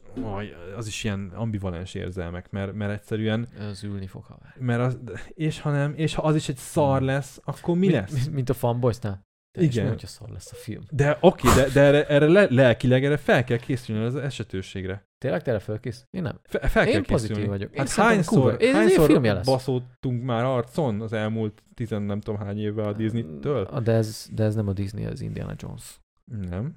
az 0.76 0.86
is 0.86 1.04
ilyen 1.04 1.28
ambivalens 1.34 1.94
érzelmek, 1.94 2.50
mert, 2.50 2.72
mert 2.72 2.92
egyszerűen, 2.92 3.48
Az 3.58 3.84
ülni 3.84 4.06
fog 4.06 4.24
haver. 4.24 4.54
mert 4.58 4.80
az, 4.80 4.98
és 5.28 5.60
ha 5.60 5.70
nem, 5.70 5.94
és 5.96 6.14
ha 6.14 6.22
az 6.22 6.34
is 6.34 6.48
egy 6.48 6.56
szar 6.56 7.02
lesz, 7.02 7.40
akkor 7.44 7.74
mi 7.74 7.80
Mint- 7.86 7.92
lesz? 7.92 8.12
Mint, 8.12 8.32
mint 8.32 8.48
a 8.50 8.54
fanboysnál. 8.54 9.22
De 9.58 9.62
Igen. 9.62 9.84
Mi, 9.84 9.90
hogyha 9.90 10.06
szar 10.06 10.28
lesz 10.28 10.52
a 10.52 10.54
film. 10.54 10.82
De 10.90 11.18
oké, 11.20 11.48
de, 11.56 11.68
de 11.68 11.80
erre, 11.80 12.06
erre 12.06 12.26
le, 12.26 12.46
lelkileg 12.50 13.04
erre 13.04 13.16
fel 13.16 13.44
kell 13.44 13.58
készülni 13.58 14.04
az 14.04 14.16
esetőséggel. 14.16 15.06
Tényleg 15.24 15.42
te 15.42 15.50
erre 15.50 15.60
fölkész? 15.60 16.06
Én 16.10 16.22
nem. 16.22 16.38
Fe, 16.42 16.68
fel 16.68 16.88
Én 16.88 17.02
pozitív 17.02 17.36
készülni. 17.36 17.48
vagyok. 17.48 17.72
Én 17.72 17.78
Hát 17.78 17.88
hányszor, 17.90 18.42
kurva- 18.42 18.60
egy 18.60 18.72
hányszor 18.74 19.06
filmje 19.06 19.32
lesz. 19.32 19.46
baszódtunk 19.46 20.22
már 20.22 20.44
arcon 20.44 21.00
az 21.00 21.12
elmúlt 21.12 21.62
tizen 21.74 22.02
nem 22.02 22.20
tudom 22.20 22.40
hány 22.40 22.58
évvel 22.58 22.84
a 22.88 22.92
Disney-től? 22.92 23.64
De 23.80 23.92
ez, 23.92 24.28
de 24.32 24.44
ez 24.44 24.54
nem 24.54 24.68
a 24.68 24.72
Disney, 24.72 25.04
ez 25.04 25.20
Indiana 25.20 25.54
Jones. 25.56 26.00
Nem. 26.24 26.76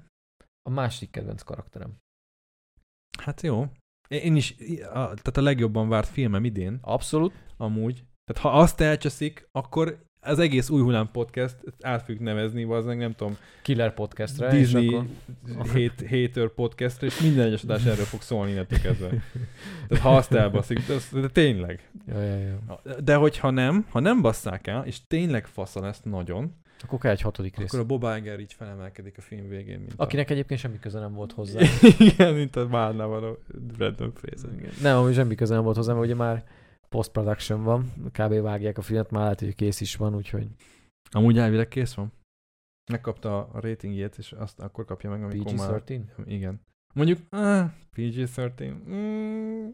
A 0.62 0.70
másik 0.70 1.10
kedvenc 1.10 1.42
karakterem. 1.42 1.96
Hát 3.18 3.40
jó. 3.40 3.66
Én 4.08 4.20
én 4.20 4.36
is, 4.36 4.54
a, 4.80 4.92
tehát 4.92 5.36
a 5.36 5.42
legjobban 5.42 5.88
várt 5.88 6.08
filmem 6.08 6.44
idén, 6.44 6.78
Abszolút. 6.80 7.32
amúgy. 7.56 8.04
Tehát 8.24 8.42
ha 8.42 8.60
azt 8.60 8.80
elcseszik, 8.80 9.48
akkor 9.52 10.04
az 10.20 10.38
egész 10.38 10.68
új 10.68 10.80
hullám 10.82 11.08
podcast 11.12 11.56
át 11.80 12.02
fogjuk 12.02 12.20
nevezni, 12.22 12.62
az 12.64 12.84
nem 12.84 13.12
tudom, 13.14 13.36
Killer 13.62 13.94
podcastra. 13.94 14.48
Disney 14.48 14.84
És 14.86 14.92
akkor... 14.92 15.66
hate, 15.66 16.08
hater 16.08 16.48
podcastra, 16.48 17.06
és 17.06 17.20
minden 17.20 17.46
egyes 17.46 17.62
adás 17.62 17.84
erről 17.84 18.04
fog 18.04 18.22
szólni 18.22 18.50
innentől 18.50 18.78
kezdve. 18.80 19.08
Tehát 19.88 20.04
ha 20.04 20.16
azt 20.16 20.32
elbaszik, 20.32 20.86
de, 20.86 20.94
az- 20.94 21.08
de 21.12 21.28
tényleg. 21.28 21.90
Ja, 22.08 22.22
ja, 22.22 22.36
ja. 22.38 22.80
De 23.04 23.14
hogyha 23.14 23.50
nem, 23.50 23.86
ha 23.90 24.00
nem 24.00 24.20
basszák 24.22 24.66
el, 24.66 24.82
és 24.86 24.98
tényleg 25.06 25.46
fasza 25.46 25.80
lesz 25.80 26.00
nagyon, 26.02 26.54
Akkor 26.82 26.98
kell 26.98 27.10
egy 27.12 27.20
hatodik 27.20 27.56
rész. 27.56 27.66
akkor 27.72 27.78
a 27.80 27.84
Bob 27.98 28.06
Iger 28.18 28.40
így 28.40 28.52
felemelkedik 28.52 29.14
a 29.18 29.20
film 29.20 29.48
végén, 29.48 29.78
mint 29.78 29.92
Akinek 29.96 30.30
egyébként 30.30 30.60
semmi 30.60 30.78
köze 30.78 30.98
nem 31.00 31.12
volt 31.14 31.32
a... 31.32 31.34
hozzá. 31.34 31.60
Igen, 31.98 32.34
mint 32.34 32.56
a 32.56 32.66
Márnával 32.68 33.24
a 33.24 33.38
Brandon 33.76 34.12
Fraser. 34.14 34.50
Nem, 34.82 34.96
amúgy 34.98 35.14
semmi 35.14 35.34
köze 35.34 35.54
nem 35.54 35.62
volt 35.64 35.76
hozzá, 35.76 35.92
mert 35.92 36.04
ugye 36.04 36.14
már 36.14 36.44
post-production 36.88 37.62
van, 37.62 37.92
kb. 38.12 38.40
vágják 38.40 38.78
a 38.78 38.82
filmet, 38.82 39.10
már 39.10 39.22
lehet, 39.22 39.40
hogy 39.40 39.54
kész 39.54 39.80
is 39.80 39.96
van, 39.96 40.14
úgyhogy 40.14 40.48
Amúgy 41.10 41.38
elvileg 41.38 41.68
kész 41.68 41.94
van. 41.94 42.12
Megkapta 42.90 43.48
a 43.48 43.60
ratingjét, 43.60 44.18
és 44.18 44.32
azt 44.32 44.60
akkor 44.60 44.84
kapja 44.84 45.10
meg, 45.10 45.22
amikor 45.22 45.52
már... 45.52 45.82
PG-13. 45.86 46.02
Igen. 46.26 46.60
Mondjuk, 46.94 47.18
ah, 47.30 47.70
PG-13. 47.96 48.88
Mm, 48.88 49.68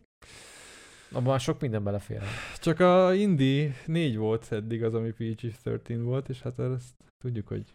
Abban 1.10 1.30
már 1.30 1.40
sok 1.40 1.60
minden 1.60 1.84
belefér. 1.84 2.22
csak 2.60 2.80
a 2.80 3.14
Indie 3.14 3.72
4 3.86 4.16
volt 4.16 4.52
eddig 4.52 4.84
az, 4.84 4.94
ami 4.94 5.12
PG-13 5.18 6.00
volt, 6.02 6.28
és 6.28 6.40
hát 6.42 6.58
ezt 6.58 6.94
tudjuk, 7.24 7.48
hogy 7.48 7.74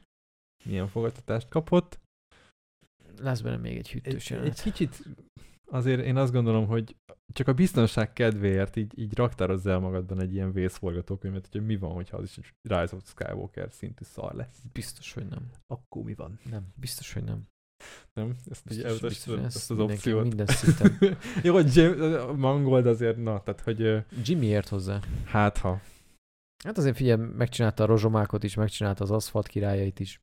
milyen 0.65 0.87
fogadtatást 0.87 1.49
kapott. 1.49 1.99
Lesz 3.21 3.41
benne 3.41 3.57
még 3.57 3.77
egy 3.77 3.91
hűtős 3.91 4.13
Egy, 4.25 4.29
jelenet. 4.29 4.57
egy 4.57 4.61
kicsit 4.63 5.03
azért 5.71 6.01
én 6.01 6.17
azt 6.17 6.31
gondolom, 6.31 6.67
hogy 6.67 6.95
csak 7.33 7.47
a 7.47 7.53
biztonság 7.53 8.13
kedvéért 8.13 8.75
így, 8.75 8.99
így 8.99 9.15
raktározz 9.15 9.67
el 9.67 9.79
magadban 9.79 10.21
egy 10.21 10.33
ilyen 10.33 10.51
vészforgatókönyvet, 10.51 11.47
hogy 11.51 11.65
mi 11.65 11.77
van, 11.77 11.91
hogyha 11.93 12.17
az 12.17 12.23
is 12.23 12.37
egy 12.37 12.53
Rise 12.61 12.95
of 12.95 13.03
Skywalker 13.05 13.71
szintű 13.71 14.03
szar 14.03 14.33
lesz. 14.35 14.63
Biztos, 14.73 15.13
hogy 15.13 15.27
nem. 15.27 15.49
Akkor 15.67 16.03
mi 16.03 16.13
van? 16.13 16.39
Nem, 16.49 16.67
biztos, 16.75 17.13
hogy 17.13 17.23
nem. 17.23 17.47
Nem? 18.13 18.29
Ezt 18.29 18.45
Biztos, 18.45 18.75
biztos, 18.75 18.91
elutasítod, 18.91 19.39
ezt 19.45 19.55
ezt 19.55 19.71
az 19.71 19.79
opciót. 19.79 20.21
Minden 20.23 20.45
szinten. 20.45 20.97
Jó, 21.43 21.53
hogy 21.53 21.75
James, 21.75 22.25
Mangold 22.37 22.85
azért, 22.85 23.17
na, 23.17 23.43
tehát, 23.43 23.61
hogy 23.61 24.05
Jimmy 24.23 24.45
ért 24.45 24.67
hozzá. 24.67 24.99
hát 25.25 25.57
ha. 25.57 25.81
Hát 26.63 26.77
azért 26.77 26.95
figyelj, 26.95 27.21
megcsinálta 27.35 27.83
a 27.83 27.85
rozsomákot 27.85 28.43
is, 28.43 28.55
megcsinálta 28.55 29.03
az 29.03 29.11
aszfalt 29.11 29.47
királyait 29.47 29.99
is. 29.99 30.19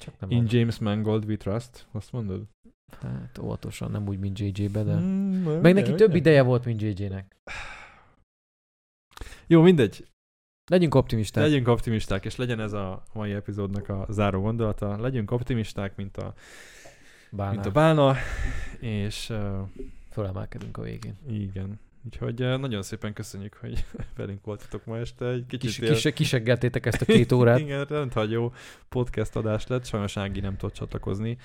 Csak 0.00 0.18
nem 0.20 0.30
In 0.30 0.44
a- 0.44 0.46
James 0.48 0.78
Mangold 0.78 1.24
we 1.24 1.36
trust, 1.36 1.86
azt 1.92 2.12
mondod? 2.12 2.48
Hát 3.02 3.38
óvatosan, 3.38 3.90
nem 3.90 4.08
úgy, 4.08 4.18
mint 4.18 4.38
JJ-be, 4.38 4.82
de... 4.82 4.94
Mm, 4.94 5.44
Meg 5.60 5.74
neki 5.74 5.88
ugye, 5.88 5.96
több 5.96 6.08
ugye? 6.08 6.18
ideje 6.18 6.42
volt, 6.42 6.64
mint 6.64 6.80
JJ-nek. 6.82 7.36
Jó, 9.46 9.62
mindegy. 9.62 10.08
Legyünk 10.70 10.94
optimisták. 10.94 11.44
Legyünk 11.44 11.68
optimisták, 11.68 12.24
és 12.24 12.36
legyen 12.36 12.60
ez 12.60 12.72
a 12.72 13.02
mai 13.12 13.32
epizódnak 13.32 13.88
a 13.88 14.06
záró 14.10 14.40
gondolata. 14.40 15.00
Legyünk 15.00 15.30
optimisták, 15.30 15.96
mint 15.96 16.16
a, 16.16 16.34
Bálnál. 17.30 17.54
mint 17.54 17.66
a 17.66 17.70
bálna, 17.70 18.14
és 18.80 19.28
uh, 19.30 19.58
Fölemelkedünk 20.10 20.76
a 20.76 20.82
végén. 20.82 21.16
igen. 21.28 21.80
Úgyhogy 22.04 22.42
uh, 22.42 22.56
nagyon 22.58 22.82
szépen 22.82 23.12
köszönjük, 23.12 23.54
hogy 23.54 23.84
velünk 24.16 24.44
voltatok 24.44 24.84
ma 24.84 24.98
este. 24.98 25.26
Egy 25.26 25.46
kicsit 25.46 25.68
Kis, 25.70 25.78
ilyen- 25.78 25.94
kis, 25.94 26.12
kiseggeltétek 26.12 26.86
ezt 26.86 27.00
a 27.00 27.04
két 27.04 27.32
órát. 27.38 27.58
Igen, 27.58 27.84
rendhagyó 27.84 28.52
podcast 28.88 29.36
adás 29.36 29.66
lett. 29.66 29.84
Sajnos 29.86 30.16
Ági 30.16 30.40
nem 30.40 30.56
tudott 30.56 30.74
csatlakozni. 30.74 31.38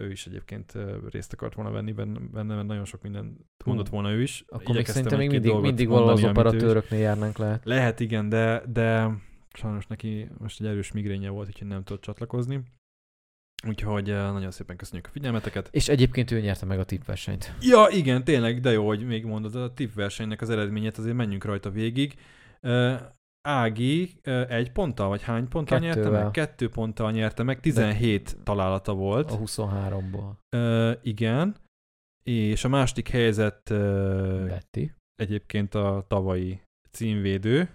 Ő 0.00 0.10
is 0.10 0.26
egyébként 0.26 0.72
részt 1.10 1.32
akart 1.32 1.54
volna 1.54 1.70
venni 1.70 1.92
benne, 1.92 2.18
benne 2.32 2.54
mert 2.54 2.66
nagyon 2.66 2.84
sok 2.84 3.02
minden 3.02 3.36
mondott 3.64 3.88
volna 3.88 4.10
ő 4.10 4.22
is. 4.22 4.44
Akkor 4.48 4.74
még 4.74 4.86
szerintem 4.86 5.18
még 5.18 5.30
mindig, 5.30 5.54
mindig 5.54 5.88
valahol 5.88 6.12
az 6.12 6.24
operatőröknél 6.24 7.00
járnánk 7.00 7.38
lehet. 7.38 7.64
Lehet, 7.64 8.00
igen, 8.00 8.28
de, 8.28 8.62
de 8.72 9.10
sajnos 9.52 9.86
neki 9.86 10.28
most 10.38 10.60
egy 10.60 10.66
erős 10.66 10.92
migrénye 10.92 11.28
volt, 11.28 11.48
úgyhogy 11.48 11.68
nem 11.68 11.84
tudott 11.84 12.02
csatlakozni. 12.02 12.62
Úgyhogy 13.68 14.06
nagyon 14.06 14.50
szépen 14.50 14.76
köszönjük 14.76 15.06
a 15.06 15.10
figyelmeteket. 15.10 15.68
És 15.70 15.88
egyébként 15.88 16.30
ő 16.30 16.40
nyerte 16.40 16.66
meg 16.66 16.78
a 16.78 16.84
tippversenyt. 16.84 17.54
Ja, 17.60 17.86
igen, 17.90 18.24
tényleg, 18.24 18.60
de 18.60 18.70
jó, 18.70 18.86
hogy 18.86 19.06
még 19.06 19.24
mondod 19.24 19.54
a 19.54 19.72
tip 19.74 19.94
versenynek 19.94 20.40
az 20.40 20.50
eredményét, 20.50 20.98
azért 20.98 21.16
menjünk 21.16 21.44
rajta 21.44 21.70
végig. 21.70 22.14
Ági 23.48 24.20
egy 24.48 24.72
ponttal, 24.72 25.08
vagy 25.08 25.22
hány 25.22 25.48
ponttal 25.48 25.78
nyerte 25.78 26.08
meg? 26.10 26.30
Kettő 26.30 26.68
ponttal 26.68 27.10
nyerte 27.10 27.42
meg, 27.42 27.60
17 27.60 28.36
találata 28.44 28.94
volt. 28.94 29.30
A 29.30 29.38
23-ból. 29.38 30.32
Uh, 30.56 30.98
igen, 31.02 31.56
és 32.22 32.64
a 32.64 32.68
második 32.68 33.08
helyzet 33.08 33.70
uh, 33.70 34.46
Betty. 34.46 34.90
egyébként 35.14 35.74
a 35.74 36.04
tavalyi 36.08 36.60
címvédő, 36.90 37.68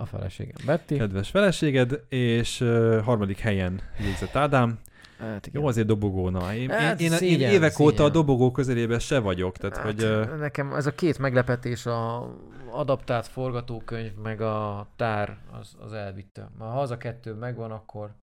A 0.00 0.06
feleségem. 0.06 0.66
Betty. 0.66 0.96
kedves 0.96 1.30
feleséged, 1.30 2.04
és 2.08 2.60
uh, 2.60 3.00
harmadik 3.02 3.38
helyen 3.38 3.80
végzett 3.98 4.34
Ádám. 4.34 4.78
Hát 5.18 5.46
igen. 5.46 5.60
Jó, 5.62 5.68
azért 5.68 5.86
dobogó, 5.86 6.28
na. 6.28 6.54
Én, 6.54 6.70
Hát 6.70 7.00
én, 7.00 7.06
én, 7.06 7.12
én 7.12 7.18
szégyen, 7.18 7.52
évek 7.52 7.78
óta 7.78 8.04
a 8.04 8.08
dobogó 8.08 8.50
közelében 8.50 8.98
se 8.98 9.18
vagyok, 9.18 9.56
tehát 9.56 9.76
Hát, 9.76 9.84
hogy... 9.84 10.04
Uh, 10.04 10.38
Nekem 10.38 10.72
ez 10.74 10.86
a 10.86 10.94
két 10.94 11.18
meglepetés, 11.18 11.86
a 11.86 12.30
adaptált 12.70 13.26
forgatókönyv, 13.26 14.14
meg 14.14 14.40
a 14.40 14.88
tár, 14.96 15.38
az, 15.52 15.76
az 15.80 15.92
elvitte. 15.92 16.50
Ma 16.58 16.64
ha 16.64 16.80
az 16.80 16.90
a 16.90 16.96
kettő 16.96 17.34
megvan, 17.34 17.70
akkor 17.70 18.14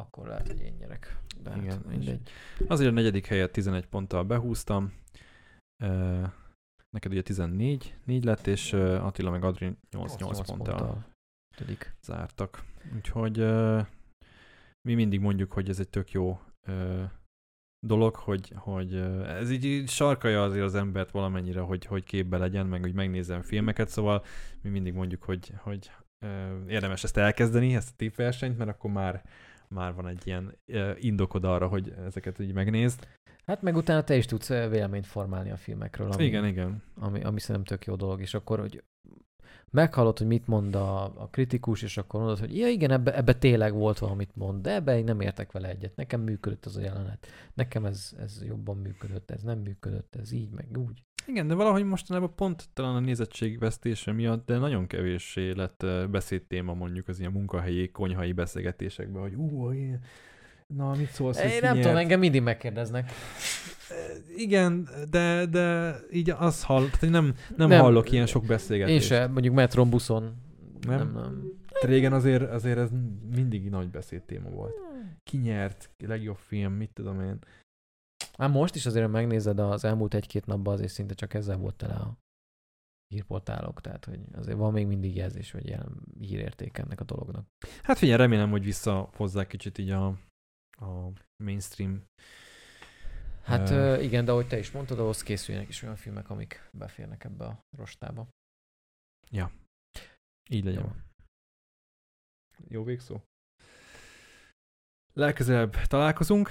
akkor 0.00 0.26
lehet, 0.26 0.46
hogy 0.46 0.60
én 0.60 0.74
nyerek. 0.78 1.18
De 1.42 1.50
hát 1.50 1.62
Igen, 1.62 1.84
mindegy. 1.88 2.30
Azért 2.68 2.90
a 2.90 2.92
negyedik 2.94 3.26
helyet 3.26 3.50
11 3.52 3.86
ponttal 3.86 4.22
behúztam. 4.24 4.92
Ö, 5.84 6.22
Neked 6.90 7.12
ugye 7.12 7.22
14, 7.22 7.94
4 8.04 8.24
lett, 8.24 8.46
és 8.46 8.72
Attila 8.72 9.30
meg 9.30 9.44
Adri 9.44 9.76
8-8 9.96 10.42
ponttal 10.46 11.04
Ötödik. 11.56 11.94
zártak. 12.02 12.62
Úgyhogy 12.96 13.38
ö, 13.38 13.80
mi 14.88 14.94
mindig 14.94 15.20
mondjuk, 15.20 15.52
hogy 15.52 15.68
ez 15.68 15.80
egy 15.80 15.88
tök 15.88 16.10
jó 16.10 16.40
ö, 16.66 17.02
dolog, 17.86 18.14
hogy, 18.14 18.52
hogy 18.56 18.94
ez 19.26 19.50
így, 19.50 19.64
így 19.64 19.88
sarkalja 19.88 20.42
azért 20.42 20.64
az 20.64 20.74
embert 20.74 21.10
valamennyire, 21.10 21.60
hogy, 21.60 21.84
hogy 21.84 22.04
képbe 22.04 22.38
legyen, 22.38 22.66
meg 22.66 22.80
hogy 22.80 22.94
megnézzem 22.94 23.42
filmeket, 23.42 23.88
szóval 23.88 24.24
mi 24.62 24.70
mindig 24.70 24.92
mondjuk, 24.92 25.22
hogy, 25.22 25.52
hogy 25.56 25.90
ö, 26.24 26.58
érdemes 26.68 27.04
ezt 27.04 27.16
elkezdeni, 27.16 27.74
ezt 27.74 27.90
a 27.90 27.96
tippversenyt, 27.96 28.58
mert 28.58 28.70
akkor 28.70 28.90
már, 28.90 29.22
már 29.68 29.94
van 29.94 30.06
egy 30.06 30.26
ilyen 30.26 30.58
ö, 30.66 30.92
indokod 30.98 31.44
arra, 31.44 31.68
hogy 31.68 31.94
ezeket 32.04 32.38
így 32.38 32.52
megnézd. 32.52 33.08
Hát 33.46 33.62
meg 33.62 33.76
utána 33.76 34.04
te 34.04 34.16
is 34.16 34.26
tudsz 34.26 34.48
véleményt 34.48 35.06
formálni 35.06 35.50
a 35.50 35.56
filmekről, 35.56 36.10
ami, 36.10 36.24
Igen, 36.24 36.46
igen. 36.46 36.82
ami, 36.94 37.22
ami 37.22 37.40
szerintem 37.40 37.76
tök 37.76 37.86
jó 37.86 37.94
dolog, 37.94 38.20
és 38.20 38.34
akkor, 38.34 38.58
hogy 38.60 38.84
meghallod, 39.74 40.18
hogy 40.18 40.26
mit 40.26 40.46
mond 40.46 40.74
a, 40.74 41.04
a 41.04 41.28
kritikus, 41.30 41.82
és 41.82 41.96
akkor 41.96 42.20
mondod, 42.20 42.38
hogy 42.38 42.56
ja 42.56 42.68
igen, 42.68 42.90
ebbe, 42.90 43.16
ebbe 43.16 43.34
tényleg 43.34 43.74
volt 43.74 43.98
valamit 43.98 44.30
mond, 44.36 44.62
de 44.62 44.74
ebbe 44.74 44.98
én 44.98 45.04
nem 45.04 45.20
értek 45.20 45.52
vele 45.52 45.68
egyet. 45.68 45.96
Nekem 45.96 46.20
működött 46.20 46.66
az 46.66 46.76
a 46.76 46.80
jelenet. 46.80 47.26
Nekem 47.54 47.84
ez, 47.84 48.12
ez 48.18 48.42
jobban 48.46 48.76
működött, 48.76 49.30
ez 49.30 49.42
nem 49.42 49.58
működött, 49.58 50.16
ez 50.16 50.32
így, 50.32 50.50
meg 50.50 50.78
úgy. 50.78 51.02
Igen, 51.26 51.46
de 51.46 51.54
valahogy 51.54 51.84
mostanában 51.84 52.34
pont 52.34 52.68
talán 52.72 52.94
a 52.94 53.00
nézettségvesztése 53.00 54.12
miatt, 54.12 54.46
de 54.46 54.58
nagyon 54.58 54.86
kevéssé 54.86 55.50
lett 55.50 55.86
beszédtéma 56.10 56.74
mondjuk 56.74 57.08
az 57.08 57.18
ilyen 57.18 57.32
munkahelyi, 57.32 57.90
konyhai 57.90 58.32
beszélgetésekben, 58.32 59.22
hogy 59.22 59.34
ú, 59.34 59.72
én... 59.72 60.00
na 60.66 60.94
mit 60.94 61.10
szólsz, 61.10 61.38
Én 61.40 61.58
nem 61.60 61.80
tudom, 61.80 61.96
engem 61.96 62.18
mindig 62.18 62.42
megkérdeznek. 62.42 63.10
Igen, 64.36 64.88
de, 65.10 65.46
de 65.46 65.96
így 66.12 66.30
az 66.30 66.62
hall, 66.64 66.84
tehát 66.84 67.02
én 67.02 67.10
nem, 67.10 67.34
nem, 67.56 67.68
Nem. 67.68 67.80
hallok 67.80 68.10
ilyen 68.10 68.26
sok 68.26 68.42
Én 68.42 68.48
beszélgetést. 68.48 69.06
se, 69.06 69.26
mondjuk 69.26 69.54
metron, 69.54 69.90
buszon. 69.90 70.22
Nem? 70.80 70.98
Nem, 70.98 71.12
nem. 71.12 71.42
Régen 71.80 72.12
azért, 72.12 72.50
azért 72.50 72.78
ez 72.78 72.90
mindig 73.34 73.70
nagy 73.70 73.90
beszédtéma 73.90 74.50
volt. 74.50 74.74
Ki 75.22 75.36
nyert, 75.36 75.90
legjobb 75.98 76.36
film, 76.36 76.72
mit 76.72 76.90
tudom 76.92 77.20
én. 77.20 77.38
Hát 78.38 78.50
most 78.50 78.74
is 78.74 78.86
azért, 78.86 79.10
megnézed 79.10 79.58
az 79.58 79.84
elmúlt 79.84 80.14
egy-két 80.14 80.46
napban, 80.46 80.74
azért 80.74 80.92
szinte 80.92 81.14
csak 81.14 81.34
ezzel 81.34 81.56
volt 81.56 81.74
tele 81.76 81.94
a 81.94 82.18
hírportálok, 83.14 83.80
tehát 83.80 84.04
hogy 84.04 84.20
azért 84.32 84.56
van 84.56 84.72
még 84.72 84.86
mindig 84.86 85.16
jelzés, 85.16 85.50
hogy 85.50 85.66
ilyen 85.66 86.02
hírérték 86.20 86.78
ennek 86.78 87.00
a 87.00 87.04
dolognak. 87.04 87.46
Hát 87.82 87.98
figyelj, 87.98 88.18
remélem, 88.18 88.50
hogy 88.50 88.64
visszahozzák 88.64 89.46
kicsit 89.46 89.78
így 89.78 89.90
a, 89.90 90.14
a 90.80 91.08
mainstream. 91.44 92.04
Hát 93.42 93.70
ö, 93.70 94.00
igen, 94.00 94.24
de 94.24 94.30
ahogy 94.30 94.46
te 94.48 94.58
is 94.58 94.70
mondtad, 94.70 94.98
ahhoz 94.98 95.22
készüljenek 95.22 95.68
is 95.68 95.82
olyan 95.82 95.96
filmek, 95.96 96.30
amik 96.30 96.68
beférnek 96.72 97.24
ebbe 97.24 97.44
a 97.44 97.58
rostába. 97.76 98.26
Így 100.50 100.64
legyen. 100.64 100.82
Jó. 100.82 100.92
Jó 102.68 102.84
végszó. 102.84 103.20
Legközelebb 105.12 105.76
találkozunk. 105.86 106.48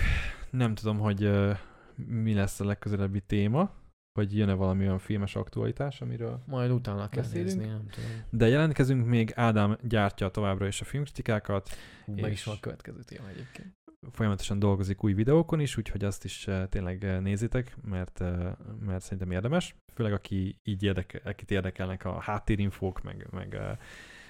Nem 0.50 0.76
tudom, 0.76 1.00
hogy 1.00 1.26
uh, 1.26 1.58
mi 1.96 2.34
lesz 2.34 2.60
a 2.60 2.66
legközelebbi 2.66 3.22
téma, 3.22 3.76
vagy 4.12 4.38
jön-e 4.38 4.54
valami 4.54 4.84
olyan 4.86 5.00
filmes 5.00 5.36
aktualitás, 5.36 6.02
amiről 6.02 6.44
Majd 6.46 6.72
utána 6.72 7.10
kell 7.10 7.24
Beszélünk? 7.24 7.48
nézni, 7.48 7.66
nem 7.66 7.88
tudom. 7.90 8.10
de 8.30 8.48
jelentkezünk 8.48 9.06
még, 9.08 9.32
Ádám 9.36 9.78
gyártja 9.82 10.30
továbbra 10.30 10.68
is 10.68 10.82
a 10.82 10.86
filmkritikákat, 10.86 11.70
Hú, 12.06 12.14
meg 12.14 12.32
És- 12.32 12.38
is 12.38 12.44
van 12.44 12.56
a 12.56 12.60
következő 12.60 13.02
téma 13.04 13.28
egyébként. 13.28 13.74
Folyamatosan 14.12 14.60
dolgozik 14.60 15.04
új 15.04 15.14
videókon 15.14 15.60
is, 15.60 15.78
úgyhogy 15.78 16.04
azt 16.04 16.24
is 16.24 16.48
uh, 16.48 16.68
tényleg 16.70 17.02
uh, 17.04 17.20
nézitek, 17.20 17.78
mert, 17.82 18.20
uh, 18.20 18.52
mert 18.80 19.04
szerintem 19.04 19.32
érdemes. 19.32 19.76
Főleg 19.94 20.14
aki 20.14 20.60
így 20.64 20.84
érdekel, 20.84 21.22
akit 21.24 21.52
érdekelnek 21.52 22.06
a 22.06 22.20
háttérinfók, 22.20 23.02
meg, 23.02 23.28
meg 23.32 23.78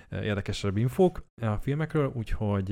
érdekesebb 0.10 0.78
infók 0.78 1.26
a 1.42 1.58
filmekről, 1.58 2.12
úgyhogy 2.16 2.68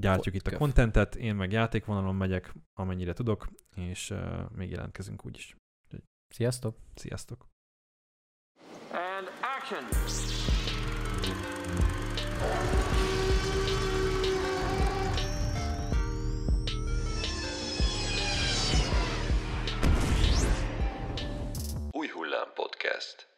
gyártjuk 0.00 0.34
itt 0.34 0.46
a 0.46 0.56
kontentet, 0.56 1.14
én 1.14 1.34
meg 1.34 1.52
játékvonalon 1.52 2.14
megyek, 2.14 2.54
amennyire 2.72 3.12
tudok, 3.12 3.48
és 3.74 4.14
még 4.54 4.70
jelentkezünk 4.70 5.26
úgyis. 5.26 5.56
Sziasztok! 6.28 6.76
Sziasztok! 6.94 7.46
And 8.92 9.28
action! 9.58 9.84
Új 22.02 22.08
Hullám 22.08 22.50
Podcast. 22.58 23.31